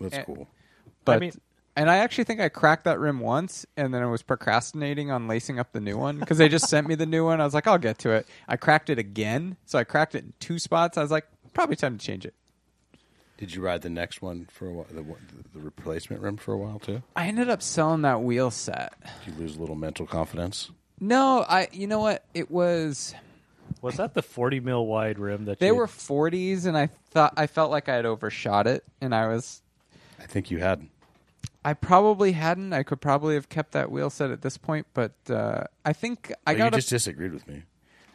That's 0.00 0.14
Eh, 0.16 0.22
cool. 0.22 0.48
But 1.04 1.20
mean- 1.20 1.32
and 1.76 1.90
I 1.90 1.98
actually 1.98 2.24
think 2.24 2.40
I 2.40 2.48
cracked 2.48 2.84
that 2.84 2.98
rim 2.98 3.20
once, 3.20 3.66
and 3.76 3.92
then 3.94 4.02
I 4.02 4.06
was 4.06 4.22
procrastinating 4.22 5.10
on 5.10 5.28
lacing 5.28 5.58
up 5.58 5.72
the 5.72 5.80
new 5.80 5.96
one 5.96 6.18
because 6.18 6.38
they 6.38 6.48
just 6.48 6.68
sent 6.68 6.86
me 6.86 6.94
the 6.94 7.06
new 7.06 7.24
one. 7.24 7.40
I 7.40 7.44
was 7.44 7.54
like, 7.54 7.66
I'll 7.66 7.78
get 7.78 7.98
to 8.00 8.10
it. 8.10 8.26
I 8.48 8.56
cracked 8.56 8.90
it 8.90 8.98
again, 8.98 9.56
so 9.66 9.78
I 9.78 9.84
cracked 9.84 10.14
it 10.14 10.24
in 10.24 10.32
two 10.40 10.58
spots. 10.58 10.98
I 10.98 11.02
was 11.02 11.10
like, 11.10 11.26
probably 11.54 11.76
time 11.76 11.98
to 11.98 12.04
change 12.04 12.24
it. 12.26 12.34
Did 13.36 13.54
you 13.54 13.62
ride 13.62 13.80
the 13.80 13.88
next 13.88 14.20
one 14.20 14.46
for 14.50 14.66
a 14.68 14.72
while? 14.72 14.86
The, 14.90 15.02
the 15.54 15.60
replacement 15.60 16.20
rim 16.20 16.36
for 16.36 16.52
a 16.52 16.58
while 16.58 16.78
too? 16.78 17.02
I 17.16 17.26
ended 17.26 17.48
up 17.48 17.62
selling 17.62 18.02
that 18.02 18.22
wheel 18.22 18.50
set. 18.50 18.92
Did 19.24 19.32
you 19.32 19.40
lose 19.40 19.56
a 19.56 19.60
little 19.60 19.76
mental 19.76 20.06
confidence? 20.06 20.70
No, 21.00 21.46
I. 21.48 21.68
You 21.72 21.86
know 21.86 22.00
what? 22.00 22.22
It 22.34 22.50
was 22.50 23.14
Was 23.80 23.96
that 23.96 24.12
the 24.12 24.20
40 24.20 24.60
mil 24.60 24.84
wide 24.86 25.18
rim 25.18 25.46
that 25.46 25.58
they 25.58 25.68
you, 25.68 25.74
were 25.74 25.86
40s, 25.86 26.66
and 26.66 26.76
I 26.76 26.88
thought 27.12 27.32
I 27.38 27.46
felt 27.46 27.70
like 27.70 27.88
I 27.88 27.94
had 27.94 28.04
overshot 28.04 28.66
it, 28.66 28.84
and 29.00 29.14
I 29.14 29.28
was 29.28 29.62
I 30.20 30.26
think 30.26 30.50
you 30.50 30.58
had. 30.58 30.86
I 31.64 31.74
probably 31.74 32.32
hadn't. 32.32 32.72
I 32.72 32.82
could 32.82 33.00
probably 33.00 33.34
have 33.34 33.48
kept 33.48 33.72
that 33.72 33.90
wheel 33.90 34.08
set 34.10 34.30
at 34.30 34.40
this 34.42 34.56
point, 34.56 34.86
but 34.94 35.12
uh, 35.28 35.64
I 35.84 35.92
think 35.92 36.32
I 36.46 36.52
But 36.54 36.58
got 36.58 36.64
you 36.64 36.68
a- 36.68 36.78
just 36.78 36.88
disagreed 36.90 37.32
with 37.32 37.46
me. 37.46 37.64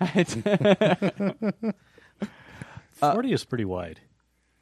40 2.93 3.31
is 3.33 3.43
pretty 3.45 3.65
wide. 3.65 3.99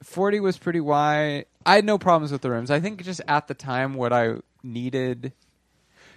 40 0.03 0.39
was 0.41 0.57
pretty 0.57 0.81
wide. 0.81 1.45
I 1.65 1.75
had 1.75 1.85
no 1.85 1.97
problems 1.97 2.31
with 2.31 2.41
the 2.41 2.51
rims. 2.51 2.69
I 2.69 2.79
think 2.79 3.03
just 3.03 3.21
at 3.27 3.47
the 3.47 3.53
time, 3.53 3.93
what 3.93 4.11
I 4.11 4.35
needed. 4.63 5.33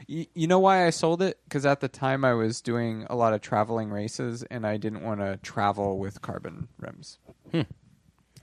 You, 0.09 0.27
you 0.35 0.47
know 0.47 0.59
why 0.59 0.87
I 0.87 0.91
sold 0.91 1.23
it? 1.23 1.39
Because 1.45 1.65
at 1.67 1.81
the 1.81 1.89
time 1.89 2.25
I 2.25 2.35
was 2.35 2.61
doing 2.61 3.07
a 3.09 3.15
lot 3.17 3.33
of 3.33 3.41
traveling 3.41 3.91
races, 3.91 4.43
and 4.51 4.67
I 4.67 4.77
didn't 4.77 5.03
want 5.03 5.21
to 5.21 5.39
travel 5.43 5.99
with 5.99 6.21
carbon 6.23 6.69
rims. 6.79 7.19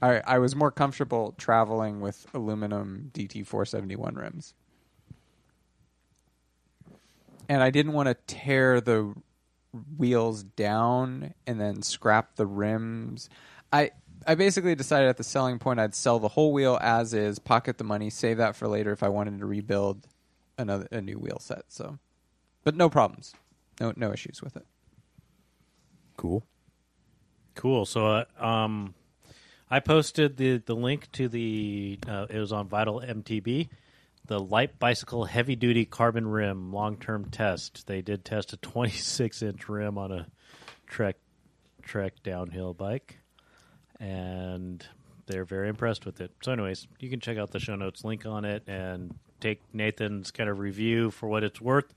I, 0.03 0.21
I 0.25 0.39
was 0.39 0.53
more 0.53 0.69
comfortable 0.69 1.33
traveling 1.37 2.01
with 2.01 2.27
aluminum 2.33 3.09
DT 3.13 3.47
471 3.47 4.15
rims. 4.15 4.53
And 7.47 7.63
I 7.63 7.69
didn't 7.69 7.93
want 7.93 8.09
to 8.09 8.15
tear 8.27 8.81
the 8.81 9.13
wheels 9.97 10.43
down 10.43 11.33
and 11.47 11.59
then 11.59 11.81
scrap 11.81 12.35
the 12.35 12.45
rims. 12.45 13.29
I 13.71 13.91
I 14.27 14.35
basically 14.35 14.75
decided 14.75 15.07
at 15.07 15.15
the 15.15 15.23
selling 15.23 15.57
point 15.57 15.79
I'd 15.79 15.95
sell 15.95 16.19
the 16.19 16.27
whole 16.27 16.51
wheel 16.51 16.77
as 16.81 17.13
is, 17.13 17.39
pocket 17.39 17.77
the 17.77 17.83
money, 17.85 18.09
save 18.09 18.37
that 18.37 18.57
for 18.57 18.67
later 18.67 18.91
if 18.91 19.03
I 19.03 19.09
wanted 19.09 19.39
to 19.39 19.45
rebuild 19.45 20.05
another 20.57 20.87
a 20.91 20.99
new 20.99 21.17
wheel 21.17 21.39
set. 21.39 21.63
So, 21.69 21.97
but 22.65 22.75
no 22.75 22.89
problems, 22.89 23.33
no 23.79 23.93
no 23.95 24.11
issues 24.11 24.41
with 24.41 24.57
it. 24.57 24.65
Cool. 26.17 26.45
Cool. 27.55 27.85
So, 27.85 28.07
uh, 28.07 28.25
um, 28.37 28.95
I 29.73 29.79
posted 29.79 30.37
the, 30.37 30.57
the 30.57 30.75
link 30.75 31.11
to 31.13 31.27
the, 31.27 31.97
uh, 32.07 32.27
it 32.29 32.37
was 32.37 32.51
on 32.51 32.67
Vital 32.67 33.01
MTB, 33.01 33.69
the 34.27 34.39
light 34.39 34.77
bicycle 34.77 35.25
heavy 35.25 35.55
duty 35.55 35.83
carbon 35.83 36.27
rim 36.27 36.71
long 36.71 36.95
term 36.97 37.31
test. 37.31 37.87
They 37.87 38.03
did 38.03 38.23
test 38.23 38.53
a 38.53 38.57
26 38.57 39.41
inch 39.41 39.67
rim 39.67 39.97
on 39.97 40.11
a 40.11 40.27
Trek 40.85 41.15
Trek 41.81 42.21
downhill 42.21 42.75
bike, 42.75 43.17
and 43.99 44.85
they're 45.25 45.43
very 45.43 45.69
impressed 45.69 46.05
with 46.05 46.21
it. 46.21 46.29
So, 46.43 46.51
anyways, 46.51 46.87
you 46.99 47.09
can 47.09 47.19
check 47.19 47.39
out 47.39 47.49
the 47.49 47.59
show 47.59 47.75
notes 47.75 48.03
link 48.03 48.27
on 48.27 48.45
it 48.45 48.61
and 48.67 49.15
take 49.39 49.59
Nathan's 49.73 50.29
kind 50.29 50.51
of 50.51 50.59
review 50.59 51.09
for 51.09 51.27
what 51.27 51.43
it's 51.43 51.59
worth. 51.59 51.95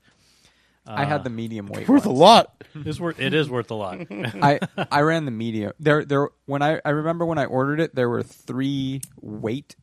I 0.87 1.05
had 1.05 1.23
the 1.23 1.29
medium 1.29 1.67
weight. 1.67 1.81
It's 1.81 1.89
worth 1.89 2.05
a 2.05 2.09
ones. 2.09 2.19
lot. 2.19 2.63
It's 2.85 2.99
worth. 2.99 3.19
It 3.19 3.33
is 3.33 3.49
worth 3.49 3.71
a 3.71 3.75
lot. 3.75 3.99
I 4.11 4.59
I 4.91 5.01
ran 5.01 5.25
the 5.25 5.31
medium. 5.31 5.73
There 5.79 6.05
there 6.05 6.29
when 6.45 6.61
I 6.61 6.79
I 6.85 6.89
remember 6.91 7.25
when 7.25 7.37
I 7.39 7.45
ordered 7.45 7.79
it, 7.79 7.95
there 7.95 8.07
were 8.07 8.21
three 8.21 9.01
weight 9.19 9.75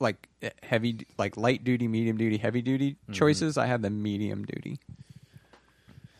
like 0.00 0.28
eh, 0.40 0.50
heavy 0.62 1.06
like 1.18 1.36
light 1.36 1.62
duty, 1.62 1.88
medium 1.88 2.16
duty, 2.16 2.38
heavy 2.38 2.62
duty 2.62 2.96
choices. 3.12 3.58
I 3.58 3.66
had 3.66 3.82
the 3.82 3.90
medium 3.90 4.44
duty. 4.44 4.78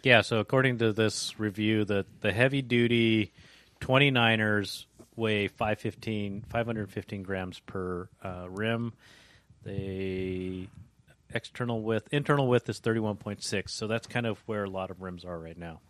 Yeah, 0.03 0.23
so 0.23 0.39
according 0.39 0.78
to 0.78 0.93
this 0.93 1.39
review, 1.39 1.85
the, 1.85 2.05
the 2.23 2.32
heavy 2.32 2.61
duty 2.61 3.32
29ers 3.81 4.86
weigh 5.15 5.47
515, 5.47 6.44
515 6.49 7.23
grams 7.23 7.61
per 7.61 8.09
uh, 8.23 8.47
rim. 8.51 8.94
The 9.65 10.66
external 11.35 11.83
width, 11.83 12.09
internal 12.13 12.49
width 12.49 12.69
is 12.69 12.81
31.6. 12.81 13.71
So 13.71 13.87
that's 13.87 14.07
kind 14.07 14.27
of 14.27 14.39
where 14.47 14.65
a 14.65 14.71
lot 14.71 14.91
of 14.91 15.03
rims 15.03 15.25
are 15.25 15.39
right 15.39 15.57
now. 15.57 15.81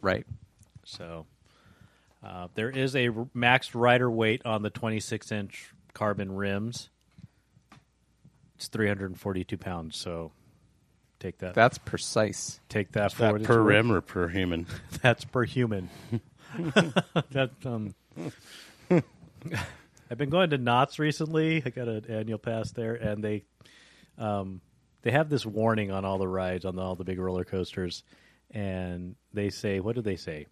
Right. 0.00 0.26
So 0.84 1.26
uh, 2.24 2.48
there 2.54 2.70
is 2.70 2.96
a 2.96 3.08
r- 3.08 3.28
max 3.34 3.74
rider 3.74 4.10
weight 4.10 4.42
on 4.44 4.62
the 4.62 4.70
26 4.70 5.32
inch 5.32 5.72
carbon 5.94 6.32
rims. 6.32 6.90
It's 8.56 8.68
342 8.68 9.56
pounds. 9.56 9.96
So 9.96 10.32
take 11.18 11.38
that. 11.38 11.54
That's 11.54 11.78
precise. 11.78 12.60
take 12.68 12.92
that, 12.92 13.06
Is 13.06 13.12
for 13.14 13.22
that 13.22 13.32
what 13.32 13.42
per 13.44 13.62
rim 13.62 13.90
or 13.90 14.00
per 14.00 14.28
human? 14.28 14.66
That's 15.02 15.24
per 15.24 15.44
human. 15.44 15.88
that 17.30 17.50
um, 17.64 17.94
I've 20.10 20.18
been 20.18 20.30
going 20.30 20.50
to 20.50 20.58
Knott's 20.58 20.98
recently. 20.98 21.62
I 21.64 21.70
got 21.70 21.86
an 21.86 22.06
annual 22.08 22.38
pass 22.38 22.72
there, 22.72 22.94
and 22.94 23.22
they 23.22 23.44
um, 24.20 24.60
they 25.02 25.10
have 25.10 25.28
this 25.28 25.46
warning 25.46 25.90
on 25.90 26.04
all 26.04 26.18
the 26.18 26.28
rides 26.28 26.64
on 26.64 26.78
all 26.78 26.94
the 26.94 27.04
big 27.04 27.18
roller 27.18 27.44
coasters, 27.44 28.04
and 28.50 29.16
they 29.32 29.50
say, 29.50 29.80
what 29.80 29.94
do 29.96 30.02
they 30.02 30.16
say? 30.16 30.46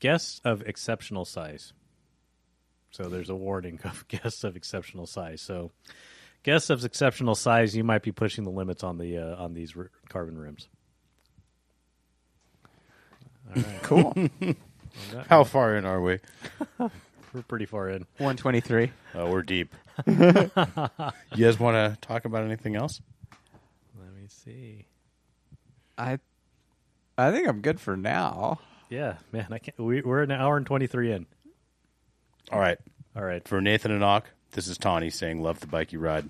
Guests 0.00 0.40
of 0.44 0.62
exceptional 0.62 1.24
size. 1.24 1.72
So 2.90 3.04
there's 3.04 3.30
a 3.30 3.34
warning 3.34 3.80
of 3.84 4.06
guests 4.08 4.44
of 4.44 4.56
exceptional 4.56 5.06
size. 5.06 5.40
So 5.40 5.72
guests 6.42 6.70
of 6.70 6.84
exceptional 6.84 7.34
size, 7.34 7.76
you 7.76 7.84
might 7.84 8.02
be 8.02 8.12
pushing 8.12 8.44
the 8.44 8.50
limits 8.50 8.84
on 8.84 8.98
the 8.98 9.18
uh, 9.18 9.36
on 9.36 9.54
these 9.54 9.76
r- 9.76 9.90
carbon 10.08 10.38
rims. 10.38 10.68
Cool. 13.82 14.14
How 15.28 15.44
far 15.44 15.76
in 15.76 15.84
are 15.84 16.00
we? 16.00 16.18
We're 16.78 17.42
pretty 17.48 17.66
far 17.66 17.88
in. 17.88 18.06
123. 18.18 18.92
Oh, 19.14 19.28
we're 19.28 19.42
deep. 19.42 19.74
you 20.06 21.44
guys 21.44 21.58
want 21.58 21.76
to 21.76 21.96
talk 22.00 22.24
about 22.24 22.44
anything 22.44 22.76
else? 22.76 23.00
Let 23.98 24.12
me 24.14 24.26
see. 24.28 24.86
I 25.96 26.18
I 27.16 27.30
think 27.30 27.48
I'm 27.48 27.60
good 27.60 27.80
for 27.80 27.96
now. 27.96 28.58
Yeah, 28.90 29.16
man, 29.32 29.46
I 29.50 29.58
can't. 29.58 29.78
We, 29.78 30.02
we're 30.02 30.22
an 30.22 30.30
hour 30.30 30.56
and 30.56 30.66
twenty 30.66 30.86
three 30.86 31.12
in. 31.12 31.26
All 32.50 32.60
right. 32.60 32.78
All 33.16 33.24
right. 33.24 33.46
For 33.46 33.60
Nathan 33.60 33.92
and 33.92 34.02
Auk, 34.04 34.30
this 34.52 34.66
is 34.66 34.78
Tani 34.78 35.10
saying, 35.10 35.42
"Love 35.42 35.60
the 35.60 35.66
bike 35.66 35.92
you 35.92 36.00
ride." 36.00 36.28